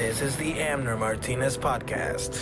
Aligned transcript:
This 0.00 0.22
is 0.22 0.36
the 0.36 0.54
Amner 0.54 0.98
Martinez 0.98 1.58
Podcast. 1.58 2.32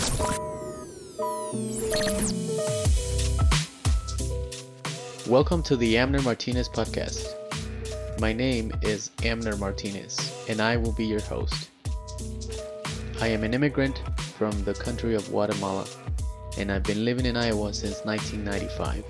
Welcome 5.27 5.65
to 5.65 5.75
the 5.75 5.97
Amner 5.97 6.23
Martinez 6.23 6.69
Podcast. 6.69 7.35
My 8.21 8.33
name 8.33 8.73
is 8.83 9.11
Amner 9.23 9.59
Martinez, 9.59 10.41
and 10.49 10.61
I 10.61 10.77
will 10.77 10.93
be 10.93 11.05
your 11.05 11.21
host. 11.21 11.71
I 13.21 13.27
am 13.27 13.43
an 13.43 13.55
immigrant 13.55 14.05
from 14.37 14.53
the 14.63 14.75
country 14.75 15.17
of 15.17 15.29
Guatemala, 15.29 15.85
and 16.59 16.71
I've 16.71 16.85
been 16.85 17.05
living 17.05 17.27
in 17.27 17.37
Iowa 17.37 17.75
since 17.75 18.05
1995. 18.05 19.05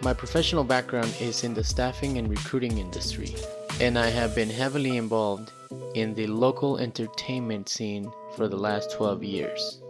My 0.00 0.14
professional 0.14 0.64
background 0.64 1.14
is 1.20 1.44
in 1.44 1.52
the 1.52 1.62
staffing 1.62 2.16
and 2.16 2.30
recruiting 2.30 2.78
industry, 2.78 3.36
and 3.80 3.98
I 3.98 4.08
have 4.08 4.34
been 4.34 4.48
heavily 4.50 4.96
involved 4.96 5.52
in 5.94 6.14
the 6.14 6.26
local 6.26 6.78
entertainment 6.78 7.68
scene 7.68 8.10
for 8.34 8.48
the 8.48 8.56
last 8.56 8.90
12 8.92 9.22
years. 9.22 9.80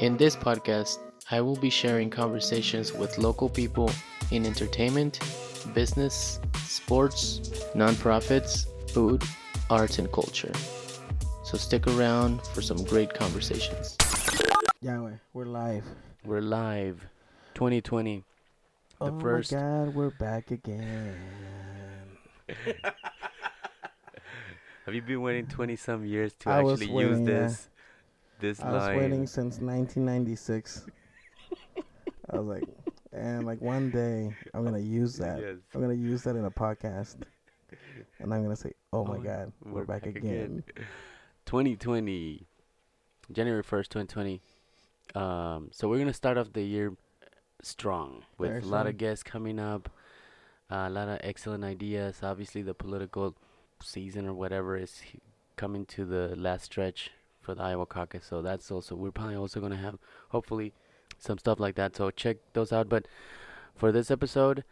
In 0.00 0.16
this 0.16 0.34
podcast, 0.36 0.98
I 1.30 1.40
will 1.40 1.56
be 1.56 1.70
sharing 1.70 2.10
conversations 2.10 2.92
with 2.92 3.16
local 3.18 3.48
people 3.48 3.90
in 4.30 4.44
entertainment, 4.44 5.20
business, 5.72 6.40
sports, 6.64 7.40
nonprofits, 7.74 8.66
food, 8.90 9.22
arts, 9.70 9.98
and 9.98 10.10
culture. 10.12 10.52
So 11.44 11.56
stick 11.58 11.86
around 11.86 12.42
for 12.48 12.62
some 12.62 12.82
great 12.84 13.14
conversations. 13.14 13.96
Yeah, 14.80 15.00
we- 15.00 15.18
we're 15.32 15.46
live. 15.46 15.84
We're 16.24 16.40
live, 16.40 17.06
2020. 17.54 18.24
The 18.98 19.06
oh 19.12 19.20
first- 19.20 19.52
my 19.52 19.58
God, 19.60 19.94
we're 19.94 20.10
back 20.10 20.50
again. 20.50 21.14
Have 24.86 24.94
you 24.94 25.02
been 25.02 25.22
waiting 25.22 25.46
20 25.46 25.76
some 25.76 26.04
years 26.04 26.34
to 26.40 26.50
I 26.50 26.58
actually 26.58 26.90
waiting, 26.90 27.10
use 27.10 27.20
yeah. 27.20 27.34
this 27.34 27.68
this 28.40 28.60
I 28.60 28.70
was 28.70 28.88
waiting 28.88 29.26
since 29.26 29.58
1996. 29.60 30.86
I 32.30 32.36
was 32.38 32.46
like, 32.46 32.64
and 33.12 33.46
like 33.46 33.60
one 33.62 33.90
day 33.90 34.34
I'm 34.52 34.64
gonna 34.64 34.78
use 34.78 35.16
that. 35.16 35.40
Yes. 35.40 35.56
I'm 35.74 35.80
gonna 35.80 35.94
use 35.94 36.22
that 36.24 36.36
in 36.36 36.44
a 36.44 36.50
podcast, 36.50 37.16
and 38.18 38.34
I'm 38.34 38.42
gonna 38.42 38.56
say, 38.56 38.72
"Oh 38.92 39.04
my 39.04 39.16
Oh, 39.16 39.20
God, 39.20 39.52
we're, 39.64 39.84
back, 39.84 40.04
again. 40.06 40.64
2020 41.46 42.46
January 43.32 43.62
1st, 43.62 43.88
2020. 43.88 44.42
Um 45.14 45.68
so 45.70 45.88
we're 45.88 46.04
to 46.04 46.12
start 46.12 46.36
off 46.36 46.52
the 46.52 46.62
year 46.62 46.94
strong 47.62 48.22
with 48.38 48.50
Very 48.50 48.62
a 48.62 48.66
lot 48.66 48.86
of 48.86 48.98
guests 48.98 49.22
coming 49.22 49.58
up, 49.58 49.88
a 50.70 50.90
lot 50.90 51.08
of 51.08 51.20
excellent 51.22 51.64
ideas. 51.64 52.20
Obviously 52.22 52.62
the 52.62 52.74
political 52.74 53.34
season 53.82 54.26
or 54.26 54.34
whatever 54.34 54.76
is 54.76 55.02
coming 55.56 55.86
to 55.86 56.04
the 56.04 56.34
last 56.36 56.64
stretch 56.64 57.10
for 57.40 57.54
the 57.54 57.62
Iowa 57.62 57.86
caucus. 57.86 58.26
So 58.26 58.42
that's 58.42 58.70
also 58.70 58.94
we're 58.94 59.10
probably 59.10 59.36
also 59.36 59.60
going 59.60 59.72
to 59.72 59.78
have 59.78 59.98
hopefully 60.30 60.72
some 61.18 61.38
stuff 61.38 61.60
like 61.60 61.74
that. 61.76 61.96
So 61.96 62.10
check 62.10 62.38
those 62.52 62.72
out. 62.72 62.88
But 62.88 63.06
for 63.74 63.92
this 63.92 64.10
episode, 64.10 64.64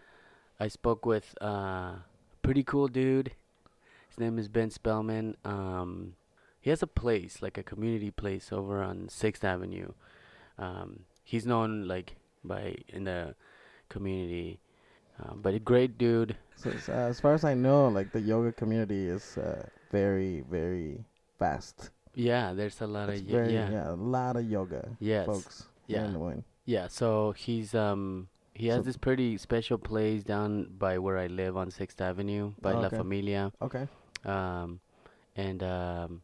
I 0.59 0.69
spoke 0.69 1.05
with 1.07 1.35
uh, 1.41 1.47
a 1.47 2.05
pretty 2.43 2.63
cool 2.63 2.89
dude. 2.89 3.33
His 4.09 4.19
name 4.19 4.39
is 4.39 4.49
Ben 4.49 4.71
Spellman. 4.71 5.37
Um, 5.45 6.15
he 6.61 6.71
has 6.71 6.83
a 6.83 6.87
place, 6.87 7.43
like 7.43 7.59
a 7.59 7.63
community 7.63 8.11
place, 8.11 8.53
over 8.53 8.83
on 8.83 9.09
Sixth 9.09 9.43
Avenue. 9.43 9.93
Um, 10.59 11.01
he's 11.25 11.47
known 11.47 11.89
like 11.89 12.17
by 12.45 12.77
in 12.89 13.05
the 13.05 13.35
community, 13.89 14.61
um, 15.23 15.41
but 15.43 15.55
a 15.55 15.59
great 15.59 15.99
dude. 15.99 16.37
So, 16.57 16.71
so, 16.79 16.93
uh, 16.93 16.97
as 17.09 17.21
far 17.21 17.35
as 17.35 17.45
I 17.45 17.55
know, 17.55 17.89
like 17.89 18.13
the 18.13 18.21
yoga 18.21 18.53
community 18.53 19.07
is 19.09 19.37
uh, 19.39 19.67
very, 19.91 20.43
very 20.51 21.05
fast. 21.39 21.91
Yeah, 22.15 22.53
there's 22.53 22.81
a 22.81 22.87
lot 22.87 23.09
It's 23.09 23.21
of 23.23 23.27
very, 23.27 23.53
yeah, 23.55 23.71
yeah, 23.71 23.91
a 23.91 23.97
lot 23.97 24.37
of 24.37 24.45
yoga 24.45 24.89
yes, 25.01 25.27
folks. 25.27 25.69
yeah. 25.87 26.05
in 26.05 26.13
Des 26.13 26.19
Moines. 26.19 26.45
Yeah, 26.67 26.87
so 26.89 27.33
he's 27.33 27.75
um 27.75 28.29
he 28.55 28.67
has 28.69 28.79
So- 28.79 28.83
this 28.83 28.97
pretty 28.97 29.37
special 29.39 29.79
place 29.79 30.23
down 30.23 30.69
by 30.79 30.99
where 30.99 31.19
I 31.19 31.27
live 31.27 31.57
on 31.57 31.71
Sixth 31.71 32.01
Avenue 32.01 32.53
by 32.61 32.73
La 32.73 32.87
Okay. 32.87 32.97
Familia. 32.99 33.51
Okay. 33.63 33.89
Um 34.25 34.81
and 35.35 35.63
um 35.63 36.23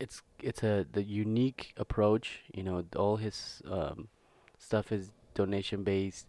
it's 0.00 0.22
it's 0.40 0.62
a 0.62 0.86
the 0.92 1.02
unique 1.02 1.74
approach, 1.76 2.40
you 2.54 2.62
know, 2.62 2.84
all 2.96 3.16
his 3.16 3.60
um 3.68 4.08
stuff 4.58 4.92
is 4.92 5.10
donation 5.34 5.82
based 5.82 6.26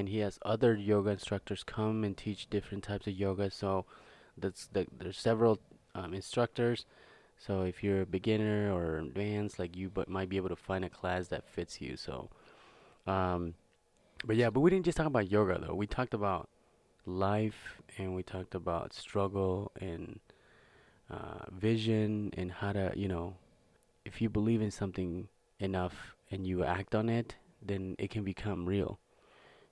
and 0.00 0.08
he 0.08 0.20
has 0.20 0.38
other 0.42 0.74
yoga 0.74 1.10
instructors 1.10 1.62
come 1.62 2.04
and 2.04 2.16
teach 2.16 2.48
different 2.48 2.82
types 2.82 3.06
of 3.06 3.12
yoga. 3.12 3.50
So 3.50 3.84
that's 4.36 4.66
the, 4.72 4.86
there's 4.98 5.18
several 5.18 5.60
um, 5.94 6.14
instructors. 6.14 6.86
So 7.38 7.62
if 7.62 7.84
you're 7.84 8.00
a 8.02 8.06
beginner 8.06 8.72
or 8.74 8.98
advanced, 8.98 9.58
like 9.58 9.76
you, 9.76 9.90
but 9.90 10.08
might 10.08 10.30
be 10.30 10.38
able 10.38 10.48
to 10.48 10.56
find 10.56 10.84
a 10.86 10.88
class 10.88 11.28
that 11.28 11.46
fits 11.46 11.82
you. 11.82 11.98
So, 11.98 12.30
um, 13.06 13.54
but 14.24 14.36
yeah, 14.36 14.48
but 14.48 14.60
we 14.60 14.70
didn't 14.70 14.86
just 14.86 14.96
talk 14.96 15.06
about 15.06 15.30
yoga 15.30 15.58
though. 15.58 15.74
We 15.74 15.86
talked 15.86 16.14
about 16.14 16.48
life 17.04 17.82
and 17.98 18.14
we 18.14 18.22
talked 18.22 18.54
about 18.54 18.94
struggle 18.94 19.70
and 19.80 20.18
uh, 21.10 21.44
vision 21.52 22.32
and 22.38 22.52
how 22.52 22.72
to, 22.72 22.92
you 22.96 23.08
know, 23.08 23.34
if 24.06 24.22
you 24.22 24.30
believe 24.30 24.62
in 24.62 24.70
something 24.70 25.28
enough 25.58 26.14
and 26.30 26.46
you 26.46 26.64
act 26.64 26.94
on 26.94 27.10
it, 27.10 27.34
then 27.60 27.96
it 27.98 28.10
can 28.10 28.24
become 28.24 28.64
real. 28.64 28.98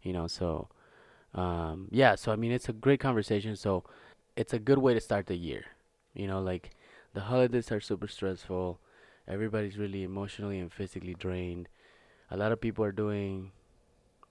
You 0.08 0.14
know, 0.14 0.26
so 0.26 0.68
um, 1.34 1.88
yeah. 1.90 2.14
So 2.14 2.32
I 2.32 2.36
mean, 2.36 2.50
it's 2.50 2.70
a 2.70 2.72
great 2.72 2.98
conversation. 2.98 3.56
So 3.56 3.84
it's 4.36 4.54
a 4.54 4.58
good 4.58 4.78
way 4.78 4.94
to 4.94 5.00
start 5.00 5.26
the 5.26 5.36
year. 5.36 5.64
You 6.14 6.26
know, 6.26 6.40
like 6.40 6.70
the 7.12 7.20
holidays 7.20 7.70
are 7.70 7.80
super 7.80 8.08
stressful. 8.08 8.80
Everybody's 9.26 9.76
really 9.76 10.02
emotionally 10.02 10.58
and 10.58 10.72
physically 10.72 11.14
drained. 11.14 11.68
A 12.30 12.38
lot 12.38 12.52
of 12.52 12.60
people 12.60 12.84
are 12.86 12.92
doing 13.04 13.52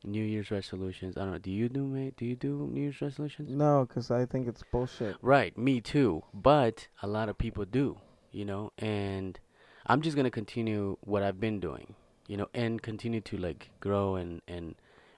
New 0.03 0.23
Year's 0.23 0.49
resolutions. 0.49 1.15
I 1.15 1.21
don't 1.21 1.33
know. 1.33 1.37
Do 1.37 1.51
you 1.51 1.69
do 1.69 1.85
mate? 1.85 2.15
Do 2.17 2.25
you 2.25 2.35
do 2.35 2.67
New 2.71 2.81
Year's 2.81 3.01
resolutions? 3.01 3.51
No, 3.51 3.85
because 3.87 4.09
I 4.09 4.25
think 4.25 4.47
it's 4.47 4.63
bullshit. 4.71 5.15
Right, 5.21 5.55
me 5.55 5.79
too. 5.79 6.23
But 6.33 6.87
a 7.03 7.07
lot 7.07 7.29
of 7.29 7.37
people 7.37 7.65
do, 7.65 7.99
you 8.31 8.45
know, 8.45 8.71
and 8.79 9.39
I'm 9.85 10.01
just 10.01 10.17
gonna 10.17 10.31
continue 10.31 10.97
what 11.01 11.21
I've 11.21 11.39
been 11.39 11.59
doing, 11.59 11.93
you 12.27 12.37
know, 12.37 12.47
and 12.55 12.81
continue 12.81 13.21
to 13.21 13.37
like 13.37 13.69
grow 13.79 14.15
and 14.15 14.41
and 14.47 14.73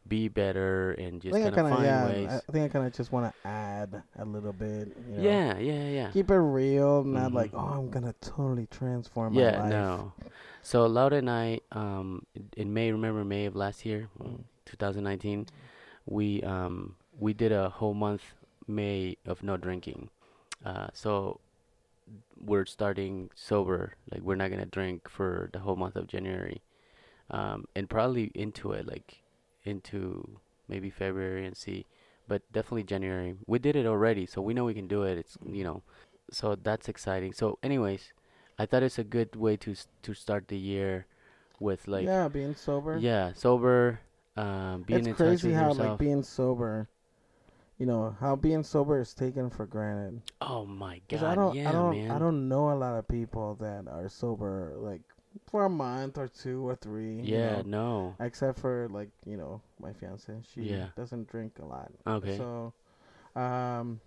be 0.09 0.27
better 0.27 0.91
and 0.93 1.21
just 1.21 1.33
kind 1.33 1.47
of 1.55 1.69
find 1.69 1.83
yeah. 1.85 2.05
ways. 2.07 2.29
I 2.47 2.51
think 2.51 2.65
I 2.65 2.67
kind 2.73 2.87
of 2.87 2.93
just 2.93 3.11
want 3.11 3.31
to 3.33 3.47
add 3.47 4.01
a 4.17 4.25
little 4.25 4.51
bit. 4.53 4.95
You 5.09 5.17
know, 5.17 5.21
yeah, 5.23 5.57
yeah, 5.59 5.87
yeah. 5.89 6.11
Keep 6.11 6.31
it 6.31 6.37
real, 6.37 7.03
not 7.03 7.31
like 7.31 7.51
Mhm. 7.51 7.61
oh, 7.63 7.79
I'm 7.79 7.89
gonna 7.89 8.13
totally 8.19 8.65
transform 8.67 9.33
my 9.35 9.41
Yeah, 9.41 9.59
life. 9.59 9.69
no. 9.69 10.13
So 10.61 10.85
Laura 10.87 11.15
and 11.17 11.29
I, 11.29 11.61
um, 11.71 12.25
in- 12.35 12.49
in 12.57 12.73
May, 12.73 12.91
remember 12.91 13.23
May 13.23 13.45
of 13.45 13.55
last 13.55 13.85
year, 13.85 14.09
Mm. 14.19 14.43
2019, 14.65 15.47
we 16.05 16.41
um 16.43 16.95
we 17.19 17.33
did 17.33 17.51
a 17.51 17.69
whole 17.69 17.93
month 17.93 18.23
May 18.67 19.17
of 19.25 19.43
no 19.43 19.57
drinking. 19.57 20.09
Uh, 20.65 20.87
so 20.93 21.39
we're 22.39 22.65
starting 22.65 23.29
sober. 23.35 23.93
Like 24.11 24.21
we're 24.21 24.35
not 24.35 24.49
gonna 24.49 24.65
drink 24.65 25.07
for 25.09 25.49
the 25.53 25.59
whole 25.59 25.75
month 25.75 25.95
of 25.95 26.07
January, 26.07 26.61
um, 27.29 27.65
and 27.75 27.89
probably 27.89 28.31
into 28.33 28.71
it, 28.71 28.87
like 28.87 29.21
into 29.69 30.39
maybe 30.67 30.89
February 30.89 31.45
and 31.45 31.55
see, 31.55 31.85
but 32.27 32.41
definitely 32.51 32.83
January. 32.83 33.35
We 33.47 33.59
did 33.59 33.75
it 33.75 33.85
already, 33.85 34.25
so 34.25 34.41
we 34.41 34.53
know 34.53 34.65
we 34.65 34.73
can 34.73 34.87
do 34.87 35.03
it. 35.03 35.17
It's 35.17 35.37
you 35.45 35.63
know, 35.63 35.83
so 36.31 36.55
that's 36.55 36.89
exciting. 36.89 37.33
So, 37.33 37.57
anyways, 37.63 38.13
I 38.57 38.65
thought 38.65 38.83
it's 38.83 38.99
a 38.99 39.03
good 39.03 39.35
way 39.35 39.55
to 39.57 39.75
to 40.03 40.13
start 40.13 40.47
the 40.47 40.57
year 40.57 41.05
with 41.59 41.87
like 41.87 42.05
yeah, 42.05 42.27
being 42.27 42.55
sober. 42.55 42.97
yeah, 42.97 43.33
sober, 43.33 43.99
um, 44.35 44.83
being 44.83 44.99
it's 44.99 45.07
in 45.07 45.13
crazy 45.15 45.35
touch 45.35 45.43
with 45.43 45.55
how 45.55 45.67
yourself. 45.69 45.89
like 45.89 45.99
being 45.99 46.23
sober. 46.23 46.89
You 47.77 47.85
know 47.85 48.13
how 48.19 48.35
being 48.35 48.63
sober 48.63 48.99
is 48.99 49.13
taken 49.13 49.49
for 49.49 49.65
granted. 49.65 50.21
oh 50.41 50.65
my 50.65 50.99
god, 51.07 51.23
I 51.23 51.35
don't, 51.35 51.55
yeah, 51.55 51.69
I 51.69 51.71
don't, 51.71 51.95
man. 51.95 52.11
I 52.11 52.19
don't 52.19 52.49
know 52.49 52.71
a 52.71 52.75
lot 52.75 52.97
of 52.97 53.07
people 53.07 53.55
that 53.61 53.87
are 53.87 54.09
sober 54.09 54.73
like 54.77 55.01
for 55.47 55.65
a 55.65 55.69
month 55.69 56.17
or 56.17 56.27
two 56.27 56.67
or 56.67 56.75
three. 56.75 57.15
you 57.15 57.23
yeah, 57.23 57.57
know, 57.57 57.63
no. 57.65 58.15
except 58.19 58.59
for 58.59 58.87
like 58.91 59.09
you 59.25 59.37
know 59.37 59.61
my 59.79 59.93
fiance. 59.93 60.33
She 60.53 60.61
Yeah. 60.61 60.87
doesn't 60.95 61.29
drink 61.29 61.53
a 61.61 61.65
lot. 61.65 61.91
Okay. 62.07 62.37
So, 62.37 62.73
um, 63.35 63.99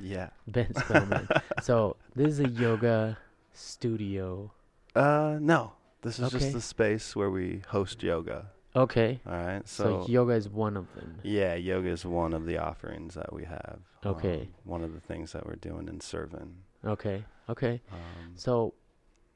Yeah. 0.00 0.28
Ben 0.46 0.72
Spellman. 0.74 1.28
so, 1.62 1.96
this 2.14 2.28
is 2.28 2.40
a 2.40 2.48
yoga 2.48 3.18
studio. 3.52 4.52
Uh, 4.98 5.38
no. 5.40 5.72
This 6.02 6.18
is 6.18 6.26
Okay. 6.26 6.38
just 6.38 6.52
the 6.52 6.60
space 6.60 7.16
where 7.16 7.30
we 7.30 7.62
host 7.68 8.02
yoga. 8.02 8.50
Okay. 8.76 9.20
All 9.26 9.32
right. 9.32 9.66
So, 9.66 10.04
So, 10.04 10.06
yoga 10.08 10.32
is 10.34 10.48
one 10.48 10.76
of 10.76 10.92
them. 10.94 11.18
yeah, 11.22 11.54
yoga 11.54 11.88
is 11.88 12.04
one 12.04 12.32
of 12.32 12.46
the 12.46 12.58
offerings 12.58 13.14
that 13.14 13.32
we 13.32 13.44
have. 13.44 13.80
Okay. 14.04 14.42
Um, 14.42 14.48
one 14.64 14.82
of 14.84 14.92
the 14.94 15.00
things 15.00 15.32
that 15.32 15.44
we're 15.46 15.56
doing 15.56 15.88
in 15.88 16.00
serving. 16.00 16.54
Okay. 16.84 17.24
Okay. 17.48 17.80
Um, 17.92 18.32
So, 18.36 18.74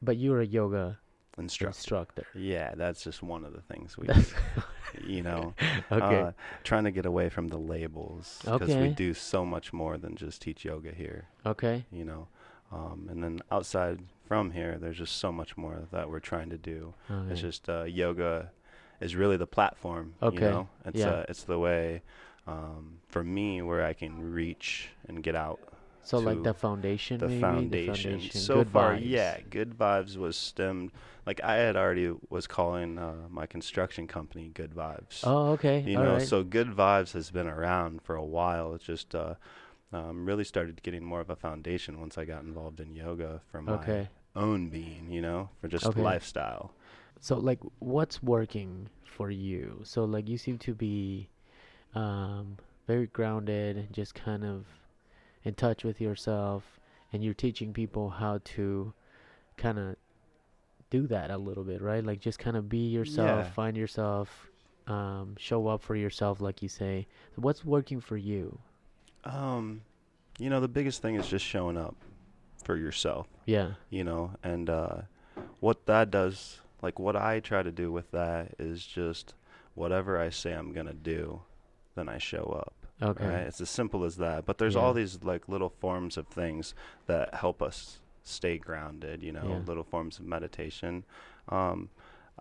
but 0.00 0.17
you're 0.19 0.41
a 0.41 0.47
yoga 0.47 0.99
instructor. 1.38 1.76
instructor. 1.76 2.26
Yeah, 2.35 2.75
that's 2.76 3.03
just 3.03 3.23
one 3.23 3.44
of 3.44 3.53
the 3.53 3.62
things 3.62 3.97
we, 3.99 4.08
you 5.05 5.23
know, 5.23 5.55
okay. 5.91 6.20
uh, 6.20 6.32
trying 6.62 6.85
to 6.85 6.91
get 6.93 7.06
away 7.06 7.29
from 7.29 7.49
the 7.49 7.56
labels 7.58 8.41
because 8.44 8.69
we 8.69 8.75
Okay. 8.75 8.94
do 8.94 9.15
so 9.15 9.44
much 9.44 9.73
more 9.73 9.97
than 9.99 10.15
just 10.15 10.43
teach 10.43 10.65
yoga 10.65 10.93
here. 10.93 11.29
okay. 11.47 11.85
You 11.91 12.05
know, 12.05 12.29
um, 12.73 13.07
and 13.11 13.23
then 13.23 13.41
outside 13.51 14.01
from 14.27 14.51
here, 14.51 14.79
there's 14.81 14.99
just 14.99 15.17
so 15.19 15.31
much 15.31 15.57
more 15.57 15.87
that 15.93 16.09
we're 16.09 16.21
trying 16.21 16.51
to 16.51 16.59
do. 16.59 16.95
okay. 17.11 17.33
It's 17.33 17.41
just 17.41 17.69
uh, 17.69 17.85
yoga 17.85 18.51
is 19.01 19.15
really 19.17 19.37
the 19.37 19.47
platform. 19.47 20.15
Okay, 20.23 20.47
You 20.47 20.51
know? 20.51 20.69
It's 20.87 20.99
yeah. 21.01 21.09
uh, 21.11 21.25
it's 21.29 21.43
the 21.43 21.59
way 21.59 22.03
um, 22.47 22.99
for 23.09 23.23
me 23.23 23.63
where 23.63 23.85
I 23.85 23.93
can 23.93 24.33
reach 24.33 24.89
and 25.09 25.23
get 25.23 25.35
out 25.37 25.61
so 26.05 26.19
like 26.19 26.43
the 26.43 26.55
foundation, 26.55 27.19
the 27.19 27.29
maybe 27.29 27.41
foundation. 27.41 27.93
the 27.93 28.19
foundation. 28.19 28.41
So 28.41 28.55
Good 28.57 28.71
far, 28.71 28.95
vibes. 28.97 29.01
yeah, 29.05 29.39
good 29.51 29.79
vibes 29.79 30.17
was 30.17 30.37
stemmed. 30.37 30.91
Like 31.27 31.41
I 31.45 31.57
had 31.57 31.77
already 31.77 32.13
was 32.29 32.49
calling 32.49 32.99
uh, 32.99 33.15
my 33.31 33.47
construction 33.47 34.09
company 34.09 34.51
Good 34.53 34.73
Vibes. 34.75 35.21
Oh, 35.23 35.53
okay. 35.53 35.81
you 35.87 35.97
All 35.99 36.05
know, 36.05 36.13
right. 36.15 36.27
so 36.27 36.43
Good 36.43 36.69
Vibes 36.71 37.13
has 37.13 37.31
been 37.31 37.47
around 37.47 38.03
for 38.03 38.17
a 38.17 38.25
while. 38.25 38.75
It's 38.75 38.85
just 38.85 39.15
uh, 39.15 39.35
um, 39.93 40.25
really 40.27 40.44
started 40.44 40.83
getting 40.83 41.05
more 41.05 41.21
of 41.21 41.31
a 41.31 41.37
foundation 41.37 42.00
once 42.00 42.17
I 42.19 42.25
got 42.25 42.43
involved 42.43 42.81
in 42.81 42.94
yoga 42.94 43.41
for 43.50 43.61
my 43.62 43.75
okay. 43.75 44.09
own 44.35 44.69
being. 44.69 45.09
You 45.11 45.21
know, 45.23 45.50
for 45.61 45.69
just 45.69 45.87
Okay. 45.87 46.03
lifestyle. 46.03 46.73
So 47.21 47.37
like, 47.37 47.61
what's 47.79 48.23
working 48.23 48.89
for 49.05 49.31
you? 49.31 49.81
So 49.85 50.05
like, 50.05 50.29
you 50.29 50.39
seem 50.39 50.59
to 50.59 50.75
be 50.75 51.29
um, 51.94 52.56
very 52.87 53.06
grounded, 53.06 53.77
and 53.77 53.93
just 53.93 54.15
kind 54.15 54.44
of 54.44 54.67
in 55.44 55.55
touch 55.55 55.85
with 55.85 56.00
yourself, 56.00 56.81
and 57.12 57.23
you're 57.23 57.35
teaching 57.35 57.73
people 57.73 58.11
how 58.11 58.41
to 58.44 58.93
kind 59.56 59.79
of 59.79 59.97
do 60.91 61.06
that 61.06 61.31
a 61.31 61.37
little 61.39 61.65
bit, 61.65 61.81
right? 61.83 62.05
Like, 62.05 62.21
just 62.21 62.39
kind 62.39 62.56
of 62.56 62.69
be 62.69 62.89
yourself, 62.89 63.47
Yeah. 63.47 63.53
find 63.53 63.77
yourself, 63.77 64.50
um, 64.87 65.35
show 65.39 65.69
up 65.69 65.83
for 65.83 65.94
yourself, 65.97 66.41
like 66.41 66.62
you 66.62 66.69
say. 66.69 67.06
So 67.35 67.43
what's 67.43 67.65
working 67.65 68.00
for 68.00 68.17
you? 68.17 68.59
Um, 69.25 69.83
you 70.39 70.51
know, 70.51 70.61
the 70.61 70.69
biggest 70.69 71.03
thing 71.03 71.15
is 71.15 71.27
just 71.29 71.45
showing 71.45 71.77
up 71.77 71.95
for 72.65 72.77
yourself. 72.77 73.27
Yeah. 73.45 73.73
you 73.91 74.05
know 74.05 74.33
and 74.45 74.71
uh 74.71 74.99
what 75.59 75.85
that 75.87 76.13
does 76.13 76.61
like 76.81 76.97
what 77.01 77.17
i 77.17 77.41
try 77.41 77.61
to 77.61 77.73
do 77.73 77.91
with 77.91 78.09
that 78.13 78.55
is 78.57 78.87
just 78.87 79.35
whatever 79.75 80.17
i 80.21 80.31
say 80.31 80.53
i'm 80.53 80.73
gonna 80.73 80.93
do 80.95 81.41
then 81.97 82.09
i 82.09 82.19
show 82.19 82.45
up 82.65 82.73
Okay. 83.03 83.27
right 83.27 83.47
it's 83.49 83.61
as 83.61 83.69
simple 83.69 84.05
as 84.05 84.17
that 84.19 84.47
but 84.47 84.59
there's 84.59 84.77
Yeah. 84.77 84.81
all 84.83 84.95
these 84.95 85.25
like 85.25 85.49
little 85.49 85.71
forms 85.71 86.17
of 86.17 86.29
things 86.29 86.73
that 87.07 87.35
help 87.35 87.61
us 87.61 87.99
stay 88.23 88.59
grounded 88.59 89.25
you 89.25 89.33
know 89.33 89.49
Yeah. 89.49 89.67
little 89.67 89.83
forms 89.85 90.21
of 90.21 90.25
meditation 90.25 91.03
um 91.49 91.89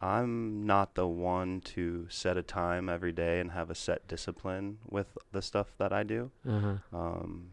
i'm 0.01 0.65
not 0.65 0.95
the 0.95 1.07
one 1.07 1.62
to 1.62 2.07
set 2.09 2.36
a 2.38 2.42
time 2.44 2.89
every 2.89 3.12
day 3.12 3.39
and 3.39 3.51
have 3.51 3.69
a 3.69 3.75
set 3.75 4.07
discipline 4.07 4.77
with 4.89 5.18
the 5.31 5.42
stuff 5.42 5.68
that 5.77 5.94
i 5.94 6.03
do 6.03 6.31
Uh 6.48 6.59
huh. 6.59 6.98
um 6.98 7.51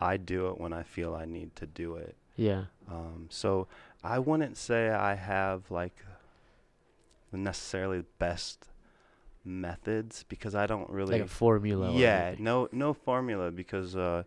i 0.00 0.16
do 0.16 0.48
it 0.48 0.60
when 0.60 0.72
i 0.72 0.82
feel 0.82 1.14
i 1.14 1.24
need 1.24 1.54
to 1.56 1.66
do 1.66 1.96
it 1.96 2.14
Yeah. 2.36 2.64
um, 2.88 3.26
so 3.28 3.66
I 4.02 4.18
wouldn't 4.18 4.56
say 4.56 4.88
I 4.88 5.14
have 5.14 5.70
like 5.70 5.96
necessarily 7.32 7.98
the 7.98 8.06
best 8.18 8.66
methods 9.44 10.24
because 10.28 10.54
I 10.54 10.66
don't 10.66 10.88
really. 10.90 11.12
Like 11.18 11.24
a 11.26 11.28
formula. 11.28 11.92
yeah, 11.92 12.34
no, 12.38 12.68
no 12.72 12.92
formula 12.94 13.50
because, 13.50 13.96
uh, 13.96 14.22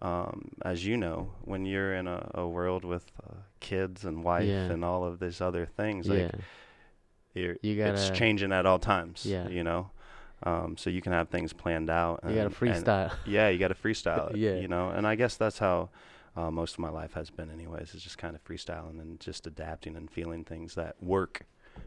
um, 0.00 0.50
as 0.62 0.84
you 0.84 0.96
know, 0.96 1.30
when 1.44 1.64
you're 1.66 1.94
in 1.94 2.06
a, 2.08 2.30
a 2.34 2.46
world 2.46 2.84
with 2.84 3.10
uh, 3.22 3.34
kids 3.60 4.04
and 4.04 4.24
wife 4.24 4.48
Yeah. 4.48 4.72
and 4.72 4.84
all 4.84 5.04
of 5.04 5.20
these 5.20 5.40
other 5.40 5.66
things, 5.66 6.08
Yeah. 6.08 6.30
You're, 7.34 7.56
You 7.62 7.76
gotta. 7.76 7.92
it's 7.94 8.10
changing 8.10 8.52
at 8.52 8.66
all 8.66 8.78
times. 8.78 9.24
Yeah. 9.26 9.48
you 9.48 9.64
know. 9.64 9.90
Um, 10.44 10.76
so 10.76 10.90
you 10.90 11.00
can 11.00 11.12
have 11.12 11.28
things 11.28 11.52
planned 11.52 11.88
out. 11.88 12.20
You 12.24 12.30
gotta 12.34 12.40
and- 12.46 12.46
and- 12.46 12.84
freestyle. 12.84 13.12
yeah, 13.26 13.48
you 13.48 13.58
got 13.60 13.68
to 13.68 13.74
freestyle 13.74 14.30
it. 14.34 14.36
Yeah. 14.38 14.54
You 14.56 14.66
know, 14.68 14.90
and 14.90 15.06
I 15.06 15.14
guess 15.14 15.36
that's 15.36 15.58
how 15.58 15.90
uh, 16.36 16.50
most 16.50 16.72
of 16.74 16.78
my 16.80 16.88
life 16.90 17.12
has 17.12 17.30
been, 17.30 17.48
anyways. 17.50 17.94
It's 17.94 18.02
just 18.02 18.18
kind 18.18 18.34
of 18.34 18.42
freestyling 18.44 19.00
and 19.00 19.20
just 19.20 19.46
adapting 19.46 19.94
and 19.96 20.10
feeling 20.10 20.42
things 20.44 20.74
that 20.74 20.96
work, 21.00 21.46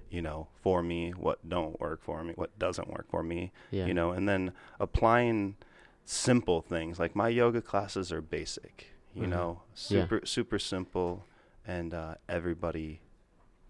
you 0.10 0.22
know, 0.22 0.48
for 0.62 0.82
me, 0.82 1.12
what 1.12 1.50
don't 1.50 1.78
work 1.82 2.02
for 2.02 2.24
me, 2.24 2.32
what 2.36 2.58
doesn't 2.58 2.88
work 2.90 3.08
for 3.10 3.24
me, 3.24 3.52
yeah. 3.72 3.86
you 3.88 3.94
know, 3.94 4.12
and 4.12 4.30
then 4.30 4.54
applying 4.80 5.58
simple 6.06 6.62
things. 6.62 6.98
Like 7.00 7.14
my 7.16 7.28
yoga 7.28 7.62
classes 7.62 8.12
are 8.12 8.22
basic, 8.22 8.94
you 9.14 9.24
Mhm. 9.24 9.30
know, 9.30 9.62
Yeah. 9.74 10.04
super 10.04 10.22
super 10.26 10.60
simple, 10.60 11.26
and 11.68 11.94
uh, 11.94 12.16
everybody 12.30 13.02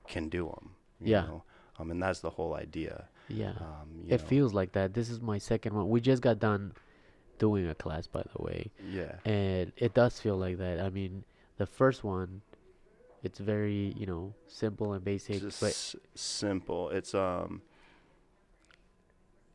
can 0.07 0.29
do 0.29 0.45
them. 0.53 0.71
Yeah. 1.01 1.21
Know? 1.21 1.43
Um, 1.77 1.91
and 1.91 2.01
that's 2.01 2.19
the 2.21 2.29
whole 2.29 2.53
idea. 2.55 3.05
Yeah. 3.27 3.53
Um, 3.59 4.05
it 4.07 4.21
know. 4.21 4.27
feels 4.27 4.53
like 4.53 4.71
that. 4.73 4.93
This 4.93 5.09
is 5.09 5.19
my 5.21 5.37
second 5.37 5.73
one. 5.75 5.89
We 5.89 5.99
just 6.01 6.21
got 6.21 6.39
done 6.39 6.73
doing 7.37 7.67
a 7.67 7.75
class, 7.75 8.07
by 8.07 8.23
the 8.35 8.41
way, 8.41 8.71
Yeah. 8.89 9.15
and 9.25 9.71
it 9.77 9.93
does 9.93 10.19
feel 10.19 10.37
like 10.37 10.57
that. 10.59 10.79
I 10.79 10.89
mean, 10.89 11.25
the 11.57 11.65
first 11.65 12.03
one, 12.03 12.41
it's 13.23 13.39
very 13.39 13.93
you 13.97 14.05
know 14.05 14.33
simple 14.47 14.93
and 14.93 15.03
basic, 15.03 15.41
just 15.41 15.59
but 15.59 15.71
s- 15.71 15.95
simple. 16.15 16.89
It's 16.91 17.13
um 17.13 17.61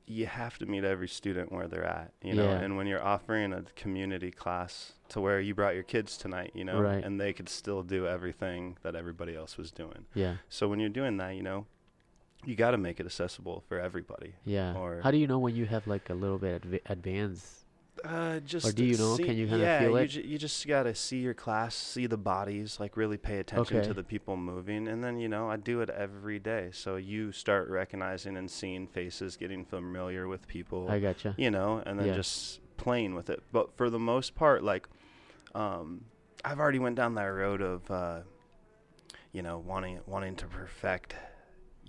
you 0.07 0.27
have 0.27 0.59
to 0.59 0.67
meet 0.67 0.83
every 0.83 1.07
student 1.07 1.53
where 1.53 1.69
they're 1.69 1.85
at, 1.85 2.13
you 2.21 2.35
know. 2.35 2.45
Yeah. 2.45 2.59
And 2.61 2.77
when 2.77 2.89
you're 2.89 3.03
offering 3.03 3.53
a 3.53 3.63
community 3.77 4.33
class 4.33 4.93
to 5.11 5.21
where 5.21 5.41
you 5.41 5.55
brought 5.55 5.75
your 5.75 5.85
kids 5.85 6.17
tonight, 6.17 6.51
you 6.53 6.65
know, 6.65 6.81
Right. 6.81 7.05
and 7.05 7.21
they 7.21 7.33
could 7.33 7.49
still 7.49 7.85
do 7.85 8.09
everything 8.09 8.77
that 8.83 8.97
everybody 8.97 9.37
else 9.37 9.57
was 9.57 9.71
doing. 9.71 10.07
yeah, 10.15 10.39
So 10.49 10.67
when 10.69 10.81
you're 10.81 10.89
doing 10.89 11.17
that, 11.19 11.37
you 11.37 11.45
know, 11.45 11.67
you 12.45 12.55
got 12.57 12.71
to 12.73 12.79
make 12.79 13.01
it 13.01 13.07
accessible 13.07 13.63
for 13.69 13.79
everybody. 13.79 14.35
yeah. 14.45 14.75
Or- 14.75 15.01
How 15.03 15.11
do 15.11 15.17
you 15.19 15.27
know 15.27 15.39
when 15.39 15.55
you 15.57 15.67
have 15.67 15.87
like 15.87 16.09
a 16.11 16.15
little 16.15 16.39
bit 16.39 16.63
adv- 16.65 16.81
advanced? 16.87 17.57
Uh, 18.03 18.41
just 18.41 18.67
or 18.67 18.73
do 18.73 18.83
you 18.83 18.97
know? 18.97 19.15
See, 19.17 19.25
Can 19.25 19.37
you 19.37 19.47
kinda 19.47 19.63
yeah, 19.63 19.81
feel 19.81 19.91
you, 19.91 19.97
it? 19.97 20.07
ju- 20.07 20.23
you 20.23 20.39
just 20.39 20.67
gotta 20.67 20.95
see 20.95 21.19
your 21.19 21.35
class, 21.35 21.75
see 21.75 22.07
the 22.07 22.17
bodies, 22.17 22.81
like 22.81 22.97
really 22.97 23.19
pay 23.19 23.41
attention 23.41 23.77
Okay. 23.79 23.87
to 23.89 23.93
the 23.93 24.03
people 24.03 24.39
moving, 24.39 24.89
and 24.89 25.05
then 25.05 25.19
you 25.19 25.29
know 25.29 25.51
I 25.51 25.57
do 25.59 25.83
it 25.83 25.91
every 25.91 26.39
day. 26.39 26.71
So 26.73 26.97
you 26.97 27.31
start 27.31 27.69
recognizing 27.69 28.39
and 28.39 28.51
seeing 28.51 28.87
faces, 28.87 29.37
getting 29.37 29.67
familiar 29.67 30.29
with 30.29 30.49
people, 30.49 30.89
I 30.91 30.99
gotcha. 30.99 31.35
you 31.37 31.51
know, 31.51 31.83
and 31.85 31.99
then 32.01 32.07
Yeah. 32.07 32.15
just 32.15 32.61
playing 32.79 33.15
with 33.15 33.29
it. 33.29 33.43
But 33.53 33.77
for 33.77 33.91
the 33.91 33.99
most 33.99 34.35
part, 34.35 34.65
like, 34.65 34.89
um, 35.55 36.07
I've 36.43 36.59
already 36.59 36.79
went 36.79 36.97
down 36.97 37.17
that 37.17 37.25
road 37.27 37.61
of 37.61 37.91
uh, 37.91 38.21
you 39.33 39.43
know 39.43 39.59
wanting 39.59 40.01
wanting 40.07 40.37
to 40.37 40.47
perfect 40.47 41.17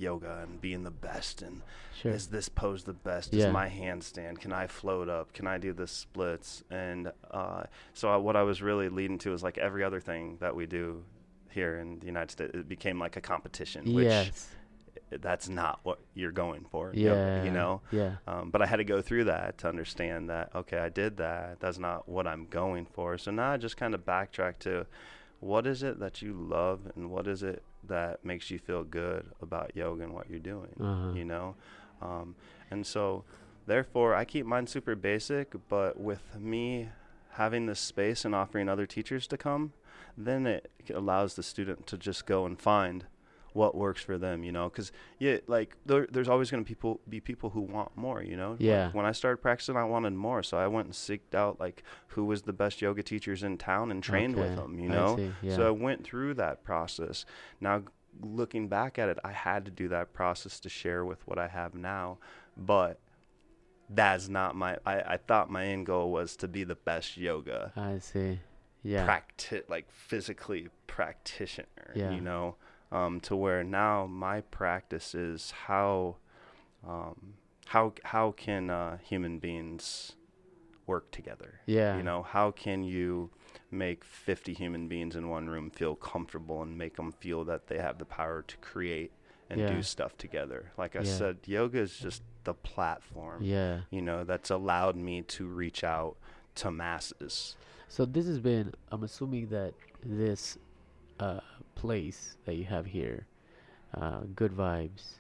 yoga 0.02 0.46
and 0.48 0.60
being 0.60 0.84
the 0.84 0.92
best 0.92 1.42
and 1.42 1.62
Sure. 2.02 2.12
is 2.12 2.28
this 2.28 2.50
pose 2.50 2.84
the 2.84 2.94
best? 2.94 3.32
Yeah. 3.32 3.48
Is 3.48 3.54
my 3.54 3.70
handstand? 3.70 4.40
Can 4.40 4.52
I 4.52 4.66
float 4.66 5.08
up? 5.08 5.34
Can 5.34 5.46
I 5.46 5.60
do 5.60 5.72
the 5.72 5.86
splits? 5.86 6.64
And 6.72 7.12
uh, 7.30 7.64
so 7.94 8.10
I, 8.10 8.18
what 8.18 8.36
I 8.36 8.42
was 8.42 8.62
really 8.62 8.90
leading 8.90 9.20
to 9.20 9.34
is 9.34 9.44
like 9.44 9.60
every 9.60 9.84
other 9.84 10.00
thing 10.00 10.38
that 10.40 10.56
we 10.56 10.66
do 10.66 11.04
here 11.52 11.78
in 11.78 12.00
the 12.00 12.08
United 12.08 12.32
States, 12.32 12.52
it 12.56 12.68
became 12.68 12.98
like 12.98 13.18
a 13.18 13.22
competition, 13.22 13.94
which 13.94 14.06
yes. 14.06 14.48
that's 15.12 15.48
not 15.48 15.80
what 15.84 16.00
you're 16.16 16.32
going 16.32 16.66
for. 16.72 16.92
Yeah. 16.96 17.10
yoga, 17.10 17.46
you 17.46 17.52
know. 17.52 17.82
Yeah. 17.92 18.16
Um, 18.26 18.50
but 18.50 18.64
I 18.64 18.66
had 18.66 18.78
to 18.78 18.84
go 18.84 19.02
through 19.04 19.26
that 19.26 19.60
to 19.60 19.70
understand 19.70 20.30
that 20.32 20.50
okay, 20.56 20.80
I 20.80 20.90
did 20.90 21.18
that. 21.18 21.60
That's 21.60 21.78
not 21.78 22.10
what 22.10 22.26
I'm 22.26 22.48
going 22.48 22.88
for. 22.88 23.20
So 23.20 23.30
now 23.30 23.52
I 23.52 23.58
just 23.58 23.78
kind 23.78 23.94
of 23.94 24.06
backtrack 24.06 24.58
to 24.60 24.88
what 25.40 25.68
is 25.68 25.84
it 25.84 26.00
that 26.00 26.22
you 26.24 26.34
love 26.34 26.92
and 26.96 27.12
what 27.12 27.28
is 27.28 27.44
it 27.44 27.64
that 27.88 28.24
makes 28.24 28.52
you 28.52 28.60
feel 28.60 28.84
good 28.84 29.26
about 29.42 29.76
yoga 29.76 30.04
and 30.04 30.14
what 30.14 30.30
you're 30.30 30.40
doing. 30.40 30.76
Uh-huh. 30.80 31.14
You 31.14 31.26
know, 31.26 31.56
um, 32.02 32.36
and 32.70 32.86
so 32.86 33.24
therefore 33.66 34.16
I 34.16 34.26
keep 34.26 34.46
mine 34.46 34.68
super 34.68 34.96
basic. 34.96 35.54
But 35.70 36.00
with 36.00 36.40
me 36.40 36.90
having 37.32 37.66
this 37.66 37.80
space 37.80 38.26
and 38.26 38.36
offering 38.36 38.70
other 38.70 38.86
teachers 38.86 39.28
to 39.28 39.38
come, 39.38 39.74
then 40.18 40.46
it 40.46 40.70
allows 40.94 41.36
the 41.36 41.44
student 41.44 41.88
to 41.88 41.98
just 41.98 42.26
go 42.26 42.46
and 42.46 42.60
find 42.60 43.06
what 43.54 43.76
works 43.76 44.02
for 44.02 44.18
them, 44.18 44.44
you 44.44 44.52
know, 44.52 44.70
because 44.70 44.92
yeah, 45.20 45.38
like 45.48 45.76
there, 45.86 46.08
there's 46.12 46.30
always 46.30 46.50
going 46.50 46.64
to 46.64 46.68
people 46.68 47.02
be 47.10 47.20
people 47.20 47.50
who 47.50 47.62
want 47.62 47.96
more, 47.98 48.24
you 48.24 48.38
know. 48.38 48.52
Like, 48.52 48.62
Yeah. 48.62 48.92
when 48.92 49.06
I 49.06 49.12
started 49.12 49.38
practicing, 49.38 49.76
I 49.76 49.84
wanted 49.84 50.14
more, 50.14 50.42
so 50.44 50.58
I 50.58 50.68
went 50.68 50.86
and 50.86 50.94
seeked 50.94 51.36
out 51.36 51.60
like 51.60 51.84
who 52.08 52.24
was 52.26 52.44
the 52.44 52.54
best 52.54 52.82
yoga 52.82 53.04
teachers 53.04 53.44
in 53.44 53.58
town 53.58 53.92
and 53.92 54.02
trained 54.02 54.36
with 54.36 54.56
them, 54.56 54.80
you 54.80 54.90
know. 54.90 55.14
I 55.14 55.16
see, 55.18 55.32
yeah. 55.42 55.56
So 55.58 55.68
I 55.68 55.72
went 55.72 56.04
through 56.04 56.36
that 56.36 56.64
process. 56.64 57.26
Now, 57.60 57.84
looking 58.22 58.68
back 58.68 58.98
at 59.00 59.10
it, 59.10 59.18
I 59.24 59.32
had 59.32 59.66
to 59.66 59.72
do 59.72 59.88
that 59.90 60.14
process 60.14 60.60
to 60.62 60.70
share 60.70 61.04
with 61.06 61.26
what 61.28 61.38
I 61.38 61.48
have 61.48 61.74
now, 61.76 62.20
but 62.58 63.00
that's 63.90 64.30
not 64.30 64.56
my. 64.56 64.78
I, 64.86 65.02
I 65.02 65.18
thought 65.18 65.50
my 65.50 65.66
end 65.66 65.86
goal 65.86 66.12
was 66.12 66.38
to 66.38 66.48
be 66.48 66.64
the 66.64 66.76
best 66.76 67.18
yoga 67.18 67.74
I 67.76 68.00
see. 68.00 68.40
Yeah. 68.84 69.06
practi- 69.06 69.70
like 69.70 69.92
physically 69.92 70.70
practitioner 70.88 71.92
Yeah. 71.94 72.12
you 72.12 72.22
know 72.22 72.56
um, 72.92 73.20
to 73.22 73.36
where 73.36 73.64
now 73.64 74.06
my 74.06 74.42
practice 74.42 75.16
is 75.16 75.52
how 75.68 76.18
um, 76.88 77.34
how 77.68 77.94
how 78.04 78.32
can 78.32 78.70
uh, 78.70 78.98
human 79.04 79.40
beings 79.40 80.14
work 80.88 81.12
together 81.12 81.62
Yeah. 81.66 81.96
you 81.98 82.04
know 82.04 82.24
how 82.24 82.52
can 82.52 82.84
you 82.84 83.30
make 83.70 84.04
50 84.04 84.54
human 84.54 84.88
beings 84.88 85.16
in 85.16 85.30
one 85.30 85.48
room 85.50 85.70
feel 85.70 85.96
comfortable 85.96 86.62
and 86.62 86.78
make 86.78 86.96
them 86.98 87.12
feel 87.12 87.44
that 87.46 87.68
they 87.68 87.78
have 87.78 87.98
the 87.98 88.06
power 88.06 88.42
to 88.42 88.58
create 88.58 89.12
and 89.50 89.62
Yeah. 89.62 89.68
do 89.68 89.82
stuff 89.84 90.18
together 90.18 90.72
like 90.78 90.96
i 90.96 91.04
Yeah. 91.04 91.18
said 91.18 91.38
yoga 91.46 91.80
is 91.80 91.98
just 91.98 92.24
the 92.44 92.54
platform 92.54 93.44
Yeah. 93.44 93.82
you 93.92 94.02
know 94.02 94.24
that's 94.24 94.50
allowed 94.50 94.96
me 94.96 95.22
to 95.22 95.46
reach 95.46 95.84
out 95.84 96.18
to 96.56 96.72
masses 96.72 97.56
So 97.88 98.06
this 98.06 98.26
has 98.26 98.40
been. 98.40 98.74
I'm 98.92 99.04
assuming 99.04 99.48
that 99.50 99.74
this 100.04 100.58
uh, 101.20 101.42
place 101.76 102.38
that 102.46 102.56
you 102.56 102.66
have 102.66 102.86
here, 102.86 103.28
uh, 103.96 104.22
Good 104.36 104.52
Vibes. 104.52 105.16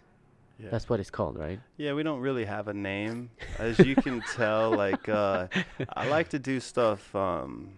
yeah. 0.59 0.69
That's 0.69 0.87
what 0.89 0.99
it's 0.99 1.09
called, 1.09 1.37
right? 1.37 1.59
Yeah, 1.77 1.93
we 1.93 2.03
don't 2.03 2.19
really 2.19 2.45
have 2.45 2.67
a 2.67 2.73
name. 2.73 3.31
As 3.59 3.79
you 3.79 3.95
can 3.95 4.21
tell, 4.35 4.71
like 4.71 5.09
uh 5.09 5.47
I 5.93 6.07
like 6.07 6.29
to 6.29 6.39
do 6.39 6.59
stuff 6.59 7.15
um 7.15 7.73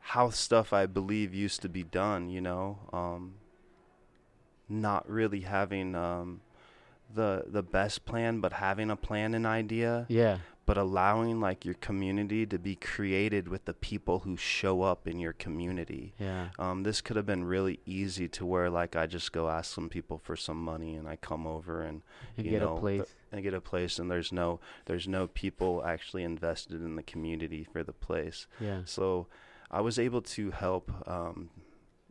how 0.00 0.30
stuff 0.30 0.72
I 0.72 0.86
believe 0.86 1.34
used 1.34 1.60
to 1.62 1.68
be 1.68 1.82
done, 1.82 2.28
you 2.28 2.40
know. 2.40 2.78
Um 2.92 3.34
not 4.68 5.08
really 5.08 5.40
having 5.40 5.94
um 5.94 6.40
the 7.14 7.44
the 7.46 7.62
best 7.62 8.04
plan 8.04 8.40
but 8.40 8.52
having 8.54 8.90
a 8.90 8.96
plan 8.96 9.34
and 9.34 9.46
idea 9.46 10.04
Yeah. 10.08 10.38
but 10.66 10.76
allowing 10.76 11.40
like 11.40 11.64
your 11.64 11.74
community 11.74 12.44
to 12.46 12.58
be 12.58 12.74
created 12.74 13.48
with 13.48 13.64
the 13.64 13.72
people 13.72 14.20
who 14.20 14.36
show 14.36 14.82
up 14.82 15.08
in 15.08 15.18
your 15.18 15.32
community 15.32 16.12
Yeah. 16.18 16.48
um, 16.58 16.82
this 16.82 17.00
could 17.00 17.16
have 17.16 17.24
been 17.24 17.44
really 17.44 17.80
easy 17.86 18.28
to 18.28 18.44
where 18.44 18.68
like 18.68 18.94
I 18.94 19.06
just 19.06 19.32
go 19.32 19.48
ask 19.48 19.72
some 19.74 19.88
people 19.88 20.18
for 20.18 20.36
some 20.36 20.62
money 20.62 20.96
and 20.96 21.08
I 21.08 21.16
come 21.16 21.46
over 21.46 21.80
and 21.82 22.02
And 22.36 22.44
you 22.46 22.52
get 22.52 22.60
know, 22.62 22.72
a 22.76 22.80
th- 22.80 22.80
place. 22.80 23.14
and 23.32 23.42
get 23.42 23.54
a 23.54 23.60
place 23.60 23.98
and 23.98 24.10
there's 24.10 24.32
no 24.32 24.60
there's 24.84 25.08
no 25.08 25.26
people 25.28 25.82
actually 25.86 26.24
invested 26.24 26.82
in 26.82 26.96
the 26.96 27.02
community 27.02 27.64
for 27.64 27.82
the 27.82 27.92
place. 27.94 28.46
Yeah. 28.60 28.82
So 28.84 29.28
I 29.70 29.80
was 29.80 29.98
able 29.98 30.22
to 30.22 30.50
help 30.50 30.90
um, 31.08 31.50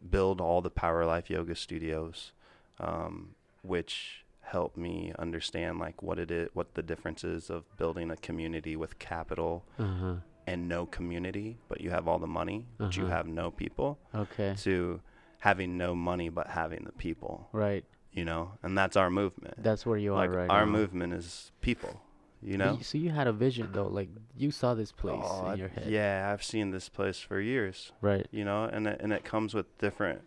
build 0.09 0.41
all 0.41 0.61
the 0.61 0.69
Power 0.69 1.05
Life 1.05 1.27
Yoga 1.29 1.55
studios, 1.55 2.31
um, 2.79 3.35
which 3.63 4.23
helped 4.47 4.77
me 4.77 5.13
understand 5.19 5.77
like 5.79 6.01
what 6.01 6.17
it 6.19 6.31
is, 6.31 6.49
what 6.53 6.73
the 6.75 6.81
difference 6.81 7.23
is 7.23 7.49
of 7.49 7.63
building 7.77 8.09
a 8.11 8.15
community 8.15 8.75
with 8.75 8.97
capital 8.99 9.65
Uh 9.77 9.83
huh. 10.01 10.15
and 10.45 10.67
no 10.69 10.85
community, 10.85 11.57
but 11.69 11.81
you 11.81 11.89
have 11.91 12.07
all 12.07 12.19
the 12.19 12.27
money, 12.27 12.65
but 12.77 12.95
you 12.97 13.03
Uh-huh. 13.03 13.15
have 13.15 13.27
no 13.27 13.51
people 13.51 13.99
Okay. 14.15 14.55
to 14.59 15.01
having 15.39 15.77
no 15.77 15.93
money 15.93 16.29
but 16.29 16.47
having 16.47 16.83
the 16.85 16.91
people, 16.93 17.49
Right. 17.51 17.83
you 18.11 18.23
know, 18.25 18.53
and 18.63 18.77
that's 18.77 18.95
our 18.95 19.09
movement. 19.09 19.55
That's 19.57 19.85
where 19.85 19.97
you 19.97 20.13
like 20.13 20.29
are 20.31 20.37
right 20.37 20.49
our 20.49 20.65
now. 20.65 20.71
movement 20.71 21.13
is 21.13 21.51
people, 21.61 22.01
you 22.41 22.57
know. 22.57 22.79
So 22.81 22.97
you 22.97 23.09
had 23.11 23.27
a 23.27 23.33
vision 23.33 23.69
though, 23.73 23.87
like 23.87 24.09
you 24.35 24.49
saw 24.51 24.73
this 24.73 24.91
place 24.93 25.29
Oh, 25.29 25.51
in 25.51 25.57
your 25.59 25.69
head. 25.69 25.89
Yeah, 25.91 26.31
I've 26.31 26.43
seen 26.43 26.71
this 26.71 26.87
place 26.89 27.19
for 27.19 27.39
years, 27.41 27.91
Right. 28.01 28.25
you 28.31 28.45
know, 28.45 28.63
and 28.63 28.87
it, 28.87 29.01
and 29.01 29.11
it 29.11 29.23
comes 29.25 29.53
with 29.53 29.77
different. 29.77 30.21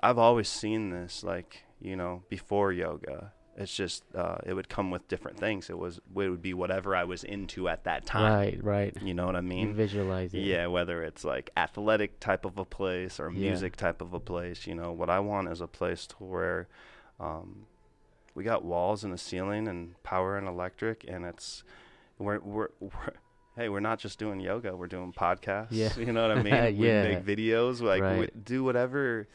I've 0.00 0.18
always 0.18 0.48
seen 0.48 0.90
this, 0.90 1.22
like 1.24 1.64
you 1.80 1.96
know, 1.96 2.22
before 2.28 2.72
yoga. 2.72 3.32
It's 3.60 3.74
just 3.74 4.04
uh, 4.14 4.36
it 4.46 4.54
would 4.54 4.68
come 4.68 4.92
with 4.92 5.08
different 5.08 5.38
things. 5.40 5.68
It 5.68 5.76
was 5.76 5.96
it 5.98 6.02
would 6.14 6.40
be 6.42 6.54
whatever 6.54 6.94
I 6.94 7.02
was 7.02 7.24
into 7.24 7.68
at 7.68 7.82
that 7.84 8.06
time. 8.06 8.32
Right. 8.32 8.62
Right. 8.64 8.96
You 9.02 9.14
know 9.14 9.26
what 9.26 9.34
I 9.34 9.40
You 9.40 9.44
mean? 9.48 9.74
visualize 9.74 10.32
it. 10.32 10.40
Yeah, 10.42 10.66
whether 10.68 11.02
it's 11.02 11.24
like 11.24 11.50
athletic 11.56 12.20
type 12.20 12.44
of 12.44 12.56
a 12.56 12.64
place 12.64 13.18
or 13.18 13.30
Yeah. 13.32 13.50
music 13.50 13.74
type 13.74 14.00
of 14.00 14.14
a 14.14 14.20
place, 14.20 14.66
you 14.68 14.76
know, 14.76 14.92
what 14.92 15.10
I 15.10 15.18
want 15.18 15.48
is 15.48 15.60
a 15.60 15.66
place 15.66 16.06
to 16.06 16.16
where 16.22 16.68
um, 17.18 17.66
we 18.36 18.44
got 18.44 18.64
walls 18.64 19.02
and 19.02 19.12
a 19.12 19.18
ceiling 19.18 19.66
and 19.66 20.00
power 20.04 20.38
and 20.38 20.46
electric, 20.46 21.04
and 21.08 21.24
it's 21.24 21.64
we're 22.18 22.38
we're. 22.40 22.68
we're 22.80 22.90
Hey, 23.56 23.68
we're 23.68 23.80
not 23.80 23.98
just 23.98 24.20
doing 24.20 24.38
yoga; 24.38 24.76
we're 24.76 24.86
doing 24.86 25.12
podcasts. 25.12 25.66
Yeah. 25.72 25.90
you 25.98 26.12
know 26.12 26.28
what 26.28 26.38
I 26.38 26.42
mean. 26.44 26.54
yeah. 26.80 27.02
We 27.02 27.08
make 27.16 27.24
videos, 27.26 27.80
like 27.82 28.02
Right. 28.02 28.44
do 28.44 28.62
whatever 28.62 29.26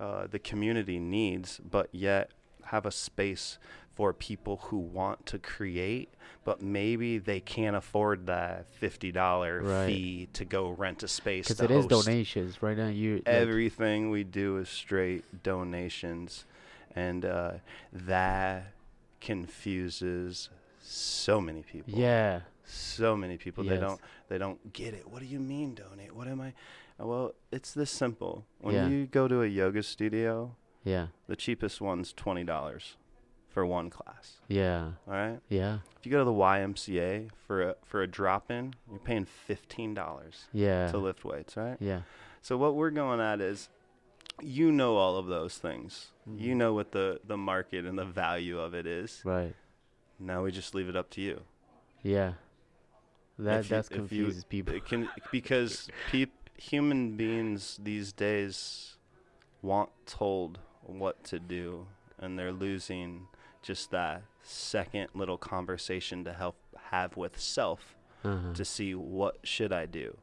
uh, 0.00 0.26
the 0.26 0.38
community 0.40 0.98
needs, 0.98 1.60
but 1.62 1.88
yet 1.92 2.30
have 2.66 2.86
a 2.86 2.90
space 2.90 3.58
for 3.94 4.12
people 4.14 4.56
who 4.64 4.78
want 4.78 5.26
to 5.26 5.38
create, 5.38 6.08
but 6.44 6.62
maybe 6.62 7.18
they 7.18 7.38
can't 7.40 7.76
afford 7.76 8.26
that 8.26 8.66
fifty 8.70 9.12
dollar 9.12 9.60
Right. 9.60 9.86
fee 9.86 10.28
to 10.32 10.44
go 10.46 10.70
rent 10.70 11.02
a 11.02 11.08
space. 11.08 11.48
Because 11.48 11.60
it 11.60 11.70
is 11.70 11.84
host. 11.90 12.06
donations 12.06 12.62
right 12.62 12.76
now. 12.78 12.88
You 12.88 13.16
like, 13.16 13.28
Everything 13.28 14.08
we 14.10 14.24
do 14.24 14.56
is 14.56 14.68
straight 14.70 15.42
donations, 15.42 16.44
and 16.96 17.24
uh, 17.26 17.52
that 17.92 18.72
confuses 19.20 20.48
so 20.82 21.40
many 21.40 21.62
people. 21.62 21.92
Yeah. 21.98 22.40
so 22.64 23.16
many 23.16 23.36
people 23.36 23.64
they 23.64 23.76
don't 23.78 24.00
they 24.28 24.38
don't 24.38 24.72
get 24.72 24.94
it. 24.94 25.08
What 25.10 25.20
do 25.20 25.26
you 25.26 25.40
mean 25.40 25.74
donate? 25.74 26.14
What 26.14 26.28
am 26.28 26.40
I? 26.40 26.52
Uh, 27.00 27.06
Well, 27.06 27.32
it's 27.50 27.72
this 27.72 27.90
simple. 27.90 28.46
When 28.60 28.74
Yeah. 28.74 28.88
you 28.88 29.06
go 29.06 29.28
to 29.28 29.42
a 29.42 29.46
yoga 29.46 29.82
studio, 29.82 30.56
Yeah. 30.84 31.08
the 31.26 31.36
cheapest 31.36 31.80
one's 31.80 32.12
twenty 32.12 32.44
dollars 32.44 32.96
for 33.48 33.66
one 33.66 33.90
class. 33.90 34.40
Yeah. 34.48 34.92
All 35.06 35.14
right. 35.14 35.40
Yeah. 35.48 35.78
If 35.98 36.06
you 36.06 36.12
go 36.12 36.18
to 36.18 36.24
the 36.24 36.32
YMCA 36.32 37.30
for 37.46 37.62
a 37.62 37.76
for 37.84 38.02
a 38.02 38.06
drop 38.06 38.50
in, 38.50 38.74
you're 38.90 38.98
paying 39.00 39.24
fifteen 39.24 39.94
dollars 39.94 40.48
Yeah. 40.52 40.90
to 40.90 40.98
lift 40.98 41.24
weights, 41.24 41.56
right? 41.56 41.76
Yeah. 41.80 42.02
So 42.42 42.56
what 42.56 42.74
we're 42.74 42.90
going 42.90 43.20
at 43.20 43.40
is, 43.40 43.68
you 44.40 44.72
know 44.72 44.96
all 44.96 45.16
of 45.16 45.26
those 45.26 45.58
things. 45.58 46.12
You 46.26 46.54
Mhm. 46.54 46.58
know 46.58 46.74
what 46.74 46.92
the 46.92 47.20
the 47.24 47.36
market 47.36 47.84
and 47.84 47.98
the 47.98 48.04
value 48.04 48.58
of 48.58 48.74
it 48.74 48.86
is. 48.86 49.22
Right. 49.24 49.54
Now 50.18 50.42
we 50.44 50.52
just 50.52 50.74
leave 50.74 50.88
it 50.88 50.96
up 50.96 51.10
to 51.10 51.20
you. 51.20 51.42
Yeah. 52.02 52.34
That 53.38 53.64
you- 53.64 53.70
that's 53.70 53.88
if 53.88 53.94
you- 53.96 53.98
confuses 54.24 54.44
people. 54.44 54.74
It 54.74 54.84
can 54.84 55.08
because 55.32 55.88
peop, 56.10 56.30
human 56.60 57.16
beings 57.16 57.78
these 57.82 58.12
days 58.12 58.96
want 59.62 59.90
told 60.06 60.58
what 60.82 61.24
to 61.24 61.38
do, 61.38 61.86
and 62.18 62.38
they're 62.38 62.52
losing 62.52 63.28
just 63.62 63.90
that 63.90 64.22
second 64.42 65.08
little 65.14 65.38
conversation 65.38 66.24
to 66.24 66.32
help 66.32 66.56
have 66.90 67.16
with 67.16 67.38
self 67.40 67.96
Uh-huh. 68.24 68.52
to 68.52 68.64
see 68.66 68.94
what 68.94 69.38
should 69.42 69.72
I 69.72 69.86
do. 69.86 70.18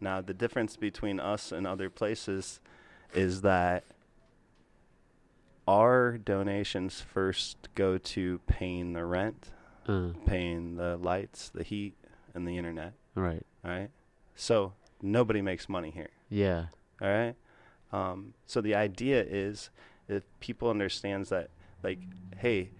Now 0.00 0.20
the 0.20 0.34
difference 0.34 0.76
between 0.76 1.20
us 1.20 1.52
and 1.52 1.66
other 1.66 1.88
places 1.90 2.60
is 3.14 3.42
that 3.42 3.84
our 5.68 6.18
donations 6.18 7.00
first 7.00 7.68
go 7.74 7.98
to 7.98 8.40
paying 8.46 8.92
the 8.94 9.04
rent, 9.04 9.50
Uh, 9.86 10.12
paying 10.26 10.76
the 10.76 10.96
lights, 10.96 11.48
the 11.50 11.62
heat, 11.62 11.94
and 12.34 12.46
the 12.46 12.56
internet 12.58 12.94
right. 13.14 13.44
right? 13.64 13.90
So 14.34 14.72
nobody 15.02 15.42
makes 15.42 15.68
money 15.68 15.90
here. 15.90 16.10
Yeah. 16.28 16.66
All 17.00 17.08
right. 17.08 17.34
Um, 17.92 18.34
so 18.46 18.60
the 18.60 18.74
idea 18.74 19.24
is 19.28 19.70
if 20.08 20.22
people 20.40 20.70
understands 20.70 21.28
that, 21.30 21.50
like, 21.82 21.98
hey, 22.36 22.70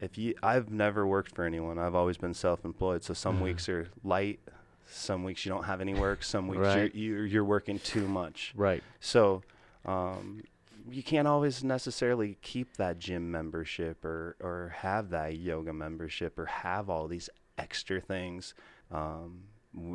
if 0.00 0.16
you, 0.18 0.34
I've 0.42 0.70
never 0.70 1.06
worked 1.06 1.34
for 1.34 1.44
anyone. 1.44 1.78
I've 1.78 1.94
always 1.94 2.16
been 2.16 2.34
self-employed. 2.34 3.02
So 3.02 3.14
some 3.14 3.36
Uh-huh. 3.36 3.44
weeks 3.44 3.68
are 3.68 3.88
light, 4.04 4.40
some 4.86 5.24
weeks 5.24 5.44
you 5.44 5.50
don't 5.52 5.64
have 5.64 5.80
any 5.80 5.94
work, 5.94 6.22
some 6.22 6.46
weeks 6.48 6.60
Right. 6.60 6.94
you're, 6.94 7.16
you're 7.18 7.26
you're 7.26 7.44
working 7.44 7.78
too 7.80 8.06
much. 8.08 8.52
Right. 8.56 8.82
So, 9.00 9.42
um, 9.84 10.42
you 10.90 11.02
can't 11.02 11.28
always 11.28 11.62
necessarily 11.64 12.38
keep 12.40 12.76
that 12.78 12.98
gym 12.98 13.30
membership 13.30 14.04
or 14.04 14.36
or 14.40 14.72
have 14.78 15.10
that 15.10 15.36
yoga 15.36 15.72
membership 15.72 16.38
or 16.38 16.46
have 16.46 16.88
all 16.88 17.08
these 17.08 17.28
extra 17.58 18.00
things. 18.00 18.54
Um, 18.90 19.42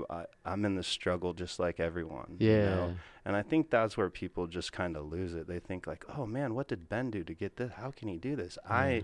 I, 0.10 0.26
am 0.46 0.66
in 0.66 0.76
the 0.76 0.84
struggle 0.84 1.34
just 1.34 1.60
like 1.60 1.80
everyone. 1.80 2.38
you 2.40 2.50
Yeah. 2.50 2.66
know? 2.70 2.96
And 3.26 3.36
I 3.36 3.42
think 3.42 3.70
that's 3.70 3.96
where 3.98 4.10
people 4.10 4.48
just 4.48 4.72
kind 4.72 4.96
of 4.98 5.06
lose 5.12 5.34
it. 5.34 5.48
They 5.48 5.60
think 5.60 5.88
like, 5.88 6.06
"Oh 6.18 6.26
man, 6.26 6.54
what 6.56 6.68
did 6.68 6.90
Ben 6.90 7.10
do 7.10 7.24
to 7.24 7.34
get 7.34 7.56
this? 7.58 7.72
How 7.74 7.92
can 7.92 8.08
he 8.08 8.18
do 8.18 8.36
this?" 8.36 8.58
I 8.70 8.90
Yeah. 8.92 9.02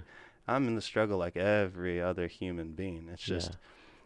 I'm 0.48 0.68
in 0.68 0.76
the 0.76 0.82
struggle 0.82 1.18
like 1.18 1.38
every 1.38 2.02
other 2.02 2.28
human 2.28 2.74
being. 2.74 3.08
It's 3.12 3.24
just 3.24 3.58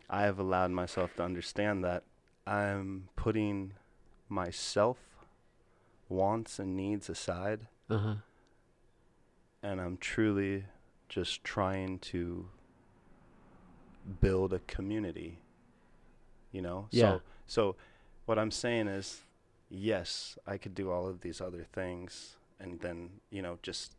I 0.10 0.24
have 0.24 0.40
allowed 0.40 0.72
myself 0.72 1.16
to 1.16 1.24
understand 1.24 1.84
that 1.84 2.04
I'm 2.46 3.08
putting 3.16 3.74
myself 4.30 4.98
wants 6.10 6.60
and 6.60 6.76
needs 6.76 7.10
aside 7.10 7.68
Uh 7.90 7.98
huh. 7.98 8.16
and 9.62 9.80
I'm 9.82 9.98
truly 9.98 10.66
just 11.10 11.44
trying 11.44 12.00
to 12.00 12.50
build 14.22 14.54
a 14.54 14.60
community. 14.60 15.40
You 16.54 16.62
know? 16.62 16.88
Yeah. 16.92 17.02
So 17.02 17.22
so 17.48 17.76
what 18.26 18.40
I'm 18.40 18.52
saying 18.52 18.88
is 18.88 19.22
yes, 19.70 20.38
I 20.48 20.58
could 20.58 20.76
do 20.76 20.92
all 20.92 21.08
of 21.08 21.22
these 21.22 21.42
other 21.42 21.66
things 21.74 22.38
and 22.60 22.80
then, 22.80 23.10
you 23.30 23.42
know, 23.42 23.60
just 23.62 23.96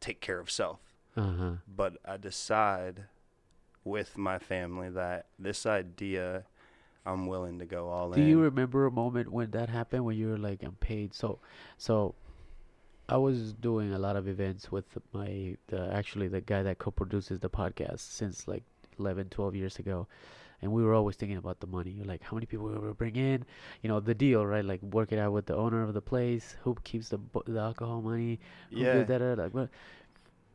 take 0.00 0.20
care 0.20 0.38
of 0.38 0.50
self. 0.50 0.78
Uh 1.16 1.32
huh. 1.32 1.50
But 1.66 1.98
I 2.04 2.16
decide 2.16 3.04
with 3.84 4.16
my 4.16 4.38
family 4.38 4.90
that 4.90 5.26
this 5.38 5.66
idea 5.66 6.44
I'm 7.04 7.26
willing 7.26 7.58
to 7.58 7.66
go 7.66 7.88
all 7.88 8.10
Do 8.10 8.20
in. 8.20 8.26
Do 8.26 8.30
you 8.30 8.40
remember 8.40 8.86
a 8.86 8.90
moment 8.90 9.32
when 9.32 9.50
that 9.52 9.68
happened 9.68 10.04
when 10.04 10.16
you 10.16 10.28
were 10.28 10.38
like 10.38 10.62
I'm 10.62 10.76
paid 10.76 11.14
so 11.14 11.38
so 11.78 12.14
I 13.08 13.16
was 13.16 13.54
doing 13.54 13.94
a 13.94 13.98
lot 13.98 14.16
of 14.16 14.28
events 14.28 14.70
with 14.70 14.84
my 15.12 15.56
the 15.68 15.90
actually 15.92 16.28
the 16.28 16.42
guy 16.42 16.62
that 16.62 16.78
co-produces 16.78 17.40
the 17.40 17.48
podcast 17.48 18.00
since 18.00 18.46
like 18.46 18.62
11 18.98 19.30
12 19.30 19.54
years 19.54 19.78
ago 19.78 20.06
and 20.60 20.72
we 20.72 20.82
were 20.82 20.94
always 20.94 21.16
thinking 21.16 21.36
about 21.38 21.60
the 21.60 21.66
money 21.66 22.02
like 22.04 22.22
how 22.22 22.34
many 22.34 22.46
people 22.46 22.66
we 22.66 22.78
will 22.78 22.94
bring 22.94 23.16
in 23.16 23.44
you 23.82 23.88
know 23.88 24.00
the 24.00 24.14
deal 24.14 24.44
right 24.44 24.64
like 24.64 24.82
work 24.82 25.12
it 25.12 25.18
out 25.18 25.32
with 25.32 25.46
the 25.46 25.54
owner 25.54 25.82
of 25.82 25.94
the 25.94 26.00
place 26.00 26.56
who 26.62 26.74
keeps 26.84 27.08
the 27.08 27.18
the 27.46 27.60
alcohol 27.60 28.02
money 28.02 28.38
who 28.70 28.80
yeah. 28.80 28.92
did 28.94 29.06
that 29.08 29.38
like 29.38 29.54
what 29.54 29.68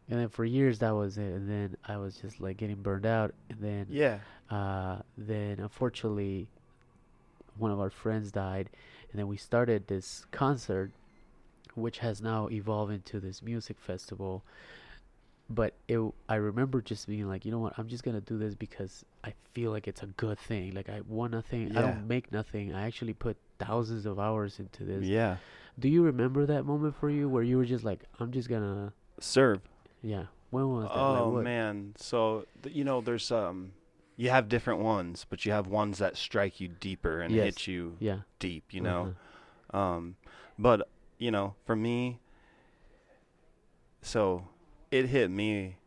and 0.10 0.20
then 0.20 0.30
for 0.30 0.44
years 0.44 0.80
that 0.80 0.92
was 0.92 1.18
it 1.18 1.32
and 1.34 1.50
then 1.50 1.78
I 1.88 1.98
was 1.98 2.18
just 2.18 2.42
like 2.42 2.58
getting 2.58 2.82
burned 2.82 3.06
out 3.06 3.34
and 3.50 3.60
then 3.62 3.86
Yeah. 3.90 4.20
uh, 4.50 4.98
then 5.18 5.60
unfortunately 5.60 6.48
one 7.58 7.72
of 7.72 7.80
our 7.80 7.90
friends 7.90 8.32
died 8.32 8.70
and 9.12 9.20
then 9.20 9.28
we 9.28 9.38
started 9.38 9.88
this 9.88 10.26
concert 10.32 10.92
which 11.76 12.00
has 12.00 12.22
now 12.22 12.50
evolved 12.50 12.92
into 12.92 13.20
this 13.20 13.42
music 13.42 13.78
festival 13.80 14.44
but 15.50 15.74
it 15.88 16.00
i 16.30 16.36
remember 16.36 16.82
just 16.82 17.08
being 17.08 17.28
like 17.28 17.46
you 17.46 17.52
know 17.52 17.60
what? 17.60 17.74
I'm 17.78 17.88
just 17.88 18.04
gonna 18.04 18.22
do 18.22 18.38
this 18.38 18.56
because 18.56 19.04
i 19.24 19.34
feel 19.54 19.72
like 19.72 19.88
it's 19.88 20.02
a 20.04 20.08
good 20.08 20.40
thing. 20.40 20.74
Like 20.74 20.90
i 20.90 21.02
want 21.08 21.32
nothing. 21.34 21.76
I 21.78 21.82
don't 21.82 22.08
make 22.08 22.32
nothing. 22.32 22.74
I 22.74 22.86
actually 22.88 23.14
put 23.14 23.38
thousands 23.60 24.06
of 24.06 24.20
hours 24.20 24.60
into 24.60 24.84
this. 24.84 25.04
Yeah. 25.06 25.38
do 25.80 25.88
you 25.90 26.04
remember 26.04 26.46
that 26.46 26.64
moment 26.66 26.96
for 27.00 27.10
you 27.10 27.28
where 27.30 27.44
you 27.44 27.58
were 27.58 27.66
just 27.66 27.84
like 27.84 28.02
i'm 28.20 28.32
just 28.32 28.48
gonna 28.50 28.94
Serve. 29.20 29.62
yeah. 30.02 30.26
When 30.50 30.70
was 30.70 30.84
that? 30.86 30.96
Oh 30.96 31.30
what- 31.30 31.44
man, 31.44 31.94
so 31.98 32.46
th- 32.62 32.76
you 32.76 32.84
know, 32.84 33.02
there's 33.02 33.32
um, 33.32 33.72
you 34.16 34.30
have 34.30 34.48
different 34.48 34.82
ones, 34.82 35.26
but 35.28 35.46
you 35.46 35.52
have 35.52 35.66
ones 35.66 35.98
that 35.98 36.16
strike 36.16 36.60
you 36.62 36.68
deeper 36.68 37.22
and 37.22 37.34
Yes. 37.34 37.46
hit 37.46 37.68
you 37.68 37.98
yeah. 38.00 38.20
deep. 38.38 38.66
You 38.72 38.82
know, 38.82 39.16
uh-huh. 39.74 39.78
um, 39.96 40.16
but 40.60 40.88
you 41.18 41.32
know, 41.32 41.56
for 41.66 41.76
me, 41.76 42.20
so 44.02 44.48
it 44.94 45.08
hit 45.08 45.32
me 45.32 45.78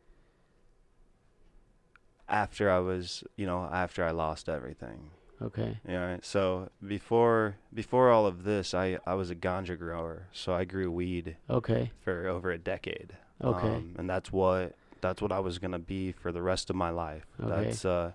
after 2.29 2.71
I 2.71 2.81
was, 2.81 3.23
you 3.37 3.47
know, 3.47 3.69
after 3.73 4.05
I 4.05 4.11
lost 4.11 4.49
everything. 4.49 5.11
okay 5.41 5.79
Yeah. 5.89 6.13
Right? 6.13 6.25
So 6.25 6.71
before 6.85 7.57
before 7.73 8.11
all 8.11 8.27
of 8.27 8.43
this, 8.43 8.75
I 8.75 8.99
I 9.07 9.15
was 9.15 9.31
a 9.31 9.37
ganja 9.37 9.79
grower, 9.79 10.27
so 10.33 10.53
I 10.53 10.65
grew 10.65 10.91
weed 10.91 11.37
okay 11.49 11.93
for 12.01 12.27
over 12.27 12.51
a 12.51 12.59
decade. 12.59 13.17
Okay. 13.43 13.69
Um, 13.69 13.95
and 13.99 14.11
that's 14.11 14.33
what 14.33 14.75
that's 15.01 15.23
what 15.23 15.31
I 15.31 15.39
was 15.39 15.59
gonna 15.59 15.79
be 15.79 16.11
for 16.13 16.33
the 16.33 16.43
rest 16.43 16.69
of 16.69 16.77
my 16.77 16.91
life. 16.91 17.27
Okay. 17.41 17.65
That's 17.65 17.85
uh 17.85 18.13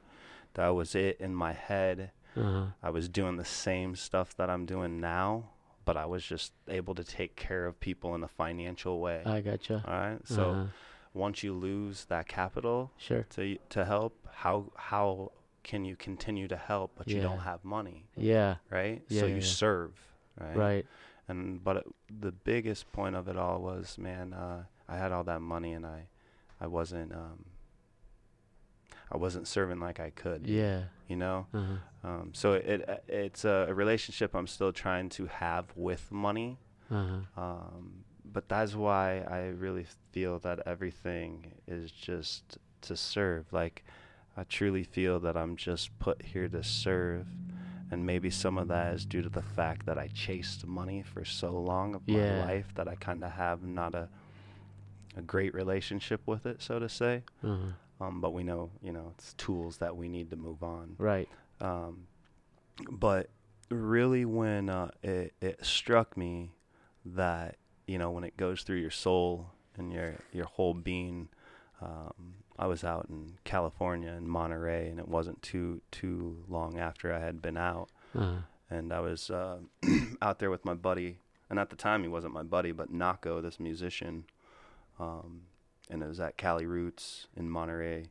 that 0.56 0.70
was 0.70 0.94
it 0.96 1.18
in 1.22 1.34
my 1.34 1.54
head. 1.54 2.12
uh-huh 2.36 2.66
I 2.84 2.90
was 2.90 3.08
doing 3.08 3.38
the 3.38 3.46
same 3.46 3.96
stuff 3.96 4.36
that 4.36 4.50
I'm 4.50 4.66
doing 4.66 5.00
now, 5.00 5.51
but 5.86 5.98
I 5.98 6.06
was 6.06 6.24
just 6.24 6.54
able 6.68 6.96
to 6.96 7.04
take 7.04 7.36
care 7.36 7.66
of 7.66 7.80
people 7.80 8.16
in 8.16 8.24
a 8.24 8.28
financial 8.28 9.00
way. 9.00 9.22
i 9.26 9.42
gotcha 9.42 9.84
All 9.88 9.94
right. 9.94 10.20
So 10.26 10.52
uh-huh. 10.52 10.64
once 11.14 11.44
you 11.44 11.54
lose 11.54 12.06
that 12.06 12.28
capital 12.28 12.92
sure 12.98 13.26
to 13.36 13.58
to 13.70 13.86
help, 13.86 14.14
how 14.32 14.72
how 14.76 15.32
can 15.64 15.86
you 15.86 15.96
continue 15.96 16.48
to 16.48 16.58
help 16.58 16.92
but 16.98 17.08
you 17.08 17.22
don't 17.22 17.40
have 17.40 17.64
money, 17.64 18.06
yeah 18.18 18.56
right? 18.70 19.02
Yeah, 19.08 19.20
so 19.22 19.26
yeah, 19.28 19.36
you 19.36 19.42
yeah. 19.42 19.46
serve, 19.62 19.92
right? 20.40 20.58
right 20.58 20.86
and 21.28 21.64
but 21.64 21.78
it, 21.78 21.86
the 22.20 22.32
biggest 22.32 22.92
point 22.92 23.16
of 23.16 23.28
it 23.28 23.38
all 23.38 23.60
was 23.62 23.98
man 23.98 24.34
uh, 24.34 24.64
i 24.90 24.98
had 24.98 25.12
all 25.12 25.24
that 25.24 25.42
money 25.42 25.74
and 25.74 25.86
i 25.86 26.08
i 26.60 26.68
wasn't 26.68 27.12
um 27.14 27.46
i 29.12 29.18
wasn't 29.18 29.48
serving 29.48 29.80
like 29.80 30.00
i 30.00 30.10
could 30.12 30.48
yeah. 30.48 30.84
you 31.08 31.16
know? 31.16 31.46
Uh-huh. 31.54 32.08
Um 32.10 32.32
so 32.34 32.54
it, 32.54 32.66
it 32.66 33.04
it's 33.08 33.46
a, 33.46 33.68
a 33.70 33.74
relationship 33.74 34.34
i'm 34.36 34.48
still 34.48 34.72
trying 34.74 35.10
to 35.10 35.26
have 35.28 35.66
with 35.76 36.12
money. 36.12 36.58
Uh-huh. 36.90 37.42
Um 37.42 38.04
but 38.26 38.48
that's 38.48 38.74
why 38.76 39.20
i 39.30 39.40
really 39.66 39.86
feel 40.12 40.40
that 40.40 40.60
everything 40.66 41.52
is 41.68 41.92
just 41.92 42.58
to 42.82 42.96
serve. 42.96 43.52
Like 43.52 43.84
i 44.38 44.44
truly 44.46 44.84
feel 44.84 45.20
that 45.20 45.36
i'm 45.36 45.56
just 45.56 45.98
put 46.00 46.22
here 46.22 46.48
to 46.50 46.64
serve. 46.64 47.28
And 47.94 48.06
maybe 48.06 48.30
some 48.30 48.58
of 48.58 48.70
that 48.70 48.94
is 48.94 49.06
due 49.06 49.22
to 49.22 49.28
the 49.28 49.42
fact 49.42 49.86
that 49.86 49.98
I 49.98 50.08
chased 50.08 50.66
money 50.66 51.04
for 51.04 51.26
so 51.26 51.52
long 51.60 51.94
of 51.94 52.02
Yeah. 52.06 52.40
my 52.40 52.46
life 52.54 52.70
that 52.76 52.88
I 52.88 52.96
kind 52.96 53.22
of 53.22 53.32
have 53.34 53.64
not 53.64 53.94
a 53.96 54.08
a 55.18 55.22
great 55.22 55.54
relationship 55.54 56.22
with 56.26 56.46
it, 56.46 56.62
so 56.62 56.80
to 56.80 56.88
say. 56.88 57.24
uh-huh 57.44 57.74
Um, 58.02 58.20
but 58.20 58.34
we 58.34 58.44
know, 58.44 58.72
you 58.82 58.92
know, 58.92 59.14
it's 59.16 59.34
tools 59.34 59.78
that 59.78 59.96
we 59.96 60.10
need 60.10 60.30
to 60.32 60.36
move 60.36 60.64
on. 60.64 60.96
right. 60.98 61.30
Um, 61.60 62.08
but 62.90 63.30
really, 63.70 64.26
when 64.26 64.70
uh, 64.70 64.90
it 65.04 65.34
it 65.40 65.64
struck 65.64 66.18
me 66.18 66.52
that 67.06 67.58
you 67.86 68.00
know 68.00 68.10
when 68.10 68.24
it 68.24 68.36
goes 68.36 68.64
through 68.64 68.78
your 68.78 68.92
soul 68.92 69.52
and 69.78 69.94
your 69.94 70.16
your 70.34 70.46
whole 70.46 70.74
being, 70.74 71.30
um, 71.82 72.34
I 72.58 72.66
was 72.66 72.84
out 72.84 73.08
in 73.10 73.38
California 73.44 74.12
in 74.12 74.28
Monterey, 74.28 74.90
and 74.90 75.00
it 75.00 75.08
wasn't 75.08 75.42
too 75.44 75.82
too 75.92 76.44
long 76.50 76.80
after 76.80 77.14
I 77.14 77.20
had 77.20 77.42
been 77.42 77.58
out, 77.58 77.90
uh-huh. 78.18 78.42
And 78.70 78.94
I 78.94 79.00
was 79.02 79.30
uh, 79.30 79.60
out 80.22 80.40
there 80.40 80.50
with 80.50 80.66
my 80.66 80.74
buddy, 80.74 81.18
and 81.50 81.60
at 81.60 81.70
the 81.70 81.76
time 81.76 82.04
he 82.04 82.08
wasn't 82.08 82.34
my 82.34 82.44
buddy, 82.44 82.72
but 82.72 82.92
Nahko, 82.92 83.42
this 83.42 83.60
musician, 83.60 84.26
um, 85.00 85.42
and 85.92 86.02
it 86.02 86.08
was 86.08 86.20
at 86.20 86.38
Cali 86.38 86.66
Roots 86.66 87.28
in 87.36 87.50
Monterey, 87.50 88.06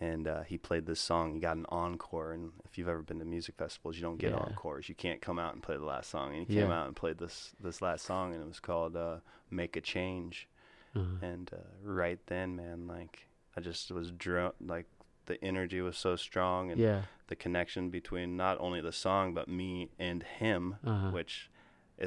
and 0.00 0.26
uh, 0.26 0.42
he 0.42 0.56
played 0.56 0.86
this 0.86 1.00
song. 1.00 1.34
He 1.34 1.40
got 1.40 1.56
an 1.56 1.66
encore, 1.68 2.32
and 2.32 2.52
if 2.64 2.78
you've 2.78 2.88
ever 2.88 3.02
been 3.02 3.18
to 3.18 3.24
music 3.24 3.56
festivals, 3.58 3.96
you 3.96 4.02
don't 4.02 4.18
get 4.18 4.32
Yeah. 4.32 4.38
encores. 4.38 4.88
You 4.88 4.94
can't 4.94 5.20
come 5.20 5.38
out 5.38 5.54
and 5.54 5.62
play 5.62 5.76
the 5.76 5.84
last 5.84 6.10
song. 6.10 6.30
And 6.34 6.40
he 6.46 6.46
came 6.46 6.68
Yeah. 6.68 6.72
out 6.80 6.86
and 6.86 6.96
played 6.96 7.18
this 7.18 7.52
this 7.60 7.82
last 7.82 8.04
song, 8.04 8.32
and 8.32 8.42
it 8.42 8.46
was 8.48 8.60
called 8.60 8.96
uh, 8.96 9.18
"Make 9.50 9.76
a 9.76 9.80
Change." 9.80 10.48
uh-huh 10.94 11.26
And 11.26 11.50
uh, 11.52 11.58
right 11.84 12.18
then, 12.26 12.56
man, 12.56 12.86
like 12.86 13.26
I 13.56 13.60
just 13.60 13.90
was 13.90 14.10
drawn. 14.12 14.52
Like 14.60 14.86
the 15.26 15.42
energy 15.44 15.80
was 15.80 15.96
so 15.96 16.16
strong, 16.16 16.70
and 16.70 16.80
yeah 16.80 17.02
the 17.28 17.36
connection 17.36 17.88
between 17.90 18.36
not 18.36 18.58
only 18.60 18.80
the 18.80 18.92
song 18.92 19.32
but 19.34 19.48
me 19.48 19.88
and 19.98 20.22
him, 20.22 20.76
uh-huh 20.84 21.10
which 21.12 21.50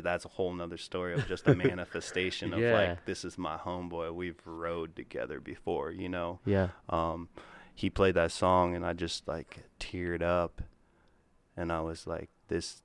that's 0.03 0.25
a 0.25 0.29
whole 0.29 0.53
nother 0.53 0.77
story 0.77 1.13
of 1.13 1.27
just 1.27 1.47
a 1.47 1.55
manifestation 1.69 2.53
of 2.53 2.59
Yeah. 2.59 2.73
like 2.73 3.05
this 3.05 3.23
is 3.25 3.37
my 3.37 3.57
homeboy. 3.57 4.13
We've 4.13 4.39
rode 4.45 4.95
together 4.95 5.39
before, 5.39 5.91
you 5.91 6.09
know. 6.09 6.39
yeah 6.45 6.69
Um, 6.89 7.29
he 7.73 7.89
played 7.89 8.15
that 8.15 8.31
song 8.31 8.75
and 8.75 8.85
I 8.85 8.93
just 8.93 9.27
like 9.27 9.63
teared 9.79 10.21
up, 10.21 10.61
and 11.57 11.71
I 11.71 11.81
was 11.81 12.07
like, 12.07 12.29
this. 12.47 12.81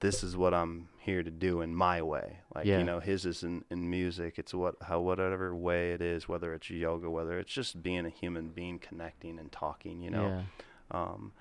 This 0.00 0.22
is 0.22 0.36
what 0.36 0.52
I'm 0.52 0.88
here 0.98 1.22
to 1.22 1.30
do 1.30 1.62
in 1.62 1.74
my 1.74 2.02
way. 2.02 2.40
Like 2.54 2.66
Yeah. 2.66 2.78
you 2.78 2.84
know, 2.84 3.00
his 3.00 3.24
is 3.24 3.42
in, 3.42 3.64
in 3.70 3.88
music. 3.88 4.34
It's 4.38 4.52
what 4.52 4.74
how 4.82 5.00
whatever 5.00 5.54
way 5.56 5.92
it 5.92 6.02
is, 6.02 6.28
whether 6.28 6.52
it's 6.52 6.68
yoga, 6.68 7.08
whether 7.08 7.38
it's 7.38 7.50
just 7.52 7.82
being 7.82 8.04
a 8.04 8.10
human 8.10 8.48
being, 8.50 8.78
connecting 8.78 9.38
and 9.38 9.50
talking. 9.50 10.02
You 10.02 10.10
know, 10.10 10.26
yeah 10.28 10.42
um, 10.90 11.32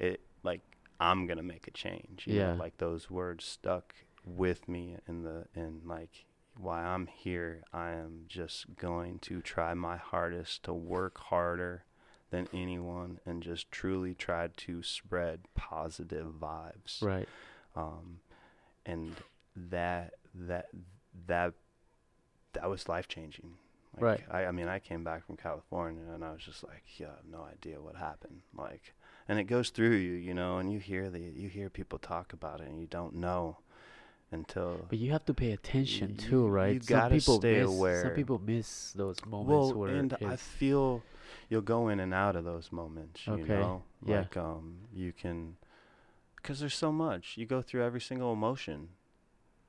it 0.00 0.20
like 0.42 0.62
I'm 0.98 1.28
gonna 1.28 1.44
make 1.44 1.68
a 1.68 1.70
change. 1.70 2.24
You 2.26 2.38
Yeah. 2.40 2.54
know, 2.54 2.58
like 2.58 2.78
those 2.78 3.08
words 3.08 3.44
stuck 3.44 3.94
with 4.36 4.68
me 4.68 4.96
in 5.06 5.22
the 5.22 5.46
in 5.54 5.80
like 5.84 6.24
why 6.56 6.82
I'm 6.84 7.06
here. 7.06 7.62
I 7.72 7.90
am 7.92 8.24
just 8.28 8.76
going 8.76 9.18
to 9.20 9.40
try 9.40 9.74
my 9.74 9.96
hardest 9.96 10.64
to 10.64 10.72
work 10.74 11.18
harder 11.18 11.84
than 12.30 12.48
anyone 12.52 13.20
and 13.24 13.42
just 13.42 13.70
truly 13.70 14.14
try 14.14 14.48
to 14.54 14.82
spread 14.82 15.40
positive 15.54 16.26
vibes 16.40 17.00
Right. 17.00 17.28
um, 17.74 18.20
and 18.84 19.14
that 19.56 20.14
that 20.34 20.66
that 21.26 21.54
that 22.52 22.68
was 22.68 22.88
life 22.88 23.08
changing. 23.08 23.54
Like, 23.94 24.02
Right. 24.02 24.24
I, 24.30 24.46
I 24.46 24.52
mean, 24.52 24.68
I 24.68 24.78
came 24.78 25.02
back 25.04 25.26
from 25.26 25.36
California 25.36 26.02
and 26.12 26.24
I 26.24 26.32
was 26.32 26.42
just 26.44 26.62
like, 26.62 26.82
yeah, 26.98 27.06
I 27.08 27.16
have 27.16 27.24
no 27.30 27.42
idea 27.42 27.80
what 27.80 27.96
happened. 27.96 28.42
Like, 28.54 28.94
and 29.28 29.38
it 29.38 29.44
goes 29.44 29.70
through 29.70 29.96
you, 29.96 30.12
you 30.12 30.34
know, 30.34 30.58
and 30.58 30.70
you 30.72 30.78
hear 30.78 31.08
the 31.10 31.20
you 31.20 31.48
hear 31.48 31.70
people 31.70 31.98
talk 31.98 32.32
about 32.32 32.60
it 32.60 32.68
and 32.68 32.80
you 32.80 32.86
don't 32.86 33.14
know 33.14 33.58
until. 34.30 34.86
But 34.88 34.98
you 34.98 35.10
have 35.12 35.24
to 35.26 35.34
pay 35.34 35.52
attention 35.52 36.10
you- 36.10 36.16
too, 36.16 36.48
right? 36.48 36.74
you 36.74 36.80
some 36.80 36.86
gotta 36.98 37.14
people 37.14 37.38
stay 37.40 37.60
miss, 37.60 37.68
aware. 37.68 38.02
Some 38.02 38.10
people 38.12 38.40
miss 38.44 38.92
those 38.92 39.24
moments 39.26 39.48
well, 39.50 39.74
where 39.74 39.94
and 39.96 40.16
I 40.24 40.36
feel 40.36 41.02
you'll 41.48 41.62
go 41.62 41.88
in 41.88 42.00
and 42.00 42.12
out 42.14 42.36
of 42.36 42.44
those 42.44 42.70
moments. 42.72 43.26
You 43.26 43.34
Okay, 43.34 43.54
know, 43.54 43.82
yeah. 44.04 44.18
like 44.20 44.36
um, 44.36 44.76
you 44.92 45.12
can, 45.12 45.56
because 46.36 46.60
there's 46.60 46.74
so 46.74 46.92
much. 46.92 47.36
You 47.36 47.46
go 47.46 47.62
through 47.62 47.84
every 47.84 48.00
single 48.00 48.32
emotion 48.32 48.88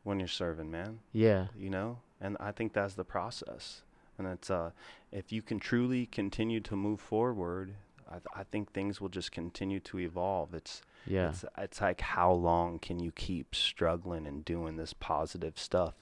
when 0.04 0.19
you're 0.19 0.28
serving, 0.28 0.72
man. 0.72 1.00
yeah, 1.12 1.48
you 1.58 1.69
know 1.69 2.00
and 2.22 2.36
i 2.41 2.52
think 2.52 2.74
that's 2.74 2.95
the 2.95 3.04
process 3.06 3.82
and 4.17 4.28
it's 4.28 4.50
uh 4.52 4.72
if 5.10 5.32
you 5.32 5.41
can 5.41 5.58
truly 5.58 6.06
continue 6.06 6.60
to 6.60 6.76
move 6.76 7.00
forward 7.00 7.76
i, 8.10 8.15
th- 8.15 8.26
I 8.36 8.43
think 8.43 8.74
things 8.74 9.00
will 9.00 9.08
just 9.08 9.32
continue 9.32 9.80
to 9.82 10.00
evolve 10.00 10.54
it's 10.54 10.82
yeah, 11.10 11.30
it's 11.30 11.43
it's 11.58 11.82
like 11.82 12.02
how 12.02 12.32
long 12.32 12.80
can 12.80 13.00
you 13.00 13.12
keep 13.12 13.56
struggling 13.56 14.28
and 14.28 14.45
doing 14.45 14.78
this 14.78 14.93
positive 14.93 15.58
stuff 15.58 15.95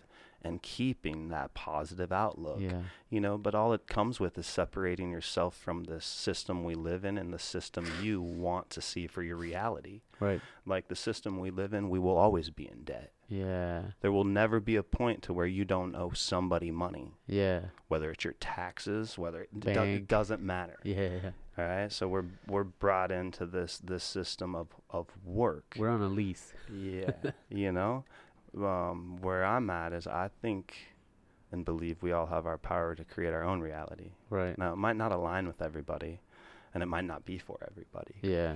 and 0.43 0.61
keeping 0.61 1.29
that 1.29 1.53
positive 1.53 2.11
outlook 2.11 2.59
yeah, 2.59 2.81
you 3.09 3.19
know 3.19 3.37
but 3.37 3.55
all 3.55 3.73
it 3.73 3.87
comes 3.87 4.19
with 4.19 4.37
is 4.37 4.45
separating 4.47 5.11
yourself 5.11 5.55
from 5.57 5.85
the 5.85 5.99
system 5.99 6.63
we 6.63 6.75
live 6.75 7.03
in 7.03 7.17
and 7.17 7.33
the 7.33 7.39
system 7.39 7.85
you 8.01 8.21
want 8.21 8.69
to 8.69 8.81
see 8.81 9.07
for 9.07 9.23
your 9.23 9.35
reality. 9.37 10.01
Right, 10.19 10.41
like 10.65 10.87
the 10.87 10.95
system 10.95 11.39
we 11.39 11.51
live 11.51 11.73
in 11.73 11.89
we 11.89 11.99
will 11.99 12.17
always 12.17 12.49
be 12.49 12.67
in 12.67 12.83
debt. 12.83 13.11
Yeah, 13.29 13.81
there 14.01 14.11
will 14.11 14.23
never 14.23 14.59
be 14.59 14.77
a 14.77 14.83
point 14.83 15.21
to 15.23 15.33
where 15.33 15.45
you 15.45 15.65
don't 15.65 15.95
owe 15.95 16.11
somebody 16.13 16.71
money, 16.71 17.13
yeah, 17.27 17.59
whether 17.87 18.09
it's 18.11 18.23
your 18.23 18.33
taxes, 18.39 19.17
whether 19.17 19.41
it, 19.43 19.59
do- 19.59 19.69
it 19.69 20.07
doesn't 20.07 20.41
matter. 20.41 20.77
yeah. 20.83 21.31
All 21.57 21.65
right, 21.65 21.91
so 21.91 22.07
we're 22.07 22.25
we're 22.47 22.63
brought 22.63 23.11
into 23.11 23.45
this 23.45 23.79
this 23.79 24.03
system 24.03 24.55
of 24.55 24.67
of 24.89 25.07
work. 25.25 25.75
We're 25.77 25.89
on 25.89 26.01
a 26.01 26.07
lease. 26.07 26.53
yeah, 26.71 27.11
you 27.49 27.71
know, 27.71 28.05
um, 28.63 29.17
where 29.21 29.45
I'm 29.45 29.69
at 29.69 29.93
is 29.93 30.07
I 30.07 30.29
think 30.41 30.73
and 31.51 31.63
believe 31.63 31.97
we 32.01 32.11
all 32.11 32.25
have 32.25 32.45
our 32.45 32.57
power 32.57 32.95
to 32.95 33.03
create 33.05 33.33
our 33.33 33.43
own 33.43 33.61
reality. 33.61 34.11
Right. 34.29 34.57
Now 34.57 34.73
it 34.73 34.77
might 34.77 34.97
not 34.97 35.11
align 35.11 35.47
with 35.47 35.61
everybody, 35.61 36.19
and 36.73 36.83
it 36.83 36.87
might 36.87 37.05
not 37.05 37.25
be 37.25 37.37
for 37.37 37.57
everybody. 37.69 38.15
Yeah. 38.21 38.55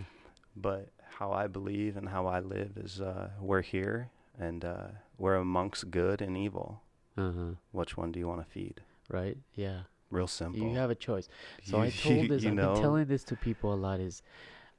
But 0.56 0.90
how 1.18 1.32
I 1.32 1.48
believe 1.48 1.96
and 1.98 2.10
how 2.10 2.28
I 2.28 2.40
live 2.40 2.78
is 2.78 3.00
uh, 3.00 3.30
we're 3.40 3.62
here 3.62 4.10
and 4.38 4.66
uh, 4.66 4.88
we're 5.18 5.36
amongst 5.36 5.92
good 5.92 6.22
and 6.22 6.38
evil. 6.38 6.82
Uh 7.18 7.32
huh. 7.32 7.52
Which 7.72 7.96
one 7.98 8.12
do 8.12 8.20
you 8.20 8.28
want 8.28 8.44
to 8.46 8.52
feed? 8.52 8.82
Right. 9.10 9.38
Yeah. 9.56 9.82
Real 10.10 10.28
simple. 10.28 10.60
You 10.60 10.76
have 10.76 10.90
a 10.90 10.96
choice. 10.96 11.30
So 11.64 11.80
I 11.80 11.90
told 11.90 12.28
this. 12.28 12.44
you 12.44 12.50
I've 12.50 12.56
know, 12.56 12.74
been 12.74 12.82
telling 12.82 13.06
this 13.06 13.24
to 13.26 13.36
people 13.36 13.74
a 13.74 13.76
lot. 13.76 14.00
Is 14.02 14.22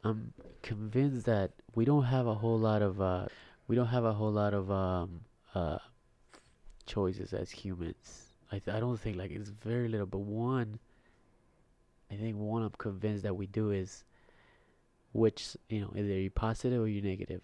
I'm 0.05 0.35
convinced 0.63 1.25
that 1.27 1.53
we 1.75 1.85
don't 1.85 2.05
have 2.05 2.27
a 2.27 2.35
whole 2.35 2.59
lot 2.59 2.83
of 2.83 3.01
uh, 3.01 3.27
we 3.68 3.77
don't 3.77 3.87
have 3.87 4.05
a 4.05 4.12
whole 4.12 4.33
lot 4.33 4.55
of 4.55 4.70
um 4.70 5.20
uh 5.55 5.79
choices 6.87 7.33
as 7.33 7.51
humans. 7.51 8.33
I 8.51 8.59
th- 8.59 8.77
I 8.77 8.81
don't 8.81 8.98
think 8.98 9.16
like 9.16 9.31
it's 9.31 9.51
very 9.51 9.88
little, 9.88 10.07
but 10.07 10.18
one. 10.18 10.79
I 12.11 12.16
think 12.16 12.37
one 12.37 12.62
I'm 12.62 12.70
convinced 12.77 13.22
that 13.22 13.35
we 13.35 13.46
do 13.46 13.70
is, 13.70 14.05
which 15.12 15.57
you 15.70 15.81
know, 15.81 15.92
either 15.96 16.09
you 16.09 16.31
positive 16.31 16.83
or 16.83 16.88
you 16.88 17.01
negative. 17.01 17.40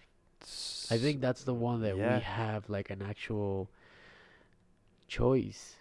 I 0.91 0.99
think 0.99 1.21
that's 1.21 1.45
the 1.45 1.55
one 1.55 1.81
that 1.83 1.97
Yeah. 1.97 2.17
we 2.17 2.21
have 2.23 2.69
like 2.69 2.91
an 2.91 3.03
actual 3.03 3.71
choice 5.09 5.77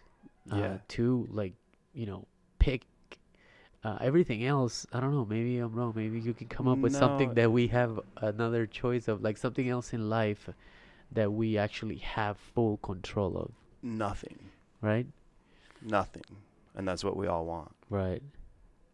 uh, 0.52 0.58
Yeah. 0.58 0.78
to 0.90 1.28
like 1.32 1.54
you 1.94 2.06
know 2.06 2.26
uh, 3.88 3.98
everything 4.10 4.42
else 4.54 4.86
i 4.94 5.00
don't 5.02 5.14
know 5.18 5.26
maybe 5.36 5.54
i'm 5.64 5.74
wrong 5.78 5.94
maybe 5.96 6.20
you 6.20 6.34
can 6.40 6.48
come 6.56 6.68
up 6.68 6.80
with 6.86 6.94
something 7.04 7.34
that 7.40 7.50
we 7.58 7.68
have 7.68 7.92
another 8.32 8.64
choice 8.66 9.08
of 9.08 9.22
like 9.28 9.38
something 9.38 9.68
else 9.76 9.94
in 9.94 10.10
life 10.10 10.50
that 11.18 11.30
we 11.32 11.58
actually 11.66 12.00
have 12.18 12.36
full 12.56 12.76
control 12.78 13.32
of 13.44 13.52
Nothing. 13.82 14.38
right 14.82 15.08
Nothing. 15.82 16.24
And 16.76 16.88
that's 16.88 17.04
what 17.04 17.16
we 17.16 17.28
all 17.28 17.46
want. 17.46 17.72
right 17.90 18.22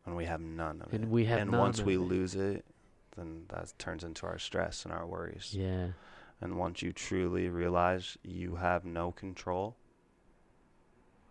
And 0.06 0.16
we 0.16 0.26
have 0.26 0.42
none 0.42 0.82
of 0.82 0.88
it. 0.94 0.96
and 1.02 1.10
we 1.10 1.26
have 1.26 1.40
and 1.40 1.52
once 1.66 1.82
we 1.82 1.96
it. 1.96 2.00
lose 2.14 2.36
it, 2.36 2.64
then 3.16 3.30
that 3.50 3.74
turns 3.80 4.04
into 4.04 4.26
our 4.28 4.38
stress 4.38 4.84
and 4.86 4.94
our 4.94 5.06
worries. 5.08 5.48
yeah 5.58 5.88
And 6.42 6.58
once 6.66 6.82
you 6.86 6.92
truly 6.94 7.48
realize 7.50 8.18
you 8.24 8.56
have 8.58 8.86
no 8.86 9.12
control, 9.12 9.76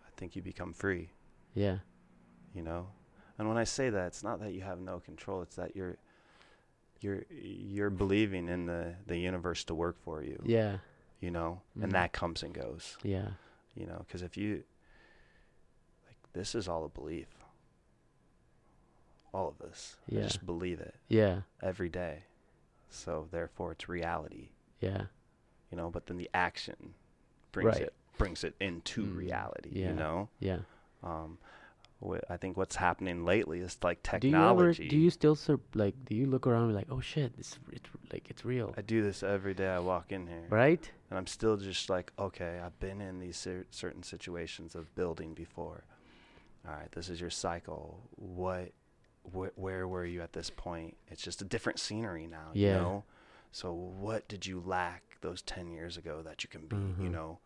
I 0.07 0.09
think 0.17 0.35
you 0.35 0.41
become 0.41 0.73
free, 0.73 1.11
yeah 1.53 1.77
you 2.55 2.61
know? 2.61 2.87
And 3.39 3.47
when 3.47 3.57
I 3.57 3.63
say 3.63 3.89
that, 3.89 4.07
it's 4.07 4.23
not 4.23 4.39
that 4.41 4.53
you 4.53 4.61
have 4.61 4.79
no 4.79 4.99
control, 4.99 5.41
it's 5.41 5.55
that 5.55 5.75
you're 5.75 5.97
you're 7.01 7.23
you're 7.31 7.89
believing 7.89 8.47
in 8.47 8.65
the 8.65 8.95
the 9.07 9.17
universe 9.17 9.63
to 9.65 9.75
work 9.75 9.97
for 10.03 10.23
you, 10.23 10.41
yeah. 10.45 10.77
You 11.19 11.31
know? 11.31 11.61
Mhm. 11.77 11.83
And 11.83 11.91
that 11.93 12.11
comes 12.13 12.43
and 12.43 12.53
goes. 12.53 12.97
yeah. 13.03 13.29
You 13.75 13.87
know 13.87 14.03
because 14.05 14.21
if 14.21 14.37
you 14.37 14.63
like 16.07 16.17
this 16.33 16.53
is 16.55 16.67
all 16.67 16.85
a 16.85 16.89
belief. 16.89 17.27
All 19.33 19.47
of 19.49 19.57
this. 19.57 19.95
I 20.11 20.21
just 20.21 20.45
believe 20.45 20.79
it. 20.79 20.93
Yeah. 21.07 21.41
Every 21.61 21.89
day. 21.89 22.23
So 22.89 23.27
therefore 23.31 23.71
it's 23.71 23.89
reality. 23.89 24.49
Yeah. 24.79 25.05
You 25.71 25.77
know 25.77 25.89
but 25.89 26.05
then 26.05 26.17
the 26.17 26.29
action 26.35 26.93
brings 27.51 27.73
Right. 27.73 27.81
it 27.81 27.93
brings 28.17 28.43
it 28.43 28.53
into 28.59 29.03
Mm, 29.03 29.17
reality 29.17 29.69
yeah. 29.73 29.87
you 29.89 29.93
know? 29.95 30.29
Yeah. 30.39 30.59
Um 31.03 31.39
i 32.29 32.37
think 32.37 32.57
what's 32.57 32.75
happening 32.75 33.23
lately 33.25 33.59
is 33.59 33.77
like 33.81 34.01
do 34.19 34.27
you 34.27 34.35
ever 34.35 34.73
technology 34.73 34.87
do 34.87 34.97
you 34.97 35.09
still 35.09 35.35
sur- 35.35 35.59
like 35.73 35.95
do 36.05 36.15
you 36.15 36.25
look 36.25 36.45
around 36.45 36.63
and 36.63 36.71
be 36.71 36.75
like 36.75 36.87
oh 36.91 36.99
shit 37.01 37.31
it's 37.37 37.57
it's 37.71 37.89
like 38.11 38.29
it's 38.29 38.43
real 38.45 38.73
i 38.77 38.81
do 38.81 39.01
this 39.01 39.23
every 39.23 39.53
day 39.53 39.67
i 39.67 39.79
walk 39.79 40.11
in 40.11 40.27
here 40.27 40.45
right 40.49 40.91
and 41.09 41.17
I'm 41.19 41.27
still 41.27 41.57
just 41.57 41.91
like, 41.91 42.11
okay, 42.17 42.59
I've 42.65 42.79
been 42.79 42.99
in 42.99 43.19
these 43.19 43.37
cer- 43.37 43.67
certain 43.69 44.01
situations 44.01 44.73
of 44.73 44.95
building 44.95 45.35
before. 45.35 45.83
All 46.67 46.73
right, 46.73 46.91
this 46.91 47.07
is 47.07 47.21
your 47.21 47.29
cycle. 47.29 47.99
What, 48.15 48.71
wh- 49.31 49.55
where 49.55 49.87
were 49.87 50.05
you 50.07 50.23
at 50.23 50.33
this 50.33 50.49
point? 50.49 50.97
It's 51.11 51.21
just 51.21 51.39
a 51.43 51.45
different 51.45 51.77
scenery 51.79 52.25
now, 52.25 52.47
you 52.55 52.61
Yeah. 52.65 52.77
know. 52.77 53.03
So 53.51 53.71
what 53.73 54.27
did 54.27 54.47
you 54.47 54.59
lack 54.65 55.03
those 55.21 55.43
ten 55.43 55.69
years 55.69 55.97
ago 55.97 56.23
that 56.23 56.43
you 56.43 56.49
can 56.49 56.65
be? 56.65 56.77
You 56.77 57.09
Mhm. 57.09 57.11
know, 57.11 57.39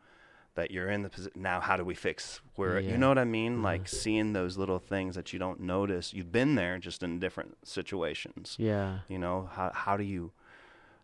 that 0.58 0.70
you're 0.72 0.90
in 0.90 1.02
the 1.04 1.10
position 1.10 1.42
now. 1.42 1.60
How 1.62 1.78
do 1.78 1.84
we 1.86 1.96
fix 1.96 2.42
where? 2.56 2.80
Yeah. 2.80 2.92
You 2.92 2.98
know 2.98 3.08
what 3.08 3.18
I 3.18 3.24
mean? 3.24 3.60
Mhm. 3.60 3.64
Like 3.64 3.88
seeing 3.88 4.34
those 4.34 4.58
little 4.58 4.80
things 4.80 5.16
that 5.16 5.32
you 5.32 5.40
don't 5.40 5.62
notice. 5.62 6.14
You've 6.14 6.32
been 6.32 6.56
there, 6.56 6.78
just 6.78 7.02
in 7.02 7.20
different 7.20 7.58
situations 7.68 8.56
yeah 8.60 9.00
you 9.08 9.18
know 9.20 9.50
how 9.54 9.72
how 9.74 9.96
do 9.98 10.04
you 10.04 10.32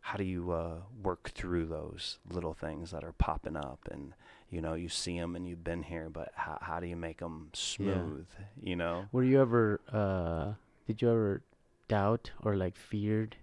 how 0.02 0.18
do 0.18 0.24
you 0.24 0.52
uh, 0.52 0.76
work 1.02 1.30
through 1.32 1.66
those 1.66 2.20
little 2.30 2.54
things 2.54 2.92
that 2.92 3.04
are 3.04 3.14
popping 3.14 3.56
up 3.56 3.80
and 3.92 4.14
you 4.50 4.60
know 4.62 4.74
you 4.74 4.90
see 4.90 5.18
them 5.20 5.36
and 5.36 5.48
you've 5.48 5.64
been 5.64 5.84
here 5.84 6.10
but 6.10 6.32
how, 6.36 6.58
how 6.62 6.80
do 6.80 6.88
you 6.88 6.96
make 6.96 7.20
them 7.20 7.50
smooth 7.54 8.26
yeah. 8.38 8.70
you 8.70 8.76
know 8.76 9.06
Were 9.14 9.24
you 9.24 9.40
ever 9.42 9.80
uh 9.92 10.54
did 10.88 11.02
you 11.02 11.10
ever 11.10 11.42
doubt 11.88 12.32
or 12.44 12.56
like 12.56 12.76
feared 12.76 13.36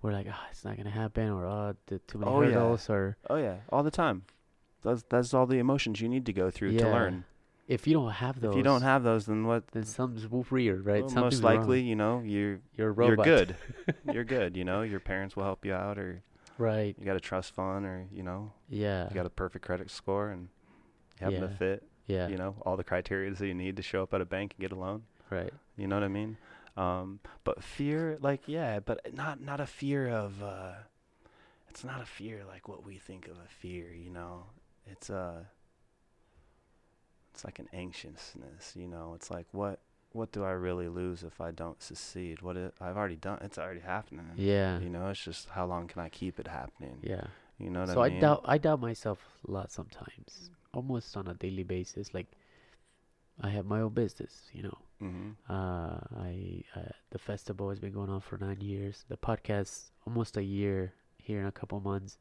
where 0.00 0.12
like 0.12 0.26
ah 0.30 0.46
it's 0.50 0.64
not 0.64 0.76
gonna 0.76 0.90
happen 0.90 1.28
or 1.30 1.44
oh 1.46 1.74
the 1.86 1.98
too 2.00 2.18
many 2.18 2.30
Oh, 2.30 2.40
yeah. 2.42 2.48
hurdles 2.54 2.88
or 2.88 3.16
oh 3.28 3.36
yeah 3.36 3.56
all 3.70 3.82
the 3.82 3.90
time 3.90 4.22
that's 4.84 5.04
that's 5.08 5.34
all 5.34 5.46
the 5.46 5.58
emotions 5.58 6.00
you 6.00 6.08
need 6.08 6.24
to 6.26 6.32
go 6.32 6.50
through 6.50 6.72
to 6.76 6.84
Yeah. 6.86 6.92
learn 6.92 7.24
if 7.66 7.86
you 7.86 7.94
don't 7.94 8.10
have 8.10 8.40
those 8.40 8.50
if 8.52 8.56
you 8.58 8.62
don't 8.62 8.82
have 8.82 9.02
those 9.02 9.24
then 9.26 9.46
what 9.46 9.68
then 9.68 9.84
something's 9.84 10.28
weird 10.28 10.84
right 10.84 11.00
well, 11.02 11.08
Something's 11.08 11.42
most 11.42 11.42
likely 11.42 11.78
wrong. 11.80 11.86
you 11.86 11.96
know 11.96 12.22
you're 12.24 12.60
you're 12.76 12.90
a 12.90 13.06
you're 13.06 13.16
good 13.16 13.56
you're 14.04 14.24
good 14.24 14.56
you 14.56 14.64
know 14.64 14.82
your 14.82 15.00
parents 15.00 15.34
will 15.34 15.44
help 15.44 15.64
you 15.64 15.72
out 15.72 15.98
or 15.98 16.22
right 16.58 16.94
you 16.98 17.04
got 17.04 17.16
a 17.16 17.20
trust 17.20 17.54
fund 17.54 17.84
or 17.86 18.06
you 18.12 18.22
know 18.22 18.52
yeah 18.68 19.08
you 19.08 19.14
got 19.14 19.26
a 19.26 19.30
perfect 19.30 19.64
credit 19.64 19.90
score 19.90 20.28
and 20.28 20.48
you 21.18 21.24
happen 21.24 21.40
Yeah. 21.40 21.48
to 21.48 21.54
fit 21.54 21.82
yeah 22.06 22.28
you 22.28 22.36
know 22.36 22.54
all 22.66 22.76
the 22.76 22.84
criteria 22.84 23.32
that 23.32 23.46
you 23.46 23.54
need 23.54 23.76
to 23.76 23.82
show 23.82 24.02
up 24.02 24.12
at 24.12 24.20
a 24.20 24.26
bank 24.26 24.52
and 24.56 24.60
get 24.60 24.72
a 24.76 24.78
loan 24.78 25.02
right 25.30 25.52
You 25.76 25.86
know 25.88 25.96
what 25.96 26.04
I 26.04 26.08
mean? 26.08 26.36
Um, 26.76 27.20
but 27.44 27.62
fear, 27.64 28.18
like, 28.20 28.42
yeah, 28.46 28.80
but 28.80 29.14
not 29.14 29.40
not 29.40 29.60
a 29.60 29.66
fear 29.66 30.08
of. 30.08 30.42
Uh, 30.42 30.72
it's 31.68 31.82
not 31.84 32.00
a 32.02 32.04
fear 32.06 32.42
like 32.46 32.68
what 32.68 32.84
we 32.84 32.98
think 32.98 33.26
of 33.28 33.36
a 33.38 33.48
fear. 33.48 33.92
You 33.94 34.10
know, 34.10 34.44
it's 34.86 35.10
uh 35.10 35.44
It's 37.32 37.44
like 37.44 37.58
an 37.58 37.68
anxiousness. 37.72 38.74
You 38.76 38.86
know, 38.86 39.12
it's 39.16 39.30
like 39.30 39.46
what 39.52 39.80
what 40.12 40.30
do 40.30 40.44
I 40.44 40.52
really 40.52 40.88
lose 40.88 41.24
if 41.24 41.40
I 41.40 41.50
don't 41.50 41.82
succeed? 41.82 42.42
What 42.42 42.56
it, 42.56 42.74
I've 42.80 42.96
already 42.96 43.16
done, 43.16 43.38
it's 43.42 43.58
already 43.58 43.80
happening. 43.80 44.30
Yeah. 44.36 44.78
You 44.78 44.88
know, 44.88 45.08
it's 45.08 45.24
just 45.24 45.48
how 45.48 45.66
long 45.66 45.88
can 45.88 46.00
I 46.00 46.08
keep 46.08 46.38
it 46.38 46.46
happening? 46.46 46.98
Yeah. 47.02 47.26
You 47.58 47.70
know 47.70 47.80
what 47.80 47.88
so 47.90 48.00
I 48.00 48.06
I, 48.06 48.10
mean? 48.10 48.20
doubt 48.20 48.42
I 48.44 48.58
doubt 48.58 48.80
myself 48.80 49.18
a 49.46 49.50
lot 49.50 49.70
sometimes, 49.72 50.50
almost 50.72 51.16
on 51.16 51.26
a 51.28 51.34
daily 51.34 51.64
basis. 51.64 52.14
Like 52.14 52.28
I 53.40 53.50
have 53.50 53.66
my 53.66 53.80
own 53.80 53.92
business, 53.94 54.48
you 54.52 54.62
know. 54.62 54.78
Mm-hmm. 55.02 55.30
Uh, 55.48 55.98
I 56.16 56.62
uh, 56.76 56.92
the 57.10 57.18
festival 57.18 57.68
has 57.70 57.78
been 57.80 57.92
going 57.92 58.10
on 58.10 58.20
for 58.20 58.38
nine 58.38 58.60
years. 58.60 59.04
The 59.08 59.16
podcast 59.16 59.90
almost 60.06 60.36
a 60.36 60.42
year 60.44 60.94
here 61.18 61.40
in 61.40 61.46
a 61.46 61.52
couple 61.52 61.80
months. 61.80 62.18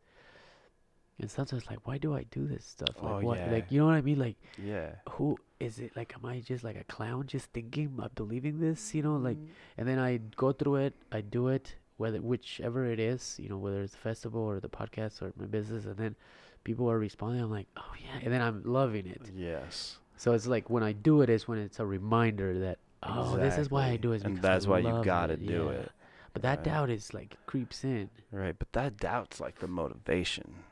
And 1.20 1.30
sometimes 1.30 1.62
it's 1.64 1.70
like, 1.72 1.86
why 1.88 1.98
do 2.00 2.16
I 2.16 2.24
do 2.32 2.48
this 2.48 2.66
stuff? 2.66 2.96
Like, 3.02 3.24
Oh, 3.24 3.28
what? 3.28 3.38
yeah. 3.38 3.52
Like, 3.52 3.72
you 3.72 3.80
know 3.80 3.86
what 3.86 3.96
I 3.96 4.02
mean? 4.02 4.18
Like, 4.20 4.36
Yeah. 4.58 4.96
who 5.12 5.38
is 5.60 5.80
it? 5.80 5.96
Like, 5.96 6.14
am 6.16 6.26
I 6.26 6.40
just 6.40 6.64
like 6.64 6.76
a 6.76 6.84
clown, 6.86 7.28
just 7.28 7.52
thinking, 7.54 7.94
uh, 8.02 8.08
believing 8.16 8.60
this? 8.60 8.94
You 8.96 9.04
know, 9.04 9.16
like, 9.18 9.38
and 9.78 9.88
then 9.88 10.00
I 10.00 10.18
go 10.36 10.52
through 10.52 10.78
it. 10.78 10.94
I 11.12 11.22
do 11.22 11.50
it, 11.50 11.76
whether 11.98 12.20
whichever 12.20 12.86
it 12.86 13.00
is, 13.00 13.38
you 13.40 13.48
know, 13.48 13.58
whether 13.58 13.82
it's 13.84 13.94
the 13.94 14.00
festival 14.00 14.42
or 14.42 14.60
the 14.60 14.70
podcast 14.70 15.22
or 15.22 15.32
my 15.38 15.46
business, 15.46 15.86
and 15.86 15.98
then 15.98 16.16
people 16.64 16.90
are 16.90 16.98
responding. 16.98 17.42
I'm 17.44 17.52
like, 17.52 17.68
oh 17.78 17.94
yeah, 18.02 18.20
and 18.24 18.34
then 18.34 18.42
I'm 18.42 18.64
loving 18.64 19.06
it. 19.06 19.22
Yes. 19.36 19.98
So 20.18 20.34
it's 20.34 20.48
like 20.48 20.70
when 20.70 20.84
I 20.84 20.94
do 20.94 21.22
it 21.22 21.30
is 21.30 21.48
when 21.48 21.60
it's 21.60 21.80
a 21.80 21.86
reminder 21.86 22.58
that 22.60 22.80
oh, 23.04 23.38
this 23.38 23.58
is 23.58 23.70
why 23.70 23.88
I 23.90 23.98
do 23.98 24.14
it. 24.14 24.24
And 24.24 24.36
because 24.36 24.46
I 24.50 24.54
that's 24.54 24.68
why 24.68 24.80
you 24.80 25.02
gotta 25.04 25.34
it. 25.34 25.46
do 25.46 25.66
yeah. 25.72 25.80
it. 25.82 25.92
But 26.34 26.42
that 26.42 26.58
Right. 26.60 26.64
doubt 26.66 26.90
is 26.90 27.14
like 27.14 27.38
creeps 27.46 27.84
in. 27.84 28.10
Right. 28.32 28.56
But 28.58 28.74
that 28.74 28.98
doubt's 28.98 29.40
like 29.40 29.60
the 29.60 29.68
motivation. 29.68 30.64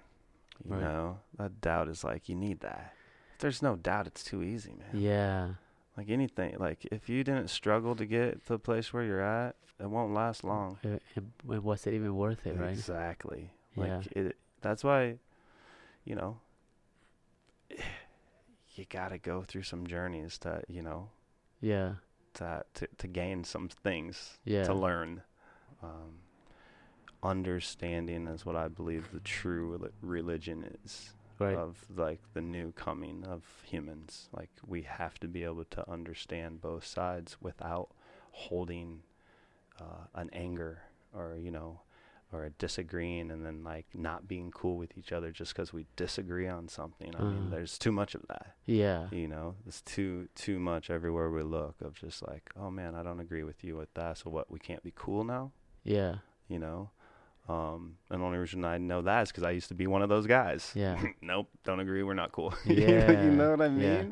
You 0.65 0.75
Right. 0.75 0.81
know, 0.81 1.19
that 1.37 1.59
doubt 1.61 1.87
is 1.89 2.03
like, 2.03 2.29
you 2.29 2.35
need 2.35 2.59
that. 2.61 2.93
If 3.33 3.39
there's 3.39 3.61
no 3.61 3.75
doubt, 3.75 4.07
it's 4.07 4.23
too 4.23 4.43
easy, 4.43 4.73
man. 4.73 5.01
Yeah. 5.01 5.53
Like 5.97 6.09
anything, 6.09 6.57
like 6.59 6.85
if 6.91 7.09
you 7.09 7.23
didn't 7.23 7.49
struggle 7.49 7.95
to 7.95 8.05
get 8.05 8.45
to 8.45 8.53
the 8.53 8.59
place 8.59 8.93
where 8.93 9.03
you're 9.03 9.21
at, 9.21 9.55
it 9.79 9.89
won't 9.89 10.13
last 10.13 10.43
long. 10.43 10.77
And, 10.83 11.01
and 11.15 11.63
was 11.63 11.85
it 11.87 11.93
even 11.93 12.15
worth 12.15 12.45
it, 12.45 12.55
right? 12.57 12.69
Exactly. 12.69 13.51
Yeah. 13.75 13.97
Like 13.97 14.07
it. 14.15 14.37
That's 14.61 14.83
why, 14.83 15.17
you 16.05 16.15
know, 16.15 16.37
you 18.75 18.85
gotta 18.89 19.17
go 19.17 19.41
through 19.43 19.63
some 19.63 19.85
journeys 19.87 20.37
to, 20.39 20.61
you 20.67 20.81
know, 20.81 21.09
Yeah. 21.59 21.95
to 22.35 22.63
to, 22.75 22.87
to 22.99 23.07
gain 23.07 23.43
some 23.43 23.67
things 23.69 24.37
Yeah. 24.45 24.63
to 24.63 24.73
learn. 24.73 25.23
Um, 25.83 26.19
understanding 27.23 28.27
is 28.27 28.45
what 28.45 28.55
I 28.55 28.67
believe 28.67 29.11
the 29.11 29.19
true 29.19 29.89
religion 30.01 30.77
is 30.85 31.13
Right. 31.39 31.55
of 31.57 31.83
like 31.95 32.19
the 32.33 32.41
new 32.41 32.71
coming 32.73 33.23
of 33.25 33.43
humans. 33.63 34.29
Like 34.31 34.49
we 34.67 34.83
have 34.83 35.19
to 35.21 35.27
be 35.27 35.43
able 35.43 35.65
to 35.65 35.89
understand 35.89 36.61
both 36.61 36.85
sides 36.85 37.37
without 37.41 37.89
holding 38.31 39.01
uh, 39.79 40.05
an 40.13 40.29
anger 40.33 40.83
or 41.13 41.35
you 41.35 41.49
know 41.49 41.79
or 42.31 42.45
a 42.45 42.49
disagreeing 42.51 43.31
and 43.31 43.43
then 43.45 43.63
like 43.63 43.87
not 43.95 44.27
being 44.27 44.51
cool 44.51 44.77
with 44.77 44.95
each 44.97 45.11
other 45.11 45.31
just 45.31 45.53
because 45.55 45.73
we 45.73 45.85
disagree 45.95 46.47
on 46.47 46.67
something. 46.67 47.13
I 47.17 47.23
mean, 47.23 47.47
Uh. 47.47 47.49
there's 47.55 47.77
too 47.79 47.91
much 47.91 48.13
of 48.13 48.21
that. 48.27 48.55
yeah. 48.67 49.07
You 49.11 49.27
know, 49.27 49.55
there's 49.65 49.81
too 49.81 50.29
too 50.35 50.59
much 50.59 50.91
everywhere 50.91 51.31
we 51.31 51.41
look 51.41 51.81
of 51.81 51.95
just 51.95 52.25
like, 52.27 52.51
oh 52.55 52.69
man, 52.69 52.93
I 52.93 53.01
don't 53.01 53.19
agree 53.19 53.43
with 53.43 53.63
you 53.63 53.75
with 53.77 53.91
that. 53.95 54.19
So 54.19 54.29
what? 54.29 54.51
We 54.51 54.59
can't 54.59 54.83
be 54.83 54.93
cool 54.95 55.23
now. 55.23 55.51
Yeah. 55.83 56.17
You 56.47 56.59
know. 56.59 56.91
Um, 57.49 57.97
and 58.09 58.21
the 58.21 58.25
only 58.25 58.37
reason 58.37 58.63
I 58.63 58.77
know 58.77 59.01
that 59.01 59.23
is 59.23 59.29
because 59.31 59.43
I 59.43 59.51
used 59.51 59.67
to 59.69 59.73
be 59.73 59.87
one 59.87 60.01
of 60.01 60.09
those 60.09 60.27
guys. 60.27 60.71
Yeah. 60.75 61.01
nope, 61.21 61.49
don't 61.63 61.79
agree. 61.79 62.03
We're 62.03 62.13
not 62.13 62.31
cool. 62.31 62.53
Yeah, 62.65 63.23
you 63.25 63.31
know 63.31 63.51
what 63.51 63.61
I 63.61 63.69
mean? 63.69 63.81
yeah. 63.81 64.03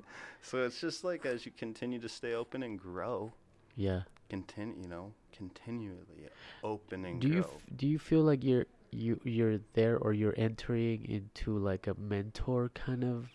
So 0.41 0.63
it's 0.65 0.79
just 0.81 1.03
like 1.03 1.25
as 1.25 1.45
you 1.45 1.51
continue 1.51 1.99
to 1.99 2.09
stay 2.09 2.33
open 2.33 2.63
and 2.63 2.77
grow, 2.79 3.31
Yeah. 3.75 4.01
continue, 4.29 4.75
you 4.81 4.87
know, 4.89 5.13
continually 5.35 6.29
open 6.63 7.05
and 7.05 7.21
Do 7.21 7.27
you 7.29 7.41
f- 7.41 7.57
do 7.75 7.87
you 7.87 7.99
feel 7.99 8.21
like 8.21 8.43
you're 8.43 8.65
you 8.91 9.19
you're 9.23 9.59
there 9.73 9.97
or 9.97 10.13
you're 10.13 10.33
entering 10.37 11.05
into 11.05 11.57
like 11.57 11.87
a 11.87 11.93
mentor 11.99 12.69
kind 12.73 13.03
of 13.03 13.29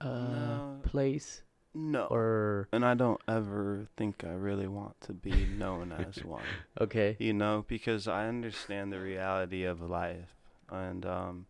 uh 0.00 0.06
No. 0.30 0.80
place 0.82 1.42
no. 1.74 2.04
or 2.04 2.68
and 2.72 2.84
I 2.84 2.94
don't 2.94 3.20
ever 3.28 3.86
think 3.96 4.24
I 4.24 4.32
really 4.32 4.68
want 4.68 5.00
to 5.02 5.12
be 5.12 5.46
known 5.46 5.92
as 5.92 6.24
one. 6.24 6.42
okay. 6.80 7.16
you 7.18 7.32
know, 7.32 7.64
because 7.68 8.08
I 8.08 8.26
understand 8.28 8.92
the 8.92 9.00
reality 9.00 9.64
of 9.64 9.80
life, 9.80 10.34
and 10.70 11.04
um, 11.06 11.46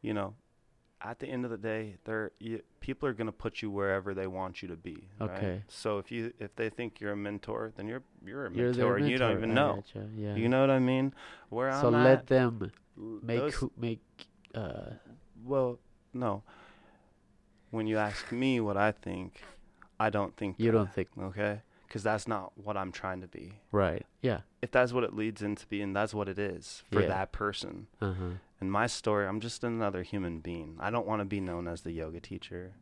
you 0.00 0.14
know, 0.14 0.34
at 1.00 1.18
the 1.18 1.26
end 1.26 1.44
of 1.44 1.50
the 1.50 1.56
day, 1.58 1.96
they're 2.04 2.30
people 2.80 3.08
are 3.08 3.12
gonna 3.12 3.32
put 3.32 3.62
you 3.62 3.70
wherever 3.70 4.14
they 4.14 4.26
want 4.26 4.62
you 4.62 4.68
to 4.68 4.76
be. 4.76 5.08
right? 5.20 5.30
Okay. 5.30 5.62
So 5.68 5.98
if 5.98 6.10
you 6.12 6.32
if 6.38 6.54
they 6.56 6.68
think 6.68 7.00
you're 7.00 7.12
a 7.12 7.16
mentor, 7.16 7.72
then 7.76 7.88
you're 7.88 8.02
you're 8.24 8.46
a 8.46 8.52
You're 8.52 8.68
mentor, 8.68 8.96
and 8.96 9.08
you 9.08 9.18
don't 9.18 9.36
even 9.36 9.54
know. 9.54 9.82
Yeah. 10.16 10.34
You 10.34 10.48
know 10.48 10.60
what 10.60 10.70
I 10.70 10.78
mean? 10.78 11.14
Where 11.48 11.72
so 11.72 11.88
I'm 11.88 12.04
let 12.04 12.18
at, 12.18 12.26
them 12.26 12.70
make 12.96 13.54
make 13.76 14.00
uh 14.54 14.90
well, 15.44 15.78
no. 16.12 16.42
When 17.72 17.86
you 17.88 17.98
ask 17.98 18.30
me 18.30 18.60
what 18.60 18.76
I 18.76 18.92
think, 18.92 19.40
I 19.98 20.08
don't 20.10 20.36
think 20.36 20.56
you 20.58 20.66
that, 20.70 20.76
don't 20.78 20.92
think 20.94 21.08
okay, 21.20 21.62
because 21.88 22.02
that's 22.04 22.28
not 22.28 22.52
what 22.56 22.76
I'm 22.76 22.92
trying 22.92 23.20
to 23.22 23.26
be. 23.28 23.54
right. 23.72 24.06
Yeah. 24.20 24.42
If 24.62 24.70
that's 24.70 24.92
what 24.92 25.02
it 25.02 25.12
leads 25.16 25.42
into 25.42 25.66
being, 25.66 25.92
that's 25.92 26.14
what 26.14 26.28
it 26.28 26.38
is 26.38 26.84
for 26.92 27.00
Yeah. 27.00 27.08
that 27.08 27.32
person. 27.32 27.88
Uh-huh. 28.00 28.34
In 28.60 28.70
my 28.70 28.86
story, 28.86 29.26
I'm 29.26 29.40
just 29.40 29.64
another 29.64 30.02
human 30.04 30.38
being. 30.38 30.76
I 30.78 30.90
don't 30.90 31.06
want 31.06 31.20
to 31.20 31.24
be 31.24 31.40
known 31.40 31.66
as 31.66 31.80
the 31.80 31.90
yoga 31.90 32.20
teacher. 32.20 32.74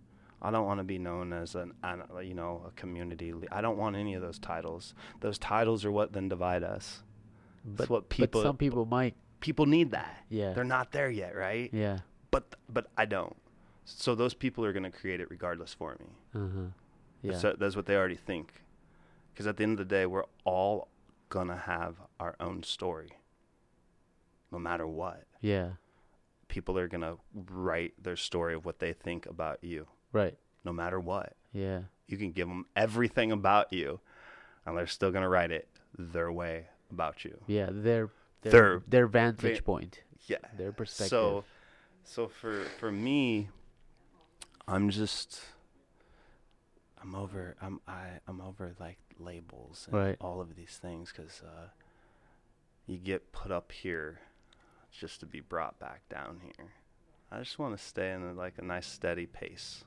I 0.43 0.51
don't 0.51 0.67
want 0.67 0.79
to 0.81 0.85
be 0.85 0.99
known 0.99 1.33
as 1.33 1.55
an, 1.55 1.73
an 1.83 2.03
you 2.23 2.35
know, 2.35 2.65
a 2.69 2.71
community. 2.73 3.33
Le- 3.33 3.47
I 3.51 3.61
don't 3.63 3.79
want 3.79 3.97
any 3.97 4.13
of 4.15 4.21
those 4.23 4.39
titles. 4.39 4.93
Those 5.21 5.39
titles 5.39 5.85
are 5.87 5.93
what 5.93 6.13
then 6.13 6.29
divide 6.29 6.63
us. 6.65 7.03
But, 7.65 7.77
That's 7.79 7.91
what 7.91 8.09
people 8.11 8.43
but 8.43 8.47
some 8.49 8.57
people 8.59 8.85
might 8.87 9.15
people 9.41 9.67
need 9.67 9.93
that. 9.93 10.25
yeah. 10.29 10.53
They're 10.53 10.65
not 10.65 10.93
there 10.93 11.11
yet, 11.11 11.35
right? 11.37 11.71
yeah. 11.73 11.99
But 12.31 12.45
but 12.69 12.89
I 12.97 13.07
don't. 13.07 13.37
So 13.99 14.15
those 14.15 14.35
people 14.35 14.65
are 14.65 14.73
going 14.73 14.85
to 14.85 14.91
create 14.91 15.21
it 15.21 15.31
regardless 15.31 15.75
for 15.75 15.97
me. 16.01 16.07
Uh-huh. 16.35 16.61
Yeah. 17.23 17.37
So 17.39 17.55
that's 17.59 17.77
what 17.77 17.87
they 17.87 17.97
already 17.97 18.17
think. 18.17 18.53
Because 19.33 19.47
at 19.47 19.57
the 19.57 19.63
end 19.65 19.79
of 19.81 19.89
the 19.89 19.95
day, 19.95 20.07
we're 20.07 20.25
all 20.45 20.89
gonna 21.29 21.57
have 21.57 21.97
our 22.19 22.35
own 22.41 22.63
story. 22.63 23.11
No 24.51 24.59
matter 24.59 24.87
what. 24.87 25.25
yeah. 25.41 25.71
people 26.49 26.77
are 26.77 26.89
going 26.89 27.01
to 27.03 27.17
write 27.49 27.95
their 28.03 28.17
story 28.17 28.55
of 28.55 28.65
what 28.65 28.81
they 28.81 28.93
think 28.93 29.25
about 29.27 29.63
you 29.63 29.87
Right. 30.11 30.37
no 30.65 30.73
matter 30.73 30.99
what 30.99 31.37
Yeah. 31.53 31.83
you 32.09 32.17
can 32.19 32.33
give 32.33 32.49
them 32.49 32.67
everything 32.75 33.31
about 33.31 33.73
you 33.73 34.01
and 34.67 34.77
they're 34.77 34.89
still 34.89 35.13
going 35.13 35.23
to 35.23 35.29
write 35.29 35.53
it 35.53 35.69
their 35.97 36.33
way 36.33 36.67
about 36.91 37.25
you 37.25 37.39
Yeah. 37.47 37.69
Their 37.71 38.11
their 38.43 38.51
Their 38.53 38.83
their 38.89 39.07
vantage 39.07 39.59
va- 39.59 39.63
point. 39.63 40.03
yeah 40.27 40.39
Their 40.59 40.73
perspective. 40.73 41.11
so 41.11 41.45
so 42.03 42.27
for 42.27 42.65
for 42.81 42.91
me 42.91 43.49
i'm 44.71 44.89
just 44.91 45.41
i'm 47.03 47.15
over 47.15 47.57
i'm 47.61 47.81
i 47.89 48.05
i'm 48.29 48.41
over 48.41 48.73
like 48.79 48.99
labels 49.19 49.87
and 49.91 50.01
Right. 50.01 50.17
all 50.21 50.41
of 50.41 50.57
these 50.57 50.79
things 50.81 51.13
because 51.15 51.43
uh 51.45 51.69
you 52.87 52.97
get 52.99 53.33
put 53.33 53.51
up 53.51 53.73
here 53.73 54.21
just 54.91 55.21
to 55.21 55.27
be 55.27 55.39
brought 55.41 55.79
back 55.79 56.01
down 56.09 56.41
here. 56.57 56.71
I 57.31 57.39
just 57.39 57.57
want 57.61 57.79
to 57.79 57.83
stay 57.85 58.11
in 58.13 58.23
a, 58.25 58.33
like 58.33 58.55
a 58.59 58.65
nice 58.65 58.87
steady 58.89 59.27
pace 59.27 59.85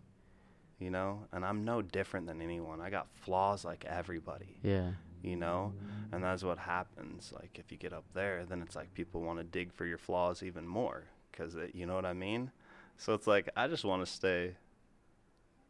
you 0.80 0.90
know? 0.90 1.26
And 1.32 1.46
i'm 1.46 1.64
no 1.64 1.82
different 1.82 2.28
than 2.28 2.42
anyone. 2.42 2.82
I 2.82 2.90
got 2.90 3.08
flaws 3.16 3.64
like 3.66 3.86
everybody 3.86 4.58
yeah. 4.64 4.92
you 5.22 5.36
know? 5.36 5.74
And 6.12 6.24
that's 6.24 6.44
what 6.44 6.58
happens 6.58 7.34
like 7.34 7.58
if 7.60 7.72
you 7.72 7.78
get 7.78 7.94
up 7.94 8.06
there 8.14 8.46
then 8.46 8.62
it's 8.62 8.76
like 8.76 8.94
people 8.94 9.22
want 9.22 9.40
to 9.40 9.44
dig 9.44 9.74
for 9.74 9.86
your 9.86 9.98
flaws 9.98 10.44
even 10.44 10.68
more 10.68 11.06
because 11.32 11.56
you 11.74 11.86
know 11.86 11.96
what 11.96 12.06
i 12.06 12.14
mean? 12.14 12.52
So 12.98 13.14
it's 13.14 13.28
like 13.28 13.50
i 13.58 13.68
just 13.68 13.84
want 13.84 14.06
to 14.06 14.12
stay 14.12 14.56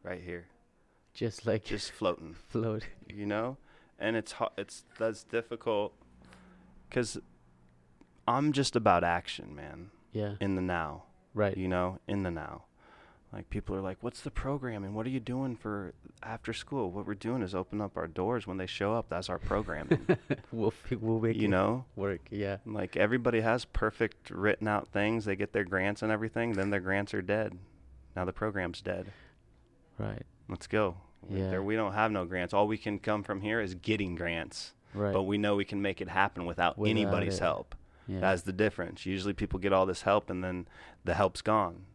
right 0.03 0.21
here 0.21 0.45
Just 1.13 1.45
like 1.45 1.63
just 1.63 1.91
floating 1.99 2.35
float. 2.49 2.83
you 3.07 3.25
know 3.25 3.57
and 3.99 4.15
it's 4.15 4.33
hard 4.33 4.51
it's 4.57 4.83
that's 4.97 5.23
difficult 5.23 5.93
because 6.89 7.17
i'm 8.27 8.51
just 8.51 8.75
about 8.75 9.03
action 9.03 9.55
man 9.55 9.91
Yeah. 10.11 10.35
in 10.39 10.55
the 10.55 10.61
now 10.61 11.03
Right. 11.33 11.57
you 11.57 11.67
know 11.67 11.99
in 12.07 12.23
the 12.23 12.31
now 12.31 12.63
like 13.31 13.49
people 13.49 13.75
are 13.75 13.81
like 13.81 13.97
what's 14.01 14.21
the 14.21 14.29
program 14.29 14.83
and 14.83 14.93
what 14.93 15.07
are 15.07 15.09
you 15.09 15.19
doing 15.19 15.55
for 15.55 15.93
after 16.21 16.53
school 16.53 16.91
what 16.91 17.07
we're 17.07 17.15
doing 17.15 17.41
is 17.41 17.55
open 17.55 17.81
up 17.81 17.97
our 17.97 18.05
doors 18.07 18.45
when 18.45 18.57
they 18.57 18.67
show 18.67 18.93
up 18.93 19.09
that's 19.09 19.29
our 19.29 19.39
programming 19.39 20.05
we'll 20.51 20.73
we'll 20.99 21.19
make 21.19 21.35
you 21.37 21.45
it 21.47 21.49
know 21.49 21.85
work. 21.95 22.21
Yeah. 22.29 22.57
Like 22.67 22.95
everybody 22.95 23.41
has 23.41 23.65
perfect 23.65 24.29
written 24.29 24.67
out 24.67 24.89
things. 24.89 25.25
They 25.25 25.35
get 25.35 25.51
their 25.53 25.63
grants 25.63 26.03
and 26.03 26.11
everything. 26.11 26.53
Then 26.53 26.69
their 26.69 26.79
grants 26.79 27.13
are 27.15 27.23
dead. 27.23 27.57
Now 28.15 28.23
the 28.25 28.31
program's 28.33 28.81
dead. 28.81 29.07
Right. 30.03 30.23
Let's 30.49 30.67
go. 30.67 30.97
Yeah. 31.29 31.49
There, 31.49 31.63
we 31.63 31.75
don't 31.75 31.93
have 31.93 32.11
no 32.11 32.25
grants. 32.25 32.53
All 32.53 32.67
we 32.67 32.77
can 32.77 32.99
come 32.99 33.23
from 33.23 33.41
here 33.41 33.61
is 33.61 33.75
getting 33.75 34.15
grants. 34.15 34.73
Right. 34.93 35.13
But 35.13 35.23
we 35.23 35.37
know 35.37 35.55
we 35.55 35.65
can 35.65 35.81
make 35.81 36.01
it 36.01 36.09
happen 36.09 36.45
without, 36.45 36.77
Without 36.77 36.89
anybody's 36.91 37.37
it. 37.37 37.41
help. 37.41 37.75
yeah. 38.07 38.19
That's 38.19 38.41
the 38.43 38.53
difference. 38.53 39.05
Usually 39.05 39.33
people 39.33 39.59
get 39.59 39.73
all 39.73 39.85
this 39.85 40.01
help 40.03 40.29
and 40.29 40.43
then 40.43 40.67
the 41.05 41.13
help's 41.13 41.41
gone. 41.41 41.85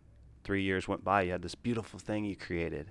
Three 0.44 0.62
years 0.62 0.88
went 0.88 1.04
by. 1.04 1.22
You 1.22 1.32
had 1.32 1.42
this 1.42 1.54
beautiful 1.54 1.98
thing 1.98 2.24
you 2.24 2.34
created, 2.34 2.90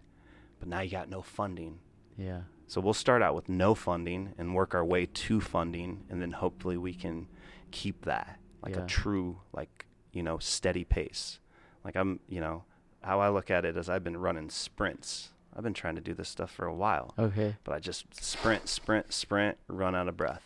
but 0.60 0.68
now 0.70 0.82
you 0.82 0.92
got 0.92 1.10
no 1.10 1.22
funding. 1.24 1.80
Yeah. 2.18 2.42
So 2.68 2.80
we'll 2.82 2.94
start 2.94 3.22
out 3.22 3.34
with 3.34 3.50
no 3.50 3.74
funding 3.74 4.34
and 4.38 4.54
work 4.54 4.76
our 4.76 4.86
way 4.86 5.06
to 5.08 5.42
funding, 5.42 6.04
and 6.10 6.22
then 6.22 6.32
hopefully 6.34 6.78
we 6.78 6.94
can 6.94 7.28
keep 7.72 8.06
that 8.06 8.40
like 8.62 8.76
Yeah. 8.76 8.84
a 8.84 8.86
true, 8.88 9.40
like 9.54 9.86
you 10.14 10.22
know, 10.24 10.38
steady 10.38 10.84
pace. 10.84 11.40
Like 11.84 11.96
I'm, 11.96 12.20
you 12.28 12.42
know, 12.42 12.64
how 13.08 13.20
I 13.22 13.30
look 13.30 13.50
at 13.50 13.66
it 13.66 13.76
is 13.78 13.90
I've 13.90 14.04
been 14.04 14.18
running 14.18 14.50
sprints. 14.50 15.30
I've 15.56 15.64
been 15.64 15.74
trying 15.74 15.96
to 15.96 16.02
do 16.02 16.14
this 16.14 16.30
stuff 16.30 16.52
for 16.52 16.66
a 16.66 16.74
while, 16.76 17.14
Okay. 17.18 17.56
but 17.64 17.74
I 17.74 17.80
just 17.80 18.14
sprint, 18.24 18.70
sprint, 18.70 19.12
sprint, 19.12 19.58
run 19.68 19.96
out 19.96 20.08
of 20.08 20.16
breath. 20.16 20.44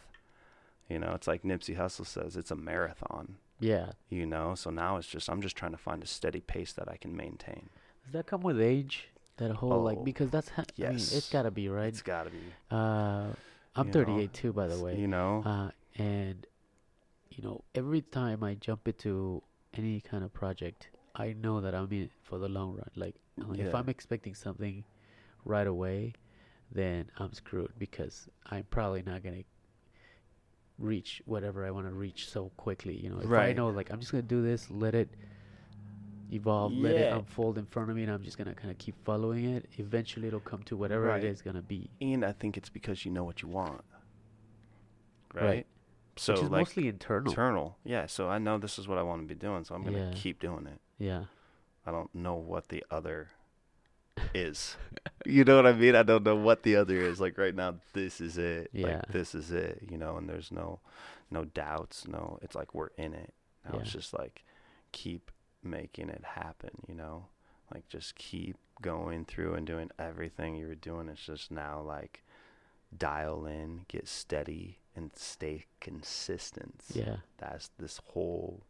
You 0.88 1.00
know, 1.00 1.14
it's 1.14 1.28
like 1.28 1.44
Nipsey 1.44 1.78
Hussle 1.78 2.06
says, 2.06 2.38
it's 2.38 2.52
a 2.52 2.56
marathon. 2.56 3.36
Yeah. 3.60 3.92
You 4.10 4.26
know, 4.26 4.56
so 4.56 4.70
now 4.70 4.98
it's 4.98 5.08
just 5.08 5.30
I'm 5.30 5.42
just 5.42 5.56
trying 5.58 5.72
to 5.72 5.78
find 5.78 6.02
a 6.04 6.08
steady 6.08 6.40
pace 6.40 6.72
that 6.74 6.88
I 6.90 6.96
can 6.98 7.16
maintain. 7.16 7.70
Does 8.06 8.14
that 8.14 8.26
come 8.26 8.42
with 8.42 8.60
age? 8.62 9.08
That 9.38 9.52
whole 9.52 9.82
like 9.82 9.98
Oh, 10.00 10.04
because 10.04 10.30
that's 10.30 10.50
ha- 10.50 10.64
I 10.80 10.84
mean 10.84 10.96
it's 10.96 11.12
yes. 11.14 11.30
gotta 11.30 11.52
be 11.52 11.68
right. 11.70 11.88
It's 11.88 12.02
got 12.02 12.24
to 12.26 12.30
be. 12.30 12.38
Uh, 12.70 13.28
I'm 13.76 13.88
you 13.88 13.94
know, 13.94 14.06
38 14.06 14.34
too, 14.34 14.54
by 14.54 14.68
the 14.68 14.78
way. 14.80 14.98
You 14.98 15.08
know, 15.08 15.42
Uh, 15.46 15.72
and 16.02 16.46
you 17.32 17.44
know, 17.44 17.64
every 17.74 18.02
time 18.02 18.44
I 18.44 18.54
jump 18.56 18.88
into 18.88 19.42
any 19.74 20.00
kind 20.02 20.24
of 20.24 20.32
project, 20.34 20.90
I 21.16 21.34
know 21.34 21.62
that 21.62 21.76
I'm 21.76 21.92
in 21.92 22.04
it 22.04 22.12
for 22.24 22.38
the 22.38 22.48
long 22.50 22.76
run. 22.76 22.90
Like, 22.96 23.16
uh, 23.42 23.54
if 23.54 23.76
I'm 23.76 23.90
expecting 23.90 24.34
something 24.36 24.84
right 25.46 25.68
away, 25.68 26.14
then 26.72 27.10
I'm 27.18 27.34
screwed 27.34 27.72
because 27.78 28.30
I'm 28.50 28.64
probably 28.70 29.04
not 29.04 29.24
gonna 29.24 29.44
reach 30.80 31.22
whatever 31.26 31.66
I 31.66 31.72
want 31.72 31.88
to 31.88 31.94
reach 31.94 32.30
so 32.30 32.52
quickly. 32.58 32.96
You 32.98 33.10
know, 33.10 33.20
if 33.20 33.30
I 33.32 33.54
know 33.54 33.68
like 33.70 33.92
I'm 33.92 34.00
just 34.00 34.12
gonna 34.12 34.22
do 34.24 34.42
this, 34.42 34.70
let 34.72 34.96
it 34.96 35.10
evolve, 36.32 36.74
let 36.78 36.96
it 36.98 37.12
unfold 37.12 37.58
in 37.58 37.66
front 37.66 37.90
of 37.90 37.96
me, 37.96 38.04
and 38.04 38.12
I'm 38.12 38.24
just 38.24 38.38
gonna 38.38 38.56
kind 38.56 38.72
of 38.72 38.78
keep 38.78 38.96
following 39.04 39.46
it. 39.46 39.68
Eventually, 39.78 40.28
it'll 40.28 40.40
come 40.40 40.64
to 40.64 40.78
whatever 40.78 41.06
Right. 41.06 41.24
it 41.24 41.28
is 41.28 41.42
gonna 41.42 41.62
be. 41.62 41.90
and 42.00 42.24
I 42.24 42.32
think 42.32 42.58
it's 42.58 42.70
because 42.70 43.06
you 43.06 43.12
know 43.12 43.24
what 43.24 43.42
you 43.42 43.50
want. 43.50 43.84
Right. 45.34 45.44
Right. 45.44 45.68
So 46.18 46.34
which 46.34 46.44
is 46.44 46.50
like 46.50 46.60
mostly 46.60 46.88
internal. 46.88 47.32
internal. 47.32 47.78
Yeah. 47.84 48.06
So 48.06 48.30
I 48.30 48.38
know 48.38 48.58
this 48.58 48.78
is 48.80 48.88
what 48.88 48.98
I 48.98 49.02
want 49.04 49.22
to 49.22 49.28
be 49.28 49.36
doing, 49.36 49.64
so 49.64 49.76
I'm 49.76 49.84
gonna 49.84 49.98
Yeah. 50.00 50.12
keep 50.14 50.40
doing 50.40 50.68
it. 50.68 50.80
Yeah. 51.02 51.24
I 51.86 51.92
don't 51.92 52.14
know 52.14 52.36
what 52.36 52.70
the 52.70 52.84
other 52.92 53.30
is. 54.34 54.78
you 55.26 55.44
know 55.44 55.56
what 55.56 55.66
I 55.66 55.74
mean? 55.74 55.96
I 55.96 56.04
don't 56.04 56.24
know 56.24 56.36
what 56.36 56.64
the 56.64 56.76
other 56.76 56.96
is. 56.96 57.20
Like 57.20 57.38
right 57.38 57.56
now, 57.56 57.76
this 57.94 58.22
is 58.22 58.38
it. 58.38 58.70
Yeah. 58.72 58.98
Like 58.98 59.08
this 59.08 59.34
is 59.34 59.52
it. 59.52 59.88
You 59.90 59.98
know, 59.98 60.18
and 60.18 60.30
there's 60.30 60.52
no, 60.52 60.80
no 61.32 61.46
doubts. 61.46 62.08
No, 62.08 62.38
it's 62.42 62.56
like 62.56 62.76
we're 62.76 62.92
in 62.98 63.14
it. 63.14 63.34
Now 63.66 63.80
it's 63.80 63.92
just 63.92 64.14
like 64.14 64.44
keep 64.92 65.32
making 65.64 66.10
it 66.10 66.24
happen. 66.24 66.72
You 66.88 66.96
know, 66.96 67.26
like 67.74 67.88
just 67.88 68.16
keep 68.16 68.58
going 68.82 69.26
through 69.26 69.56
and 69.56 69.66
doing 69.66 69.90
everything 69.98 70.56
you 70.56 70.68
were 70.68 70.76
doing. 70.76 71.10
It's 71.10 71.26
just 71.26 71.52
now 71.52 71.82
like 71.82 72.24
dial 72.96 73.46
in, 73.46 73.86
get 73.88 74.08
steady, 74.08 74.80
and 74.96 75.12
stay 75.16 75.66
consistent. 75.80 76.82
Yeah. 76.94 77.18
That's 77.38 77.70
this 77.80 78.00
whole 78.14 78.64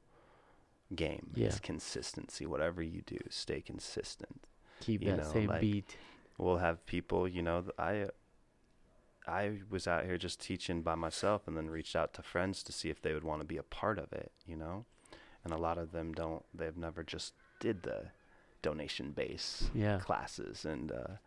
game 0.96 1.32
Yeah. 1.36 1.48
is 1.48 1.60
consistency. 1.60 2.46
Whatever 2.46 2.82
you 2.82 3.02
do, 3.02 3.18
stay 3.30 3.62
consistent. 3.62 4.46
Keep 4.82 5.02
you 5.04 5.12
that 5.12 5.18
know, 5.18 5.32
same 5.32 5.50
like- 5.50 5.62
beat. 5.62 5.98
We'll 6.38 6.58
have 6.58 6.86
people, 6.86 7.28
you 7.28 7.42
know, 7.44 7.66
I 7.78 8.10
I 9.28 9.60
was 9.70 9.88
out 9.88 10.06
here 10.06 10.18
just 10.18 10.42
teaching 10.42 10.82
by 10.82 10.96
myself 10.96 11.48
and 11.48 11.56
then 11.56 11.70
reached 11.70 11.96
out 11.96 12.14
to 12.16 12.24
friends 12.24 12.64
to 12.64 12.72
see 12.72 12.90
if 12.90 13.02
they 13.02 13.14
would 13.14 13.24
want 13.24 13.42
to 13.42 13.46
be 13.48 13.58
a 13.58 13.64
part 13.64 14.00
of 14.00 14.12
it, 14.12 14.32
you 14.48 14.56
know? 14.56 14.86
And 15.44 15.54
a 15.54 15.58
lot 15.58 15.78
of 15.78 15.92
them 15.92 16.14
don't 16.14 16.44
they've 16.54 16.76
never 16.78 17.04
just 17.04 17.34
did 17.60 17.84
the 17.84 18.08
donation 18.64 19.12
base 19.12 19.70
Yeah. 19.74 20.00
classes 20.00 20.66
and 20.66 20.92
uh 20.92 21.18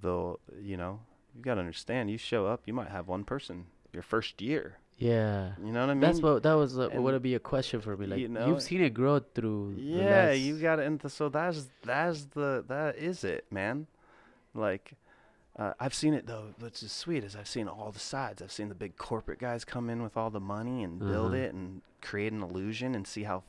they'll, 0.00 0.38
you 0.60 0.76
know, 0.76 1.00
you 1.34 1.42
got 1.42 1.54
to 1.54 1.60
understand 1.60 2.10
you 2.10 2.18
show 2.18 2.46
up, 2.46 2.62
you 2.66 2.72
might 2.74 2.88
have 2.88 3.08
one 3.08 3.24
person 3.24 3.66
your 3.92 4.02
first 4.02 4.40
year. 4.40 4.78
Yeah. 4.98 5.52
You 5.62 5.72
know 5.72 5.80
what 5.80 5.90
I 5.90 5.94
mean? 5.94 6.00
That's 6.00 6.20
what 6.22 6.42
that 6.42 6.54
was 6.54 6.78
uh, 6.78 6.88
would 6.94 7.22
be 7.22 7.34
a 7.34 7.38
question 7.38 7.80
for 7.80 7.96
me. 7.96 8.06
Like 8.06 8.20
you 8.20 8.28
know, 8.28 8.46
you've 8.46 8.62
seen 8.62 8.80
it 8.82 8.94
grow 8.94 9.18
through. 9.18 9.74
Yeah, 9.78 10.32
you 10.32 10.58
got 10.58 10.76
to 10.76 10.82
and 10.82 11.00
so 11.10 11.28
that's 11.28 11.68
that's 11.84 12.24
the 12.26 12.64
that 12.68 12.96
is 12.96 13.22
it, 13.24 13.44
man. 13.50 13.86
Like 14.54 14.94
uh, 15.58 15.74
I've 15.78 15.94
seen 15.94 16.14
it 16.14 16.26
though. 16.26 16.54
What's 16.58 16.80
just 16.80 16.96
sweet 16.96 17.24
is 17.24 17.36
I've 17.36 17.48
seen 17.48 17.68
all 17.68 17.90
the 17.92 17.98
sides. 17.98 18.40
I've 18.42 18.52
seen 18.52 18.68
the 18.70 18.74
big 18.74 18.96
corporate 18.96 19.38
guys 19.38 19.64
come 19.64 19.90
in 19.90 20.02
with 20.02 20.16
all 20.16 20.30
the 20.30 20.40
money 20.40 20.82
and 20.82 20.98
build 20.98 21.32
Uh-huh. 21.34 21.42
it 21.44 21.54
and 21.54 21.82
create 22.00 22.32
an 22.32 22.42
illusion 22.42 22.94
and 22.94 23.06
see 23.06 23.24
how 23.24 23.42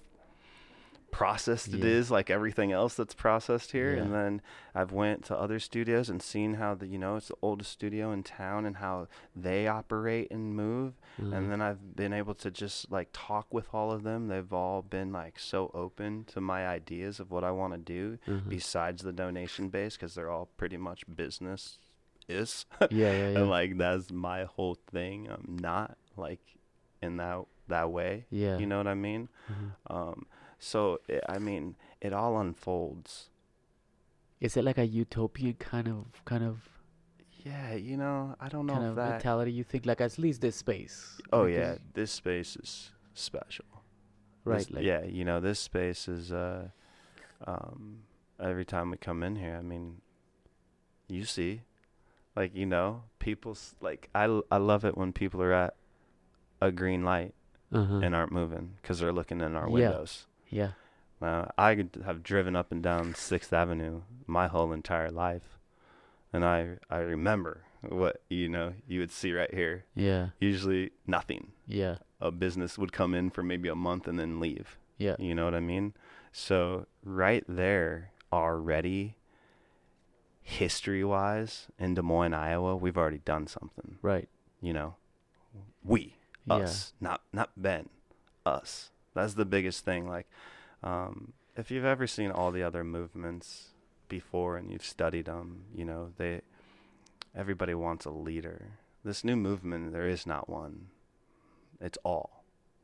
processed 1.17 1.73
it 1.73 1.79
Yeah. 1.79 1.85
is 1.99 2.11
like 2.11 2.29
everything 2.29 2.71
else 2.71 2.93
that's 2.93 3.15
processed 3.15 3.71
here 3.71 3.95
and 3.95 4.13
then 4.13 4.41
i've 4.75 4.91
went 4.91 5.25
to 5.25 5.35
other 5.35 5.59
studios 5.59 6.09
and 6.11 6.21
seen 6.21 6.53
how 6.55 6.75
the 6.75 6.85
you 6.85 6.99
know 6.99 7.15
it's 7.15 7.29
the 7.29 7.35
oldest 7.41 7.71
studio 7.71 8.11
in 8.11 8.21
town 8.21 8.65
and 8.67 8.77
how 8.77 9.07
they 9.35 9.67
operate 9.67 10.29
and 10.29 10.55
move 10.55 10.93
uh, 11.19 11.35
and 11.35 11.51
then 11.51 11.59
I've 11.61 11.95
been 11.95 12.13
able 12.13 12.35
to 12.35 12.51
just 12.51 12.91
like 12.91 13.09
talk 13.11 13.47
with 13.51 13.67
all 13.73 13.91
of 13.91 14.03
them. 14.03 14.27
They've 14.27 14.53
all 14.53 14.83
been 14.83 15.11
like 15.11 15.39
so 15.39 15.71
open 15.73 16.25
to 16.33 16.39
my 16.39 16.67
ideas 16.67 17.19
of 17.19 17.31
what 17.31 17.43
I 17.43 17.49
want 17.49 17.73
to 17.73 17.79
do 17.79 18.19
uh-huh. 18.27 18.41
besides 18.47 19.01
the 19.01 19.11
donation 19.11 19.69
base 19.69 19.95
because 19.97 20.13
they're 20.13 20.29
all 20.29 20.49
pretty 20.57 20.77
much 20.77 21.01
business 21.23 21.79
is. 22.29 22.67
yeah, 22.81 22.87
yeah, 22.91 23.11
yeah. 23.31 23.39
and 23.39 23.49
like 23.49 23.77
that's 23.79 24.11
my 24.11 24.43
whole 24.43 24.77
thing. 24.91 25.27
I'm 25.31 25.57
not 25.59 25.97
like 26.15 26.41
in 27.01 27.17
that 27.17 27.45
that 27.67 27.89
way. 27.91 28.25
yeah. 28.29 28.59
You 28.59 28.67
know 28.67 28.77
what 28.77 28.87
I 28.87 28.93
mean? 28.93 29.27
mhm. 29.51 29.71
Um, 29.95 30.27
so 30.59 30.99
I 31.29 31.37
mean, 31.39 31.75
it 32.01 32.13
all 32.13 32.39
unfolds. 32.39 33.29
Is 34.39 34.55
it 34.57 34.63
like 34.63 34.77
a 34.77 34.85
utopian 34.85 35.53
kind 35.55 35.87
of 35.87 36.23
kind 36.25 36.43
of 36.43 36.69
Yeah, 37.43 37.73
you 37.75 37.97
know, 37.97 38.35
I 38.39 38.49
don't 38.49 38.65
know 38.65 38.73
kind 38.73 38.85
of 38.85 38.95
that. 38.95 39.09
mentality? 39.11 39.51
You 39.51 39.63
think 39.63 39.85
like 39.85 40.01
at 40.01 40.17
least 40.19 40.41
this 40.41 40.55
space. 40.57 41.19
oh 41.33 41.45
because- 41.45 41.57
yeah, 41.57 41.75
this 41.93 42.11
space 42.11 42.55
is 42.57 42.91
special. 43.13 43.65
Right. 44.43 44.59
This- 44.59 44.71
like 44.71 44.83
yeah, 44.85 45.03
you 45.03 45.25
know, 45.25 45.39
this 45.39 45.59
space 45.59 46.07
is 46.07 46.31
uh 46.31 46.69
um 47.45 47.99
every 48.39 48.65
time 48.65 48.91
we 48.91 48.97
come 48.97 49.23
in 49.23 49.35
here, 49.35 49.55
I 49.57 49.61
mean 49.61 50.01
you 51.07 51.23
see 51.23 51.61
like 52.35 52.55
you 52.55 52.65
know, 52.65 53.03
people's 53.19 53.75
like 53.81 54.09
I 54.13 54.25
l- 54.25 54.45
I 54.51 54.57
love 54.57 54.85
it 54.85 54.97
when 54.97 55.13
people 55.13 55.41
are 55.41 55.53
at 55.53 55.75
a 56.61 56.71
green 56.71 57.03
light 57.03 57.33
Uh-huh. 57.71 57.99
and 58.03 58.13
aren't 58.15 58.31
moving 58.31 58.77
cuz 58.83 58.99
they're 58.99 59.13
looking 59.13 59.41
in 59.41 59.55
our 59.55 59.67
Yeah. 59.67 59.73
windows. 59.73 60.27
Yeah. 60.49 60.71
I 61.21 61.85
have 62.05 62.23
driven 62.23 62.55
up 62.55 62.71
and 62.71 62.83
down 62.83 63.13
6th 63.13 63.51
Avenue 63.51 64.01
my 64.27 64.47
whole 64.47 64.71
entire 64.71 65.09
life. 65.09 65.57
And 66.31 66.45
I 66.45 66.77
I 66.89 66.97
remember 66.97 67.63
what 67.81 68.21
you 68.29 68.49
know, 68.49 68.73
you 68.87 68.99
would 68.99 69.11
see 69.11 69.31
right 69.33 69.53
here. 69.53 69.85
Yeah. 69.95 70.29
Usually 70.39 70.91
nothing. 71.05 71.51
Yeah. 71.67 71.97
A 72.19 72.31
business 72.31 72.77
would 72.77 72.91
come 72.91 73.13
in 73.13 73.29
for 73.29 73.43
maybe 73.43 73.69
a 73.69 73.75
month 73.75 74.07
and 74.07 74.19
then 74.19 74.39
leave. 74.39 74.77
Yeah. 74.97 75.15
You 75.19 75.33
know 75.35 75.45
what 75.45 75.55
I 75.55 75.59
mean? 75.59 75.93
So 76.31 76.85
right 77.03 77.43
there 77.47 78.11
already 78.31 79.15
history 80.41 81.03
wise 81.03 81.67
in 81.79 81.93
Des 81.93 82.01
Moines, 82.01 82.33
Iowa, 82.33 82.75
we've 82.75 82.97
already 82.97 83.19
done 83.19 83.47
something. 83.47 83.97
Right. 84.01 84.29
You 84.61 84.73
know? 84.73 84.95
We. 85.83 86.15
Yeah. 86.45 86.55
Us. 86.55 86.93
Not 86.99 87.21
not 87.33 87.51
Ben. 87.57 87.89
Us. 88.45 88.91
That's 89.17 89.33
the 89.35 89.45
biggest 89.45 89.83
thing. 89.85 90.07
Like 90.07 90.27
um 90.83 91.33
if 91.55 91.71
you've 91.71 91.85
ever 91.93 92.05
seen 92.07 92.31
all 92.31 92.51
the 92.51 92.63
other 92.63 92.83
movements 92.83 93.69
before 94.09 94.57
and 94.57 94.71
you've 94.71 94.85
studied 94.85 95.25
them, 95.25 95.63
you 95.75 95.85
know, 95.85 96.11
they 96.17 96.41
everybody 97.35 97.73
wants 97.73 98.05
a 98.05 98.11
leader. 98.11 98.59
This 99.03 99.23
new 99.23 99.35
movement, 99.35 99.91
there 99.93 100.07
is 100.07 100.25
not 100.25 100.49
one. 100.49 100.87
It's 101.79 101.97
all 102.03 102.43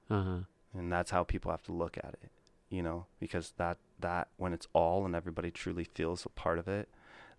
Uh-huh. 0.10 0.42
and 0.74 0.92
that's 0.92 1.12
how 1.12 1.24
people 1.24 1.52
have 1.52 1.64
to 1.64 1.72
look 1.84 1.98
at 1.98 2.14
it 2.24 2.32
you 2.70 2.82
know 2.84 3.06
because 3.20 3.54
that 3.58 3.78
that 4.00 4.28
when 4.38 4.54
it's 4.54 4.68
all 4.74 5.06
and 5.06 5.16
everybody 5.16 5.52
truly 5.52 5.84
feels 5.84 6.26
a 6.26 6.30
part 6.30 6.58
of 6.60 6.68
it 6.68 6.90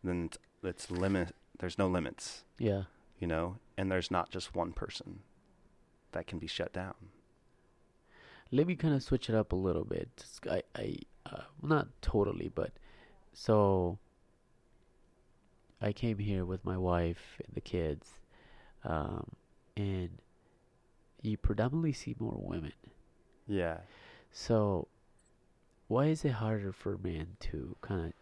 then 0.04 0.26
it's, 0.26 0.38
it's 0.62 0.90
limit 0.90 1.34
there's 1.58 1.78
no 1.78 1.88
limits 1.88 2.44
Yeah. 2.58 2.84
you 3.18 3.26
know 3.26 3.56
and 3.76 3.90
there's 3.90 4.10
not 4.10 4.30
just 4.30 4.54
one 4.54 4.72
person 4.72 5.20
that 6.12 6.26
can 6.26 6.38
be 6.38 6.46
shut 6.46 6.72
down 6.72 6.94
Let 8.54 8.68
me 8.68 8.76
kind 8.76 8.94
of 8.94 9.02
switch 9.02 9.28
it 9.28 9.34
up 9.34 9.50
a 9.52 9.56
little 9.56 9.84
bit. 9.84 10.08
I, 10.48 10.62
I, 10.76 10.96
uh, 11.26 11.42
not 11.60 11.88
totally, 12.02 12.50
but 12.54 12.70
so 13.32 13.98
I 15.82 15.92
came 15.92 16.18
here 16.18 16.44
with 16.44 16.64
my 16.64 16.76
wife 16.78 17.40
and 17.44 17.52
the 17.54 17.60
kids, 17.60 18.06
um, 18.84 19.32
and 19.76 20.10
you 21.20 21.36
predominantly 21.36 21.92
see 21.92 22.14
more 22.20 22.38
women. 22.38 22.72
yeah 23.48 23.78
So, 24.30 24.86
why 25.88 26.06
is 26.06 26.24
it 26.24 26.32
harder 26.32 26.72
for 26.72 26.96
men 26.96 27.36
to 27.50 27.74
kind 27.80 28.06
of 28.06 28.12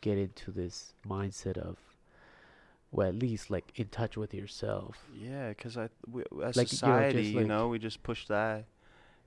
get 0.00 0.16
into 0.16 0.50
this 0.50 0.94
mindset 1.06 1.58
of, 1.58 1.76
well, 2.90 3.08
at 3.08 3.16
least 3.16 3.50
like 3.50 3.72
in 3.76 3.88
touch 3.88 4.16
with 4.16 4.32
yourself? 4.32 5.06
yeah 5.14 5.50
because 5.50 5.76
i 5.76 5.88
we, 6.10 6.22
as 6.42 6.56
Like, 6.56 6.68
society 6.68 7.24
you 7.24 7.44
know 7.44 7.68
we 7.68 7.78
just 7.78 8.02
push 8.02 8.26
that 8.28 8.64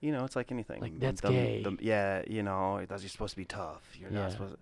you 0.02 0.12
know 0.12 0.24
it's 0.26 0.36
like 0.36 0.52
anything 0.52 0.82
Like, 0.82 1.00
that's 1.00 1.22
the- 1.22 1.30
gay. 1.30 1.64
the- 1.64 1.78
yeah 1.82 2.22
you 2.28 2.43
know 2.43 2.86
that's 2.88 3.02
you're 3.04 3.10
supposed 3.10 3.32
to 3.32 3.38
be 3.38 3.45
tough 3.45 3.84
you're 4.00 4.12
Yeah. 4.12 4.22
not 4.24 4.32
supposed 4.32 4.56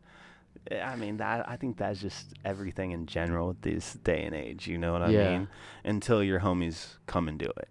I 0.71 0.95
mean 0.95 1.17
that 1.17 1.47
I 1.49 1.57
think 1.57 1.77
that's 1.77 1.99
just 2.01 2.33
everything 2.45 2.91
in 2.91 3.05
general 3.07 3.55
this 3.61 3.93
day 3.95 4.23
and 4.23 4.33
age. 4.33 4.67
You 4.67 4.77
know 4.77 4.93
what 4.93 5.01
I 5.03 5.09
Yeah. 5.09 5.31
mean? 5.31 5.47
Until 5.83 6.23
your 6.23 6.39
homies 6.39 6.95
come 7.07 7.27
and 7.27 7.37
do 7.37 7.45
it, 7.57 7.67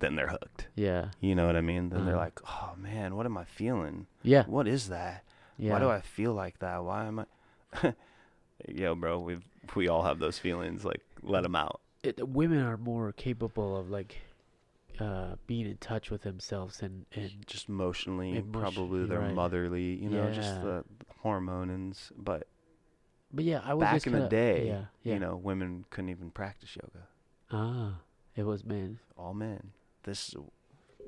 then 0.00 0.16
they're 0.16 0.26
hooked. 0.28 0.66
Yeah. 0.74 1.10
You 1.20 1.36
know 1.36 1.46
what 1.46 1.54
I 1.56 1.60
mean? 1.60 1.90
Then 1.90 2.04
they're 2.04 2.16
Uh-huh. 2.16 2.24
like, 2.24 2.40
"Oh 2.44 2.74
man, 2.76 3.14
what 3.14 3.24
am 3.24 3.38
I 3.38 3.44
feeling? 3.44 4.08
Yeah. 4.22 4.44
What 4.46 4.66
is 4.66 4.88
that? 4.88 5.22
Yeah. 5.56 5.72
Why 5.74 5.78
do 5.78 5.88
I 5.88 6.00
feel 6.00 6.34
like 6.34 6.58
that? 6.58 6.82
Why 6.84 7.06
am 7.06 7.20
I?" 7.20 7.26
Yo, 8.68 8.94
bro, 8.96 9.20
we 9.20 9.38
we 9.76 9.86
all 9.88 10.02
have 10.02 10.18
those 10.18 10.38
feelings. 10.38 10.84
Like, 10.84 11.02
let 11.22 11.44
them 11.44 11.54
out. 11.56 11.80
it, 12.02 12.28
women 12.28 12.58
are 12.60 12.76
more 12.76 13.12
capable 13.12 13.76
of 13.76 13.88
like 13.90 14.20
uh 15.00 15.36
being 15.46 15.66
in 15.66 15.76
touch 15.78 16.10
with 16.10 16.22
themselves 16.22 16.80
and 16.82 17.06
and 17.14 17.30
Just 17.46 17.68
emotionally, 17.68 18.30
Emotion- 18.36 18.52
probably 18.52 19.06
they're 19.06 19.20
right. 19.20 19.34
motherly. 19.34 19.94
You 20.02 20.08
know, 20.10 20.30
just 20.32 20.54
Yeah. 20.56 20.62
the 20.62 20.84
hormones. 21.20 22.12
But 22.16 22.46
but 23.32 23.44
yeah 23.44 23.60
i 23.64 23.74
was 23.74 23.82
back 23.82 23.94
just 23.94 24.06
in 24.06 24.12
the 24.12 24.18
kinda- 24.20 24.30
day, 24.30 24.66
yeah, 24.68 24.84
yeah. 25.02 25.14
you 25.14 25.18
know, 25.20 25.34
women 25.36 25.84
couldn't 25.90 26.10
even 26.10 26.30
practice 26.30 26.76
yoga. 26.76 27.06
ah 27.50 28.00
it 28.36 28.44
was 28.44 28.64
men 28.64 28.98
All 29.16 29.34
men. 29.34 29.72
This 30.04 30.34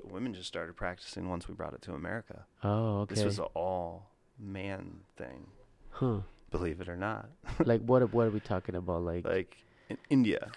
women 0.02 0.34
just 0.34 0.48
started 0.48 0.74
practicing 0.76 1.28
once 1.28 1.46
we 1.48 1.54
brought 1.54 1.74
it 1.74 1.82
to 1.82 1.92
America. 1.94 2.46
oh 2.64 3.00
okay 3.02 3.14
This 3.14 3.24
was 3.24 3.38
an 3.38 3.46
all 3.54 4.10
man 4.38 5.00
thing, 5.16 5.46
huh 5.90 6.20
believe 6.50 6.80
it 6.80 6.88
or 6.88 6.96
not. 6.96 7.28
like 7.64 7.82
what 7.82 8.02
what 8.14 8.26
are 8.26 8.30
we 8.30 8.40
talking 8.40 8.74
about 8.74 9.02
like, 9.02 9.24
like 9.24 9.56
in 9.88 9.98
India, 10.10 10.50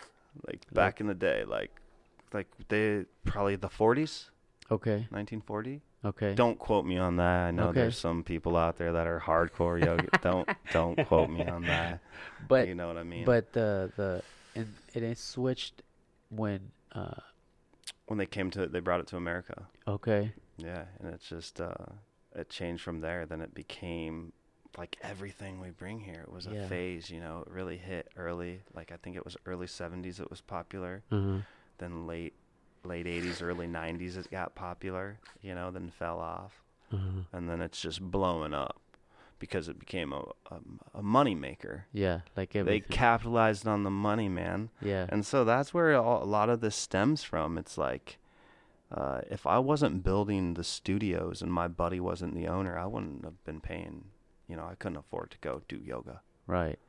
like 0.48 0.62
back 0.74 1.00
in 1.02 1.06
the 1.08 1.14
day, 1.14 1.44
like 1.46 1.72
like 2.34 2.48
they 2.68 3.06
probably 3.26 3.56
the 3.56 3.68
40s, 3.70 4.30
okay 4.72 5.08
1940. 5.10 5.82
okay 6.06 6.34
Don't 6.36 6.58
quote 6.60 6.86
me 6.86 6.98
on 6.98 7.18
that. 7.18 7.48
I 7.48 7.52
know 7.52 7.70
Okay. 7.70 7.82
there's 7.82 7.98
some 7.98 8.24
people 8.24 8.56
out 8.56 8.78
there 8.78 8.94
that 8.94 9.08
are 9.08 9.20
hardcore 9.20 9.84
yoga. 9.84 10.10
don't 10.22 10.48
don't 10.72 10.96
quote 11.06 11.30
me 11.30 11.46
on 11.46 11.66
that. 11.68 12.00
but 12.48 12.68
you 12.68 12.76
know 12.76 12.88
what 12.88 12.98
I 12.98 13.04
mean? 13.04 13.26
but 13.26 13.54
the 13.54 13.92
the 13.96 14.24
and 14.56 14.76
it 14.94 15.04
is 15.04 15.20
switched 15.20 15.82
when 16.30 16.72
uh 16.94 17.22
when 18.08 18.18
they 18.18 18.26
came 18.26 18.50
to 18.52 18.68
they 18.68 18.80
brought 18.80 19.00
it 19.00 19.08
to 19.08 19.18
America. 19.18 19.68
okay 19.88 20.34
Yeah, 20.58 20.86
and 21.00 21.14
it's 21.14 21.28
just 21.30 21.60
uh 21.62 21.76
it 22.36 22.50
changed 22.50 22.84
from 22.84 23.02
there. 23.02 23.26
Then 23.26 23.42
it 23.42 23.54
became 23.56 24.34
like 24.78 24.98
everything 25.02 25.60
we 25.60 25.72
bring 25.72 26.00
here. 26.00 26.22
It 26.28 26.32
was 26.32 26.46
a 26.46 26.52
Yeah. 26.54 26.68
phase, 26.68 27.10
you 27.10 27.20
know. 27.20 27.44
It 27.46 27.52
really 27.52 27.78
hit 27.78 28.08
early. 28.16 28.62
Like 28.74 28.92
I 28.92 28.98
think 28.98 29.16
it 29.16 29.26
was 29.26 29.36
early 29.46 29.66
'70s. 29.68 30.20
It 30.20 30.30
was 30.30 30.42
popular. 30.42 31.04
uh-huh. 31.12 31.40
Then 31.80 32.06
late 32.08 32.34
late 32.84 33.06
'80s, 33.08 33.42
early 33.42 33.68
'90s, 33.68 34.16
it 34.18 34.30
got 34.32 34.54
popular. 34.56 35.18
You 35.42 35.56
know, 35.56 35.72
then 35.72 35.90
fell 35.90 36.20
off, 36.20 36.62
Uh-huh. 36.94 37.24
and 37.34 37.50
then 37.50 37.62
it's 37.62 37.82
just 37.82 38.00
blowing 38.02 38.54
up 38.54 38.80
because 39.40 39.68
it 39.70 39.80
became 39.80 40.14
a 40.14 40.24
a, 40.52 40.58
a 41.00 41.02
money 41.04 41.36
maker. 41.36 41.86
yeah 41.94 42.22
like 42.38 42.52
They 42.54 42.80
capitalized 42.82 43.66
on 43.68 43.84
the 43.84 43.90
money, 43.90 44.30
man. 44.30 44.70
yeah 44.82 45.06
And 45.10 45.26
so 45.26 45.44
that's 45.44 45.74
where 45.74 45.96
all, 45.96 46.22
a 46.24 46.26
lot 46.26 46.50
of 46.50 46.60
this 46.62 46.76
stems 46.76 47.24
from. 47.24 47.58
It's 47.58 47.78
like, 47.78 48.18
uh, 48.92 49.22
if 49.30 49.46
I 49.48 49.60
wasn't 49.60 50.04
building 50.04 50.56
the 50.56 50.64
studios 50.64 51.42
and 51.42 51.52
my 51.54 51.68
buddy 51.68 52.00
wasn't 52.00 52.36
the 52.36 52.48
owner, 52.48 52.78
I 52.78 52.86
wouldn't 52.86 53.24
have 53.24 53.44
been 53.46 53.62
paying. 53.62 54.06
You 54.48 54.56
know, 54.58 54.66
I 54.66 54.76
couldn't 54.76 54.98
afford 54.98 55.32
to 55.32 55.38
go 55.42 55.62
do 55.68 55.78
yoga. 55.78 56.22
right 56.48 56.80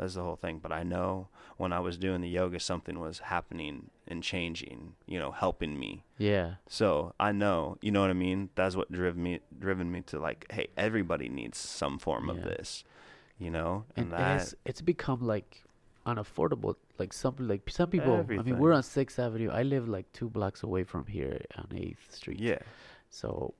That's 0.00 0.14
the 0.14 0.22
whole 0.22 0.36
thing. 0.36 0.60
But 0.62 0.72
I 0.72 0.82
know 0.82 1.28
when 1.58 1.74
I 1.74 1.80
was 1.80 1.98
doing 1.98 2.22
the 2.22 2.28
yoga, 2.28 2.58
something 2.58 2.98
was 2.98 3.18
happening 3.18 3.90
and 4.08 4.22
changing. 4.22 4.94
You 5.06 5.18
know, 5.18 5.30
helping 5.30 5.78
me. 5.78 6.04
yeah 6.16 6.54
So 6.66 7.12
I 7.20 7.32
know. 7.32 7.76
You 7.82 7.90
know 7.90 8.00
what 8.00 8.08
I 8.08 8.14
mean? 8.14 8.48
That's 8.54 8.74
what 8.74 8.90
drove 8.90 9.16
me, 9.16 9.40
driven 9.58 9.92
me 9.92 10.00
to 10.06 10.18
like, 10.18 10.46
hey, 10.50 10.68
everybody 10.74 11.28
needs 11.28 11.58
some 11.58 11.98
form 11.98 12.30
of 12.30 12.42
this. 12.42 12.82
You 13.38 13.50
know, 13.50 13.84
and, 13.94 14.06
and, 14.06 14.12
that 14.12 14.40
it's 14.40 14.54
it's 14.64 14.80
become 14.80 15.20
like 15.20 15.64
unaffordable 16.06 16.76
like 16.98 17.12
something 17.12 17.46
like 17.46 17.68
some 17.68 17.90
people 17.90 18.24
i 18.30 18.42
mean 18.42 18.58
we're 18.58 18.72
on 18.72 18.82
sixth 18.82 19.18
avenue 19.18 19.50
i 19.50 19.62
live 19.62 19.86
like 19.86 20.10
two 20.14 20.30
blocks 20.30 20.62
away 20.62 20.82
from 20.82 21.04
here 21.06 21.38
on 21.56 21.66
eighth 21.76 22.14
street 22.14 22.40
yeah, 22.40 22.58
so 23.10 23.52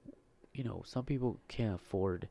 you 0.54 0.64
know 0.64 0.82
some 0.86 1.04
people 1.04 1.38
can't 1.48 1.74
afford 1.74 2.28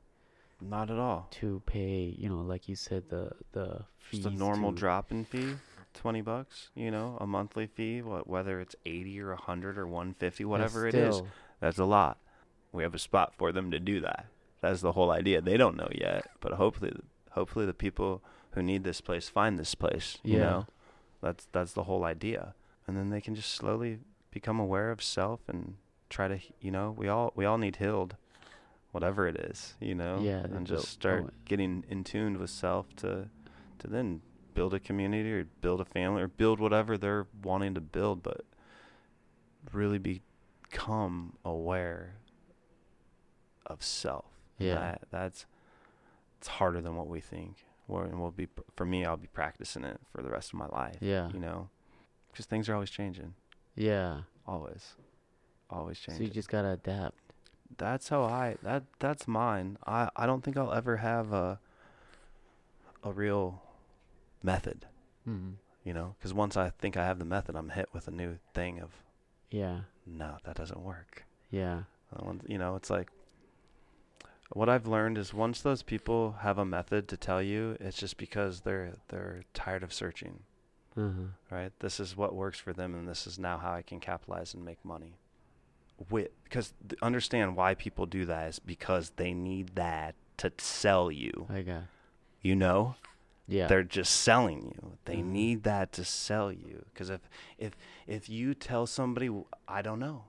not 0.61 0.89
at 0.91 0.97
all. 0.97 1.27
to 1.31 1.61
pay 1.65 2.13
you 2.17 2.29
know 2.29 2.41
like 2.41 2.67
you 2.67 2.75
said 2.75 3.09
the 3.09 3.31
the 3.53 3.85
fees 3.97 4.23
Just 4.23 4.35
a 4.35 4.37
normal 4.39 4.71
drop-in 4.71 5.25
fee, 5.25 5.55
twenty 5.93 6.21
bucks. 6.21 6.69
You 6.75 6.91
know, 6.91 7.17
a 7.21 7.27
monthly 7.27 7.67
fee. 7.67 8.01
What 8.01 8.27
whether 8.27 8.59
it's 8.59 8.75
eighty 8.85 9.19
or 9.19 9.31
a 9.31 9.41
hundred 9.41 9.77
or 9.77 9.87
one 9.87 10.13
fifty, 10.13 10.43
whatever 10.45 10.87
it 10.87 10.95
is, 10.95 11.21
that's 11.59 11.77
a 11.79 11.85
lot. 11.85 12.17
We 12.71 12.83
have 12.83 12.93
a 12.95 12.99
spot 12.99 13.33
for 13.37 13.51
them 13.51 13.71
to 13.71 13.79
do 13.79 13.99
that. 14.01 14.27
That's 14.61 14.81
the 14.81 14.91
whole 14.91 15.11
idea. 15.11 15.41
They 15.41 15.57
don't 15.57 15.77
know 15.77 15.89
yet, 15.93 16.27
but 16.41 16.53
hopefully, 16.53 16.93
hopefully 17.31 17.65
the 17.65 17.73
people 17.73 18.21
who 18.51 18.61
need 18.61 18.83
this 18.83 19.01
place 19.01 19.29
find 19.29 19.57
this 19.57 19.73
place. 19.75 20.17
You 20.23 20.35
Yeah. 20.37 20.41
know, 20.41 20.67
that's 21.21 21.47
that's 21.51 21.73
the 21.73 21.83
whole 21.83 22.03
idea, 22.03 22.53
and 22.87 22.97
then 22.97 23.09
they 23.09 23.21
can 23.21 23.35
just 23.35 23.51
slowly 23.53 23.99
become 24.31 24.59
aware 24.59 24.91
of 24.91 25.01
self 25.01 25.39
and 25.47 25.75
try 26.09 26.27
to. 26.27 26.39
You 26.59 26.71
know, 26.71 26.93
we 26.97 27.07
all 27.07 27.31
we 27.35 27.45
all 27.45 27.57
need 27.57 27.77
healed. 27.77 28.15
Whatever 28.91 29.27
it 29.27 29.35
is, 29.37 29.75
you 29.79 29.93
know, 29.93 30.19
Yeah, 30.21 30.43
and 30.43 30.65
just 30.65 30.87
start 30.87 31.25
oh, 31.27 31.31
getting 31.45 31.83
in 31.89 32.03
tuned 32.03 32.37
with 32.37 32.49
self 32.49 32.95
to 32.97 33.29
to 33.79 33.87
then 33.87 34.21
build 34.53 34.73
a 34.73 34.79
community 34.79 35.31
or 35.31 35.45
build 35.61 35.79
a 35.79 35.85
family 35.85 36.21
or 36.21 36.27
build 36.27 36.59
whatever 36.59 36.97
they're 36.97 37.27
wanting 37.43 37.75
to 37.75 37.81
build, 37.81 38.23
but 38.23 38.41
really 39.71 39.99
become 39.99 41.33
aware 41.45 42.15
of 43.65 43.83
self. 43.83 44.25
Yeah. 44.57 44.73
that, 44.73 45.01
that's 45.11 45.45
it's 46.39 46.47
harder 46.47 46.81
than 46.81 46.95
what 46.95 47.07
we 47.07 47.19
think. 47.19 47.65
Or 47.87 48.05
and 48.05 48.19
we'll 48.19 48.31
be 48.31 48.47
for 48.75 48.85
me, 48.85 49.05
I'll 49.05 49.17
be 49.17 49.27
practicing 49.27 49.83
it 49.83 49.99
for 50.11 50.21
the 50.21 50.29
rest 50.29 50.51
of 50.53 50.59
my 50.59 50.67
life. 50.67 50.97
Yeah. 50.99 51.29
you 51.31 51.39
know, 51.39 51.69
because 52.31 52.45
things 52.45 52.69
are 52.69 52.73
always 52.73 52.89
changing, 52.89 53.33
yeah 53.75 54.21
always, 54.45 54.95
always 55.69 55.99
changing. 55.99 56.25
so 56.25 56.27
you 56.27 56.33
just 56.33 56.49
gotta 56.49 56.71
adapt 56.71 57.28
that's 57.77 58.09
how 58.09 58.23
I 58.23 58.57
that 58.63 58.83
that's 58.99 59.27
mine. 59.27 59.77
I 59.85 60.09
I 60.15 60.25
don't 60.25 60.43
think 60.43 60.57
I'll 60.57 60.73
ever 60.73 60.97
have 60.97 61.33
a 61.33 61.59
a 63.03 63.11
real 63.11 63.61
method, 64.43 64.85
mm. 65.27 65.53
you 65.83 65.93
know, 65.93 66.15
because 66.17 66.33
once 66.33 66.57
I 66.57 66.69
think 66.69 66.97
I 66.97 67.05
have 67.05 67.19
the 67.19 67.25
method, 67.25 67.55
I'm 67.55 67.69
hit 67.69 67.89
with 67.93 68.07
a 68.07 68.11
new 68.11 68.37
thing 68.53 68.79
of 68.79 68.91
yeah 69.51 69.81
no, 70.05 70.37
that 70.43 70.55
doesn't 70.55 70.81
work. 70.81 71.23
yeah 71.51 71.83
You 72.47 72.57
know, 72.57 72.75
it's 72.75 72.89
like 72.89 73.09
what 74.51 74.69
I've 74.69 74.87
learned 74.87 75.17
is 75.17 75.33
once 75.33 75.61
those 75.61 75.83
people 75.83 76.37
have 76.41 76.57
a 76.57 76.65
method 76.65 77.07
to 77.09 77.17
tell 77.17 77.41
you, 77.41 77.77
it's 77.79 77.97
just 77.97 78.17
because 78.17 78.61
they're 78.61 78.95
they're 79.09 79.43
tired 79.53 79.83
of 79.83 79.93
searching, 79.93 80.39
uh-huh. 80.97 81.33
right? 81.51 81.71
This 81.79 81.99
is 81.99 82.17
what 82.17 82.33
works 82.33 82.59
for 82.59 82.73
them, 82.73 82.95
and 82.95 83.07
this 83.07 83.27
is 83.27 83.37
now 83.37 83.57
how 83.57 83.71
I 83.71 83.83
can 83.83 83.99
capitalize 83.99 84.53
and 84.53 84.65
make 84.65 84.83
money. 84.83 85.17
With 86.09 86.29
because 86.43 86.73
understand 87.01 87.55
why 87.55 87.75
people 87.75 88.05
do 88.05 88.25
that 88.25 88.47
is 88.49 88.59
because 88.59 89.11
they 89.17 89.33
need 89.33 89.75
that 89.75 90.15
to 90.37 90.51
sell 90.57 91.11
you. 91.11 91.47
i 91.49 91.61
got 91.61 91.83
You 92.41 92.55
know, 92.55 92.95
yeah 93.47 93.67
they're 93.67 93.83
just 93.83 94.13
selling 94.21 94.73
you. 94.75 94.97
They 95.05 95.17
Mhm. 95.17 95.25
need 95.25 95.63
that 95.63 95.91
to 95.93 96.05
sell 96.05 96.51
you. 96.51 96.85
Because 96.93 97.09
if 97.09 97.21
if 97.57 97.73
if 98.07 98.29
you 98.29 98.53
tell 98.53 98.87
somebody, 98.87 99.29
I 99.67 99.81
don't 99.81 99.99
know, 99.99 100.25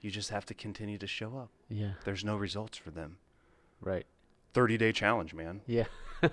you 0.00 0.10
just 0.10 0.30
have 0.30 0.46
to 0.46 0.54
continue 0.54 0.96
to 0.98 1.06
show 1.06 1.36
up. 1.36 1.50
yeah 1.68 1.94
There's 2.04 2.24
no 2.24 2.36
results 2.36 2.78
for 2.78 2.90
them. 2.90 3.18
right 3.80 4.06
30 4.54 4.78
day 4.78 4.92
challenge, 4.92 5.34
man. 5.34 5.60
yeah 5.66 5.84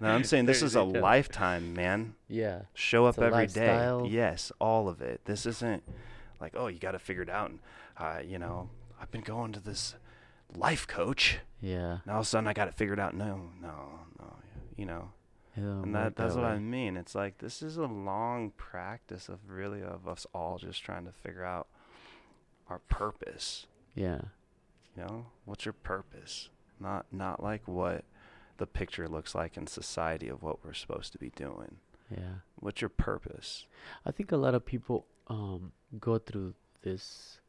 Now 0.00 0.14
I'm 0.14 0.24
saying 0.24 0.46
this 0.46 0.62
is 0.62 0.74
a 0.74 0.78
challenge. 0.80 0.96
lifetime, 0.98 1.74
man. 1.74 2.14
yeah 2.28 2.62
Show 2.74 3.06
up 3.06 3.18
every 3.18 3.46
day. 3.46 3.68
lifestyle. 3.68 4.06
Yes, 4.10 4.50
all 4.58 4.88
of 4.88 5.00
it. 5.00 5.20
This 5.26 5.46
isn't 5.46 5.82
like, 6.42 6.52
oh, 6.56 6.66
you 6.66 6.78
got 6.78 6.92
to 6.92 6.98
figure 6.98 7.22
it 7.22 7.30
out. 7.30 7.50
And, 7.50 7.58
uh, 7.96 8.18
you 8.26 8.38
know, 8.38 8.68
I've 9.00 9.10
been 9.10 9.22
going 9.22 9.52
to 9.52 9.60
this 9.60 9.94
life 10.54 10.86
coach. 10.86 11.38
yeah 11.62 11.98
Now 12.04 12.14
all 12.14 12.20
of 12.20 12.26
a 12.26 12.28
sudden 12.28 12.46
I 12.46 12.52
got 12.52 12.68
it 12.68 12.74
figured 12.74 13.00
out. 13.00 13.14
No, 13.14 13.40
no, 13.60 14.00
no. 14.18 14.34
You 14.76 14.86
know, 14.86 15.08
and 15.54 15.94
that 15.94 16.16
that's 16.16 16.34
what 16.34 16.44
I 16.44 16.58
mean. 16.58 16.96
It's 16.96 17.14
like 17.14 17.38
this 17.38 17.62
is 17.62 17.76
a 17.76 17.84
long 17.86 18.50
practice 18.56 19.28
of 19.28 19.38
really 19.48 19.82
of 19.82 20.08
us 20.08 20.26
all 20.34 20.58
just 20.58 20.82
trying 20.82 21.04
to 21.04 21.12
figure 21.12 21.44
out 21.44 21.68
our 22.68 22.78
purpose. 22.88 23.66
yeah 23.94 24.20
You 24.96 25.04
know, 25.04 25.26
what's 25.44 25.64
your 25.66 25.74
purpose? 25.74 26.48
Not 26.80 27.06
not 27.12 27.42
like 27.42 27.68
what 27.68 28.04
the 28.58 28.66
picture 28.66 29.08
looks 29.08 29.34
like 29.34 29.56
in 29.56 29.66
society 29.66 30.28
of 30.28 30.42
what 30.42 30.64
we're 30.64 30.72
supposed 30.74 31.12
to 31.12 31.18
be 31.18 31.30
doing. 31.30 31.76
yeah 32.10 32.40
What's 32.56 32.80
your 32.80 32.88
purpose? 32.90 33.66
I 34.06 34.10
think 34.10 34.32
a 34.32 34.36
lot 34.36 34.54
of 34.54 34.64
people 34.64 35.06
um, 35.32 35.72
go 35.98 36.18
through 36.18 36.54
this 36.82 37.40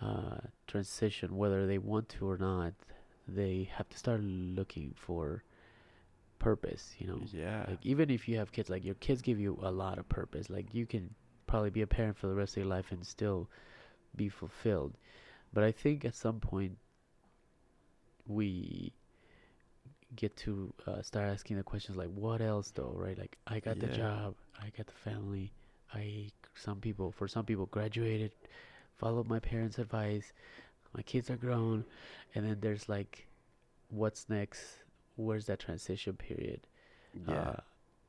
uh, 0.00 0.38
transition, 0.66 1.36
whether 1.36 1.66
they 1.66 1.78
want 1.78 2.08
to 2.10 2.28
or 2.28 2.38
not. 2.38 2.72
They 3.26 3.70
have 3.76 3.88
to 3.88 3.96
start 3.96 4.20
looking 4.22 4.92
for 4.96 5.44
purpose. 6.38 6.94
You 6.98 7.06
know, 7.06 7.20
Yeah. 7.32 7.64
like 7.68 7.78
even 7.84 8.10
if 8.10 8.28
you 8.28 8.36
have 8.38 8.52
kids, 8.52 8.68
like 8.68 8.84
your 8.84 8.96
kids 8.96 9.22
give 9.22 9.38
you 9.40 9.58
a 9.62 9.70
lot 9.70 9.98
of 9.98 10.08
purpose. 10.08 10.50
Like 10.50 10.74
you 10.74 10.84
can 10.86 11.14
probably 11.46 11.70
be 11.70 11.82
a 11.82 11.86
parent 11.86 12.16
for 12.18 12.26
the 12.26 12.34
rest 12.34 12.52
of 12.56 12.62
your 12.64 12.70
life 12.76 12.92
and 12.92 13.06
still 13.06 13.48
be 14.16 14.28
fulfilled. 14.28 14.92
But 15.54 15.64
I 15.64 15.72
think 15.72 16.04
at 16.04 16.14
some 16.14 16.40
point 16.40 16.76
we 18.26 18.92
get 20.16 20.36
to 20.36 20.72
uh, 20.86 21.02
start 21.02 21.28
asking 21.30 21.56
the 21.56 21.62
questions 21.62 21.96
like, 21.96 22.10
what 22.10 22.40
else 22.40 22.70
though, 22.74 22.94
right? 22.96 23.18
Like, 23.18 23.36
I 23.46 23.60
got 23.60 23.78
the 23.78 23.86
job, 23.88 24.34
I 24.60 24.70
got 24.76 24.86
the 24.86 24.92
family, 25.10 25.52
I 25.94 26.30
some 26.54 26.80
people 26.80 27.12
for 27.12 27.28
some 27.28 27.44
people 27.44 27.66
graduated, 27.66 28.32
followed 28.96 29.28
my 29.28 29.38
parents' 29.38 29.78
advice, 29.78 30.32
my 30.94 31.02
kids 31.02 31.30
are 31.30 31.36
grown, 31.36 31.84
and 32.34 32.46
then 32.46 32.58
there's 32.60 32.88
like, 32.88 33.26
what's 33.90 34.28
next? 34.28 34.62
Where's 35.16 35.46
that 35.46 35.60
transition 35.60 36.14
period? 36.14 36.60
Yeah. 37.28 37.34
Uh, 37.34 37.56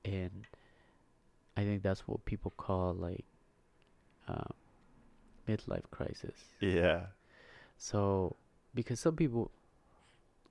and 0.05 0.47
I 1.57 1.63
think 1.63 1.83
that's 1.83 2.07
what 2.07 2.25
people 2.25 2.53
call 2.57 2.93
like 2.93 3.25
uh, 4.27 4.51
midlife 5.47 5.89
crisis. 5.91 6.35
yeah. 6.59 7.07
So, 7.77 8.37
because 8.73 8.99
some 8.99 9.15
people 9.15 9.51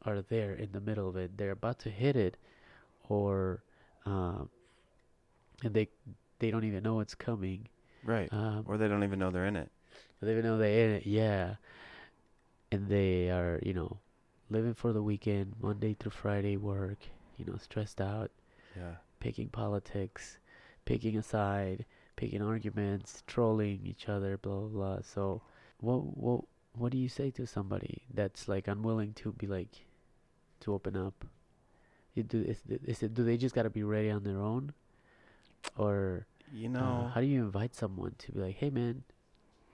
are 0.02 0.20
there 0.20 0.52
in 0.52 0.72
the 0.72 0.80
middle 0.80 1.08
of 1.08 1.16
it, 1.16 1.38
they're 1.38 1.52
about 1.52 1.78
to 1.80 1.90
hit 1.90 2.16
it, 2.16 2.36
or 3.08 3.62
um, 4.04 4.50
and 5.62 5.72
they 5.72 5.88
they 6.38 6.50
don't 6.50 6.64
even 6.64 6.82
know 6.82 7.00
it's 7.00 7.14
coming. 7.14 7.68
Right. 8.04 8.28
Um, 8.32 8.64
or 8.66 8.76
they 8.76 8.88
don't 8.88 9.04
even 9.04 9.18
know 9.18 9.30
they're 9.30 9.46
in 9.46 9.56
it. 9.56 9.70
they 10.20 10.32
even 10.32 10.44
know 10.44 10.58
they're 10.58 10.88
in 10.88 10.94
it, 10.96 11.06
yeah. 11.06 11.56
And 12.70 12.88
they 12.88 13.30
are, 13.30 13.60
you 13.62 13.72
know, 13.74 13.98
living 14.50 14.74
for 14.74 14.92
the 14.92 15.02
weekend, 15.02 15.54
Monday 15.60 15.94
through 15.94 16.10
Friday 16.10 16.56
work, 16.56 16.98
you 17.38 17.44
know, 17.44 17.56
stressed 17.56 18.00
out, 18.00 18.30
Yeah. 18.76 18.96
picking 19.20 19.48
politics, 19.48 20.38
picking 20.84 21.16
a 21.16 21.22
side, 21.22 21.84
picking 22.16 22.42
arguments, 22.42 23.22
trolling 23.26 23.80
each 23.86 24.08
other, 24.08 24.36
blah 24.38 24.60
blah 24.60 24.68
blah. 24.68 25.00
So, 25.02 25.42
what 25.78 26.16
what 26.16 26.44
what 26.76 26.90
do 26.92 26.98
you 26.98 27.08
say 27.08 27.30
to 27.32 27.46
somebody 27.46 28.02
that's 28.12 28.48
like 28.48 28.66
unwilling 28.68 29.12
to 29.14 29.32
be 29.32 29.46
like 29.46 29.86
to 30.60 30.74
open 30.74 30.96
up? 30.96 31.24
You 32.14 32.22
do 32.24 32.42
is, 32.42 32.62
is 32.84 33.02
it 33.02 33.14
do 33.14 33.24
they 33.24 33.36
just 33.36 33.54
gotta 33.54 33.70
be 33.70 33.82
ready 33.82 34.10
on 34.10 34.24
their 34.24 34.40
own, 34.40 34.72
or 35.76 36.26
You 36.52 36.68
uh, 36.68 36.72
know, 36.72 37.10
how 37.14 37.20
do 37.20 37.26
you 37.26 37.42
invite 37.42 37.74
someone 37.74 38.14
to 38.18 38.32
be 38.32 38.40
like, 38.40 38.56
hey 38.56 38.70
man, 38.70 39.02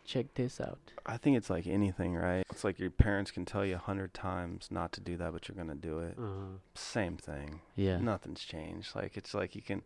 check 0.05 0.35
this 0.35 0.61
out? 0.61 0.79
I 1.07 1.17
think 1.17 1.37
it's 1.37 1.51
like 1.51 1.67
anything, 1.67 2.15
right? 2.15 2.45
It's 2.51 2.65
like 2.65 2.79
your 2.79 2.91
parents 2.91 3.31
can 3.31 3.45
tell 3.45 3.65
you 3.65 3.77
a 3.77 3.79
hundred 3.79 4.15
times 4.15 4.69
not 4.71 4.93
to 4.93 5.01
do 5.01 5.17
that, 5.17 5.33
but 5.33 5.49
you're 5.49 5.57
gonna 5.57 5.75
do 5.75 6.01
it. 6.01 6.17
Uh, 6.19 6.59
Same 6.75 7.17
thing. 7.17 7.61
yeah, 7.77 7.99
Nothing's 7.99 8.43
changed. 8.43 8.95
Like 8.95 9.17
it's 9.17 9.35
like 9.35 9.55
you 9.55 9.63
can, 9.63 9.83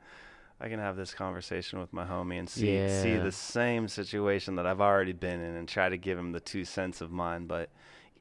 I 0.61 0.69
can 0.69 0.79
have 0.79 0.97
this 0.97 1.13
conversation 1.13 1.79
with 1.79 1.93
my 1.93 2.05
homie 2.05 2.39
and 2.39 2.49
see 2.49 2.89
see 2.89 3.17
the 3.17 3.33
same 3.33 3.89
situation 3.89 4.57
that 4.57 4.67
I've 4.67 4.81
already 4.81 5.13
been 5.13 5.41
in 5.41 5.57
and 5.57 5.69
try 5.69 5.89
to 5.89 5.97
give 5.97 6.19
him 6.19 6.33
the 6.33 6.41
two 6.41 6.65
cents 6.65 7.01
of 7.01 7.11
mine. 7.11 7.47
But 7.47 7.71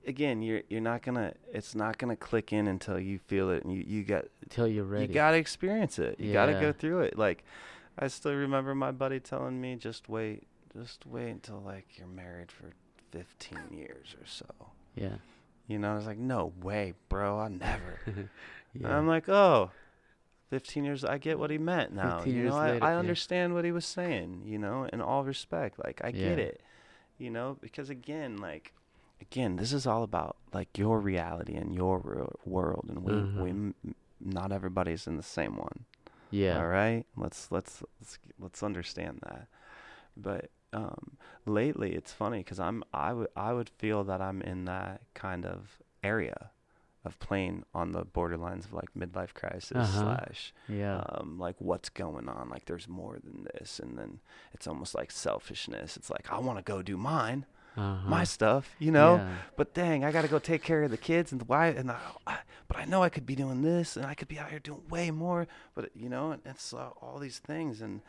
again, 0.05 0.41
you're 0.41 0.61
you're 0.69 0.81
not 0.81 1.03
gonna. 1.03 1.33
It's 1.53 1.75
not 1.75 1.97
gonna 1.97 2.15
click 2.15 2.51
in 2.51 2.67
until 2.67 2.99
you 2.99 3.19
feel 3.19 3.49
it 3.51 3.63
and 3.63 3.73
you 3.73 3.83
you 3.85 4.03
got 4.03 4.25
until 4.41 4.67
you're 4.67 4.83
ready. 4.83 5.07
you 5.07 5.13
gotta 5.13 5.37
experience 5.37 5.99
it. 5.99 6.19
You 6.19 6.33
gotta 6.33 6.53
go 6.53 6.73
through 6.73 7.01
it. 7.01 7.17
Like 7.17 7.43
I 7.97 8.07
still 8.07 8.33
remember 8.33 8.73
my 8.75 8.91
buddy 8.91 9.19
telling 9.19 9.61
me, 9.61 9.75
just 9.75 10.09
wait, 10.09 10.43
just 10.75 11.05
wait 11.05 11.29
until 11.29 11.61
like 11.61 11.97
you're 11.97 12.07
married 12.07 12.51
for 12.51 12.71
15 13.11 13.57
years 13.71 14.15
or 14.19 14.25
so. 14.25 14.45
yeah, 14.95 15.17
You 15.67 15.77
know, 15.79 15.93
I 15.93 15.95
was 15.95 16.05
like, 16.07 16.17
no 16.17 16.53
way, 16.61 16.93
bro, 17.09 17.39
I 17.39 17.47
never. 17.49 17.99
And 18.75 18.81
yeah. 18.81 18.97
I'm 18.97 19.07
like, 19.07 19.29
oh, 19.29 19.69
15 20.49 20.83
years. 20.83 21.05
I 21.05 21.19
get 21.19 21.37
what 21.37 21.51
he 21.51 21.59
meant 21.59 21.93
now. 21.93 22.17
15 22.17 22.33
You 22.33 22.39
years 22.41 22.51
know, 22.53 22.57
I, 22.59 22.67
later, 22.73 22.83
I 22.85 22.91
yeah. 22.93 22.97
understand 22.97 23.53
what 23.53 23.65
he 23.65 23.71
was 23.71 23.85
saying. 23.85 24.41
You 24.45 24.57
know, 24.57 24.89
in 24.91 24.99
all 24.99 25.23
respect, 25.23 25.77
like 25.83 26.01
I 26.03 26.09
get 26.11 26.39
it. 26.39 26.61
You 27.19 27.29
know, 27.29 27.57
because 27.61 27.91
again, 27.91 28.37
like, 28.37 28.73
again, 29.21 29.57
this 29.57 29.71
is 29.71 29.85
all 29.85 30.01
about 30.01 30.37
like 30.51 30.75
your 30.77 30.99
reality 30.99 31.53
and 31.53 31.73
your 31.75 31.99
wor- 31.99 32.35
world, 32.45 32.85
and 32.89 33.03
we 33.03 33.13
we 33.13 33.51
Mhm. 33.51 33.73
m- 33.85 33.95
not 34.19 34.51
everybody's 34.51 35.05
in 35.05 35.17
the 35.17 35.23
same 35.23 35.55
one. 35.55 35.85
Yeah, 36.33 36.57
All 36.59 36.67
right, 36.67 37.05
let's 37.15 37.51
let's 37.51 37.83
let's 37.99 38.17
let's 38.39 38.63
understand 38.63 39.19
that. 39.23 39.47
But 40.17 40.49
um, 40.73 41.17
lately, 41.45 41.93
it's 41.93 42.11
funny 42.11 42.39
because 42.39 42.59
I'm 42.59 42.83
I 42.93 43.13
would 43.13 43.29
I 43.35 43.53
would 43.53 43.69
feel 43.69 44.03
that 44.05 44.21
I'm 44.21 44.41
in 44.41 44.65
that 44.65 45.01
kind 45.13 45.45
of 45.45 45.77
area 46.03 46.49
of 47.05 47.19
playing 47.19 47.65
on 47.73 47.91
the 47.91 48.05
borderlines 48.05 48.65
of 48.65 48.73
like 48.73 48.93
midlife 48.97 49.33
crisis 49.33 49.77
Uh-huh. 49.77 50.01
slash 50.01 50.53
yeah, 50.69 51.03
um, 51.09 51.37
like 51.37 51.55
what's 51.59 51.89
going 51.89 52.29
on? 52.29 52.49
Like 52.49 52.65
there's 52.65 52.87
more 52.87 53.17
than 53.23 53.45
this. 53.53 53.79
And 53.79 53.97
then 53.97 54.19
it's 54.53 54.67
almost 54.67 54.95
like 54.95 55.11
selfishness. 55.11 55.97
It's 55.97 56.09
like 56.09 56.31
i 56.31 56.39
want 56.39 56.57
to 56.59 56.63
go 56.63 56.81
do 56.81 56.95
mine 56.97 57.45
uh-huh. 57.77 58.09
my 58.09 58.23
stuff 58.23 58.69
you 58.79 58.91
know 58.91 59.15
Yeah. 59.17 59.35
but 59.57 59.73
dang 59.73 60.03
i 60.03 60.11
gotta 60.11 60.27
go 60.27 60.39
take 60.39 60.61
care 60.63 60.83
of 60.83 60.91
the 60.91 60.97
kids 60.97 61.31
and 61.31 61.41
why 61.47 61.67
and 61.67 61.89
I, 61.91 61.99
I, 62.27 62.37
but 62.67 62.77
i 62.77 62.85
know 62.85 63.01
i 63.03 63.09
could 63.09 63.25
be 63.25 63.35
doing 63.35 63.61
this 63.61 63.97
and 63.97 64.05
i 64.05 64.13
could 64.13 64.27
be 64.27 64.39
out 64.39 64.49
here 64.49 64.59
doing 64.59 64.81
way 64.89 65.11
more 65.11 65.47
but 65.75 65.89
you 65.95 66.09
know 66.09 66.31
and 66.31 66.41
it's 66.45 66.73
uh, 66.73 66.89
all 67.01 67.19
these 67.19 67.39
things 67.39 67.81
and 67.81 68.01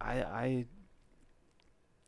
i 0.00 0.14
i 0.22 0.64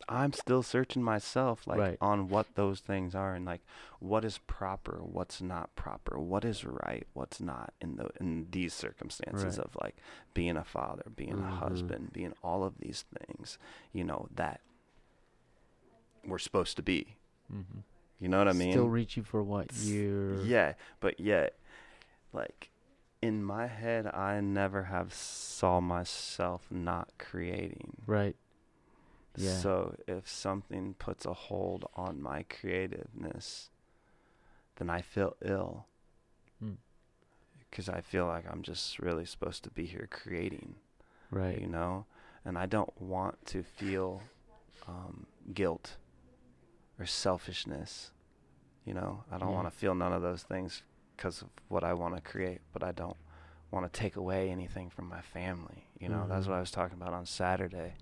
i'm 0.09 0.33
still 0.33 0.63
searching 0.63 1.03
myself 1.03 1.67
like 1.67 1.79
Right. 1.79 1.99
on 2.01 2.29
what 2.29 2.47
those 2.55 2.81
things 2.81 3.15
are 3.15 3.35
and 3.35 3.45
like 3.45 3.61
what 3.99 4.25
is 4.25 4.39
proper 4.47 5.01
what's 5.03 5.43
not 5.43 5.75
proper 5.77 6.19
what 6.19 6.45
is 6.45 6.65
right 6.65 7.07
what's 7.13 7.41
not 7.41 7.75
in 7.81 7.97
the 7.97 8.09
in 8.21 8.47
these 8.51 8.73
circumstances 8.73 9.59
Right. 9.59 9.65
of 9.67 9.77
like 9.83 9.97
being 10.35 10.57
a 10.57 10.65
father 10.65 11.03
being 11.15 11.39
a 11.39 11.43
Mhm. 11.43 11.59
husband 11.59 12.13
being 12.13 12.33
all 12.43 12.65
of 12.65 12.79
these 12.79 13.05
things 13.19 13.59
you 13.93 14.05
know 14.05 14.29
that 14.35 14.61
we're 16.25 16.39
supposed 16.39 16.77
to 16.77 16.83
be 16.83 17.17
Mhm. 17.53 17.83
you 18.21 18.29
know 18.29 18.39
what 18.39 18.49
I 18.49 18.53
mean? 18.53 18.73
Still 18.73 18.89
reaching 18.89 19.23
for 19.25 19.43
what 19.43 19.73
you're. 19.75 20.43
Yeah, 20.43 20.75
but 21.01 21.19
yet, 21.21 21.55
like 22.33 22.71
in 23.23 23.43
my 23.43 23.67
head, 23.67 24.07
I 24.07 24.41
never 24.41 24.85
have 24.85 25.13
saw 25.15 25.81
myself 25.81 26.67
not 26.71 27.11
creating. 27.19 27.97
Right. 28.07 28.37
Yeah. 29.37 29.57
So 29.57 29.97
if 30.07 30.29
something 30.29 30.95
puts 30.95 31.25
a 31.27 31.33
hold 31.33 31.85
on 31.95 32.21
my 32.21 32.43
creativeness, 32.45 33.71
then 34.77 34.91
I 34.91 35.01
feel 35.01 35.37
ill 35.43 35.87
Mm. 36.63 36.77
because 37.61 37.89
I 37.89 38.01
feel 38.01 38.27
like 38.27 38.45
I'm 38.51 38.63
just 38.63 38.99
really 38.99 39.25
supposed 39.25 39.63
to 39.65 39.71
be 39.71 39.87
here 39.87 40.09
creating. 40.11 40.77
Right. 41.31 41.61
you 41.61 41.67
know 41.67 42.07
and 42.45 42.57
i 42.57 42.65
don't 42.65 42.99
want 43.03 43.45
to 43.47 43.63
feel 43.63 44.23
um, 44.87 45.27
guilt 45.53 45.97
or 46.99 47.07
selfishness 47.07 48.11
you 48.85 48.95
know 48.95 49.25
i 49.31 49.39
don't 49.39 49.51
Yeah. 49.51 49.55
want 49.57 49.71
to 49.71 49.77
feel 49.79 49.95
none 49.95 50.13
of 50.13 50.23
those 50.23 50.43
things 50.43 50.83
because 51.17 51.43
of 51.43 51.49
what 51.69 51.85
i 51.85 51.93
want 51.93 52.15
to 52.15 52.21
create 52.21 52.61
but 52.73 52.83
i 52.83 52.93
don't 52.93 53.17
want 53.71 53.91
to 53.91 54.01
take 54.01 54.17
away 54.17 54.51
anything 54.51 54.89
from 54.91 55.09
my 55.09 55.21
family 55.21 55.85
you 55.99 56.09
know 56.09 56.27
that's 56.29 56.47
what 56.47 56.57
i 56.57 56.61
was 56.61 56.71
talking 56.71 56.97
about 57.01 57.13
on 57.13 57.27
saturday 57.27 57.95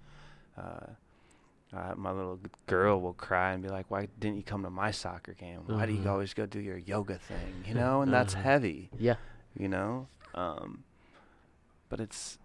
uh, 0.57 0.87
uh, 1.77 1.95
my 1.97 2.11
little 2.13 2.39
girl 2.67 3.01
will 3.01 3.13
cry 3.13 3.53
and 3.53 3.63
be 3.63 3.69
like, 3.69 3.91
"Why 3.91 4.07
didn't 4.19 4.37
you 4.37 4.45
come 4.45 4.63
to 4.63 4.71
my 4.71 4.93
soccer 4.93 5.35
game? 5.35 5.63
Why 5.67 5.85
do 5.85 5.93
you 5.93 5.99
Uh-huh. 6.03 6.13
always 6.13 6.33
go 6.33 6.47
do 6.47 6.61
your 6.61 6.79
yoga 6.79 7.19
thing?" 7.19 7.65
You 7.67 7.75
know, 7.75 8.01
and 8.03 8.13
that's 8.13 8.35
Uh-huh. 8.35 8.43
heavy 8.45 8.91
Yeah. 8.99 9.17
you 9.59 9.69
know 9.69 10.07
um 10.35 10.85
but 11.89 12.01
it's 12.01 12.39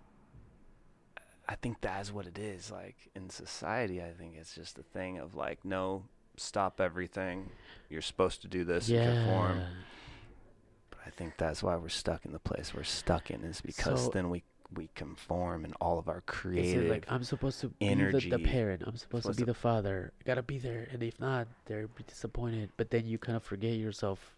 i 1.48 1.56
think 1.56 1.80
that's 1.82 2.12
what 2.12 2.26
it 2.26 2.38
is 2.38 2.72
like 2.72 2.96
in 3.16 3.30
society 3.30 4.02
i 4.02 4.12
think 4.12 4.36
it's 4.36 4.56
just 4.56 4.78
a 4.80 4.84
thing 4.84 5.20
of 5.20 5.36
like 5.36 5.64
no 5.64 6.04
stop 6.42 6.82
everything 6.82 7.50
you're 7.90 8.02
supposed 8.02 8.42
to 8.42 8.48
do 8.48 8.64
this 8.64 8.90
and 8.90 9.18
conform 9.26 9.62
but 10.90 11.00
i 11.06 11.10
think 11.10 11.34
that's 11.38 11.62
why 11.64 11.76
we're 11.76 11.90
stuck 11.90 12.26
in 12.26 12.32
the 12.32 12.40
place 12.40 12.74
we're 12.74 12.84
stuck 12.84 13.30
in 13.32 13.44
is 13.44 13.62
because 13.62 14.06
So- 14.06 14.10
then 14.12 14.30
we 14.30 14.44
we 14.74 14.90
conform 14.96 15.66
in 15.66 15.74
all 15.82 16.00
of 16.00 16.08
our 16.08 16.22
creative 16.22 16.90
like 16.90 17.06
I'm 17.10 17.26
supposed 17.26 17.60
to 17.60 17.68
be 17.68 17.94
the, 17.94 18.30
the 18.30 18.40
parent? 18.40 18.84
I'm 18.88 18.96
supposed, 18.96 19.24
Supposed 19.24 19.40
to 19.40 19.46
be 19.46 19.48
to- 19.48 19.52
the 19.52 19.60
father. 19.60 20.14
I 20.22 20.24
gotta 20.24 20.42
be 20.44 20.60
there, 20.60 20.88
and 20.94 21.04
if 21.04 21.20
not, 21.20 21.50
they're 21.66 21.88
be 21.90 22.04
disappointed. 22.08 22.70
But 22.78 22.90
then 22.90 23.06
you 23.06 23.18
kind 23.18 23.36
of 23.36 23.44
forget 23.44 23.74
yourself, 23.74 24.34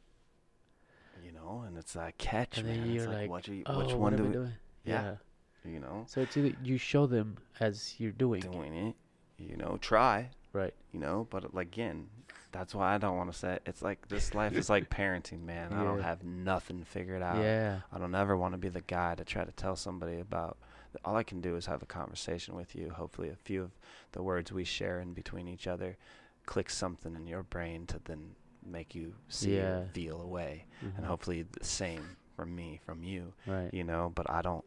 you 1.24 1.32
know 1.32 1.64
and 1.68 1.78
it's 1.78 1.94
that 1.94 2.18
catch 2.18 2.58
and 2.58 2.68
man 2.68 2.80
it's 2.80 2.94
you're 2.94 3.08
like, 3.14 3.30
like, 3.30 3.48
you, 3.48 3.62
"Oh, 3.68 3.78
which 3.86 3.94
one 3.94 4.16
do 4.16 4.24
we 4.24 4.34
doing?" 4.34 4.54
Yeah. 4.84 5.18
you 5.64 5.80
know 5.80 6.06
So 6.08 6.22
it's 6.22 6.36
either 6.36 6.56
you 6.64 6.78
show 6.80 7.06
them 7.06 7.38
as 7.60 7.96
you're 8.00 8.12
doing, 8.12 8.42
doing 8.42 8.74
it 8.74 8.96
you 9.38 9.56
know 9.56 9.78
try 9.82 10.30
right? 10.54 10.74
you 10.92 11.00
know 11.00 11.28
but 11.30 11.54
like, 11.54 11.68
again 11.68 12.08
that's 12.52 12.74
why 12.76 12.94
i 12.94 12.98
don't 12.98 13.18
want 13.18 13.32
to 13.32 13.38
say 13.38 13.54
it. 13.54 13.62
it's 13.66 13.82
like 13.82 14.08
this 14.08 14.34
life 14.36 14.54
is 14.54 14.70
like 14.70 14.90
parenting 15.00 15.42
man 15.44 15.74
i 15.74 15.84
don't 15.84 16.02
have 16.02 16.24
nothing 16.24 16.84
figured 16.84 17.22
out 17.24 17.38
Yeah. 17.38 17.80
i 17.92 17.98
don't 17.98 18.14
ever 18.16 18.38
want 18.38 18.54
to 18.54 18.58
be 18.60 18.70
the 18.70 18.82
guy 18.82 19.16
to 19.16 19.24
try 19.26 19.44
to 19.44 19.52
tell 19.52 19.76
somebody 19.76 20.20
about 20.20 20.58
all 21.04 21.16
i 21.16 21.24
can 21.24 21.42
do 21.42 21.56
is 21.56 21.66
have 21.66 21.82
a 21.82 21.88
conversation 21.88 22.56
with 22.56 22.76
you 22.76 22.90
hopefully 22.92 23.30
a 23.30 23.36
few 23.36 23.64
of 23.64 23.72
the 24.12 24.22
words 24.22 24.52
we 24.52 24.64
share 24.64 25.00
in 25.00 25.14
between 25.14 25.48
each 25.48 25.66
other 25.68 25.98
click 26.46 26.70
something 26.70 27.16
in 27.16 27.26
your 27.26 27.42
brain 27.44 27.86
to 27.88 28.00
then 28.06 28.36
make 28.66 28.94
you 28.94 29.14
see 29.28 29.56
Yeah. 29.58 29.86
feel 29.94 30.22
a 30.22 30.28
way 30.28 30.66
and 30.82 30.94
mm-hmm. 30.94 31.04
hopefully 31.06 31.44
the 31.60 31.66
same 31.66 32.16
from 32.36 32.56
me 32.56 32.80
from 32.86 33.04
you 33.04 33.34
Right. 33.48 33.74
you 33.74 33.84
know 33.84 34.12
but 34.14 34.30
i 34.30 34.42
don't 34.44 34.64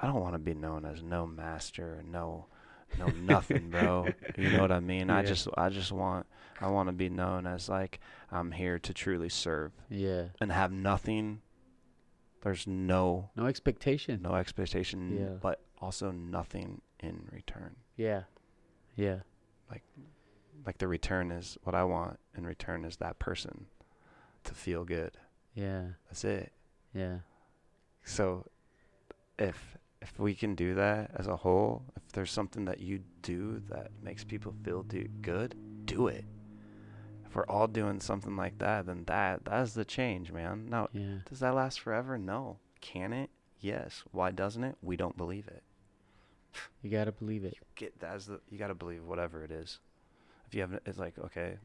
i 0.00 0.06
don't 0.06 0.20
want 0.20 0.34
to 0.34 0.38
be 0.38 0.52
known 0.54 0.84
as 0.84 1.02
no 1.02 1.26
master 1.26 2.04
no 2.06 2.46
no 2.98 3.06
nothing 3.08 3.70
bro 3.70 4.06
you 4.36 4.50
know 4.50 4.60
what 4.60 4.72
i 4.72 4.80
mean 4.80 5.10
i 5.18 5.22
just 5.22 5.48
i 5.56 5.68
just 5.68 5.92
want 5.92 6.26
i 6.60 6.68
want 6.68 6.88
to 6.88 6.92
be 6.92 7.08
known 7.08 7.46
as 7.46 7.68
like 7.68 8.00
i'm 8.30 8.52
here 8.52 8.78
to 8.78 8.92
truly 8.94 9.28
serve 9.28 9.72
Yeah. 9.90 10.26
and 10.40 10.50
have 10.52 10.72
nothing 10.72 11.40
There's 12.42 12.66
no 12.66 13.30
No 13.36 13.46
expectation. 13.46 14.22
no 14.22 14.34
expectation, 14.36 15.16
Yeah. 15.18 15.34
but 15.40 15.60
also 15.80 16.12
nothing 16.12 16.80
in 17.00 17.28
return. 17.32 17.74
Yeah. 17.96 18.22
Yeah. 18.94 19.20
Like 19.70 19.82
like 20.64 20.78
the 20.78 20.86
return 20.88 21.32
is 21.32 21.58
what 21.64 21.74
I 21.74 21.82
want, 21.84 22.18
in 22.36 22.46
return 22.46 22.84
is 22.84 22.96
that 22.98 23.18
person 23.18 23.66
to 24.44 24.54
feel 24.54 24.84
good. 24.84 25.18
Yeah. 25.54 25.84
That's 26.08 26.24
it. 26.24 26.52
Yeah. 26.94 27.18
So 28.04 28.46
if 29.38 29.76
if 30.02 30.18
we 30.18 30.34
can 30.34 30.54
do 30.54 30.74
that 30.74 31.10
as 31.16 31.26
a 31.26 31.36
whole, 31.36 31.82
if 31.96 32.12
there's 32.12 32.30
something 32.30 32.64
that 32.66 32.80
you 32.80 33.00
do 33.22 33.62
that 33.70 33.90
makes 34.02 34.24
people 34.24 34.54
feel 34.64 34.82
do 34.82 35.08
good, 35.22 35.54
do 35.86 36.06
it. 36.08 36.24
If 37.24 37.34
we're 37.34 37.46
all 37.46 37.66
doing 37.66 38.00
something 38.00 38.36
like 38.36 38.58
that, 38.58 38.86
then 38.86 39.04
that 39.06 39.44
that's 39.44 39.72
the 39.74 39.84
change, 39.84 40.32
man. 40.32 40.66
Now, 40.68 40.88
Yeah. 40.92 41.18
does 41.28 41.40
that 41.40 41.54
last 41.54 41.80
forever? 41.80 42.16
No. 42.18 42.58
Can 42.80 43.12
it? 43.12 43.30
Yes. 43.60 44.04
Why 44.12 44.30
doesn't 44.30 44.62
it? 44.64 44.76
We 44.82 44.96
don't 44.96 45.16
believe 45.16 45.48
it. 45.48 45.62
You 46.82 46.90
gotta 46.90 47.12
believe 47.12 47.44
it. 47.44 47.54
Get 47.74 47.98
that's 47.98 48.26
the 48.26 48.40
you 48.50 48.58
got 48.58 48.68
to 48.68 48.74
believe 48.74 49.04
whatever 49.04 49.44
it 49.44 49.50
is. 49.50 49.80
If 50.46 50.54
you 50.54 50.60
have 50.62 50.78
it's 50.86 50.98
like 50.98 51.18
okay, 51.18 51.58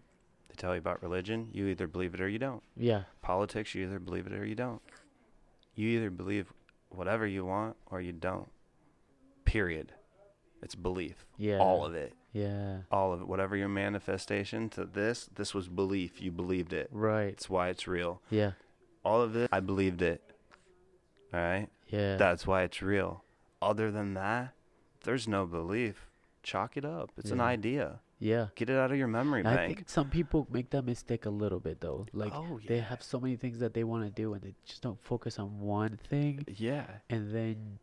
they 0.49 0.55
tell 0.55 0.73
you 0.73 0.79
about 0.79 1.01
religion, 1.03 1.49
you 1.53 1.67
either 1.67 1.88
believe 1.88 2.13
it 2.13 2.19
or 2.21 2.27
you 2.27 2.39
don't. 2.39 2.63
Yeah. 2.75 3.03
Politics, 3.21 3.73
you 3.75 3.86
either 3.86 3.99
believe 3.99 4.25
it 4.27 4.34
or 4.34 4.45
you 4.45 4.55
don't. 4.55 4.82
You 5.75 5.88
either 5.89 6.09
believe 6.09 6.51
whatever 6.95 7.25
you 7.25 7.45
want 7.45 7.75
or 7.89 8.01
you 8.01 8.11
don't. 8.11 8.49
Period. 9.45 9.93
It's 10.61 10.75
belief. 10.75 11.25
Yeah. 11.37 11.57
All 11.59 11.85
of 11.85 11.95
it. 11.95 12.13
Yeah. 12.33 12.79
All 12.91 13.13
of 13.13 13.21
it. 13.21 13.27
Whatever 13.27 13.55
your 13.55 13.67
manifestation 13.67 14.69
to 14.69 14.85
this, 14.85 15.29
this 15.35 15.53
was 15.53 15.67
belief. 15.67 16.21
You 16.21 16.31
believed 16.31 16.73
it. 16.73 16.89
Right. 16.91 17.27
It's 17.27 17.49
why 17.49 17.69
it's 17.69 17.87
real. 17.87 18.21
Yeah. 18.29 18.51
All 19.03 19.21
of 19.21 19.35
it, 19.35 19.49
I 19.51 19.59
believed 19.59 20.01
it. 20.01 20.21
All 21.33 21.39
right? 21.39 21.67
Yeah. 21.87 22.17
That's 22.17 22.45
why 22.45 22.63
it's 22.63 22.81
real. 22.81 23.23
Other 23.61 23.89
than 23.91 24.13
that, 24.13 24.53
there's 25.03 25.27
no 25.27 25.45
belief. 25.45 26.07
Chalk 26.43 26.77
it 26.77 26.85
up. 26.85 27.11
It's 27.17 27.31
an 27.31 27.41
idea. 27.41 27.99
Yeah. 28.22 28.47
Get 28.55 28.69
it 28.69 28.78
out 28.78 28.91
of 28.91 28.97
your 28.97 29.07
memory 29.07 29.41
I 29.43 29.55
bank. 29.55 29.76
think 29.78 29.89
some 29.89 30.09
people 30.09 30.47
make 30.49 30.69
that 30.69 30.84
mistake 30.86 31.26
a 31.26 31.30
little 31.30 31.59
bit 31.59 31.82
though. 31.82 32.05
Like 32.13 32.34
oh, 32.36 32.59
they 32.67 32.78
yeah. 32.78 32.84
have 32.84 33.01
so 33.03 33.19
many 33.19 33.36
things 33.36 33.59
that 33.59 33.74
they 33.74 33.84
want 33.84 34.03
to 34.05 34.11
do 34.11 34.34
and 34.36 34.41
they 34.41 34.53
just 34.65 34.82
don't 34.82 35.01
focus 35.03 35.39
on 35.39 35.59
one 35.59 35.97
thing 36.09 36.45
Yeah. 36.57 36.86
and 37.09 37.34
then 37.36 37.80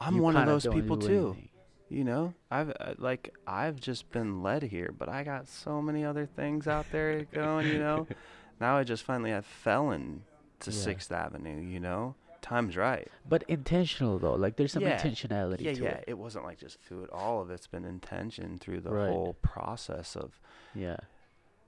I'm 0.00 0.16
you 0.16 0.22
one 0.22 0.34
of 0.36 0.40
kinda 0.40 0.52
those 0.52 0.64
don't 0.64 0.74
people 0.74 0.96
do 0.96 1.06
too. 1.06 1.26
anything. 1.34 1.48
You 1.90 2.02
know, 2.02 2.34
I've 2.50 2.70
uh, 2.70 2.94
like 2.98 3.34
I've 3.46 3.78
just 3.78 4.10
been 4.10 4.42
led 4.42 4.62
here, 4.64 4.90
but 4.98 5.08
I 5.08 5.22
got 5.22 5.46
so 5.48 5.80
many 5.82 6.02
other 6.04 6.26
things 6.26 6.66
out 6.66 6.86
there 6.90 7.24
going. 7.32 7.68
You 7.68 7.78
know, 7.78 8.06
now 8.60 8.76
I 8.78 8.84
just 8.84 9.04
finally 9.04 9.30
have 9.30 9.44
fell 9.46 9.90
into 9.92 10.22
Yeah. 10.66 10.72
Sixth 10.72 11.12
Avenue. 11.12 11.60
You 11.60 11.78
know, 11.80 12.14
time's 12.44 12.76
right. 12.76 13.08
But 13.28 13.42
intentional 13.48 14.18
though. 14.18 14.34
Like 14.34 14.56
there's 14.56 14.72
some 14.72 14.82
Yeah. 14.82 15.00
intentionality 15.00 15.62
Yeah, 15.62 15.72
to 15.74 15.82
yeah. 15.82 15.88
it. 15.96 16.04
It 16.08 16.18
wasn't 16.18 16.44
like 16.44 16.58
just 16.58 16.78
food. 16.80 17.08
All 17.10 17.40
of 17.40 17.50
it's 17.50 17.66
been 17.66 17.84
intention 17.84 18.58
through 18.58 18.80
the 18.82 18.90
Right. 18.92 19.08
whole 19.08 19.34
process 19.42 20.14
of 20.16 20.38
Yeah. 20.74 20.98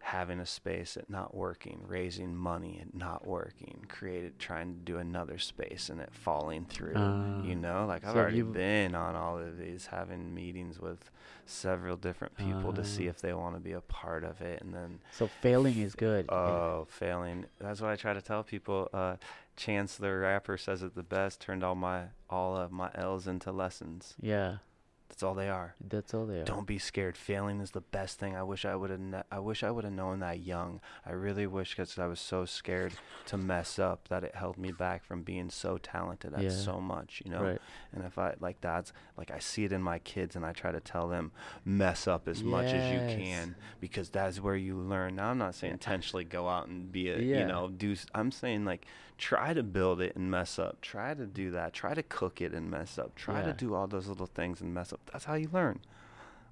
having 0.01 0.39
a 0.39 0.47
space 0.47 0.97
it 0.97 1.11
not 1.11 1.35
working, 1.35 1.83
raising 1.89 2.37
money 2.37 2.79
it 2.81 2.95
not 2.95 3.27
working, 3.27 3.85
created 3.89 4.39
trying 4.39 4.73
to 4.75 4.79
do 4.93 4.99
another 4.99 5.37
space 5.39 5.89
and 5.91 6.01
it 6.01 6.13
falling 6.13 6.65
through. 6.67 6.93
Ah. 6.95 7.43
you 7.43 7.57
know, 7.57 7.87
like 7.87 8.05
I've 8.05 8.13
So 8.13 8.19
already 8.21 8.43
been 8.43 8.95
on 8.95 9.17
all 9.17 9.39
of 9.39 9.59
these, 9.59 9.87
having 9.87 10.33
meetings 10.33 10.79
with 10.79 11.11
several 11.45 11.97
different 11.97 12.37
people 12.37 12.73
to 12.73 12.85
see 12.85 13.07
Ah. 13.09 13.11
if 13.11 13.21
they 13.21 13.33
want 13.33 13.55
to 13.57 13.61
be 13.61 13.73
a 13.73 13.81
part 13.81 14.23
of 14.25 14.41
it, 14.43 14.61
and 14.63 14.73
then 14.75 15.01
So 15.13 15.27
failing 15.27 15.79
is 15.79 15.95
good. 15.97 16.27
oh, 16.31 16.87
failing. 16.89 17.47
That's 17.59 17.81
what 17.81 17.91
I 17.91 17.97
try 17.97 18.13
to 18.15 18.23
tell 18.23 18.45
people. 18.45 18.89
Uh, 18.93 19.17
Chance 19.57 19.97
the 19.97 20.13
rapper 20.15 20.57
says 20.59 20.83
it 20.83 20.95
the 20.95 21.03
best. 21.03 21.41
Turned 21.41 21.65
all 21.65 21.75
my 21.75 22.05
all 22.29 22.57
of 22.57 22.71
my 22.73 22.91
L's 22.95 23.27
into 23.27 23.53
lessons. 23.53 24.15
yeah. 24.21 24.57
That's 25.09 25.23
all 25.23 25.35
they 25.35 25.49
are. 25.49 25.77
That's 25.81 26.13
all 26.15 26.27
they 26.27 26.41
are. 26.41 26.45
Don't 26.45 26.67
be 26.67 26.79
scared. 26.81 27.17
Failing 27.17 27.61
is 27.61 27.71
the 27.71 27.81
best 27.81 28.19
thing. 28.19 28.35
I 28.35 28.43
wish 28.43 28.65
I 28.65 28.75
would 28.75 28.91
have. 28.91 28.99
Ne- 28.99 29.23
I 29.31 29.39
wish 29.39 29.63
I 29.63 29.71
would 29.71 29.85
have 29.85 29.93
known 29.93 30.19
that 30.19 30.41
young. 30.41 30.81
I 31.07 31.13
really 31.13 31.47
wish 31.47 31.77
because 31.77 31.97
I 31.97 32.09
was 32.09 32.19
so 32.19 32.45
scared 32.45 32.93
to 33.27 33.39
mess 33.39 33.79
up 33.79 34.09
that 34.09 34.25
it 34.25 34.35
held 34.35 34.59
me 34.59 34.73
back 34.73 35.05
from 35.05 35.23
being 35.23 35.49
so 35.49 35.79
talented 35.79 36.35
at 36.35 36.43
Yeah. 36.43 36.51
so 36.51 36.81
much. 36.81 37.23
You 37.25 37.31
know. 37.31 37.41
Right. 37.43 37.61
And 37.93 38.05
if 38.05 38.19
I 38.19 38.35
like 38.41 38.61
that's 38.61 38.93
like 39.17 39.31
I 39.31 39.39
see 39.39 39.63
it 39.65 39.73
in 39.73 39.81
my 39.81 40.01
kids, 40.01 40.35
and 40.35 40.45
I 40.45 40.53
try 40.53 40.73
to 40.73 40.81
tell 40.81 41.07
them 41.09 41.31
mess 41.65 42.09
up 42.09 42.27
as 42.27 42.43
much 42.43 42.67
as 42.67 42.93
you 42.93 42.99
can 43.25 43.55
because 43.81 44.11
that's 44.11 44.41
where 44.41 44.57
you 44.57 44.77
learn. 44.77 45.15
Now 45.15 45.31
I'm 45.31 45.39
not 45.39 45.55
saying 45.55 45.73
intentionally 45.73 46.25
go 46.25 46.49
out 46.49 46.67
and 46.67 46.91
be 46.91 47.11
a 47.11 47.19
Yeah. 47.21 47.39
you 47.43 47.47
know 47.47 47.69
do. 47.69 47.95
I'm 48.13 48.33
saying 48.33 48.65
like 48.65 48.85
try 49.19 49.55
to 49.55 49.63
build 49.63 50.01
it 50.01 50.15
and 50.17 50.31
mess 50.31 50.59
up. 50.59 50.81
Try 50.81 51.15
to 51.15 51.27
do 51.27 51.51
that. 51.53 51.73
Try 51.73 51.95
to 51.95 52.03
cook 52.03 52.41
it 52.41 52.53
and 52.53 52.71
mess 52.71 52.99
up. 52.99 53.15
Try 53.15 53.41
Yeah. 53.41 53.47
to 53.47 53.53
do 53.55 53.75
all 53.75 53.87
those 53.87 54.09
little 54.09 54.27
things 54.27 54.61
and 54.61 54.75
mess 54.75 54.93
up. 54.93 55.01
That's 55.13 55.25
how 55.25 55.35
you 55.35 55.49
learn. 55.53 55.81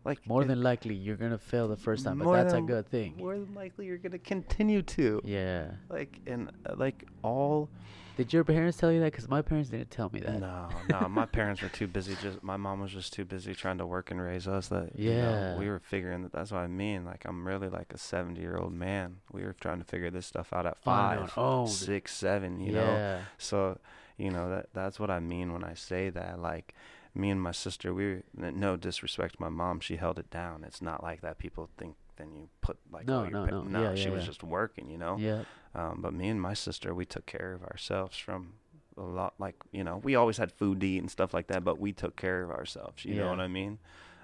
Like 0.05 0.27
More 0.27 0.43
it- 0.43 0.49
than 0.49 0.63
likely 0.63 0.95
you're 0.95 1.17
gonna 1.17 1.39
fail 1.39 1.67
the 1.69 1.77
first 1.77 2.05
time, 2.05 2.19
but 2.19 2.31
that's 2.33 2.53
a 2.55 2.61
good 2.61 2.87
thing. 2.89 3.17
More 3.17 3.39
than 3.39 3.55
likely, 3.55 3.87
you're 3.87 3.97
gonna 3.99 4.19
continue 4.19 4.83
to. 4.83 5.21
Yeah. 5.25 5.73
Like 5.89 6.21
and 6.27 6.51
uh, 6.67 6.75
like 6.77 7.07
all. 7.23 7.69
Did 8.17 8.33
your 8.33 8.45
parents 8.45 8.79
tell 8.79 8.93
you 8.93 9.01
that? 9.01 9.11
Because 9.13 9.29
my 9.29 9.43
parents 9.43 9.71
didn't 9.71 9.91
tell 9.91 10.09
me 10.13 10.21
that. 10.21 10.39
No, 10.39 10.69
no, 10.89 11.09
my 11.09 11.27
parents 11.27 11.63
were 11.63 11.69
too 11.69 11.89
busy. 11.89 12.17
Just 12.23 12.43
my 12.43 12.57
mom 12.57 12.81
was 12.81 12.93
just 12.93 13.13
too 13.13 13.25
busy 13.25 13.55
trying 13.55 13.79
to 13.79 13.87
work 13.87 14.11
and 14.11 14.21
raise 14.21 14.47
us. 14.47 14.69
That 14.69 14.97
you 14.97 15.15
know, 15.15 15.57
we 15.59 15.69
were 15.69 15.81
figuring 15.81 16.23
that. 16.23 16.33
That's 16.33 16.53
what 16.53 16.61
I 16.61 16.69
mean. 16.69 17.05
Like 17.05 17.25
I'm 17.25 17.47
really 17.47 17.69
like 17.69 17.93
a 17.93 17.99
70 17.99 18.41
year 18.41 18.57
old 18.57 18.73
man. 18.73 19.17
We 19.33 19.43
were 19.43 19.55
trying 19.55 19.79
to 19.79 19.85
figure 19.85 20.11
this 20.11 20.27
stuff 20.27 20.53
out 20.53 20.67
at 20.67 20.79
five, 20.79 21.19
oh, 21.19 21.27
six, 21.27 21.27
seven. 21.27 21.27
our 21.27 21.29
five, 21.29 21.39
own. 21.39 21.69
six, 21.69 22.15
seven. 22.15 22.61
You 22.61 22.73
know. 22.73 22.85
yeah. 22.85 23.21
So, 23.39 23.79
you 24.17 24.31
know 24.31 24.49
that 24.51 24.69
that's 24.73 25.01
what 25.01 25.11
I 25.11 25.19
mean 25.21 25.53
when 25.53 25.65
I 25.65 25.75
say 25.75 26.11
that. 26.11 26.41
Like 26.41 26.75
me 27.15 27.31
and 27.31 27.43
my 27.43 27.53
sister, 27.53 27.93
we 27.93 28.23
no 28.37 28.77
disrespect 28.77 29.37
to 29.37 29.43
my 29.43 29.49
mom, 29.49 29.81
she 29.81 29.97
held 29.97 30.19
it 30.19 30.31
down. 30.31 30.65
It's 30.65 30.83
not 30.83 31.03
like 31.03 31.21
that. 31.23 31.39
People 31.39 31.69
think 31.77 31.97
then 32.17 32.33
you 32.35 32.49
put 32.61 32.79
like 32.93 33.07
No, 33.07 33.21
oh, 33.21 33.23
your 33.23 33.31
no, 33.33 33.47
pa- 33.47 33.69
no. 33.69 33.83
Yeah, 33.83 33.95
she 33.95 34.05
yeah, 34.05 34.11
was 34.11 34.23
yeah. 34.23 34.27
just 34.27 34.43
working. 34.43 34.91
You 34.91 34.99
know. 34.99 35.17
Yeah. 35.19 35.43
Um, 35.75 35.99
but 36.01 36.13
me 36.13 36.29
and 36.29 36.41
my 36.41 36.55
sister, 36.55 36.95
we 36.95 37.05
took 37.05 37.27
care 37.27 37.53
of 37.53 37.63
ourselves 37.65 38.17
from 38.17 38.55
a 38.97 39.03
lot. 39.03 39.35
Like 39.39 39.57
you 39.73 39.85
know, 39.85 40.01
we 40.03 40.15
always 40.15 40.37
had 40.39 40.53
food 40.53 40.81
to 40.81 40.87
eat 40.87 40.99
and 40.99 41.11
stuff 41.11 41.35
like 41.35 41.49
that, 41.49 41.65
but 41.65 41.79
we 41.81 41.93
took 41.93 42.17
care 42.17 42.43
of 42.43 42.51
ourselves. 42.51 43.05
You 43.05 43.17
know 43.17 43.29
what 43.31 43.41
I 43.41 43.49
mean? 43.49 43.79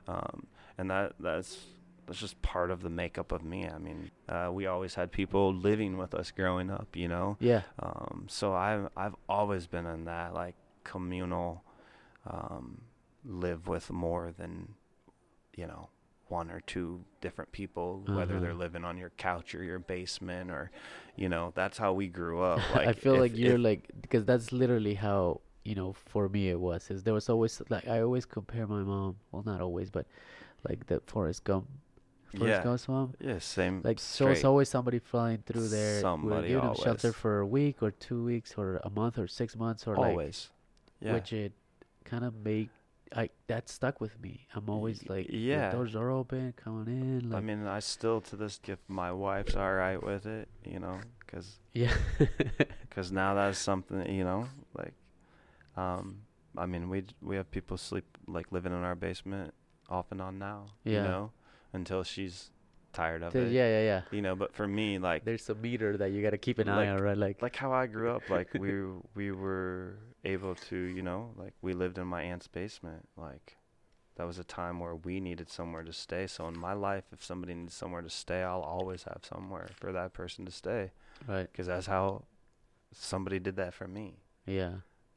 Um, 0.07 0.47
and 0.79 0.91
that 0.91 1.15
that's 1.21 1.59
that's 2.07 2.19
just 2.19 2.41
part 2.43 2.71
of 2.71 2.83
the 2.83 2.91
makeup 2.91 3.31
of 3.33 3.45
me. 3.45 3.69
I 3.69 3.79
mean, 3.79 4.11
uh, 4.29 4.51
we 4.53 4.67
always 4.67 4.95
had 4.95 5.13
people 5.13 5.55
living 5.55 5.97
with 5.99 6.15
us 6.15 6.31
growing 6.31 6.71
up. 6.71 6.95
You 6.95 7.09
know. 7.09 7.37
Yeah. 7.41 7.63
Um, 7.79 8.27
so 8.29 8.55
I've 8.55 8.89
I've 8.97 9.17
always 9.29 9.67
been 9.67 9.87
in 9.87 10.05
that 10.07 10.35
like 10.35 10.55
communal, 10.85 11.63
um, 12.27 12.81
live 13.25 13.69
with 13.69 13.91
more 13.91 14.33
than, 14.37 14.75
you 15.55 15.67
know, 15.67 15.89
one 16.31 16.51
or 16.51 16.61
two 16.61 17.05
different 17.21 17.51
people, 17.53 18.03
whether 18.07 18.39
they're 18.41 18.51
Uh-huh. 18.51 18.59
living 18.67 18.85
on 18.85 18.97
your 18.97 19.11
couch 19.17 19.55
or 19.55 19.63
your 19.65 19.79
basement 19.81 20.51
or, 20.51 20.71
you 21.17 21.29
know, 21.29 21.53
that's 21.55 21.77
how 21.79 21.93
we 21.93 22.07
grew 22.09 22.41
up. 22.41 22.61
Like 22.75 22.89
I 22.89 22.93
feel 22.93 23.15
if- 23.15 23.21
like 23.21 23.37
you're 23.37 23.55
if- 23.57 23.69
like 23.71 23.83
because 24.01 24.25
that's 24.25 24.53
literally 24.53 24.95
how 24.95 25.41
you 25.65 25.75
know 25.75 25.93
for 25.93 26.29
me 26.29 26.49
it 26.49 26.61
was. 26.61 26.91
Is 26.91 27.03
there 27.03 27.15
was 27.15 27.29
always 27.29 27.61
like 27.69 27.87
I 27.89 28.01
always 28.01 28.25
compare 28.25 28.67
my 28.67 28.83
mom. 28.83 29.17
Well, 29.31 29.43
not 29.45 29.61
always, 29.61 29.91
but 29.91 30.07
like 30.69 30.87
the 30.87 31.01
Forrest 31.07 31.45
Gump. 31.45 31.67
Forrest 32.37 32.59
Yeah. 32.59 32.63
Gump's 32.65 32.87
mom. 32.89 33.15
yeah, 33.21 33.39
same. 33.41 33.83
Like 33.83 33.99
so, 33.99 34.29
it's 34.29 34.45
always 34.45 34.69
somebody 34.69 35.01
flying 35.01 35.43
through 35.45 35.69
there. 35.69 36.01
Somebody 36.01 36.55
them 36.55 36.75
shelter 36.77 37.13
for 37.13 37.41
a 37.41 37.47
week 37.47 37.83
or 37.83 37.91
two 37.91 38.23
weeks 38.25 38.55
or 38.57 38.81
a 38.85 38.91
month 38.91 39.19
or 39.19 39.27
six 39.27 39.57
months 39.57 39.87
or 39.89 39.97
like 39.97 40.11
always. 40.11 40.49
Yeah. 41.01 41.15
which 41.15 41.33
it 41.33 41.53
kind 42.05 42.25
of 42.25 42.33
make 42.45 42.71
I 43.15 43.31
that 43.49 43.69
stuck 43.69 44.01
with 44.01 44.21
me. 44.21 44.47
I'm 44.55 44.69
always 44.71 45.09
like, 45.09 45.27
yeah. 45.31 45.71
doors 45.73 45.97
are 45.97 46.11
open, 46.11 46.55
come 46.57 46.81
on 46.81 46.87
in. 46.89 47.31
Like, 47.31 47.39
I 47.39 47.41
mean, 47.45 47.67
I 47.67 47.81
still 47.81 48.21
to 48.23 48.37
this 48.37 48.61
if 48.69 48.79
my 48.89 49.11
wife's 49.11 49.57
all 49.57 49.73
right 49.73 50.01
with 50.03 50.27
it, 50.27 50.49
you 50.65 50.79
know, 50.79 51.01
because 51.19 51.59
yeah, 51.75 51.93
because 52.89 53.11
now 53.13 53.35
that's 53.35 53.59
something 53.59 54.13
you 54.13 54.25
know 54.25 54.47
like 54.77 54.93
um 55.77 56.23
i 56.59 56.67
mean 56.67 56.89
we 56.89 57.05
we 57.23 57.37
have 57.37 57.51
people 57.51 57.77
sleep 57.77 58.05
like 58.27 58.47
living 58.51 58.73
in 58.73 58.83
our 58.83 58.97
basement 58.97 59.55
off 59.89 60.07
and 60.11 60.21
on 60.21 60.39
now 60.39 60.67
you 60.85 60.95
know 60.95 61.31
until 61.73 62.03
she's 62.03 62.51
tired 62.93 63.23
of 63.23 63.35
it 63.37 63.53
yeah, 63.53 63.69
yeah, 63.69 63.83
yeah. 63.83 64.03
you 64.11 64.21
know 64.21 64.35
but 64.35 64.53
for 64.53 64.67
me 64.67 64.99
like 64.99 65.25
There's 65.25 65.49
a 65.49 65.55
meter 65.55 65.97
that 65.99 66.11
you 66.11 66.23
gotta 66.23 66.39
keep 66.39 66.59
an 66.59 66.67
Like- 66.67 66.89
eye 66.89 66.91
on, 66.91 66.99
right? 66.99 67.17
Like, 67.17 67.41
like 67.41 67.55
how 67.55 67.73
i 67.73 67.87
grew 67.87 68.11
up 68.11 68.29
like 68.29 68.49
we 68.55 68.83
we 69.15 69.31
were 69.31 69.97
able 70.25 70.55
to 70.55 70.77
you 70.77 71.03
know 71.03 71.31
like 71.37 71.55
we 71.63 71.73
lived 71.73 71.97
in 71.99 72.07
my 72.07 72.23
aunt's 72.23 72.47
basement 72.49 73.09
like 73.17 73.57
that 74.17 74.27
was 74.27 74.39
a 74.39 74.45
time 74.45 74.79
where 74.79 74.95
we 74.95 75.19
needed 75.19 75.49
somewhere 75.49 75.83
to 75.83 75.93
stay 75.93 76.27
so 76.27 76.47
in 76.47 76.59
my 76.59 76.73
life 76.75 77.05
if 77.13 77.25
somebody 77.25 77.55
needs 77.55 77.75
somewhere 77.75 78.03
to 78.03 78.11
stay 78.11 78.43
i'll 78.43 78.61
always 78.61 79.05
have 79.05 79.21
somewhere 79.23 79.69
for 79.77 79.93
that 79.93 80.13
person 80.13 80.45
to 80.45 80.53
stay 80.53 80.91
right? 81.27 81.49
because 81.51 81.67
that's 81.67 81.87
how 81.87 82.23
somebody 82.93 83.39
did 83.39 83.57
that 83.57 83.73
for 83.75 83.87
me 83.89 84.17
Yeah, 84.47 84.75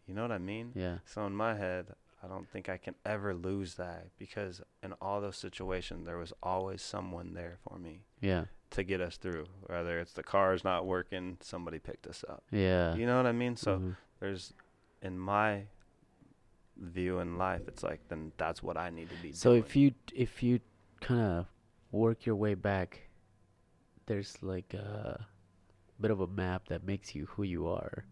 you 0.07 0.13
know 0.13 0.21
what 0.21 0.31
i 0.31 0.37
mean 0.37 0.71
yeah, 0.75 0.99
So 1.05 1.25
in 1.25 1.35
my 1.35 1.55
head, 1.55 1.87
I 2.23 2.27
don't 2.27 2.47
think 2.47 2.69
I 2.69 2.77
can 2.77 2.95
ever 3.05 3.33
lose 3.33 3.75
that 3.75 4.07
because 4.17 4.61
in 4.81 4.93
all 5.01 5.19
those 5.19 5.35
situations, 5.35 6.05
there 6.05 6.17
was 6.17 6.31
always 6.41 6.81
someone 6.81 7.33
there 7.33 7.57
for 7.67 7.77
me 7.77 8.05
yeah, 8.21 8.45
to 8.69 8.83
get 8.83 9.01
us 9.01 9.17
through. 9.17 9.47
Whether 9.67 9.99
it's 9.99 10.13
the 10.13 10.23
car's 10.23 10.63
not 10.63 10.85
working, 10.85 11.37
somebody 11.41 11.79
picked 11.79 12.07
us 12.07 12.23
up. 12.29 12.43
yeah. 12.51 12.95
You 12.95 13.05
know 13.05 13.17
what 13.17 13.25
I 13.25 13.33
mean? 13.33 13.57
So 13.57 13.79
Mhm. 13.79 13.95
there's 14.21 14.53
in 15.03 15.19
my 15.19 15.63
view 16.77 17.19
in 17.19 17.37
life, 17.37 17.61
it's 17.67 17.83
like 17.83 18.01
then 18.09 18.31
that's 18.37 18.63
what 18.63 18.77
I 18.77 18.89
need 18.89 19.09
to 19.09 19.15
be 19.17 19.31
So 19.31 19.51
doing. 19.51 19.63
if 19.63 19.75
you 19.75 19.93
if 20.15 20.43
you 20.43 20.59
kind 21.01 21.21
of 21.21 21.45
work 21.91 22.25
your 22.25 22.35
way 22.35 22.55
back, 22.55 23.09
there's 24.05 24.37
like 24.41 24.73
a 24.73 25.25
bit 25.99 26.11
of 26.11 26.19
a 26.19 26.27
map 26.27 26.67
that 26.69 26.83
makes 26.83 27.15
you 27.15 27.25
who 27.27 27.43
you 27.43 27.67
are, 27.67 28.05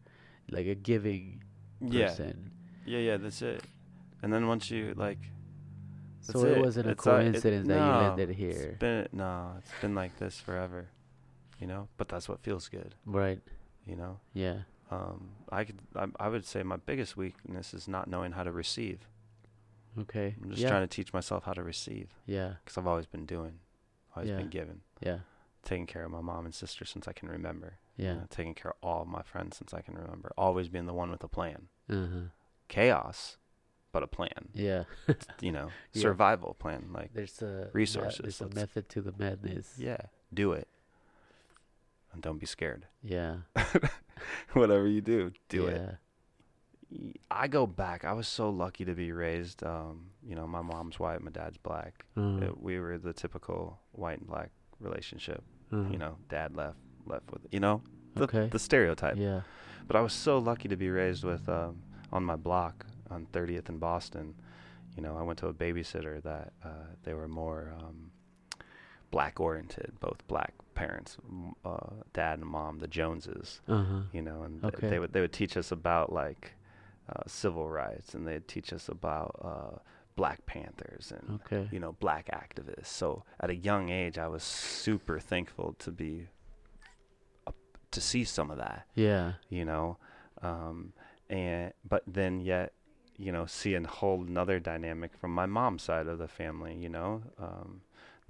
like 0.50 0.68
a 0.68 0.76
giving 0.76 1.44
yeah, 1.82 2.10
person. 2.10 2.52
yeah, 2.86 3.00
yeah, 3.00 3.18
that's 3.18 3.42
it. 3.42 3.64
And 4.22 4.32
then 4.32 4.48
once 4.48 4.70
you 4.70 4.94
like, 4.96 5.32
So 6.22 6.46
it, 6.46 6.58
it. 6.58 6.58
wasn't 6.58 6.88
a 6.88 6.92
It's, 6.92 7.08
uh, 7.08 7.12
it- 7.34 7.46
coincidence 7.46 7.68
that 7.68 7.82
you 7.82 7.94
no, 7.94 7.98
landed 7.98 8.30
it's 8.30 8.38
here, 8.38 8.80
been 8.80 9.08
no, 9.12 9.56
it's 9.58 9.74
been 9.82 9.96
like 9.96 10.18
this 10.18 10.40
forever, 10.40 10.90
you 11.60 11.68
know. 11.68 11.88
But 11.98 12.10
that's 12.10 12.30
what 12.30 12.40
feels 12.42 12.70
good, 12.70 12.96
right? 13.06 13.42
you 13.86 13.96
know. 13.96 14.20
Yeah. 14.34 14.64
Um, 14.92 15.30
I 15.50 15.64
could, 15.64 15.80
I, 15.96 16.08
I 16.20 16.28
would 16.28 16.46
say 16.46 16.64
my 16.64 16.76
biggest 16.78 17.16
weakness 17.16 17.74
is 17.74 17.88
not 17.88 18.08
knowing 18.10 18.34
how 18.34 18.44
to 18.44 18.52
receive. 18.52 19.08
Okay. 20.00 20.36
I'm 20.44 20.50
just 20.52 20.62
yeah. 20.62 20.70
trying 20.70 20.84
to 20.84 20.88
teach 20.96 21.14
myself 21.14 21.44
how 21.46 21.54
to 21.54 21.64
receive 21.64 22.10
Yeah. 22.26 22.54
because 22.64 22.78
I've 22.78 22.88
always 22.88 23.06
been 23.06 23.26
doing, 23.26 23.60
always 24.16 24.30
Yeah. 24.30 24.38
been 24.38 24.50
giving, 24.50 24.82
Yeah. 25.02 25.20
taking 25.64 25.86
care 25.88 26.04
of 26.04 26.12
my 26.12 26.22
mom 26.22 26.46
and 26.46 26.54
sister 26.54 26.86
since 26.86 27.08
I 27.08 27.14
can 27.14 27.30
remember. 27.30 27.78
you 27.98 28.06
Yeah. 28.06 28.14
know, 28.16 28.28
taking 28.30 28.54
care 28.56 28.72
of 28.72 28.78
all 28.82 29.02
of 29.02 29.08
my 29.08 29.22
friends 29.22 29.58
since 29.58 29.74
I 29.74 29.82
can 29.82 29.96
remember. 29.96 30.32
Always 30.38 30.70
being 30.70 30.86
the 30.88 30.94
one 30.94 31.12
with 31.12 31.24
a 31.24 31.28
plan. 31.28 31.68
Uh 31.90 32.08
huh. 32.08 32.20
Chaos, 32.70 33.38
but 33.92 34.02
a 34.02 34.08
plan. 34.08 34.50
Yeah. 34.54 34.86
You 35.42 35.52
know, 35.52 35.70
Yeah. 35.94 36.02
survival 36.02 36.54
plan. 36.54 36.88
Like, 36.94 37.14
There's 37.14 37.42
a 37.42 37.46
me- 37.46 37.70
Resources, 37.74 38.40
There's 38.40 38.42
a 38.52 38.56
method 38.56 38.88
to 38.90 39.02
the 39.02 39.14
madness. 39.18 39.76
yeah, 39.78 39.98
do 40.34 40.54
it, 40.54 40.68
and 42.14 42.22
don't 42.22 42.40
be 42.40 42.46
scared. 42.46 42.88
Yeah. 43.04 43.38
Whatever 44.54 44.88
you 44.88 45.02
do, 45.02 45.32
do 45.50 45.66
it. 45.68 45.82
yeah. 45.82 45.92
Y- 46.92 47.14
I 47.32 47.48
go 47.48 47.66
back. 47.66 48.04
I 48.06 48.14
was 48.14 48.28
so 48.28 48.50
lucky 48.50 48.86
to 48.86 48.94
be 48.94 49.12
raised. 49.12 49.64
Um, 49.64 50.08
you 50.24 50.36
know, 50.36 50.46
my 50.46 50.62
mom's 50.62 51.00
white, 51.00 51.22
my 51.22 51.32
dad's 51.32 51.58
black. 51.58 52.06
Uh, 52.18 52.38
It- 52.42 52.62
we 52.62 52.80
were 52.80 52.98
the 52.98 53.14
typical 53.14 53.80
white 53.94 54.20
and 54.20 54.28
black 54.28 54.52
relationship. 54.80 55.44
uh, 55.74 55.88
You 55.90 55.98
know, 55.98 56.18
dad 56.30 56.56
left, 56.56 56.78
left 57.06 57.32
with 57.32 57.42
you 57.52 57.60
know 57.60 57.82
the 58.16 58.24
Okay. 58.24 58.48
the 58.50 58.60
stereotype. 58.60 59.16
Yeah. 59.18 59.42
But 59.88 59.96
I 59.96 60.02
was 60.02 60.14
so 60.14 60.38
lucky 60.38 60.68
to 60.68 60.76
be 60.76 60.90
raised 60.90 61.24
with 61.24 61.48
um, 61.50 61.82
on 62.12 62.24
my 62.24 62.36
block 62.36 62.86
on 63.10 63.26
30th 63.34 63.70
in 63.70 63.78
Boston. 63.80 64.36
You 64.96 65.02
know, 65.02 65.18
I 65.18 65.24
went 65.24 65.40
to 65.40 65.48
a 65.48 65.54
babysitter 65.54 66.22
that 66.24 66.54
uh, 66.64 66.88
they 67.04 67.14
were 67.14 67.28
more 67.28 67.74
um, 67.80 68.11
black 69.12 69.40
oriented, 69.40 69.94
both 70.00 70.26
black 70.28 70.54
parents, 70.74 71.18
uh, 71.66 71.96
dad 72.14 72.40
and 72.40 72.48
mom, 72.48 72.80
the 72.80 72.88
Joneses. 72.88 73.62
Uh 73.68 73.84
huh. 73.84 74.00
You 74.14 74.22
know, 74.22 74.44
and 74.44 74.64
Okay. 74.66 74.90
they 74.90 75.00
would 75.00 75.14
they 75.14 75.22
would 75.22 75.34
teach 75.34 75.56
us 75.58 75.72
about 75.72 76.12
like 76.12 76.54
uh, 77.10 77.24
civil 77.28 77.70
rights, 77.70 78.14
and 78.14 78.26
they'd 78.28 78.48
teach 78.48 78.72
us 78.74 78.88
about 78.90 79.36
uh, 79.44 79.78
Black 80.16 80.46
Panthers 80.46 81.12
and 81.12 81.40
Okay. 81.46 81.68
you 81.72 81.80
know 81.80 81.94
black 81.94 82.30
activists. 82.32 82.88
So 82.88 83.24
at 83.40 83.50
a 83.50 83.56
young 83.56 83.90
age, 83.90 84.18
I 84.18 84.28
was 84.28 84.44
super 84.44 85.20
thankful 85.20 85.74
to 85.80 85.92
be 85.92 86.28
up 87.48 87.56
to 87.92 88.02
see 88.02 88.24
some 88.24 88.50
of 88.52 88.58
that 88.58 88.86
Yeah. 88.96 89.34
you 89.50 89.66
know 89.66 89.98
um 90.42 90.94
and 91.30 91.74
but 91.88 92.04
then 92.08 92.40
yet 92.40 92.74
you 93.18 93.32
know 93.32 93.46
see 93.46 93.74
a 93.76 93.86
whole 93.88 94.22
another 94.22 94.60
dynamic 94.60 95.12
from 95.18 95.34
my 95.34 95.46
mom's 95.46 95.84
side 95.84 96.08
of 96.08 96.18
the 96.18 96.28
family 96.28 96.76
you 96.76 96.90
know 96.90 97.22
um 97.38 97.82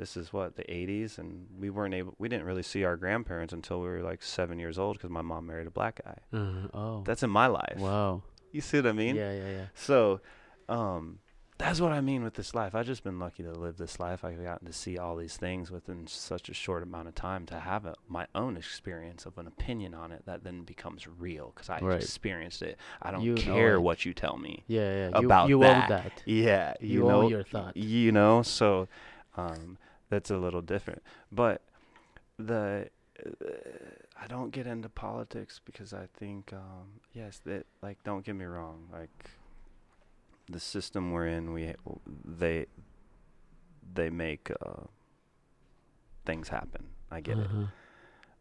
this 0.01 0.17
is 0.17 0.33
what 0.33 0.55
the 0.55 0.63
80s 0.63 1.19
and 1.19 1.45
we 1.59 1.69
weren't 1.69 1.93
able 1.93 2.13
we 2.17 2.27
didn't 2.27 2.45
really 2.45 2.63
see 2.63 2.83
our 2.83 2.97
grandparents 2.97 3.53
until 3.53 3.79
we 3.81 3.87
were 3.87 4.01
like 4.01 4.21
seven 4.23 4.57
years 4.57 4.77
old 4.79 4.97
because 4.97 5.11
my 5.11 5.21
mom 5.21 5.45
married 5.45 5.67
a 5.67 5.71
black 5.79 6.01
guy 6.03 6.17
Uh, 6.37 6.67
oh. 6.73 7.03
that's 7.05 7.21
in 7.23 7.29
my 7.29 7.47
life 7.47 7.77
wow. 7.77 8.21
you 8.51 8.61
see 8.61 8.77
what 8.79 8.87
i 8.87 8.91
mean 9.03 9.15
Yeah. 9.15 9.31
Yeah. 9.41 9.49
Yeah. 9.59 9.65
so 9.75 10.19
um 10.67 11.19
that's 11.57 11.79
what 11.79 11.91
I 11.91 12.01
mean 12.01 12.23
with 12.23 12.33
this 12.33 12.55
life. 12.55 12.73
I've 12.73 12.87
just 12.87 13.03
been 13.03 13.19
lucky 13.19 13.43
to 13.43 13.51
live 13.51 13.77
this 13.77 13.99
life. 13.99 14.25
I've 14.25 14.41
gotten 14.43 14.65
to 14.65 14.73
see 14.73 14.97
all 14.97 15.15
these 15.15 15.37
things 15.37 15.69
within 15.69 16.07
such 16.07 16.49
a 16.49 16.55
short 16.55 16.81
amount 16.81 17.07
of 17.07 17.13
time 17.13 17.45
to 17.51 17.59
have 17.59 17.85
a, 17.85 17.93
my 18.09 18.25
own 18.33 18.57
experience 18.57 19.27
of 19.27 19.37
an 19.37 19.45
opinion 19.45 19.93
on 19.93 20.11
it 20.11 20.23
that 20.25 20.43
then 20.43 20.63
becomes 20.63 21.07
real 21.07 21.51
because 21.53 21.69
I 21.69 21.77
Right. 21.77 22.01
experienced 22.01 22.63
it. 22.63 22.79
I 22.99 23.11
don't 23.11 23.21
You 23.21 23.35
care 23.35 23.79
what 23.79 24.05
you 24.05 24.13
tell 24.15 24.37
me. 24.37 24.63
Yeah. 24.65 24.79
Yeah. 25.11 25.19
You, 25.19 25.25
About 25.27 25.49
you 25.49 25.59
that. 25.59 25.83
own 25.83 25.89
that. 25.97 26.23
Yeah, 26.25 26.73
You, 26.81 26.89
you, 26.89 27.07
know, 27.07 27.21
own 27.21 27.29
your 27.29 27.43
thought. 27.43 27.77
you 27.77 28.11
know. 28.11 28.41
So 28.41 28.87
um, 29.37 29.77
that's 30.11 30.29
a 30.29 30.37
little 30.37 30.61
different. 30.61 31.01
But 31.31 31.61
the 32.37 32.89
uh, 33.25 33.45
I 34.21 34.27
don't 34.27 34.51
get 34.51 34.67
into 34.67 34.89
politics 34.89 35.59
because 35.63 35.93
I 35.93 36.07
think 36.17 36.53
um, 36.53 36.99
yes, 37.13 37.39
that 37.45 37.65
like 37.81 38.03
don't 38.03 38.23
get 38.23 38.35
me 38.35 38.45
wrong, 38.45 38.87
like 38.91 39.31
the 40.49 40.59
system 40.59 41.11
we're 41.11 41.27
in, 41.27 41.53
we 41.53 41.73
they 42.23 42.67
they 43.93 44.09
make 44.09 44.51
uh, 44.51 44.83
things 46.25 46.49
happen. 46.49 46.87
I 47.09 47.21
get 47.21 47.39
it. 47.39 47.45
Uh-huh. 47.45 47.65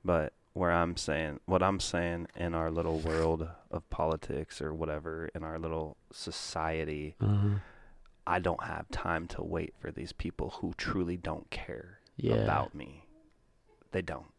But 0.05 0.33
where 0.55 0.73
I'm 0.73 0.97
saying, 0.97 1.41
what 1.47 1.63
I'm 1.63 1.79
saying 1.79 2.27
in 2.35 2.55
our 2.55 2.71
little 2.71 2.99
world 2.99 3.49
of 3.71 3.89
politics 3.91 4.61
or 4.61 4.75
whatever, 4.75 5.31
in 5.35 5.45
our 5.45 5.59
little 5.59 5.97
society, 6.13 7.15
Uh-huh. 7.21 7.59
I 8.31 8.39
don't 8.39 8.63
have 8.65 8.89
time 8.91 9.27
to 9.29 9.43
wait 9.43 9.75
for 9.81 9.91
these 9.91 10.13
people 10.13 10.51
who 10.61 10.73
truly 10.77 11.17
don't 11.17 11.51
care 11.51 11.99
Yeah. 12.17 12.35
about 12.35 12.75
me. 12.75 13.07
They 13.93 14.03
don't. 14.03 14.33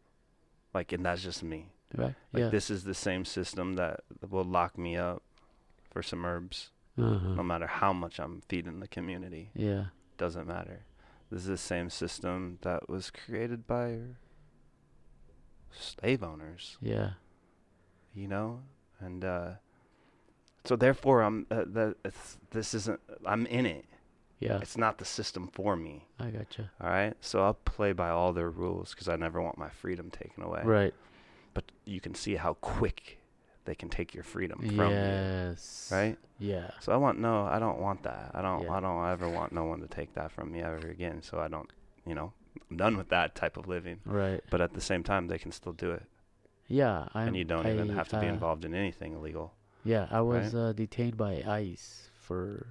Like, 0.74 0.94
and 0.94 1.06
that's 1.06 1.22
just 1.24 1.44
me. 1.44 1.74
Right. 1.94 2.16
Like, 2.32 2.42
yeah. 2.44 2.50
this 2.50 2.70
is 2.70 2.86
the 2.86 2.94
same 2.94 3.26
system 3.26 3.74
that 3.76 4.00
will 4.30 4.46
lock 4.46 4.78
me 4.78 4.96
up 4.96 5.22
for 5.92 6.02
some 6.02 6.24
herbs, 6.26 6.72
uh-huh. 6.98 7.34
no 7.36 7.44
matter 7.44 7.68
how 7.68 7.92
much 7.92 8.18
I'm 8.20 8.42
feeding 8.48 8.80
the 8.80 8.88
community. 8.88 9.52
yeah. 9.54 9.86
Doesn't 10.18 10.48
matter. 10.48 10.86
This 11.32 11.42
is 11.42 11.48
the 11.48 11.58
same 11.58 11.90
system 11.90 12.60
that 12.62 12.88
was 12.88 13.10
created 13.10 13.66
by 13.66 13.98
slave 15.72 16.24
owners. 16.24 16.78
Yeah. 16.82 17.12
you 18.14 18.28
know 18.28 18.62
and 19.00 19.24
uh 19.26 19.52
so 20.66 20.76
therefore 20.76 21.22
i'm 21.22 21.46
uh, 21.52 21.92
it's, 22.06 22.38
this 22.52 22.74
isn't 22.74 23.00
i'm 23.26 23.46
in 23.48 23.66
it 23.66 23.86
Yeah. 24.40 24.60
it's 24.62 24.78
not 24.78 24.98
the 24.98 25.06
system 25.06 25.48
for 25.52 25.76
me 25.76 26.06
I 26.20 26.30
gotcha. 26.32 26.72
all 26.82 26.90
right 26.90 27.14
so 27.22 27.44
i'll 27.44 27.54
play 27.76 27.92
by 27.94 28.10
all 28.10 28.34
their 28.34 28.50
rules 28.50 28.92
because 28.92 29.08
i 29.10 29.16
never 29.16 29.42
want 29.42 29.58
my 29.58 29.70
freedom 29.70 30.10
taken 30.12 30.44
away 30.44 30.62
Right. 30.64 30.94
but 31.54 31.72
you 31.86 32.00
can 32.00 32.14
see 32.16 32.36
how 32.36 32.54
quick 32.56 33.18
they 33.66 33.76
can 33.76 33.90
take 33.90 34.14
your 34.16 34.24
freedom 34.24 34.60
from 34.76 34.90
you 34.92 35.12
Yes. 35.12 35.90
right 35.92 36.18
Yeah. 36.40 36.72
so 36.80 36.92
i 36.92 36.98
want 36.98 37.20
no 37.20 37.46
i 37.46 37.60
don't 37.60 37.80
want 37.80 38.04
that 38.04 38.32
i 38.34 38.42
don't 38.42 38.64
Yeah. 38.64 38.74
i 38.74 38.80
don't 38.80 39.06
ever 39.08 39.30
want 39.30 39.52
no 39.52 39.66
one 39.66 39.80
to 39.82 39.88
take 39.88 40.14
that 40.16 40.32
from 40.32 40.52
me 40.52 40.62
ever 40.62 40.88
again 40.90 41.22
so 41.22 41.40
i 41.40 41.48
don't 41.48 41.70
you 42.06 42.16
know 42.16 42.34
i'm 42.70 42.78
done 42.78 42.98
with 42.98 43.10
that 43.10 43.36
type 43.36 43.58
of 43.58 43.68
living 43.68 44.00
Right. 44.06 44.42
but 44.50 44.60
at 44.62 44.74
the 44.74 44.82
same 44.82 45.04
time 45.04 45.28
they 45.28 45.38
can 45.38 45.52
still 45.52 45.74
do 45.74 45.92
it 45.92 46.04
Yeah. 46.68 47.08
I'm, 47.14 47.28
and 47.30 47.38
you 47.38 47.44
don't 47.46 47.68
even 47.68 47.90
have 47.90 48.08
to 48.10 48.20
be 48.20 48.28
uh, 48.28 48.34
involved 48.36 48.66
in 48.66 48.74
anything 48.74 49.14
illegal 49.14 49.54
Yeah, 49.84 50.08
I 50.12 50.22
was 50.22 50.54
right? 50.54 50.62
uh, 50.62 50.74
detained 50.74 51.18
by 51.18 51.44
ICE 51.46 52.10
for 52.22 52.68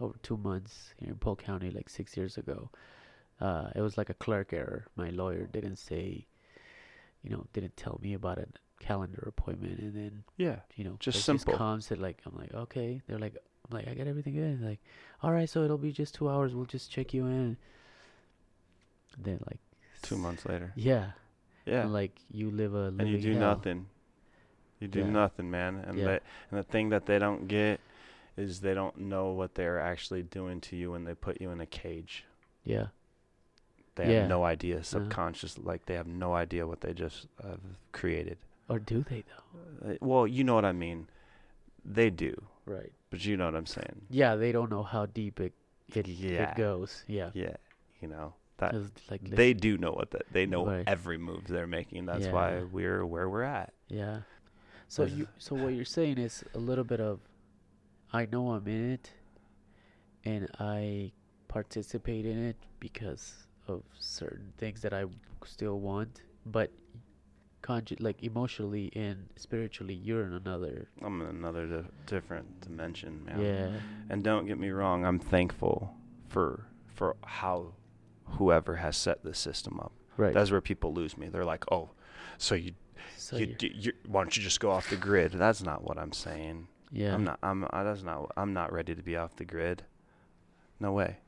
over 0.00 0.14
two 0.22 0.36
months 0.36 0.94
here 0.98 1.10
in 1.10 1.16
Polk 1.16 1.42
County, 1.42 1.70
like 1.70 1.88
six 1.88 2.16
years 2.16 2.36
ago. 2.38 2.70
Uh, 3.40 3.70
it 3.74 3.80
was 3.80 3.96
like 3.96 4.10
a 4.10 4.14
clerk 4.14 4.52
error. 4.52 4.86
My 4.96 5.10
lawyer 5.10 5.46
didn't 5.46 5.76
say, 5.76 6.26
you 7.22 7.30
know, 7.30 7.46
didn't 7.52 7.76
tell 7.76 7.98
me 8.02 8.14
about 8.14 8.38
a 8.38 8.46
calendar 8.80 9.24
appointment, 9.26 9.78
and 9.78 9.94
then 9.94 10.24
yeah 10.36 10.56
you 10.74 10.84
know, 10.84 10.96
Just 10.98 11.22
simple. 11.24 11.52
Just 11.52 11.58
comes 11.58 11.86
said 11.86 11.98
like, 11.98 12.18
I'm 12.26 12.36
like, 12.36 12.52
okay. 12.52 13.00
They're 13.06 13.18
like, 13.18 13.36
I'm 13.70 13.76
like, 13.76 13.88
I 13.88 13.94
got 13.94 14.06
everything 14.08 14.34
good. 14.34 14.60
Like, 14.62 14.80
all 15.22 15.32
right, 15.32 15.48
so 15.48 15.62
it'll 15.64 15.78
be 15.78 15.92
just 15.92 16.14
two 16.14 16.28
hours. 16.28 16.54
We'll 16.54 16.64
just 16.66 16.90
check 16.90 17.14
you 17.14 17.26
in. 17.26 17.56
Then 19.18 19.40
like 19.50 19.60
two 20.02 20.16
months 20.16 20.46
later 20.46 20.72
Yeah. 20.76 21.10
yeah 21.66 21.82
And 21.82 21.92
like 21.92 22.20
you 22.32 22.50
live 22.50 22.74
a 22.74 22.86
and 22.98 23.08
you 23.08 23.18
do 23.18 23.32
hell. 23.32 23.40
nothing. 23.40 23.86
You 24.80 24.88
do 24.88 25.00
Yeah. 25.00 25.10
nothing, 25.10 25.50
man. 25.50 25.76
And 25.86 25.98
Yeah. 25.98 26.04
they, 26.06 26.20
and 26.50 26.58
the 26.58 26.62
thing 26.64 26.88
that 26.88 27.06
they 27.06 27.18
don't 27.18 27.46
get 27.46 27.80
is 28.36 28.60
they 28.60 28.74
don't 28.74 28.96
know 28.98 29.30
what 29.32 29.54
they're 29.54 29.78
actually 29.78 30.22
doing 30.22 30.60
to 30.62 30.76
you 30.76 30.92
when 30.92 31.04
they 31.04 31.14
put 31.14 31.40
you 31.40 31.50
in 31.50 31.60
a 31.60 31.66
cage. 31.66 32.24
Yeah. 32.64 32.88
They 33.96 34.12
Yeah. 34.12 34.20
have 34.20 34.28
no 34.28 34.44
idea, 34.44 34.76
Uh-huh. 34.76 34.82
subconscious, 34.84 35.58
like 35.58 35.84
they 35.86 35.94
have 35.94 36.06
no 36.06 36.34
idea 36.34 36.66
what 36.66 36.80
they 36.80 36.94
just 36.94 37.26
have 37.42 37.60
created. 37.92 38.38
Or 38.68 38.78
do 38.78 39.02
they 39.02 39.22
though? 39.82 39.90
Uh, 39.90 39.96
well, 40.00 40.26
you 40.26 40.44
know 40.44 40.54
what 40.54 40.64
I 40.64 40.72
mean. 40.72 41.08
They 41.84 42.08
do, 42.10 42.46
Right. 42.66 42.92
but 43.10 43.24
you 43.24 43.36
know 43.36 43.46
what 43.46 43.56
I'm 43.56 43.66
saying. 43.66 44.06
Yeah, 44.08 44.36
they 44.36 44.52
don't 44.52 44.70
know 44.70 44.82
how 44.82 45.06
deep 45.06 45.40
it 45.40 45.52
it, 45.92 46.06
Yeah. 46.06 46.52
it 46.52 46.56
goes. 46.56 47.04
Yeah. 47.08 47.30
Yeah, 47.34 47.56
you 48.00 48.06
know 48.06 48.34
that 48.58 48.74
like 49.10 49.22
they 49.24 49.52
do 49.54 49.76
know 49.76 49.90
what 49.92 50.12
that 50.12 50.26
they 50.32 50.46
know 50.46 50.64
Right. 50.66 50.84
every 50.86 51.18
move 51.18 51.48
they're 51.48 51.66
making. 51.66 52.06
That's 52.06 52.28
why 52.28 52.62
we're 52.62 53.04
where 53.04 53.28
we're 53.28 53.42
at. 53.42 53.72
Yeah. 53.88 54.20
So 54.90 55.04
you 55.04 55.28
so 55.38 55.54
what 55.54 55.72
you're 55.74 55.84
saying 55.84 56.18
is 56.18 56.42
a 56.52 56.58
little 56.58 56.82
bit 56.82 57.00
of 57.00 57.20
I 58.12 58.26
know 58.26 58.50
I'm 58.50 58.66
in 58.66 58.90
it 58.90 59.12
and 60.24 60.48
I 60.58 61.12
participate 61.46 62.26
in 62.26 62.44
it 62.44 62.56
because 62.80 63.46
of 63.68 63.84
certain 64.00 64.52
things 64.58 64.82
that 64.82 64.92
I 64.92 65.04
still 65.46 65.78
want, 65.78 66.22
but 66.44 66.72
conju- 67.62 68.00
like 68.00 68.24
emotionally 68.24 68.90
and 68.96 69.28
spiritually, 69.36 69.94
you're 69.94 70.24
in 70.24 70.32
another. 70.32 70.88
I'm 71.00 71.20
in 71.20 71.28
another 71.28 71.66
di- 71.66 71.88
different 72.06 72.60
dimension, 72.60 73.24
man. 73.24 73.40
Yeah. 73.40 73.70
And 74.08 74.24
don't 74.24 74.46
get 74.46 74.58
me 74.58 74.70
wrong, 74.70 75.04
I'm 75.06 75.20
thankful 75.20 75.94
for 76.28 76.66
for 76.96 77.14
how 77.24 77.74
whoever 78.24 78.74
has 78.76 78.96
set 78.96 79.22
this 79.22 79.38
system 79.38 79.78
up. 79.78 79.92
Right. 80.16 80.34
That's 80.34 80.50
where 80.50 80.60
people 80.60 80.92
lose 80.92 81.16
me. 81.16 81.28
They're 81.28 81.44
like, 81.44 81.64
"Oh, 81.70 81.90
so 82.38 82.56
you 82.56 82.72
so 83.16 83.36
you, 83.36 83.54
you 83.60 83.92
why 84.06 84.22
don't 84.22 84.36
you 84.36 84.42
just 84.42 84.60
go 84.60 84.70
off 84.70 84.90
the 84.90 84.96
grid?" 84.96 85.32
That's 85.32 85.62
not 85.62 85.82
what 85.84 85.98
I'm 85.98 86.12
saying. 86.12 86.68
yeah. 86.92 87.14
I'm 87.14 87.24
not. 87.24 87.38
I'm. 87.42 87.66
I, 87.70 87.82
that's 87.84 88.02
not. 88.02 88.30
I'm 88.36 88.52
not 88.52 88.72
ready 88.72 88.94
to 88.94 89.02
be 89.02 89.16
off 89.16 89.36
the 89.36 89.44
grid. 89.44 89.82
No 90.78 90.92
way. 90.92 91.18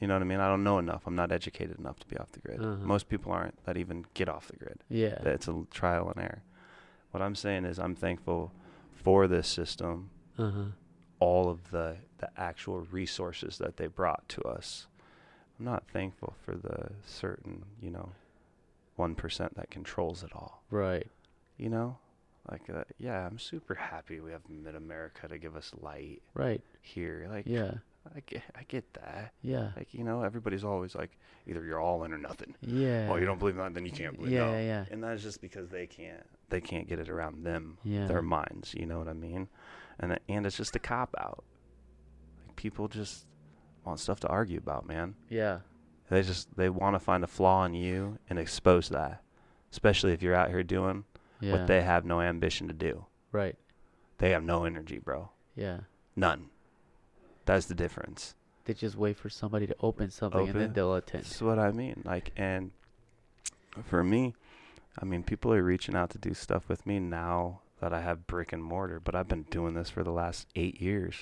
You 0.00 0.08
know 0.08 0.14
what 0.14 0.22
I 0.22 0.26
mean? 0.26 0.40
I 0.40 0.48
don't 0.48 0.64
know 0.64 0.78
enough. 0.78 1.02
I'm 1.06 1.14
not 1.14 1.30
educated 1.30 1.78
enough 1.78 1.98
to 2.00 2.06
be 2.08 2.16
off 2.18 2.32
the 2.32 2.40
grid. 2.40 2.60
Uh-huh. 2.60 2.76
Most 2.84 3.08
people 3.08 3.30
aren't 3.32 3.64
that 3.66 3.76
even 3.76 4.04
get 4.14 4.28
off 4.28 4.48
the 4.48 4.56
grid. 4.56 4.82
Yeah. 4.88 5.18
It's 5.24 5.46
a 5.46 5.64
trial 5.70 6.10
and 6.14 6.22
error. 6.24 6.42
What 7.12 7.22
I'm 7.22 7.34
saying 7.36 7.64
is, 7.66 7.78
I'm 7.78 7.94
thankful 7.94 8.50
for 8.92 9.28
this 9.28 9.46
system, 9.48 10.10
Uh 10.38 10.50
huh. 10.50 10.64
all 11.20 11.48
of 11.48 11.70
the 11.70 11.96
the 12.18 12.30
actual 12.36 12.80
resources 12.90 13.58
that 13.58 13.76
they 13.76 13.86
brought 13.88 14.28
to 14.30 14.42
us. 14.42 14.86
I'm 15.58 15.64
not 15.66 15.84
thankful 15.92 16.34
for 16.44 16.54
the 16.56 16.90
certain, 17.04 17.64
you 17.80 17.90
know, 17.90 18.10
one 18.96 19.14
percent 19.14 19.54
that 19.56 19.70
controls 19.70 20.22
it 20.22 20.30
all. 20.34 20.62
Right. 20.70 21.06
You 21.56 21.70
know, 21.70 21.98
like 22.50 22.68
uh, 22.68 22.84
yeah, 22.98 23.26
I'm 23.26 23.38
super 23.38 23.74
happy 23.74 24.20
we 24.20 24.32
have 24.32 24.42
Mid 24.48 24.74
America 24.74 25.28
to 25.28 25.38
give 25.38 25.56
us 25.56 25.72
light 25.80 26.22
Right. 26.34 26.60
here. 26.80 27.26
Like 27.30 27.46
Yeah. 27.46 27.74
I 28.16 28.18
get, 28.26 28.42
I 28.56 28.64
get 28.66 28.92
that. 28.94 29.32
Yeah. 29.42 29.70
Like 29.76 29.94
you 29.94 30.02
know, 30.02 30.22
everybody's 30.22 30.64
always 30.64 30.94
like, 30.96 31.16
either 31.46 31.64
you're 31.64 31.78
all 31.80 32.02
in 32.02 32.12
or 32.12 32.18
nothing. 32.18 32.56
Yeah. 32.60 33.06
Oh, 33.08 33.14
you 33.16 33.26
don't 33.26 33.38
believe 33.38 33.54
that, 33.56 33.74
then 33.74 33.86
you 33.86 33.92
can't 33.92 34.16
believe 34.16 34.32
Yeah, 34.32 34.46
no. 34.46 34.52
yeah, 34.54 34.60
yeah. 34.60 34.84
And 34.90 35.04
that's 35.04 35.22
just 35.22 35.40
because 35.40 35.68
they 35.68 35.86
can't, 35.86 36.24
they 36.48 36.60
can't 36.60 36.88
get 36.88 36.98
it 36.98 37.08
around 37.08 37.44
them, 37.44 37.78
Yeah. 37.84 38.08
their 38.08 38.20
minds. 38.22 38.74
You 38.74 38.86
know 38.86 38.98
what 38.98 39.06
I 39.08 39.12
mean? 39.12 39.48
And 40.00 40.18
and 40.28 40.46
it's 40.46 40.56
just 40.56 40.74
a 40.74 40.80
cop 40.80 41.14
out. 41.16 41.44
Like 42.44 42.56
people 42.56 42.88
just 42.88 43.24
want 43.84 44.00
stuff 44.00 44.18
to 44.20 44.28
argue 44.28 44.58
about, 44.58 44.84
man. 44.86 45.14
Yeah. 45.28 45.60
They 46.12 46.20
just 46.20 46.54
they 46.58 46.68
want 46.68 46.94
to 46.94 47.00
find 47.00 47.24
a 47.24 47.26
flaw 47.26 47.64
in 47.64 47.72
you 47.72 48.18
and 48.28 48.38
expose 48.38 48.90
that, 48.90 49.22
especially 49.70 50.12
if 50.12 50.22
you're 50.22 50.34
out 50.34 50.50
here 50.50 50.62
doing 50.62 51.04
Yeah. 51.40 51.52
what 51.52 51.66
they 51.68 51.80
have 51.80 52.04
no 52.04 52.20
ambition 52.20 52.68
to 52.68 52.74
do. 52.74 53.06
Right. 53.32 53.56
They 54.18 54.28
have 54.32 54.42
no 54.42 54.64
energy, 54.64 54.98
bro. 54.98 55.30
Yeah. 55.56 55.80
None. 56.14 56.50
That's 57.46 57.64
the 57.64 57.74
difference. 57.74 58.34
They 58.66 58.74
just 58.74 58.94
wait 58.94 59.16
for 59.16 59.30
somebody 59.30 59.66
to 59.66 59.74
open 59.80 60.10
something 60.10 60.50
and 60.50 60.60
then 60.60 60.72
they'll 60.74 60.94
attend. 60.94 61.24
That's 61.24 61.40
what 61.40 61.58
I 61.58 61.70
mean. 61.70 62.02
Like, 62.04 62.30
and 62.36 62.72
for 63.82 64.04
me, 64.04 64.34
I 65.00 65.06
mean, 65.06 65.22
people 65.22 65.50
are 65.54 65.62
reaching 65.62 65.96
out 65.96 66.10
to 66.10 66.18
do 66.18 66.34
stuff 66.34 66.68
with 66.68 66.84
me 66.84 67.00
now 67.00 67.62
that 67.80 67.94
I 67.94 68.02
have 68.02 68.26
brick 68.26 68.52
and 68.52 68.62
mortar, 68.62 69.00
but 69.00 69.14
I've 69.14 69.28
been 69.28 69.44
doing 69.44 69.72
this 69.72 69.88
for 69.88 70.04
the 70.04 70.12
last 70.12 70.46
eight 70.56 70.78
years. 70.78 71.14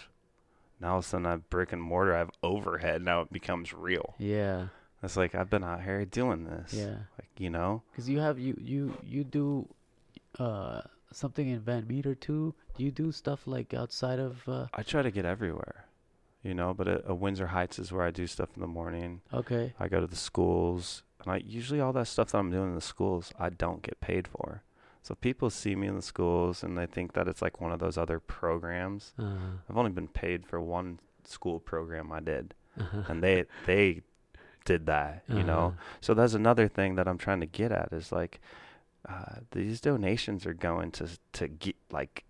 Now 0.80 0.94
all 0.94 0.98
of 0.98 1.04
a 1.04 1.08
sudden 1.08 1.26
I 1.26 1.30
have 1.30 1.48
brick 1.48 1.72
and 1.72 1.80
mortar, 1.80 2.12
I 2.16 2.18
have 2.18 2.32
overhead. 2.42 3.02
Now 3.02 3.20
it 3.20 3.32
becomes 3.32 3.72
real. 3.72 4.16
Yeah. 4.18 4.66
It's 5.02 5.16
like 5.16 5.34
I've 5.34 5.50
been 5.50 5.64
out 5.64 5.82
here 5.82 6.04
doing 6.04 6.44
this. 6.44 6.74
Yeah. 6.74 6.96
Like, 7.18 7.30
you 7.38 7.50
know? 7.50 7.82
Because 7.90 8.08
you 8.08 8.20
have 8.20 8.38
you 8.38 8.56
you 8.60 8.96
you 9.02 9.24
do 9.24 9.68
uh 10.38 10.82
something 11.12 11.48
in 11.48 11.60
Van 11.60 11.86
Meter 11.86 12.14
too. 12.14 12.54
Do 12.76 12.84
you 12.84 12.90
do 12.90 13.12
stuff 13.12 13.46
like 13.46 13.74
outside 13.74 14.18
of 14.18 14.48
uh 14.48 14.66
I 14.74 14.82
try 14.82 15.02
to 15.02 15.10
get 15.10 15.24
everywhere, 15.24 15.86
you 16.42 16.54
know, 16.54 16.74
but 16.74 16.86
at, 16.88 17.04
at 17.06 17.18
Windsor 17.18 17.48
Heights 17.48 17.78
is 17.78 17.92
where 17.92 18.04
I 18.04 18.10
do 18.10 18.26
stuff 18.26 18.50
in 18.54 18.60
the 18.60 18.68
morning. 18.68 19.22
okay. 19.32 19.72
I 19.80 19.88
go 19.88 20.00
to 20.00 20.06
the 20.06 20.16
schools, 20.16 21.02
and 21.24 21.32
I 21.32 21.38
usually 21.38 21.80
all 21.80 21.92
that 21.94 22.08
stuff 22.08 22.32
that 22.32 22.38
I'm 22.38 22.50
doing 22.50 22.70
in 22.70 22.74
the 22.74 22.80
schools, 22.80 23.32
I 23.38 23.50
don't 23.50 23.82
get 23.82 24.00
paid 24.00 24.28
for. 24.28 24.62
So 25.02 25.14
people 25.14 25.48
see 25.48 25.74
me 25.74 25.86
in 25.86 25.96
the 25.96 26.02
schools 26.02 26.62
and 26.62 26.76
they 26.76 26.86
think 26.86 27.14
that 27.14 27.26
it's 27.26 27.40
like 27.40 27.60
one 27.60 27.72
of 27.72 27.78
those 27.78 27.96
other 27.96 28.20
programs. 28.20 29.14
Uh, 29.18 29.56
I've 29.68 29.76
only 29.76 29.90
been 29.90 30.08
paid 30.08 30.46
for 30.46 30.60
one 30.60 31.00
school 31.24 31.58
program 31.58 32.12
I 32.12 32.20
did, 32.20 32.54
uh-huh. 32.78 33.04
and 33.08 33.22
they 33.22 33.46
they 33.66 34.02
did 34.64 34.86
that, 34.86 35.24
you 35.28 35.42
know. 35.42 35.74
So 36.00 36.14
that's 36.14 36.34
another 36.34 36.68
thing 36.68 36.94
that 36.96 37.08
I'm 37.08 37.18
trying 37.18 37.40
to 37.40 37.46
get 37.46 37.72
at 37.72 37.92
is 37.92 38.12
like 38.12 38.40
uh, 39.08 39.36
these 39.52 39.80
donations 39.80 40.46
are 40.46 40.54
going 40.54 40.90
to 40.92 41.08
to 41.34 41.48
get 41.48 41.76
like 41.90 42.24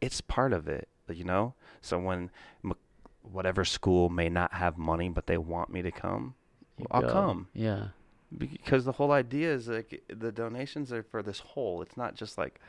it's 0.00 0.20
part 0.20 0.52
of 0.52 0.66
it, 0.68 0.88
you 1.08 1.24
know. 1.24 1.54
So 1.82 1.98
when 1.98 2.30
m- 2.64 2.74
whatever 3.22 3.64
school 3.64 4.08
may 4.08 4.28
not 4.28 4.54
have 4.54 4.76
money 4.78 5.08
but 5.08 5.26
they 5.26 5.36
want 5.38 5.70
me 5.70 5.82
to 5.82 5.90
come, 5.90 6.34
You 6.78 6.86
I'll 6.90 7.02
go. 7.02 7.08
come 7.08 7.48
Yeah. 7.52 7.88
because 8.36 8.84
the 8.84 8.92
whole 8.92 9.12
idea 9.12 9.52
is 9.52 9.68
like 9.68 10.02
the 10.08 10.32
donations 10.32 10.92
are 10.92 11.02
for 11.02 11.22
this 11.22 11.40
whole. 11.40 11.82
It's 11.82 11.96
not 11.96 12.14
just 12.14 12.38
like 12.38 12.60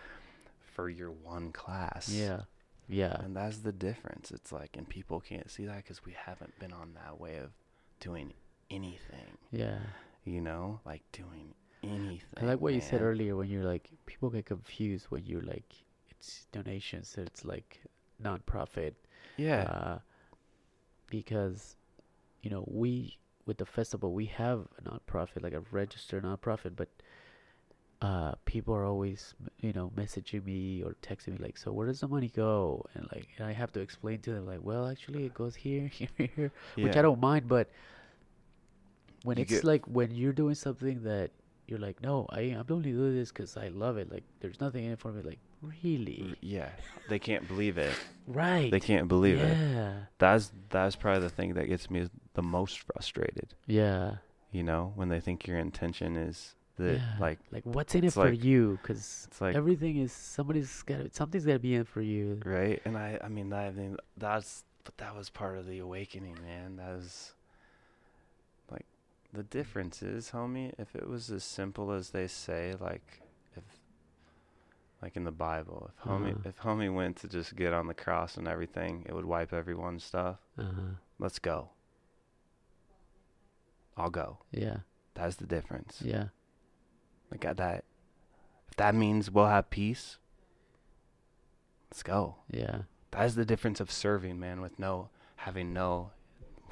for 0.73 0.89
your 0.89 1.11
one 1.11 1.51
class. 1.51 2.09
Yeah. 2.09 2.41
Yeah. 2.89 3.17
And 3.21 3.35
that's 3.35 3.57
the 3.59 3.71
difference. 3.73 4.31
It's 4.31 4.51
like, 4.51 4.77
and 4.77 4.87
people 4.87 5.19
can't 5.19 5.49
see 5.51 5.65
that 5.65 5.77
because 5.77 6.05
we 6.05 6.13
haven't 6.25 6.57
been 6.59 6.71
on 6.71 6.93
that 6.95 7.19
way 7.19 7.37
of 7.37 7.51
doing 7.99 8.33
anything. 8.69 9.37
Yeah. 9.51 9.79
You 10.25 10.41
know, 10.41 10.79
like 10.85 11.03
doing 11.11 11.53
anything. 11.83 12.21
I 12.41 12.45
like 12.45 12.59
what 12.61 12.73
you 12.73 12.81
said 12.81 13.01
earlier 13.01 13.35
when 13.35 13.47
you're 13.49 13.63
like 13.63 13.89
people 14.05 14.29
get 14.29 14.45
confused 14.45 15.05
when 15.09 15.25
you're 15.25 15.41
like 15.43 15.73
it's 16.09 16.47
donations 16.51 17.07
so 17.09 17.21
it's 17.21 17.45
like 17.45 17.79
non-profit 18.19 18.95
Yeah. 19.37 19.61
uh, 19.63 19.99
because 21.09 21.75
you 22.41 22.49
know 22.49 22.63
we 22.67 23.17
with 23.45 23.57
the 23.57 23.65
festival 23.65 24.11
we 24.13 24.25
have 24.25 24.67
a 24.79 24.89
non-profit 24.89 25.43
like 25.43 25.53
a 25.53 25.61
registered 25.71 26.23
non-profit 26.23 26.75
but 26.75 26.89
uh 28.01 28.33
people 28.45 28.73
are 28.75 28.83
always 28.85 29.33
you 29.61 29.73
know 29.73 29.91
messaging 29.95 30.43
me 30.45 30.83
or 30.83 30.95
texting 31.01 31.29
me 31.29 31.37
like 31.39 31.57
so 31.57 31.71
where 31.71 31.87
does 31.87 32.01
the 32.01 32.07
money 32.07 32.31
go 32.35 32.85
and 32.93 33.07
like 33.13 33.27
and 33.37 33.47
i 33.47 33.53
have 33.53 33.71
to 33.71 33.79
explain 33.79 34.19
to 34.19 34.31
them 34.31 34.45
like 34.45 34.59
well 34.61 34.87
actually 34.87 35.25
it 35.25 35.33
goes 35.33 35.55
here 35.55 35.87
here 35.93 36.09
here 36.17 36.51
which 36.75 36.93
Yeah. 36.93 36.99
i 36.99 37.01
don't 37.01 37.19
mind 37.19 37.47
but 37.47 37.69
when 39.23 39.37
You 39.37 39.43
it's 39.43 39.51
get- 39.51 39.63
like 39.63 39.85
when 39.85 40.11
you're 40.11 40.33
doing 40.33 40.55
something 40.55 41.03
that 41.03 41.31
you're 41.67 41.79
like 41.79 42.01
no 42.01 42.25
i 42.29 42.39
i'm 42.41 42.65
only 42.69 42.91
doing 42.91 43.15
this 43.15 43.29
because 43.29 43.57
i 43.57 43.67
love 43.67 43.97
it 43.97 44.09
like 44.11 44.23
there's 44.39 44.61
nothing 44.61 44.85
in 44.85 44.91
it 44.93 44.99
for 44.99 45.11
me 45.11 45.21
like 45.21 45.39
really 45.61 46.35
Yeah. 46.39 46.69
They 47.09 47.17
can't 47.19 47.47
believe 47.47 47.77
it. 47.79 47.91
right 48.27 48.69
They 48.71 48.79
can't 48.79 49.07
believe 49.07 49.39
it. 49.39 49.57
yeah 49.57 49.93
That's 50.19 50.51
that's 50.69 50.95
probably 50.95 51.21
the 51.21 51.29
thing 51.29 51.55
that 51.55 51.65
gets 51.67 51.89
me 51.89 52.07
the 52.35 52.41
most 52.43 52.79
frustrated. 52.79 53.53
yeah 53.65 54.17
You 54.51 54.63
know, 54.63 54.93
when 54.95 55.09
they 55.09 55.19
think 55.19 55.47
your 55.47 55.57
intention 55.57 56.15
is 56.15 56.53
that 56.77 56.97
yeah. 56.97 57.15
like 57.19 57.39
like 57.51 57.65
what's 57.65 57.95
in 57.95 58.03
it 58.03 58.13
for 58.13 58.29
like- 58.29 58.43
you 58.43 58.77
because 58.81 59.25
it's 59.27 59.41
like 59.41 59.55
everything 59.55 59.97
is 59.97 60.11
somebody's 60.13 60.83
got 60.83 61.13
something's 61.15 61.43
got 61.43 61.53
to 61.53 61.59
be 61.59 61.73
in 61.73 61.83
for 61.85 62.01
you 62.01 62.39
right 62.45 62.79
and 62.85 62.95
i 62.95 63.19
i 63.23 63.27
mean 63.27 63.51
i 63.51 63.71
mean 63.71 63.97
that's 64.15 64.63
but 64.83 64.95
that 64.97 65.15
was 65.17 65.27
part 65.31 65.57
of 65.57 65.65
the 65.65 65.79
awakening 65.79 66.37
man 66.43 66.75
that 66.77 66.95
was 66.95 67.33
the 69.37 69.43
difference 69.43 70.01
is 70.01 70.31
homie 70.31 70.73
if 70.79 70.95
it 70.95 71.07
was 71.07 71.29
as 71.29 71.43
simple 71.43 71.91
as 71.91 72.09
they 72.09 72.27
say 72.27 72.73
like 72.79 73.21
if 73.55 73.63
like 75.01 75.15
in 75.15 75.23
the 75.25 75.31
bible 75.31 75.91
if 75.93 76.03
homie 76.09 76.31
Uh-huh. 76.33 76.49
if 76.49 76.59
homie 76.59 76.93
went 76.93 77.17
to 77.17 77.27
just 77.27 77.55
get 77.55 77.71
on 77.71 77.85
the 77.87 77.93
cross 77.93 78.35
and 78.37 78.47
everything 78.47 79.05
it 79.07 79.13
would 79.13 79.25
wipe 79.25 79.53
everyone's 79.53 80.03
stuff. 80.03 80.37
Uh-huh. 80.57 80.93
Let's 81.19 81.39
go. 81.39 81.69
I'll 83.95 84.09
go. 84.09 84.39
Yeah. 84.51 84.77
That's 85.15 85.35
the 85.37 85.45
difference. 85.47 86.01
Yeah. 86.03 86.25
Like 87.31 87.43
uh, 87.45 87.53
that 87.53 87.83
if 88.69 88.75
that 88.77 88.93
means 88.95 89.31
we'll 89.31 89.47
have 89.47 89.69
peace 89.69 90.17
let's 91.91 92.03
go. 92.03 92.35
Yeah. 92.51 92.79
That's 93.11 93.35
the 93.35 93.45
difference 93.45 93.79
of 93.79 93.89
serving, 93.91 94.39
man, 94.39 94.61
with 94.61 94.77
no 94.79 95.09
having 95.37 95.73
no 95.73 96.11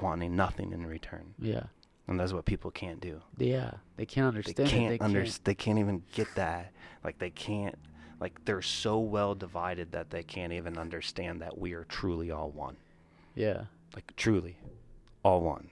wanting 0.00 0.36
nothing 0.36 0.72
in 0.72 0.86
return. 0.86 1.34
yeah 1.38 1.64
And 2.08 2.20
that's 2.20 2.32
what 2.32 2.44
people 2.44 2.70
can't 2.70 3.00
do. 3.00 3.20
yeah 3.36 3.72
they 3.96 4.06
can't 4.06 4.32
They 4.34 4.38
understand 4.38 4.68
can't 4.68 4.98
they 5.00 5.04
under 5.04 5.22
can't 5.24 5.44
they 5.44 5.54
can't 5.54 5.78
even 5.78 6.02
get 6.12 6.28
that. 6.36 6.72
Like 7.02 7.18
they 7.18 7.30
can't 7.30 7.76
like 8.20 8.44
they're 8.44 8.62
so 8.62 8.98
well 8.98 9.34
divided 9.34 9.92
that 9.92 10.10
they 10.10 10.22
can't 10.22 10.52
even 10.52 10.78
understand 10.78 11.42
that 11.42 11.58
we 11.58 11.72
are 11.72 11.84
truly 11.84 12.30
all 12.30 12.50
one. 12.50 12.76
yeah 13.34 13.64
Like 13.94 14.14
truly 14.16 14.56
all 15.22 15.40
one. 15.40 15.70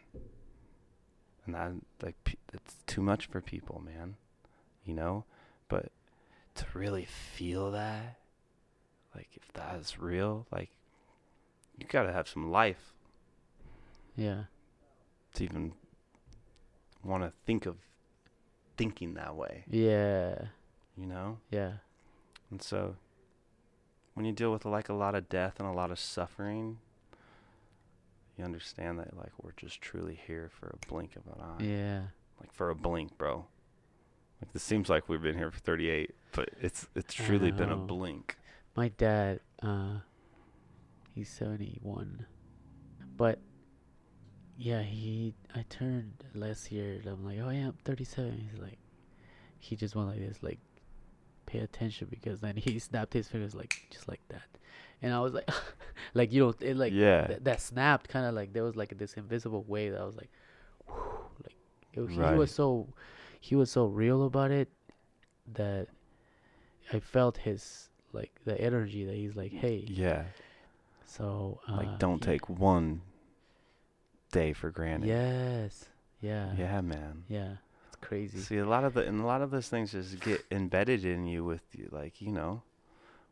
And 1.47 1.55
that 1.55 1.73
like 2.03 2.37
it's 2.53 2.77
too 2.87 3.01
much 3.03 3.27
for 3.27 3.41
people, 3.41 3.81
man. 3.85 4.17
You 4.85 4.95
know? 4.95 5.25
But 5.69 5.93
to 6.57 6.65
really 6.75 7.05
feel 7.05 7.71
that 7.73 8.17
like 9.15 9.29
if 9.37 9.53
that 9.53 9.77
is 9.77 9.99
real, 10.01 10.47
like 10.51 10.71
you 11.79 11.87
got 11.87 12.05
to 12.05 12.13
have 12.13 12.29
some 12.29 12.51
life 12.51 12.93
yeah 14.17 14.45
to 15.35 15.45
even 15.45 15.73
want 17.05 17.23
to 17.23 17.33
think 17.47 17.67
of 17.67 17.77
thinking 18.77 19.15
that 19.15 19.35
way, 19.37 19.65
yeah 19.71 20.35
you 20.97 21.07
know? 21.07 21.39
yeah 21.51 21.73
And 22.51 22.63
so 22.63 22.97
when 24.15 24.25
you 24.25 24.33
deal 24.33 24.53
with 24.53 24.65
like 24.65 24.89
a 24.89 24.95
lot 24.95 25.15
of 25.15 25.29
death 25.29 25.55
and 25.59 25.69
a 25.69 25.73
lot 25.73 25.91
of 25.91 25.99
suffering, 25.99 26.79
you 28.39 28.45
understand 28.45 28.99
that 28.99 29.17
like 29.17 29.33
we're 29.43 29.53
just 29.57 29.81
truly 29.81 30.19
here 30.27 30.51
for 30.59 30.69
a 30.69 30.87
blink 30.87 31.17
of 31.17 31.27
an 31.27 31.41
eye. 31.41 31.63
yeah 31.65 32.01
Like 32.41 32.53
for 32.53 32.71
a 32.71 32.75
blink, 32.75 33.17
bro. 33.19 33.47
Like, 34.41 34.51
it 34.55 34.61
seems 34.61 34.89
like 34.89 35.09
we've 35.09 35.23
been 35.23 35.39
here 35.39 35.51
for 35.51 35.61
38, 35.61 36.11
but 36.33 36.51
it's 36.61 36.89
it's 36.95 37.15
truly 37.15 37.51
been 37.51 37.71
a 37.71 37.77
blink. 37.77 38.37
My 38.77 38.89
dad, 38.89 39.41
uh, 39.63 39.99
he's 41.15 41.29
71. 41.29 42.27
But, 43.17 43.39
yeah, 44.57 44.83
he, 44.83 45.35
I 45.55 45.65
turned 45.69 46.13
last 46.35 46.71
year, 46.71 47.01
I'm 47.07 47.25
like, 47.25 47.39
oh 47.43 47.51
yeah, 47.51 47.67
I'm 47.69 47.79
37. 47.85 48.49
He's 48.53 48.61
like, 48.61 48.79
he 49.59 49.77
just 49.77 49.95
went 49.97 50.09
like 50.09 50.19
this, 50.21 50.39
like, 50.43 50.59
pay 51.47 51.59
attention, 51.61 52.09
because 52.11 52.41
then 52.41 52.57
he 52.65 52.79
snapped 52.79 53.13
his 53.13 53.29
fingers, 53.29 53.55
like, 53.55 53.75
just 53.91 54.09
like 54.09 54.21
that. 54.29 54.43
And 55.03 55.13
I 55.13 55.21
was 55.21 55.33
like, 55.35 55.49
like, 56.15 56.33
you 56.33 56.41
know, 56.41 56.55
it 56.61 56.77
like, 56.77 56.93
Yeah. 56.93 57.27
th- 57.27 57.41
that 57.43 57.61
snapped 57.61 58.09
kind 58.09 58.27
of 58.27 58.35
like, 58.35 58.53
there 58.53 58.63
was 58.65 58.77
like 58.77 58.97
this 58.97 59.15
invisible 59.15 59.65
wave 59.67 59.93
that 59.93 60.01
I 60.01 60.05
was 60.05 60.17
like, 60.17 60.31
whew, 60.87 61.19
like, 61.43 61.57
it, 61.93 62.01
was- 62.01 62.11
he 62.11 62.19
Right. 62.19 62.35
was 62.37 62.51
so, 62.55 62.89
he 63.41 63.57
was 63.57 63.71
so 63.71 63.87
real 63.87 64.25
about 64.25 64.51
it 64.51 64.69
that 65.55 65.89
I 66.93 67.01
felt 67.01 67.37
his, 67.39 67.89
like, 68.13 68.31
the 68.45 68.59
energy 68.61 69.05
that 69.05 69.15
he's 69.15 69.35
like, 69.37 69.53
hey, 69.53 69.85
Yeah. 69.89 70.25
so 71.05 71.61
uh, 71.69 71.77
Like, 71.77 71.99
don't 71.99 72.23
yeah. 72.25 72.33
take 72.33 72.49
one 72.49 73.03
day 74.35 74.53
for 74.53 74.71
granted. 74.71 75.09
Yes. 75.09 75.87
Yeah. 76.21 76.53
Yeah. 76.59 76.81
Man. 76.81 77.25
Yeah. 77.29 77.53
It's 77.89 77.97
crazy. 78.01 78.39
See, 78.39 78.59
a 78.59 78.67
lot 78.67 78.85
of 78.85 78.95
the 78.95 79.07
and 79.07 79.21
a 79.21 79.27
lot 79.27 79.41
of 79.43 79.51
those 79.51 79.69
things 79.69 79.93
just 79.93 80.21
get 80.21 80.45
embedded 80.51 81.05
in 81.05 81.27
you 81.27 81.45
with 81.45 81.63
you, 81.73 81.89
like 81.93 82.21
you 82.21 82.31
know, 82.33 82.63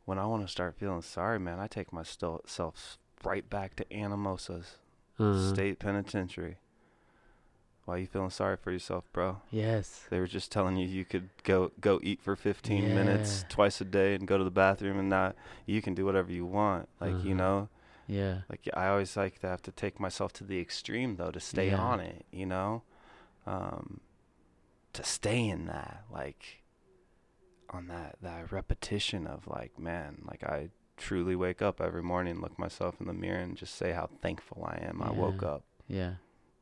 when 0.05 0.19
I 0.19 0.27
want 0.27 0.43
to 0.47 0.49
start 0.51 0.77
feeling 0.79 1.03
sorry, 1.03 1.39
man, 1.39 1.59
I 1.59 1.67
take 1.67 1.93
myself 1.93 2.99
right 3.25 3.49
back 3.49 3.77
to 3.77 3.85
Anamosa's 3.87 4.79
Uh-huh. 5.19 5.53
State 5.53 5.79
Penitentiary. 5.79 6.57
Why 7.85 7.97
you 7.99 8.07
feeling 8.07 8.31
sorry 8.31 8.57
for 8.57 8.71
yourself, 8.71 9.05
bro? 9.13 9.43
Yes. 9.51 10.07
They 10.09 10.21
were 10.21 10.29
just 10.29 10.53
telling 10.53 10.77
you 10.77 10.87
you 10.87 11.05
could 11.05 11.31
go 11.43 11.73
go 11.81 11.99
eat 12.03 12.21
for 12.23 12.37
15 12.37 12.95
minutes 12.95 13.45
twice 13.49 13.81
a 13.81 13.85
day 13.85 14.15
and 14.15 14.27
go 14.29 14.39
to 14.39 14.45
the 14.45 14.51
bathroom 14.53 14.99
and 15.01 15.09
not 15.09 15.35
you 15.67 15.83
can 15.83 15.95
do 15.95 16.05
whatever 16.05 16.31
you 16.31 16.47
want. 16.47 16.89
Like, 17.01 17.25
you 17.25 17.35
Uh-huh. 17.35 17.43
know, 17.43 17.69
Yeah. 18.07 18.43
like 18.49 18.69
I 18.75 18.89
always 18.89 19.17
like 19.17 19.41
to 19.41 19.47
have 19.49 19.63
to 19.63 19.73
take 19.73 19.99
myself 20.01 20.33
to 20.35 20.45
the 20.45 20.61
extreme 20.61 21.17
though 21.17 21.31
to 21.31 21.41
stay 21.41 21.71
Yeah. 21.71 21.81
on 21.81 22.01
it, 22.01 22.25
you 22.31 22.47
know? 22.47 22.83
Um 23.47 24.01
to 24.93 25.03
stay 25.05 25.49
in 25.49 25.67
that 25.67 26.05
like 26.13 26.63
on 27.71 27.87
that 27.89 28.17
that 28.23 28.53
repetition 28.53 29.27
of 29.27 29.47
like 29.47 29.79
man, 29.79 30.23
like 30.27 30.43
I 30.45 30.69
truly 30.99 31.35
wake 31.35 31.63
up 31.63 31.81
every 31.81 32.03
morning, 32.03 32.41
look 32.41 32.59
myself 32.59 32.97
in 33.01 33.07
the 33.07 33.15
mirror 33.15 33.41
and 33.41 33.57
just 33.57 33.75
say 33.77 33.93
how 33.93 34.09
thankful 34.21 34.65
I 34.65 34.79
am 34.85 35.03
I 35.03 35.11
woke 35.11 35.43
up. 35.43 35.65
Yeah. 35.89 36.15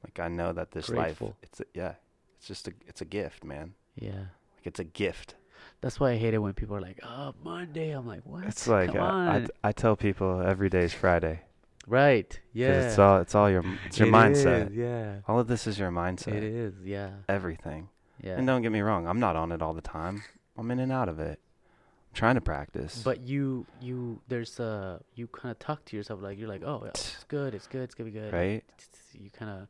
Like 0.05 0.21
I 0.21 0.29
know 0.29 0.53
that 0.53 0.71
this 0.71 0.87
Grateful. 0.87 1.29
life 1.29 1.37
it's 1.43 1.61
a, 1.61 1.65
yeah, 1.75 1.95
it's 2.39 2.47
just 2.47 2.69
a 2.69 2.73
it's 2.87 3.01
a 3.01 3.05
gift, 3.05 3.45
man. 3.45 3.75
Yeah. 3.97 4.13
Like 4.57 4.65
it's 4.67 4.81
a 4.81 4.85
gift. 4.85 5.35
That's 5.81 5.99
why 5.99 6.13
I 6.13 6.17
hate 6.17 6.35
it 6.35 6.39
when 6.39 6.53
people 6.53 6.77
are 6.77 6.81
like, 6.81 7.01
"Oh, 7.03 7.35
Monday." 7.43 7.91
I'm 7.91 8.07
like, 8.07 8.21
"What?" 8.25 8.45
It's 8.45 8.67
like 8.69 8.95
uh, 8.95 9.01
I, 9.01 9.47
I 9.65 9.73
tell 9.73 9.97
people 9.97 10.43
every 10.43 10.69
day 10.69 10.85
is 10.85 10.93
Friday. 10.93 11.41
Right. 11.87 12.39
Yeah. 12.53 12.89
It's 12.89 12.99
all 12.99 13.21
it's 13.21 13.35
all 13.35 13.51
your 13.51 13.65
it's 13.87 13.99
your 13.99 14.09
It 14.09 14.13
mindset. 14.13 14.71
is, 14.71 14.77
yeah. 14.77 15.17
All 15.27 15.41
of 15.41 15.49
this 15.49 15.67
is 15.67 15.79
your 15.79 15.91
mindset. 15.91 16.35
It 16.35 16.45
is. 16.45 16.75
Yeah. 16.85 17.11
Everything. 17.29 17.89
Yeah. 18.23 18.37
And 18.37 18.47
don't 18.47 18.63
get 18.63 18.71
me 18.71 18.81
wrong, 18.81 19.07
I'm 19.07 19.19
not 19.19 19.35
on 19.37 19.51
it 19.51 19.63
all 19.63 19.75
the 19.75 19.81
time. 19.81 20.23
I'm 20.57 20.71
in 20.71 20.79
and 20.79 20.93
out 20.93 21.09
of 21.09 21.19
it. 21.19 21.41
I'm 22.11 22.15
trying 22.15 22.35
to 22.35 22.41
practice. 22.41 23.03
But 23.03 23.23
you, 23.23 23.67
you, 23.81 24.21
there's 24.29 24.61
uh, 24.61 24.99
you 25.15 25.27
kind 25.29 25.51
of 25.51 25.59
talk 25.59 25.85
to 25.87 25.97
yourself 25.97 26.21
like 26.21 26.39
you're 26.39 26.49
like, 26.49 26.63
"Oh, 26.65 26.85
it's 26.87 27.25
good. 27.29 27.55
It's 27.55 27.67
good. 27.67 27.83
It's 27.83 27.95
gonna 27.95 28.11
be 28.11 28.19
good." 28.19 28.33
right? 28.33 28.63
You 29.15 29.31
kind 29.31 29.51
of 29.51 29.69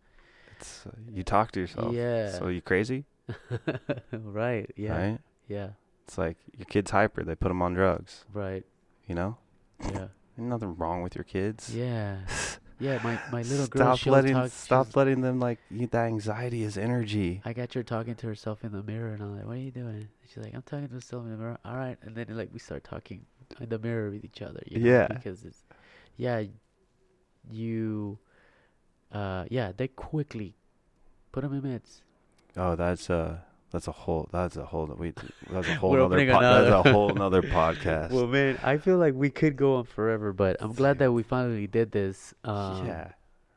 It's 0.59 0.85
uh, 0.87 0.91
you 1.11 1.23
talk 1.23 1.53
to 1.53 1.61
yourself. 1.61 1.95
Yeah. 1.95 2.33
So 2.33 2.49
you 2.49 2.61
crazy? 2.61 3.05
right. 4.13 4.71
Yeah. 4.77 4.97
Right? 4.97 5.19
Yeah. 5.49 5.69
It's 6.11 6.19
like 6.19 6.39
your 6.59 6.65
kid's 6.65 6.91
hyper. 6.91 7.23
They 7.23 7.37
put 7.37 7.51
them 7.51 7.63
on 7.63 7.75
drugs. 7.75 8.25
Right. 8.33 8.65
You 9.07 9.15
know? 9.15 9.37
Yeah. 9.81 10.09
Nothing 10.37 10.75
wrong 10.77 11.03
with 11.05 11.15
your 11.15 11.23
kids. 11.25 11.75
Yeah. 11.75 12.17
Yeah, 12.83 12.99
my, 13.05 13.21
my 13.31 13.43
little 13.43 13.67
girl, 13.67 13.89
stop 13.89 13.99
she'll 13.99 14.15
letting 14.15 14.33
talk. 14.33 14.51
stop 14.53 14.97
letting 14.97 15.21
them 15.21 15.39
like 15.39 15.59
that 15.71 16.07
anxiety 16.07 16.63
is 16.63 16.79
energy. 16.79 17.43
I 17.45 17.53
got 17.53 17.75
her 17.75 17.83
talking 17.83 18.15
to 18.15 18.27
herself 18.27 18.65
in 18.65 18.73
the 18.73 18.83
mirror, 18.83 19.13
and 19.13 19.23
I'm 19.23 19.37
like, 19.37 19.45
"What 19.45 19.57
are 19.59 19.61
you 19.61 19.71
doing?" 19.71 19.97
And 19.97 20.09
she's 20.27 20.43
like, 20.43 20.55
"I'm 20.55 20.63
talking 20.63 20.89
to 20.89 20.95
myself 20.95 21.25
in 21.25 21.31
the 21.33 21.37
mirror." 21.37 21.59
All 21.63 21.77
right, 21.77 21.99
and 22.01 22.17
then 22.17 22.29
like 22.31 22.49
we 22.55 22.59
start 22.59 22.83
talking 22.83 23.27
in 23.61 23.69
the 23.69 23.79
mirror 23.79 24.09
with 24.09 24.25
each 24.25 24.41
other. 24.41 24.63
You 24.65 24.79
know, 24.79 24.91
Yeah. 24.91 25.09
Because 25.09 25.45
it's, 25.45 25.63
yeah, 26.17 26.45
you, 27.51 28.19
uh, 29.13 29.45
yeah, 29.51 29.73
they 29.77 29.89
quickly 29.89 30.55
put 31.33 31.43
them 31.43 31.53
in 31.53 31.61
meds. 31.61 32.01
Oh, 32.57 32.77
that's 32.77 33.11
uh 33.11 33.41
that's 33.71 33.89
a 33.89 33.93
whole 33.93 34.29
that's 34.33 34.57
a 34.57 34.65
whole 34.65 34.87
we 34.99 35.13
that's 35.51 35.69
a 35.69 35.75
whole 35.77 35.91
We're 35.93 36.05
other 36.05 36.27
po- 36.27 36.41
that's 36.41 36.87
a 36.87 36.93
whole 36.93 37.11
nother 37.11 37.43
podcast. 37.43 38.11
Well, 38.11 38.27
man, 38.27 38.59
I 38.63 38.79
feel 38.79 38.97
like 38.99 39.15
we 39.15 39.31
could 39.31 39.57
go 39.57 39.77
on 39.77 39.85
forever, 39.85 40.33
but 40.33 40.57
I'm 40.61 40.73
glad 40.73 40.99
that 40.99 41.13
we 41.13 41.23
finally 41.23 41.67
did 41.67 41.93
this. 41.93 42.35
Um, 42.45 42.87
yeah. 42.87 43.13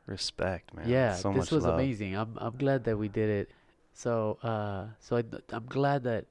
Respect, 0.06 0.74
man. 0.74 0.86
Yeah, 0.88 1.14
so 1.14 1.32
this 1.32 1.50
was 1.50 1.64
love. 1.64 1.74
amazing. 1.74 2.14
I'm 2.14 2.36
I'm 2.36 2.56
glad 2.56 2.84
that 2.84 2.98
we 2.98 3.08
did 3.08 3.30
it. 3.30 3.50
So 3.94 4.38
uh, 4.42 4.86
so 5.00 5.16
I, 5.16 5.24
I'm 5.50 5.66
glad 5.66 6.04
that. 6.04 6.26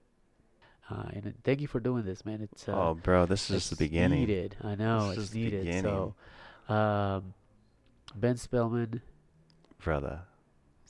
Uh, 0.90 1.06
and 1.14 1.34
thank 1.44 1.60
you 1.62 1.68
for 1.68 1.80
doing 1.80 2.04
this, 2.04 2.24
man. 2.26 2.42
It's 2.42 2.68
uh, 2.70 2.74
oh, 2.74 2.94
bro, 2.94 3.26
this 3.26 3.50
is 3.50 3.56
just 3.56 3.70
the 3.72 3.76
beginning. 3.78 4.20
Needed. 4.20 4.58
I 4.62 4.76
know 4.76 5.10
This 5.10 5.18
is 5.18 5.24
it's 5.24 5.34
the 5.34 5.40
needed. 5.40 5.66
beginning. 5.66 6.14
So, 6.68 6.74
um, 6.76 7.34
Ben 8.16 8.36
Spellman, 8.38 9.02
Brother. 9.82 10.22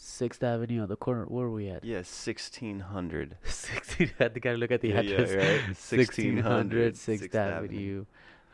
Sixth 0.04 0.44
Avenue 0.44 0.82
on 0.82 0.90
the 0.90 0.96
corner. 0.96 1.26
Where 1.26 1.46
are 1.46 1.52
we 1.52 1.70
at? 1.70 1.84
Yeah, 1.84 1.98
1600. 1.98 3.38
16. 3.44 4.12
I 4.20 4.28
think 4.28 4.46
I 4.46 4.54
look 4.54 4.72
at 4.72 4.82
the 4.82 4.90
Yeah, 4.90 5.02
yeah, 5.02 5.22
address. 5.22 5.32
right. 5.32 5.62
1600 5.68 6.98
Sixth 6.98 7.24
Sixth 7.24 7.36
Avenue, 7.36 8.06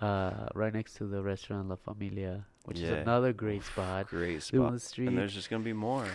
uh, 0.02 0.48
right 0.54 0.74
next 0.74 0.96
to 0.96 1.06
the 1.06 1.22
restaurant 1.22 1.70
La 1.70 1.76
Familia, 1.76 2.46
which 2.66 2.80
is 2.80 2.90
another 2.90 3.34
great 3.34 3.64
spot. 3.64 4.08
Great 4.08 4.42
Two 4.42 4.64
on 4.64 4.74
the 4.74 4.80
street. 4.80 5.08
And 5.08 5.18
there's 5.18 5.34
just 5.34 5.50
going 5.50 5.62
to 5.62 5.66
be 5.66 5.74
more. 5.74 6.06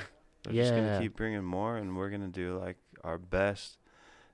They're 0.44 0.52
just 0.52 0.74
gonna 0.74 1.00
keep 1.00 1.16
bringing 1.16 1.42
more, 1.42 1.78
and 1.78 1.96
we're 1.96 2.10
going 2.10 2.20
to 2.20 2.28
do 2.28 2.58
like 2.58 2.76
our 3.02 3.16
best 3.16 3.78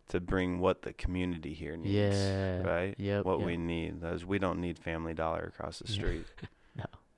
to 0.08 0.20
bring 0.20 0.58
what 0.58 0.82
the 0.82 0.92
community 0.92 1.54
here 1.54 1.76
needs. 1.76 1.94
Yeah. 1.94 2.62
Right? 2.62 2.94
Yep. 2.98 3.24
what 3.24 3.38
yep. 3.38 3.46
we 3.46 3.56
need. 3.56 4.02
Is 4.02 4.26
we 4.26 4.38
don't 4.38 4.60
need 4.60 4.78
Family 4.78 5.14
Dollar 5.14 5.52
across 5.54 5.78
the 5.78 5.88
street. 5.88 6.26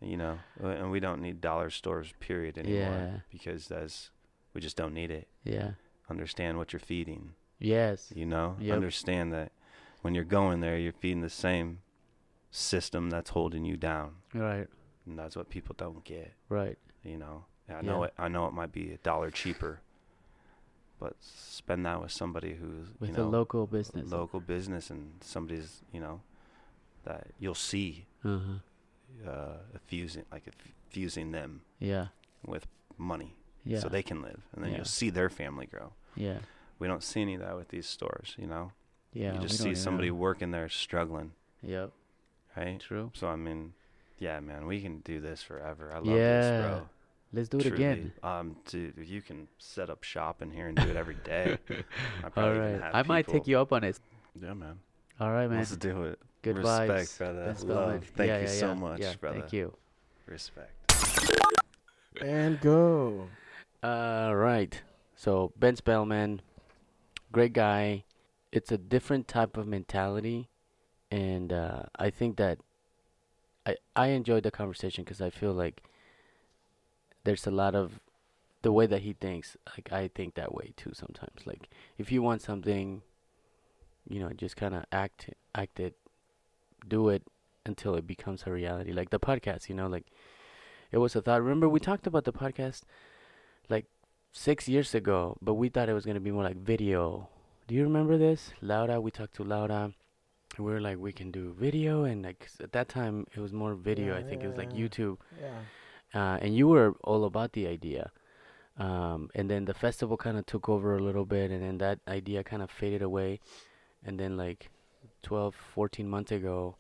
You 0.03 0.16
know, 0.16 0.38
uh, 0.62 0.68
and 0.68 0.90
we 0.90 1.00
don't 1.00 1.20
need 1.22 1.40
dollar 1.40 1.70
stores, 1.70 2.12
period, 2.20 2.59
anymore. 2.59 2.80
Yeah. 2.80 3.16
Because 3.30 3.68
that's, 3.68 4.11
we 4.55 4.61
just 4.61 4.76
don't 4.76 4.94
need 4.94 5.11
it. 5.11 5.28
Yeah. 5.44 5.72
Understand 6.11 6.59
what 6.59 6.72
you're 6.72 6.80
feeding. 6.80 7.34
Yes. 7.59 8.12
You 8.14 8.26
know, 8.26 8.57
Yep. 8.61 8.74
understand 8.74 9.32
that 9.32 9.53
when 10.03 10.14
you're 10.14 10.24
going 10.24 10.61
there, 10.61 10.76
you're 10.76 10.92
feeding 10.92 11.20
the 11.22 11.30
same 11.30 11.78
system 12.50 13.11
that's 13.11 13.30
holding 13.30 13.64
you 13.64 13.76
down, 13.76 14.16
Right. 14.34 14.66
and 15.07 15.18
that's 15.18 15.36
what 15.36 15.48
people 15.48 15.74
don't 15.78 16.05
get. 16.05 16.32
Right. 16.48 16.78
You 17.05 17.16
know, 17.18 17.44
I 17.68 17.80
know 17.82 18.03
it. 18.03 18.12
I 18.18 18.28
know 18.28 18.46
it 18.46 18.53
might 18.53 18.72
be 18.72 18.92
a 18.92 18.98
dollar 18.98 19.30
cheaper, 19.30 19.80
but 20.98 21.14
spend 21.20 21.86
that 21.86 22.00
with 22.03 22.11
somebody 22.12 22.55
who's 22.55 22.88
With 23.00 23.16
you 23.16 23.22
a 23.22 23.24
local 23.24 23.66
business. 23.66 24.11
local 24.11 24.40
business 24.40 24.90
and 24.90 25.12
somebody's 25.22 25.82
you 25.92 26.00
know 26.00 26.20
that 27.05 27.28
you'll 27.38 27.55
see 27.55 28.07
Uh 28.24 28.38
huh. 28.38 28.53
Uh, 29.26 29.56
fusing 29.86 30.24
like 30.32 30.44
fusing 30.90 31.32
them 31.32 31.62
Yeah. 31.78 32.08
with 32.46 32.66
money 32.98 33.34
Yeah. 33.64 33.78
so 33.80 33.88
they 33.88 34.02
can 34.02 34.22
live, 34.22 34.40
and 34.52 34.62
then 34.64 34.70
Yeah. 34.72 34.78
you'll 34.78 34.84
see 34.86 35.10
their 35.10 35.30
family 35.30 35.66
grow. 35.66 35.92
Yeah. 36.16 36.38
We 36.78 36.86
don't 36.88 37.02
see 37.02 37.22
any 37.22 37.34
of 37.34 37.40
that 37.40 37.56
with 37.56 37.68
these 37.68 37.86
stores, 37.86 38.34
you 38.38 38.46
know. 38.46 38.72
Yeah. 39.14 39.34
you 39.34 39.40
just 39.40 39.62
see 39.62 39.74
somebody 39.74 40.08
know. 40.08 40.14
working 40.16 40.50
there 40.52 40.68
struggling, 40.70 41.32
Yep. 41.62 41.92
right? 42.56 42.80
True. 42.80 43.10
So 43.14 43.28
I 43.28 43.36
mean, 43.36 43.74
yeah, 44.18 44.40
man, 44.40 44.66
we 44.66 44.80
can 44.80 45.00
do 45.00 45.20
this 45.20 45.42
forever. 45.42 45.90
I 45.92 45.96
love 45.98 46.06
Yeah. 46.06 46.40
this, 46.40 46.66
bro. 46.66 46.88
Let's 47.34 47.48
do 47.48 47.58
it 47.58 47.62
Truly. 47.62 47.76
again. 47.76 48.12
Um, 48.22 48.56
dude, 48.66 48.94
you 49.06 49.22
can 49.22 49.48
set 49.58 49.88
up 49.90 50.02
shop 50.02 50.42
in 50.42 50.50
here 50.50 50.66
and 50.68 50.76
do 50.76 50.88
it 50.88 50.96
every 50.96 51.14
day. 51.14 51.58
I 51.70 52.40
All 52.40 52.54
have 52.54 52.94
I 52.94 53.02
might 53.04 53.26
take 53.26 53.46
you 53.46 53.58
up 53.58 53.72
on 53.72 53.84
it. 53.84 53.98
Yeah, 54.40 54.52
man. 54.54 54.80
All 55.20 55.30
right, 55.30 55.48
man. 55.48 55.58
Let's 55.58 55.76
do 55.76 56.02
it. 56.04 56.18
Good 56.43 56.59
Respect, 56.59 56.90
vibes. 56.90 57.18
brother. 57.18 57.45
Vince 57.45 57.62
Love. 57.64 57.68
Bellman. 57.76 58.01
Thank 58.16 58.28
Yeah, 58.28 58.36
you 58.38 58.43
yeah, 58.45 58.49
so 58.51 58.66
yeah. 58.68 58.74
much, 58.74 59.01
yeah, 59.01 59.14
brother. 59.20 59.40
Thank 59.40 59.53
you. 59.53 59.76
Respect. 60.26 60.70
And 62.20 62.61
go. 62.61 63.28
All 63.82 64.34
right. 64.36 64.80
So 65.14 65.53
Ben 65.57 65.76
Spellman, 65.76 66.43
great 67.30 67.53
guy. 67.53 68.05
It's 68.51 68.70
a 68.70 68.78
different 68.78 69.28
type 69.28 69.57
of 69.57 69.66
mentality, 69.66 70.49
and 71.11 71.53
uh, 71.53 71.84
I 71.97 72.11
think 72.11 72.36
that 72.36 72.59
I 73.64 73.76
I 73.97 74.09
enjoyed 74.09 74.43
the 74.43 74.51
conversation 74.51 75.05
because 75.05 75.20
I 75.20 75.30
feel 75.30 75.53
like 75.53 75.82
there's 77.24 77.47
a 77.47 77.51
lot 77.51 77.74
of 77.74 78.01
the 78.62 78.72
way 78.72 78.86
that 78.86 79.03
he 79.03 79.12
thinks. 79.14 79.57
Like 79.76 79.90
I 79.93 80.09
think 80.09 80.34
that 80.34 80.55
way 80.55 80.72
too 80.76 80.93
sometimes. 80.93 81.47
Like 81.47 81.70
if 81.99 82.12
you 82.12 82.20
want 82.20 82.43
something, 82.43 83.03
you 84.09 84.20
know, 84.20 84.30
just 84.30 84.57
kind 84.57 84.74
of 84.74 84.84
act 84.93 85.30
act 85.55 85.80
it, 85.80 85.97
do 86.88 87.08
it 87.08 87.22
until 87.66 87.94
it 87.94 88.06
becomes 88.06 88.44
a 88.46 88.50
reality. 88.52 88.92
Like 88.92 89.10
the 89.10 89.20
podcast, 89.20 89.68
you 89.68 89.74
know, 89.74 89.86
like 89.86 90.06
it 90.90 90.98
was 90.98 91.14
a 91.16 91.22
thought. 91.22 91.42
Remember 91.42 91.68
we 91.68 91.80
talked 91.80 92.06
about 92.06 92.24
the 92.24 92.32
podcast 92.32 92.82
like 93.68 93.86
six 94.32 94.68
years 94.68 94.94
ago, 94.94 95.36
but 95.40 95.54
we 95.54 95.68
thought 95.68 95.88
it 95.88 95.94
was 95.94 96.04
gonna 96.06 96.20
be 96.20 96.30
more 96.30 96.42
like 96.44 96.56
video. 96.56 97.28
Do 97.68 97.74
you 97.74 97.84
remember 97.84 98.18
this? 98.18 98.52
Laura, 98.60 99.00
we 99.00 99.10
talked 99.10 99.34
to 99.36 99.44
Laura. 99.44 99.92
And 100.56 100.66
we 100.66 100.72
were 100.72 100.80
like, 100.82 100.98
we 100.98 101.12
can 101.12 101.30
do 101.30 101.54
video, 101.58 102.04
and 102.04 102.22
like 102.22 102.46
at 102.60 102.72
that 102.72 102.88
time 102.90 103.26
it 103.34 103.40
was 103.40 103.52
more 103.54 103.74
video. 103.74 104.12
Yeah, 104.12 104.20
I 104.20 104.22
think 104.22 104.42
it 104.42 104.48
was 104.48 104.56
like 104.58 104.68
yeah. 104.74 104.80
YouTube, 104.86 105.16
Yeah. 105.40 105.60
uh, 106.34 106.38
and 106.42 106.54
you 106.54 106.68
were 106.68 106.94
all 107.04 107.24
about 107.24 107.52
the 107.52 107.66
idea. 107.66 108.10
Um, 108.78 109.30
and 109.34 109.48
then 109.48 109.64
the 109.64 109.72
festival 109.74 110.16
kind 110.18 110.36
of 110.36 110.44
took 110.44 110.68
over 110.68 110.94
a 110.96 111.02
little 111.02 111.24
bit, 111.24 111.50
and 111.50 111.62
then 111.62 111.78
that 111.78 112.00
idea 112.06 112.44
kind 112.44 112.62
of 112.62 112.70
faded 112.70 113.00
away. 113.00 113.40
And 114.04 114.18
then 114.20 114.36
like 114.36 114.68
12, 115.22 115.54
14 115.74 116.08
months 116.08 116.32
ago, 116.32 116.76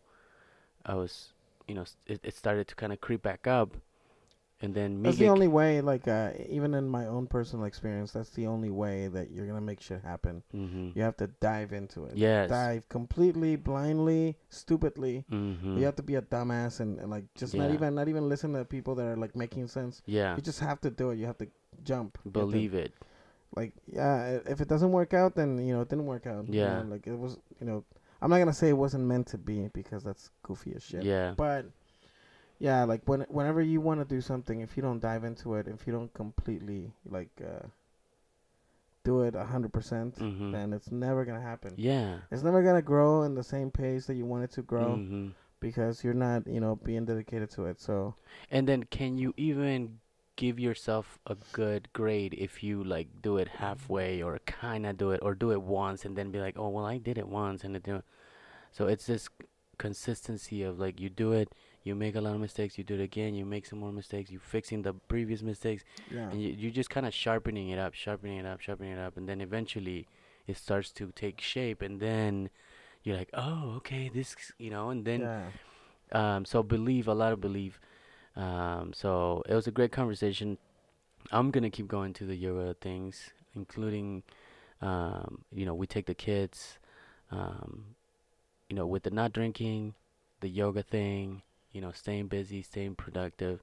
I 0.84 0.94
was, 0.94 1.32
you 1.68 1.74
know, 1.74 1.84
it, 2.06 2.20
it 2.24 2.34
started 2.34 2.68
to 2.68 2.74
kind 2.74 2.92
of 2.92 3.00
creep 3.00 3.22
back 3.22 3.46
up. 3.46 3.76
And 4.60 4.72
then 4.76 5.02
That's 5.02 5.16
the 5.16 5.26
only 5.28 5.48
way. 5.48 5.80
Like, 5.80 6.06
uh, 6.06 6.30
even 6.48 6.72
in 6.74 6.88
my 6.88 7.06
own 7.08 7.26
personal 7.26 7.64
experience, 7.64 8.12
that's 8.12 8.30
the 8.30 8.46
only 8.46 8.70
way 8.70 9.08
that 9.08 9.32
you're 9.32 9.44
gonna 9.46 9.60
make 9.60 9.80
shit 9.80 10.02
happen. 10.02 10.44
hmm 10.52 10.90
You 10.94 11.02
have 11.02 11.16
to 11.16 11.26
dive 11.40 11.72
into 11.72 12.04
it. 12.04 12.16
Yes. 12.16 12.48
Dive 12.48 12.88
completely, 12.88 13.56
blindly, 13.56 14.36
stupidly. 14.50 15.24
hmm 15.28 15.78
You 15.78 15.84
have 15.84 15.96
to 15.96 16.02
be 16.04 16.14
a 16.14 16.22
dumbass 16.22 16.78
and, 16.78 17.00
and 17.00 17.10
like 17.10 17.24
just 17.34 17.54
not 17.56 17.72
even 17.72 17.96
not 17.96 18.06
even 18.06 18.28
listen 18.28 18.52
to 18.52 18.64
people 18.64 18.94
that 18.94 19.06
are 19.06 19.16
like 19.16 19.34
making 19.34 19.66
sense. 19.66 20.00
Yeah. 20.06 20.36
You 20.36 20.42
just 20.42 20.60
have 20.60 20.80
to 20.82 20.90
do 20.90 21.10
it. 21.10 21.18
You 21.18 21.26
have 21.26 21.38
to 21.38 21.48
jump. 21.82 22.16
You 22.24 22.28
have 22.28 22.34
to- 22.34 22.38
Believe 22.40 22.74
it. 22.74 22.92
like 23.56 23.72
yeah 23.86 24.38
if 24.46 24.60
it 24.60 24.68
doesn't 24.68 24.92
work 24.92 25.12
out 25.12 25.34
then 25.34 25.58
you 25.58 25.74
know 25.74 25.82
it 25.82 25.88
didn't 25.90 26.06
work 26.06 26.26
out 26.26 26.46
you 26.48 26.60
Yeah. 26.60 26.82
know, 26.82 26.88
like 26.88 27.06
it 27.08 27.18
was 27.18 27.36
you 27.60 27.66
know 27.66 27.84
i'm 28.22 28.30
not 28.30 28.38
gonna 28.38 28.52
say 28.54 28.70
it 28.70 28.78
wasn't 28.78 29.04
meant 29.04 29.26
to 29.26 29.36
be 29.36 29.68
because 29.74 30.02
that's 30.02 30.30
goofy 30.42 30.72
as 30.74 30.82
shit 30.82 31.04
Yeah. 31.04 31.34
but 31.36 31.66
yeah 32.58 32.84
like 32.84 33.02
when 33.06 33.20
whenever 33.28 33.60
you 33.60 33.80
want 33.82 34.00
to 34.00 34.06
do 34.06 34.20
something 34.22 34.60
if 34.60 34.76
you 34.76 34.82
don't 34.82 35.00
dive 35.00 35.24
into 35.24 35.54
it 35.56 35.66
if 35.68 35.86
you 35.86 35.92
don't 35.92 36.12
completely 36.14 36.92
like 37.04 37.28
uh 37.44 37.66
do 39.04 39.22
it 39.22 39.34
a 39.34 39.44
hundred 39.44 39.72
percent 39.72 40.14
Mhm. 40.16 40.52
then 40.52 40.72
it's 40.72 40.90
never 40.92 41.24
gonna 41.24 41.40
happen 41.40 41.74
Yeah. 41.76 42.18
it's 42.30 42.42
never 42.44 42.62
gonna 42.62 42.82
grow 42.82 43.24
in 43.24 43.34
the 43.34 43.42
same 43.42 43.70
pace 43.70 44.06
that 44.06 44.14
you 44.14 44.24
want 44.24 44.44
it 44.44 44.52
to 44.52 44.62
grow 44.62 44.96
hmm 44.96 45.28
because 45.60 46.02
you're 46.02 46.14
not 46.14 46.46
you 46.46 46.58
know 46.60 46.74
being 46.76 47.04
dedicated 47.04 47.48
to 47.50 47.66
it 47.66 47.80
so 47.80 48.14
And 48.50 48.66
then 48.68 48.82
can 48.84 49.16
you 49.16 49.32
even 49.36 49.98
give 50.36 50.58
yourself 50.58 51.18
a 51.26 51.36
good 51.52 51.92
grade 51.92 52.34
if 52.38 52.62
you 52.62 52.82
like 52.82 53.08
do 53.22 53.36
it 53.36 53.48
halfway 53.48 54.22
or 54.22 54.38
kind 54.46 54.86
of 54.86 54.96
do 54.96 55.10
it 55.10 55.20
or 55.22 55.34
do 55.34 55.50
it 55.52 55.62
once 55.62 56.04
and 56.04 56.16
then 56.16 56.30
be 56.30 56.40
like, 56.40 56.58
"Oh, 56.58 56.68
well, 56.70 56.86
I 56.86 56.98
did 56.98 57.18
it 57.18 57.28
once 57.28 57.64
and 57.64 57.76
it 57.76 57.82
didn't." 57.82 58.04
So 58.72 58.86
it's 58.86 59.06
this 59.06 59.28
consistency 59.78 60.62
of 60.62 60.78
like 60.78 61.00
you 61.00 61.08
do 61.08 61.32
it, 61.32 61.54
you 61.82 61.94
make 61.94 62.14
a 62.14 62.20
lot 62.20 62.34
of 62.34 62.40
mistakes, 62.40 62.78
you 62.78 62.84
do 62.84 62.94
it 62.94 63.00
again, 63.00 63.34
you 63.34 63.44
make 63.44 63.66
some 63.66 63.80
more 63.80 63.92
mistakes, 63.92 64.30
you 64.30 64.38
fixing 64.38 64.82
the 64.82 64.94
previous 64.94 65.42
mistakes, 65.42 65.84
yeah 66.10 66.30
and 66.30 66.40
you 66.42 66.50
you 66.50 66.70
just 66.70 66.90
kind 66.90 67.06
of 67.06 67.14
sharpening 67.14 67.70
it 67.70 67.78
up, 67.78 67.94
sharpening 67.94 68.38
it 68.38 68.46
up, 68.46 68.60
sharpening 68.60 68.92
it 68.92 68.98
up, 68.98 69.16
and 69.16 69.28
then 69.28 69.40
eventually 69.40 70.06
it 70.46 70.56
starts 70.56 70.90
to 70.92 71.12
take 71.14 71.40
shape, 71.40 71.82
and 71.82 72.00
then 72.00 72.50
you're 73.02 73.16
like, 73.16 73.30
"Oh, 73.34 73.74
okay, 73.78 74.08
this," 74.08 74.36
you 74.58 74.70
know, 74.70 74.90
and 74.90 75.04
then 75.04 75.20
yeah 75.20 75.46
um, 76.12 76.44
so 76.44 76.62
believe 76.62 77.08
a 77.08 77.14
lot 77.14 77.32
of 77.32 77.40
belief. 77.40 77.80
Um, 78.36 78.92
so 78.94 79.42
it 79.48 79.54
was 79.54 79.66
a 79.66 79.70
great 79.70 79.92
conversation. 79.92 80.58
I'm 81.30 81.50
gonna 81.50 81.70
keep 81.70 81.88
going 81.88 82.12
to 82.14 82.26
the 82.26 82.34
yoga 82.36 82.74
things, 82.80 83.30
including, 83.54 84.22
um, 84.80 85.44
you 85.54 85.64
know, 85.66 85.74
we 85.74 85.86
take 85.86 86.06
the 86.06 86.14
kids, 86.14 86.78
um, 87.30 87.94
you 88.68 88.76
know, 88.76 88.86
with 88.86 89.02
the 89.04 89.10
not 89.10 89.32
drinking, 89.32 89.94
the 90.40 90.48
yoga 90.48 90.82
thing, 90.82 91.42
you 91.72 91.80
know, 91.80 91.92
staying 91.92 92.28
busy, 92.28 92.62
staying 92.62 92.94
productive. 92.96 93.62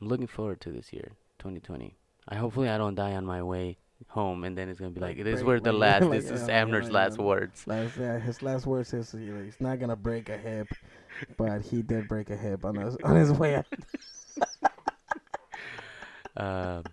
I'm 0.00 0.08
looking 0.08 0.26
forward 0.26 0.60
to 0.62 0.70
this 0.70 0.92
year, 0.92 1.12
2020. 1.38 1.96
I 2.28 2.36
hopefully 2.36 2.68
I 2.68 2.78
don't 2.78 2.94
die 2.94 3.14
on 3.14 3.24
my 3.26 3.42
way 3.42 3.78
home, 4.08 4.44
and 4.44 4.56
then 4.56 4.68
it's 4.68 4.78
gonna 4.78 4.90
be 4.90 5.00
like, 5.00 5.16
Like 5.16 5.24
this 5.24 5.42
were 5.42 5.60
the 5.60 5.72
last. 5.72 6.04
like, 6.04 6.20
this 6.22 6.30
is 6.30 6.48
yeah, 6.48 6.62
Amner's 6.62 6.84
like, 6.84 6.92
last 6.92 7.18
yeah. 7.18 7.24
words. 7.24 7.66
Last, 7.66 7.96
yeah, 7.98 8.18
his 8.18 8.42
last 8.42 8.66
words 8.66 8.92
is 8.94 9.14
you 9.14 9.32
know, 9.34 9.42
he's 9.44 9.60
not 9.60 9.78
gonna 9.80 9.96
break 9.96 10.28
a 10.28 10.36
hip, 10.36 10.68
but 11.36 11.62
he 11.62 11.82
did 11.82 12.08
break 12.08 12.30
a 12.30 12.36
hip 12.36 12.64
on 12.64 12.76
his 12.76 12.96
on 13.04 13.16
his 13.16 13.32
way. 13.32 13.62
Um, 16.34 16.84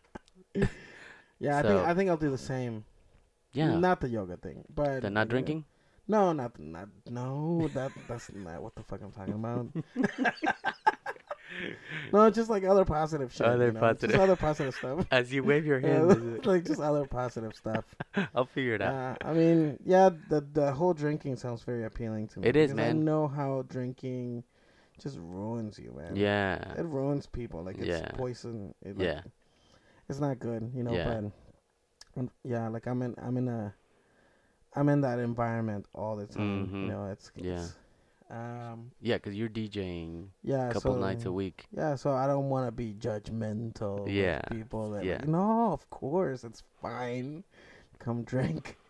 Yeah, 1.39 1.57
I 1.59 1.61
think 1.61 1.87
I 1.87 1.93
think 1.93 2.09
I'll 2.09 2.17
do 2.17 2.29
the 2.29 2.37
same. 2.37 2.83
yeah, 3.53 3.79
not 3.79 4.01
the 4.01 4.09
yoga 4.09 4.35
thing, 4.35 4.65
but 4.73 5.01
the 5.01 5.09
not 5.09 5.27
uh, 5.27 5.31
drinking. 5.31 5.63
No, 6.07 6.33
not 6.33 6.59
not 6.59 6.89
no. 7.09 7.69
That 7.73 7.93
that's 8.07 8.29
not 8.33 8.61
what 8.61 8.75
the 8.75 8.83
fuck 8.83 8.99
I'm 9.01 9.11
talking 9.13 9.35
about. 9.35 9.67
no, 12.13 12.29
just 12.29 12.49
like 12.49 12.63
other 12.63 12.85
positive 12.85 13.31
shit. 13.33 13.45
Other 13.45 13.67
you 13.67 13.71
know? 13.73 13.79
positive. 13.79 14.11
Just 14.11 14.21
other 14.21 14.35
positive 14.35 14.73
stuff. 14.75 15.05
As 15.11 15.33
you 15.33 15.43
wave 15.43 15.65
your 15.65 15.79
hand, 15.87 16.45
like 16.45 16.65
just 16.65 16.79
other 16.79 17.05
positive 17.05 17.55
stuff. 17.55 17.85
I'll 18.35 18.45
figure 18.45 18.75
it 18.75 18.81
out. 18.81 18.93
Uh, 19.23 19.27
I 19.29 19.33
mean, 19.33 19.77
yeah, 19.83 20.09
the 20.27 20.41
the 20.41 20.71
whole 20.71 20.93
drinking 20.93 21.37
sounds 21.37 21.63
very 21.63 21.83
appealing 21.85 22.27
to 22.29 22.39
me. 22.39 22.47
It 22.47 22.55
is, 22.55 22.71
because 22.71 22.89
I 22.89 22.93
know 22.93 23.27
how 23.27 23.63
drinking 23.67 24.43
just 24.99 25.17
ruins 25.19 25.79
you, 25.79 25.93
man. 25.95 26.15
yeah, 26.15 26.73
it 26.77 26.85
ruins 26.85 27.25
people. 27.27 27.63
Like 27.63 27.77
it's 27.77 27.87
Yeah. 27.87 28.11
poison. 28.13 28.73
It, 28.81 28.97
like, 28.97 29.07
yeah, 29.07 29.21
it's 30.09 30.19
not 30.19 30.39
good, 30.39 30.71
you 30.75 30.83
know. 30.83 30.93
Yeah. 30.93 31.21
But 32.15 32.19
um, 32.19 32.31
yeah, 32.43 32.67
like 32.67 32.85
I'm 32.87 33.01
in, 33.01 33.15
I'm 33.21 33.37
in 33.37 33.47
a, 33.47 33.73
I'm 34.75 34.89
in 34.89 35.01
that 35.01 35.19
environment 35.19 35.85
all 35.93 36.15
the 36.15 36.25
time. 36.25 36.67
Mhm. 36.73 36.81
You 36.83 36.87
know, 36.89 37.05
it's, 37.11 37.31
Yeah. 37.35 37.65
Um, 38.29 38.91
yeah. 39.01 39.15
Because 39.15 39.35
you're 39.35 39.49
DJing 39.49 40.27
yeah, 40.43 40.69
a 40.69 40.73
couple 40.73 40.93
so, 40.93 40.99
nights 40.99 41.25
a 41.25 41.31
week. 41.31 41.65
Yeah, 41.75 41.95
so 41.95 42.13
I 42.13 42.27
don't 42.27 42.49
want 42.49 42.67
to 42.67 42.71
be 42.71 42.93
judgmental. 42.93 44.11
Yeah, 44.11 44.41
people 44.51 44.91
that 44.91 45.03
yeah. 45.03 45.13
like, 45.13 45.27
no, 45.27 45.71
of 45.71 45.89
course 45.89 46.43
it's 46.43 46.63
fine. 46.81 47.43
Come 47.99 48.23
drink. 48.23 48.77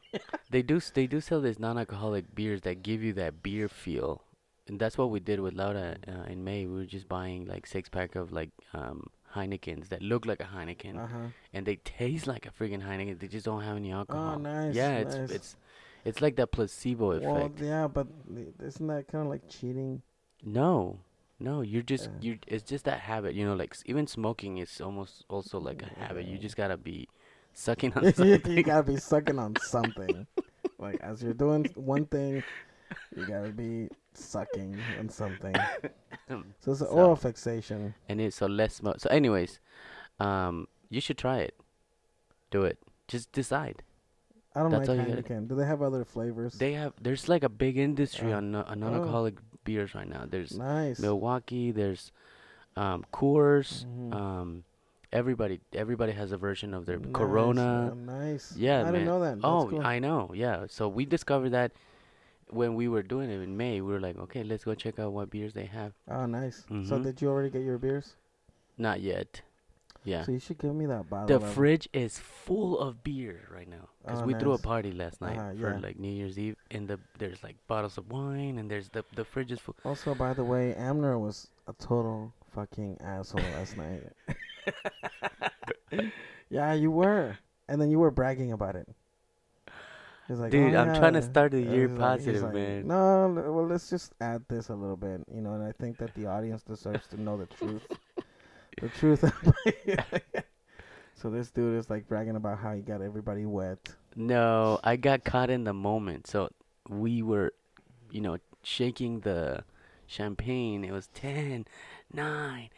They 0.50 0.64
do 0.64 0.80
they 0.80 1.06
do 1.06 1.22
sell 1.22 1.40
these 1.40 1.60
non-alcoholic 1.60 2.34
beers 2.34 2.62
that 2.62 2.82
give 2.82 3.04
you 3.04 3.14
that 3.14 3.44
beer 3.44 3.70
feel, 3.70 4.24
and 4.68 4.80
that's 4.80 4.98
what 4.98 5.12
we 5.12 5.20
did 5.20 5.40
with 5.40 5.54
Laura 5.54 5.98
uh, 6.08 6.24
in 6.24 6.44
May. 6.44 6.66
We 6.66 6.78
were 6.80 6.86
just 6.86 7.08
buying 7.08 7.46
like 7.46 7.68
six 7.68 7.90
pack 7.90 8.16
of 8.16 8.32
like 8.32 8.50
um 8.74 9.12
Heinekens 9.36 9.90
that 9.90 10.02
look 10.02 10.26
like 10.26 10.40
a 10.40 10.46
Heineken, 10.46 10.98
Uh 10.98 11.06
huh. 11.06 11.28
and 11.54 11.64
they 11.68 11.76
taste 11.76 12.26
like 12.26 12.48
a 12.48 12.50
freaking 12.50 12.82
Heineken. 12.82 13.20
They 13.20 13.28
just 13.28 13.46
don't 13.46 13.62
have 13.62 13.78
any 13.78 13.92
alcohol. 13.92 14.38
Oh, 14.38 14.42
nice. 14.42 14.74
yeah, 14.74 15.04
nice. 15.04 15.14
it's 15.14 15.32
it's 15.32 15.56
like 16.22 16.36
that 16.38 16.52
placebo 16.52 17.12
effect. 17.12 17.32
well, 17.32 17.52
yeah, 17.62 17.88
but 17.88 18.08
isn't 18.64 18.88
that 18.88 19.08
kind 19.08 19.24
of 19.26 19.30
like 19.30 19.48
cheating? 19.50 20.02
No, 20.44 21.00
no, 21.40 21.62
you're 21.62 21.82
just 21.84 22.06
Yeah. 22.06 22.32
you. 22.32 22.40
It's 22.48 22.64
just 22.64 22.86
that 22.86 23.00
habit, 23.02 23.36
you 23.36 23.46
know. 23.46 23.56
Like 23.56 23.76
even 23.86 24.08
smoking 24.08 24.58
is 24.58 24.80
almost 24.82 25.26
also 25.30 25.60
like 25.60 25.82
a 25.82 26.00
habit. 26.00 26.26
You 26.26 26.38
just 26.38 26.56
gotta 26.58 26.78
be 26.78 27.08
sucking 27.54 27.94
on 27.94 28.14
something. 28.14 28.52
you 28.58 28.64
gotta 28.64 28.84
be 28.84 28.98
sucking 29.12 29.40
on 29.40 29.56
something. 29.62 30.26
like 30.78 31.00
as 31.02 31.22
you're 31.24 31.34
doing 31.34 31.66
one 31.76 32.06
thing, 32.06 32.44
you 33.16 33.26
gotta 33.26 33.50
be 33.50 33.90
sucking 34.14 34.78
on 35.00 35.10
something. 35.10 35.56
So 36.30 36.72
it's 36.74 36.82
an 36.82 36.88
So- 36.88 36.94
oral 36.94 37.16
fixation. 37.16 37.96
and 38.08 38.22
it's 38.22 38.36
so 38.36 38.46
less 38.46 38.76
smoke. 38.76 39.00
So, 39.00 39.10
anyways, 39.10 39.60
um, 40.20 40.68
you 40.90 41.02
should 41.02 41.18
try 41.18 41.40
it. 41.40 41.56
Do 42.52 42.66
it. 42.66 42.78
Just 43.08 43.32
decide. 43.32 43.82
I 44.60 44.62
don't 44.64 44.72
That's 44.72 44.90
like 44.90 45.08
you 45.08 45.16
gotta 45.16 45.42
Do 45.42 45.56
they 45.56 45.66
have 45.66 45.82
other 45.82 46.04
flavors? 46.04 46.54
They 46.56 46.74
have. 46.74 46.92
There's 47.02 47.30
like 47.30 47.44
a 47.44 47.50
big 47.50 47.78
industry 47.78 48.34
Uh, 48.34 48.38
on 48.38 48.52
no- 48.52 48.64
on 48.64 48.80
non-alcoholic 48.82 49.36
beers 49.64 49.96
right 49.96 50.08
now. 50.08 50.26
There's 50.30 50.58
nice. 50.58 51.00
Milwaukee. 51.00 51.72
There's 51.72 52.12
um, 52.76 53.06
Coors. 53.14 53.86
Mhm. 53.86 54.14
Um, 54.14 54.64
everybody 55.14 55.62
everybody 55.74 56.12
has 56.12 56.34
a 56.34 56.38
version 56.38 56.74
of 56.74 56.86
their 56.86 57.00
Nice, 57.00 57.14
Corona. 57.14 57.96
nice. 57.96 58.56
Yeah, 58.58 58.82
I 58.82 58.84
man. 58.84 58.94
didn't 58.94 59.08
know 59.08 59.20
that. 59.22 59.36
That's 59.36 59.46
Oh, 59.46 59.68
cool. 59.70 59.82
I 59.82 60.00
know. 60.00 60.32
Yeah. 60.36 60.66
So 60.68 60.90
we 60.90 61.06
discovered 61.06 61.52
that 61.52 61.72
when 62.50 62.76
we 62.76 62.88
were 62.90 63.04
doing 63.04 63.30
it 63.30 63.42
in 63.42 63.56
May. 63.56 63.80
We 63.80 63.94
were 63.94 64.00
like, 64.02 64.18
okay, 64.18 64.44
let's 64.44 64.66
go 64.66 64.76
check 64.76 65.00
out 65.00 65.14
what 65.14 65.30
beers 65.30 65.54
they 65.54 65.66
have. 65.66 65.94
Oh, 66.10 66.26
nice. 66.26 66.66
So 66.68 66.98
Mhm. 67.00 67.04
did 67.04 67.22
you 67.22 67.30
already 67.30 67.50
get 67.50 67.62
your 67.64 67.78
beers? 67.78 68.16
Not 68.78 69.00
yet. 69.02 69.42
Yeah. 70.06 70.24
So 70.24 70.32
you 70.32 70.40
should 70.40 70.58
give 70.58 70.74
me 70.74 70.86
that 70.88 71.10
bottle. 71.10 71.28
The 71.40 71.46
fridge 71.46 71.88
is 71.94 72.18
full 72.18 72.80
of 72.80 73.04
beer 73.04 73.48
right 73.54 73.68
now 73.68 73.90
because 74.02 74.22
Oh, 74.22 74.26
we 74.26 74.34
threw 74.34 74.54
a 74.54 74.58
party 74.58 74.92
last 74.92 75.20
night 75.22 75.38
Uh-huh, 75.38 75.52
for 75.60 75.74
yeah. 75.74 75.80
like 75.80 76.00
New 76.00 76.10
Year's 76.12 76.40
Eve, 76.40 76.56
and 76.72 76.88
the 76.88 77.00
there's 77.18 77.44
like 77.44 77.56
bottles 77.68 77.98
of 77.98 78.10
wine, 78.12 78.58
and 78.58 78.72
there's 78.72 78.90
the 78.90 79.04
the 79.16 79.26
fridge 79.26 79.52
is 79.52 79.60
full. 79.60 79.76
Also, 79.84 80.16
by 80.16 80.34
the 80.34 80.44
way, 80.44 80.74
Amner 80.80 81.20
was 81.20 81.50
a 81.68 81.74
total 81.74 82.34
fucking 82.56 82.98
asshole 83.02 83.42
last 83.60 83.78
night. 83.78 84.04
yeah, 86.50 86.74
you 86.74 86.92
were, 86.92 87.38
and 87.68 87.82
then 87.82 87.90
you 87.92 88.00
were 88.00 88.12
bragging 88.12 88.52
about 88.52 88.76
it. 88.76 88.88
Like, 90.32 90.52
Dude, 90.52 90.76
"Oh, 90.76 90.82
I'm 90.82 90.94
trying 90.96 91.14
to 91.14 91.24
start 91.24 91.52
the 91.54 91.68
Uh, 91.68 91.72
year 91.74 91.90
positive, 91.90 92.44
like, 92.44 92.54
man. 92.54 92.88
No, 92.88 93.34
well, 93.50 93.66
let's 93.66 93.90
just 93.90 94.14
add 94.22 94.46
this 94.48 94.70
a 94.70 94.76
little 94.76 94.96
bit, 94.96 95.26
you 95.34 95.42
know, 95.42 95.54
and 95.54 95.64
I 95.64 95.72
think 95.72 95.98
that 95.98 96.14
the 96.14 96.28
audience 96.28 96.62
deserves 96.62 97.08
to 97.08 97.18
know 97.20 97.36
the 97.36 97.48
truth. 97.48 97.82
the 98.82 98.90
truth. 98.90 99.24
so 101.16 101.30
this 101.30 101.52
dude 101.52 101.78
is 101.78 101.90
like 101.90 102.08
bragging 102.08 102.36
about 102.36 102.60
how 102.60 102.74
he 102.74 102.82
got 102.82 103.02
everybody 103.02 103.46
wet. 103.46 103.80
No, 104.16 104.80
I 104.84 104.96
got 104.96 105.24
caught 105.24 105.50
in 105.50 105.64
the 105.64 105.74
moment. 105.74 106.28
So 106.28 106.50
we 106.88 107.22
were, 107.22 107.54
you 108.12 108.22
know, 108.22 108.38
shaking 108.64 109.22
the 109.22 109.64
champagne. 110.08 110.84
It 110.84 110.92
was 110.92 111.08
10, 111.14 111.66
9, 112.14 112.70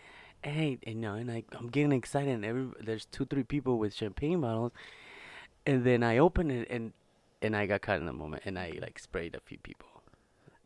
8, 0.44 0.84
and 0.86 1.02
no, 1.02 1.14
and 1.16 1.32
I, 1.32 1.44
I'm 1.54 1.70
getting 1.70 1.92
excited. 1.92 2.30
And 2.30 2.46
every 2.46 2.68
there's 2.80 3.06
two, 3.06 3.26
three 3.26 3.44
people 3.44 3.78
with 3.78 3.94
champagne 3.94 4.42
bottles, 4.42 4.72
and 5.66 5.84
then 5.84 6.04
I 6.04 6.18
open 6.18 6.52
it, 6.52 6.68
and 6.70 6.94
and 7.42 7.56
I 7.56 7.66
got 7.66 7.82
caught 7.82 8.00
in 8.00 8.06
the 8.06 8.14
moment, 8.14 8.44
and 8.46 8.60
I 8.60 8.74
like 8.82 9.00
sprayed 9.00 9.36
a 9.36 9.40
few 9.40 9.58
people. 9.60 9.88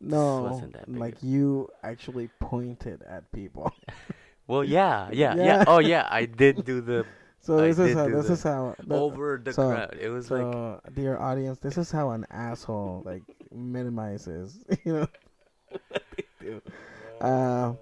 No, 0.01 0.41
wasn't 0.41 0.73
that 0.73 0.91
like 0.91 1.15
you 1.21 1.69
actually 1.83 2.29
pointed 2.39 3.01
at 3.03 3.31
people. 3.31 3.71
Well, 4.47 4.63
yeah, 4.63 5.09
yeah, 5.11 5.35
yeah. 5.35 5.43
Yeah. 5.45 5.63
Oh, 5.67 5.79
yeah. 5.79 6.07
I 6.09 6.25
did 6.25 6.63
do 6.65 6.81
the 6.81 7.05
So 7.41 7.59
I 7.59 7.67
this 7.69 7.79
is 7.79 7.95
how 7.95 8.07
this 8.09 8.29
is 8.29 8.43
how 8.43 8.75
the- 8.85 8.95
over 8.95 9.41
the 9.43 9.53
so- 9.53 9.69
crowd. 9.69 9.97
It 10.01 10.09
was 10.09 10.31
like 10.31 10.41
So, 10.41 10.81
dear 10.93 11.17
audience, 11.17 11.59
this 11.59 11.77
is 11.77 11.91
how 11.91 12.09
an 12.11 12.25
asshole 12.31 13.03
like 13.05 13.21
minimizes, 13.51 14.59
you 14.85 14.93
know. 14.93 15.07
Uh, 17.21 17.73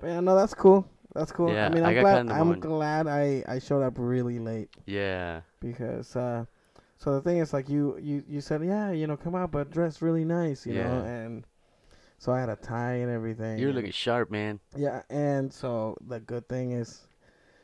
but 0.00 0.06
yeah, 0.06 0.20
no, 0.20 0.34
that's 0.36 0.54
cool. 0.54 0.86
That's 1.14 1.32
cool. 1.32 1.52
Yeah, 1.52 1.66
I 1.66 1.68
mean, 1.70 1.82
I 1.84 1.88
I'm 1.88 1.94
got 1.94 2.00
glad. 2.02 2.12
caught 2.12 2.20
in 2.20 2.26
the 2.28 2.32
I'm 2.34 2.38
moment. 2.46 2.60
glad 2.62 3.06
I 3.06 3.42
I 3.48 3.58
showed 3.58 3.82
up 3.82 3.94
really 3.96 4.38
late 4.38 4.70
yeah, 4.86 5.40
because. 5.60 6.14
uh 6.16 6.44
So 6.98 7.12
the 7.12 7.20
thing 7.20 7.38
is, 7.38 7.52
like 7.52 7.68
you 7.68 7.98
you 8.00 8.22
you 8.28 8.40
said, 8.40 8.62
yeah, 8.64 8.90
you 8.90 9.06
know, 9.06 9.16
come 9.16 9.34
out, 9.34 9.50
but 9.50 9.70
dress 9.70 10.00
really 10.00 10.24
nice, 10.24 10.64
you 10.66 10.74
know, 10.80 11.04
and 11.04 11.44
so 12.18 12.32
I 12.32 12.40
had 12.40 12.48
a 12.48 12.56
tie 12.56 12.94
and 13.04 13.10
everything. 13.10 13.58
you're 13.58 13.72
looking 13.72 13.92
sharp, 13.92 14.30
man. 14.30 14.60
Yeah, 14.76 15.02
and 15.10 15.52
so 15.52 15.96
the 16.06 16.20
good 16.20 16.48
thing 16.48 16.72
is, 16.72 17.06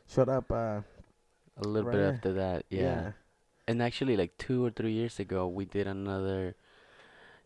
showed 0.08 0.28
up. 0.28 0.50
Uh, 0.52 0.82
A 1.58 1.64
little 1.68 1.90
Right. 1.90 1.96
bit 1.98 2.14
after 2.14 2.32
that, 2.34 2.64
yeah. 2.70 2.80
yeah. 2.80 3.12
And 3.68 3.82
actually, 3.82 4.16
like 4.16 4.36
two 4.38 4.64
or 4.64 4.70
three 4.70 4.92
years 4.92 5.20
ago, 5.20 5.46
we 5.46 5.64
did 5.64 5.86
another 5.86 6.54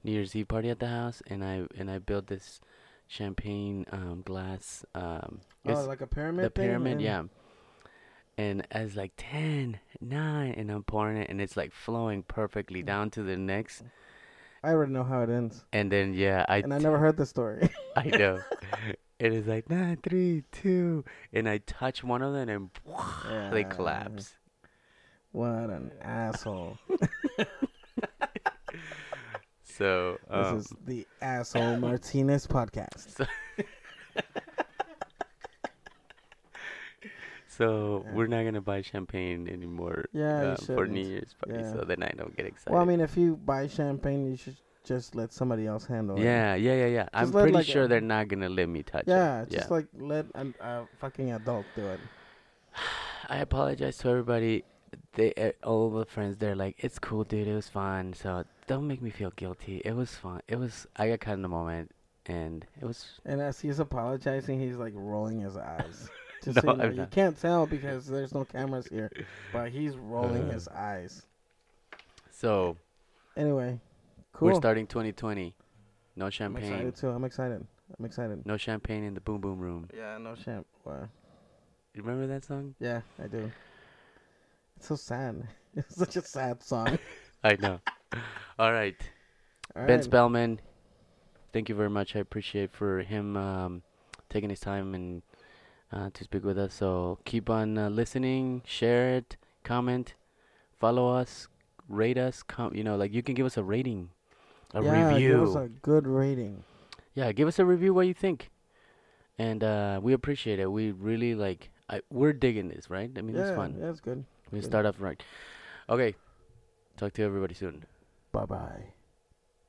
New 0.04 0.12
Year's 0.12 0.34
Eve 0.36 0.48
party 0.48 0.70
at 0.70 0.78
the 0.78 0.86
house, 0.88 1.22
and 1.26 1.42
I 1.44 1.66
and 1.76 1.90
I 1.90 1.98
built 1.98 2.28
this 2.28 2.60
champagne 3.08 3.84
um, 3.92 4.22
glass. 4.24 4.84
Um, 4.94 5.40
Oh, 5.66 5.84
like 5.86 6.00
a 6.00 6.06
pyramid. 6.06 6.44
the 6.46 6.50
pyramid, 6.50 7.00
yeah. 7.00 7.24
And 8.38 8.66
as 8.70 8.94
like 8.96 9.12
10, 9.16 9.80
9, 10.00 10.52
and 10.56 10.70
I'm 10.70 10.82
pouring 10.84 11.16
it, 11.16 11.28
and 11.30 11.40
it's 11.40 11.56
like 11.56 11.72
flowing 11.72 12.22
perfectly 12.22 12.82
down 12.82 13.10
to 13.10 13.22
the 13.22 13.36
next. 13.36 13.82
I 14.66 14.70
already 14.70 14.92
know 14.92 15.04
how 15.04 15.22
it 15.22 15.30
ends, 15.30 15.64
And 15.72 15.92
then 15.92 16.12
yeah, 16.12 16.44
I 16.48 16.56
and 16.56 16.74
I 16.74 16.78
never 16.78 16.98
heard 16.98 17.16
the 17.16 17.24
story. 17.24 17.68
I 17.96 18.06
know. 18.06 18.42
it 19.20 19.32
is 19.32 19.46
like 19.46 19.70
nine, 19.70 19.98
three, 20.02 20.42
two, 20.50 21.04
and 21.32 21.48
I 21.48 21.58
touch 21.58 22.02
one 22.02 22.20
of 22.20 22.32
them, 22.32 22.48
and 22.48 22.70
they 23.52 23.62
collapse. 23.62 24.34
What 25.30 25.70
an 25.70 25.92
asshole! 26.02 26.78
So 29.62 30.18
um, 30.30 30.56
this 30.56 30.64
is 30.64 30.72
the 30.84 31.06
asshole 31.22 31.76
Martinez 31.76 32.48
podcast. 32.48 33.16
So 33.18 33.26
Yeah. 37.64 38.12
we're 38.14 38.26
not 38.26 38.44
gonna 38.44 38.60
buy 38.60 38.82
champagne 38.82 39.48
anymore 39.48 40.04
Yeah, 40.12 40.52
um, 40.52 40.56
for 40.56 40.86
New. 40.86 41.00
Year's 41.06 41.34
party, 41.34 41.60
Yeah. 41.62 41.72
so 41.72 41.78
then 41.86 42.02
I 42.02 42.12
don't 42.16 42.36
get 42.36 42.46
excited. 42.46 42.72
Well, 42.72 42.82
I 42.82 42.84
mean, 42.84 43.00
if 43.00 43.16
you 43.16 43.36
buy 43.36 43.66
champagne, 43.68 44.30
you 44.30 44.36
should 44.36 44.56
just 44.84 45.14
let 45.16 45.32
somebody 45.32 45.66
else 45.66 45.84
handle 45.86 46.16
it. 46.16 46.22
yeah, 46.22 46.54
yeah, 46.54 46.74
yeah, 46.74 46.86
yeah. 46.86 47.08
I'm 47.12 47.32
pretty 47.32 47.52
like, 47.52 47.66
sure 47.66 47.84
a- 47.84 47.88
they're 47.88 48.00
not 48.00 48.28
gonna 48.28 48.48
let 48.48 48.68
me 48.68 48.82
touch 48.82 49.04
Yeah, 49.06 49.42
it. 49.42 49.48
Yeah, 49.50 49.58
just 49.58 49.70
like 49.70 49.86
let 49.98 50.26
a, 50.34 50.46
a 50.60 50.88
fucking 51.00 51.32
adult 51.32 51.66
do 51.74 51.86
it. 51.88 52.00
I 53.28 53.38
apologize 53.38 53.98
to 53.98 54.08
everybody. 54.10 54.64
They 55.14 55.32
uh, 55.34 55.50
all 55.66 55.90
the 55.90 56.04
friends 56.06 56.36
they're 56.38 56.54
like, 56.54 56.76
it's 56.78 56.98
cool, 56.98 57.24
dude. 57.24 57.48
It 57.48 57.54
was 57.54 57.68
fun. 57.68 58.14
So 58.14 58.44
don't 58.66 58.86
make 58.86 59.02
me 59.02 59.10
feel 59.10 59.32
guilty. 59.34 59.82
It 59.84 59.94
was 59.96 60.14
fun. 60.14 60.40
It 60.48 60.56
was. 60.58 60.86
I 60.96 61.08
got 61.08 61.20
caught 61.20 61.34
in 61.34 61.42
the 61.42 61.48
moment, 61.48 61.90
and 62.26 62.64
it 62.80 62.84
was. 62.84 63.20
And 63.24 63.40
as 63.40 63.60
he's 63.60 63.78
apologizing, 63.80 64.60
he's 64.60 64.76
like 64.76 64.92
rolling 64.94 65.40
his 65.40 65.56
eyes. 65.56 66.08
Just 66.46 66.62
No, 66.64 66.76
so 66.76 66.84
you, 66.84 66.92
you 66.92 67.06
can't 67.10 67.38
tell 67.40 67.66
because 67.66 68.06
there's 68.06 68.32
no 68.32 68.44
cameras 68.44 68.86
here, 68.86 69.10
but 69.52 69.70
he's 69.70 69.96
rolling 69.96 70.48
Uh. 70.48 70.52
his 70.52 70.68
eyes. 70.68 71.26
So 72.30 72.76
Anyway, 73.36 73.80
cool. 74.32 74.48
we're 74.48 74.54
starting 74.54 74.86
2020. 74.86 75.54
No 76.14 76.26
I'm 76.26 76.30
champagne. 76.30 76.72
excited 76.72 76.96
too. 76.96 77.08
I'm 77.10 77.24
excited. 77.24 77.66
I'm 77.98 78.04
excited. 78.04 78.46
No 78.46 78.56
champagne 78.56 79.04
in 79.04 79.14
the 79.14 79.20
boom 79.20 79.40
boom 79.40 79.58
room. 79.58 79.88
Yeah, 79.94 80.16
no 80.18 80.34
champ. 80.34 80.66
Wow. 80.84 81.08
You 81.94 82.02
remember 82.02 82.26
that 82.28 82.44
song? 82.44 82.74
Yeah, 82.78 83.00
I 83.22 83.26
do. 83.26 83.50
It's 84.76 84.86
so 84.88 84.94
sad. 84.96 85.46
It's 85.76 85.96
such 85.96 86.16
a 86.16 86.22
sad 86.22 86.62
song. 86.62 86.98
I 87.44 87.56
know. 87.56 87.80
All 88.58 88.72
right. 88.72 88.96
All 89.74 89.84
Ben 89.86 89.96
right. 89.96 90.04
Spellman, 90.04 90.60
thank 91.52 91.68
you 91.68 91.74
very 91.74 91.90
much. 91.90 92.16
I 92.16 92.20
appreciate 92.20 92.72
for 92.72 93.00
him 93.02 93.36
um, 93.36 93.82
taking 94.30 94.48
his 94.48 94.60
time 94.60 94.94
and 94.94 95.20
uh, 95.92 96.10
to 96.12 96.24
speak 96.24 96.44
with 96.44 96.58
us. 96.58 96.74
So 96.74 97.18
keep 97.24 97.50
on 97.50 97.78
uh, 97.78 97.88
listening, 97.88 98.62
share 98.64 99.14
it, 99.14 99.36
comment, 99.64 100.14
follow 100.78 101.08
us, 101.14 101.48
rate 101.88 102.18
us. 102.18 102.42
Com- 102.42 102.74
you 102.74 102.84
know, 102.84 102.96
like 102.96 103.12
you 103.12 103.22
can 103.22 103.34
give 103.34 103.46
us 103.46 103.56
a 103.56 103.62
rating, 103.62 104.10
a 104.74 104.82
yeah, 104.82 105.08
review. 105.08 105.28
give 105.32 105.48
us 105.48 105.54
a 105.56 105.68
good 105.82 106.06
rating. 106.06 106.64
yeah, 107.14 107.32
give 107.32 107.48
us 107.48 107.58
a 107.58 107.64
review. 107.64 107.94
What 107.94 108.06
you 108.06 108.14
think? 108.14 108.50
And 109.38 109.62
uh, 109.62 110.00
we 110.02 110.12
appreciate 110.12 110.58
it. 110.58 110.70
We 110.70 110.92
really 110.92 111.34
like. 111.34 111.70
I, 111.88 112.00
we're 112.10 112.32
digging 112.32 112.68
this, 112.68 112.90
right? 112.90 113.10
I 113.16 113.20
mean, 113.20 113.36
yeah, 113.36 113.42
it's 113.46 113.56
fun. 113.56 113.76
yeah, 113.78 113.90
it's 113.90 114.00
good. 114.00 114.24
We 114.50 114.58
good. 114.58 114.66
start 114.66 114.86
off 114.86 114.96
right. 114.98 115.22
Okay. 115.88 116.16
Talk 116.96 117.12
to 117.12 117.22
everybody 117.22 117.54
soon. 117.54 117.84
Bye 118.32 118.46
bye. 118.46 118.84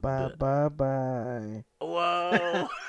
Bye 0.01 0.31
bye 0.37 0.69
bye. 0.69 1.63
Whoa. 1.79 2.67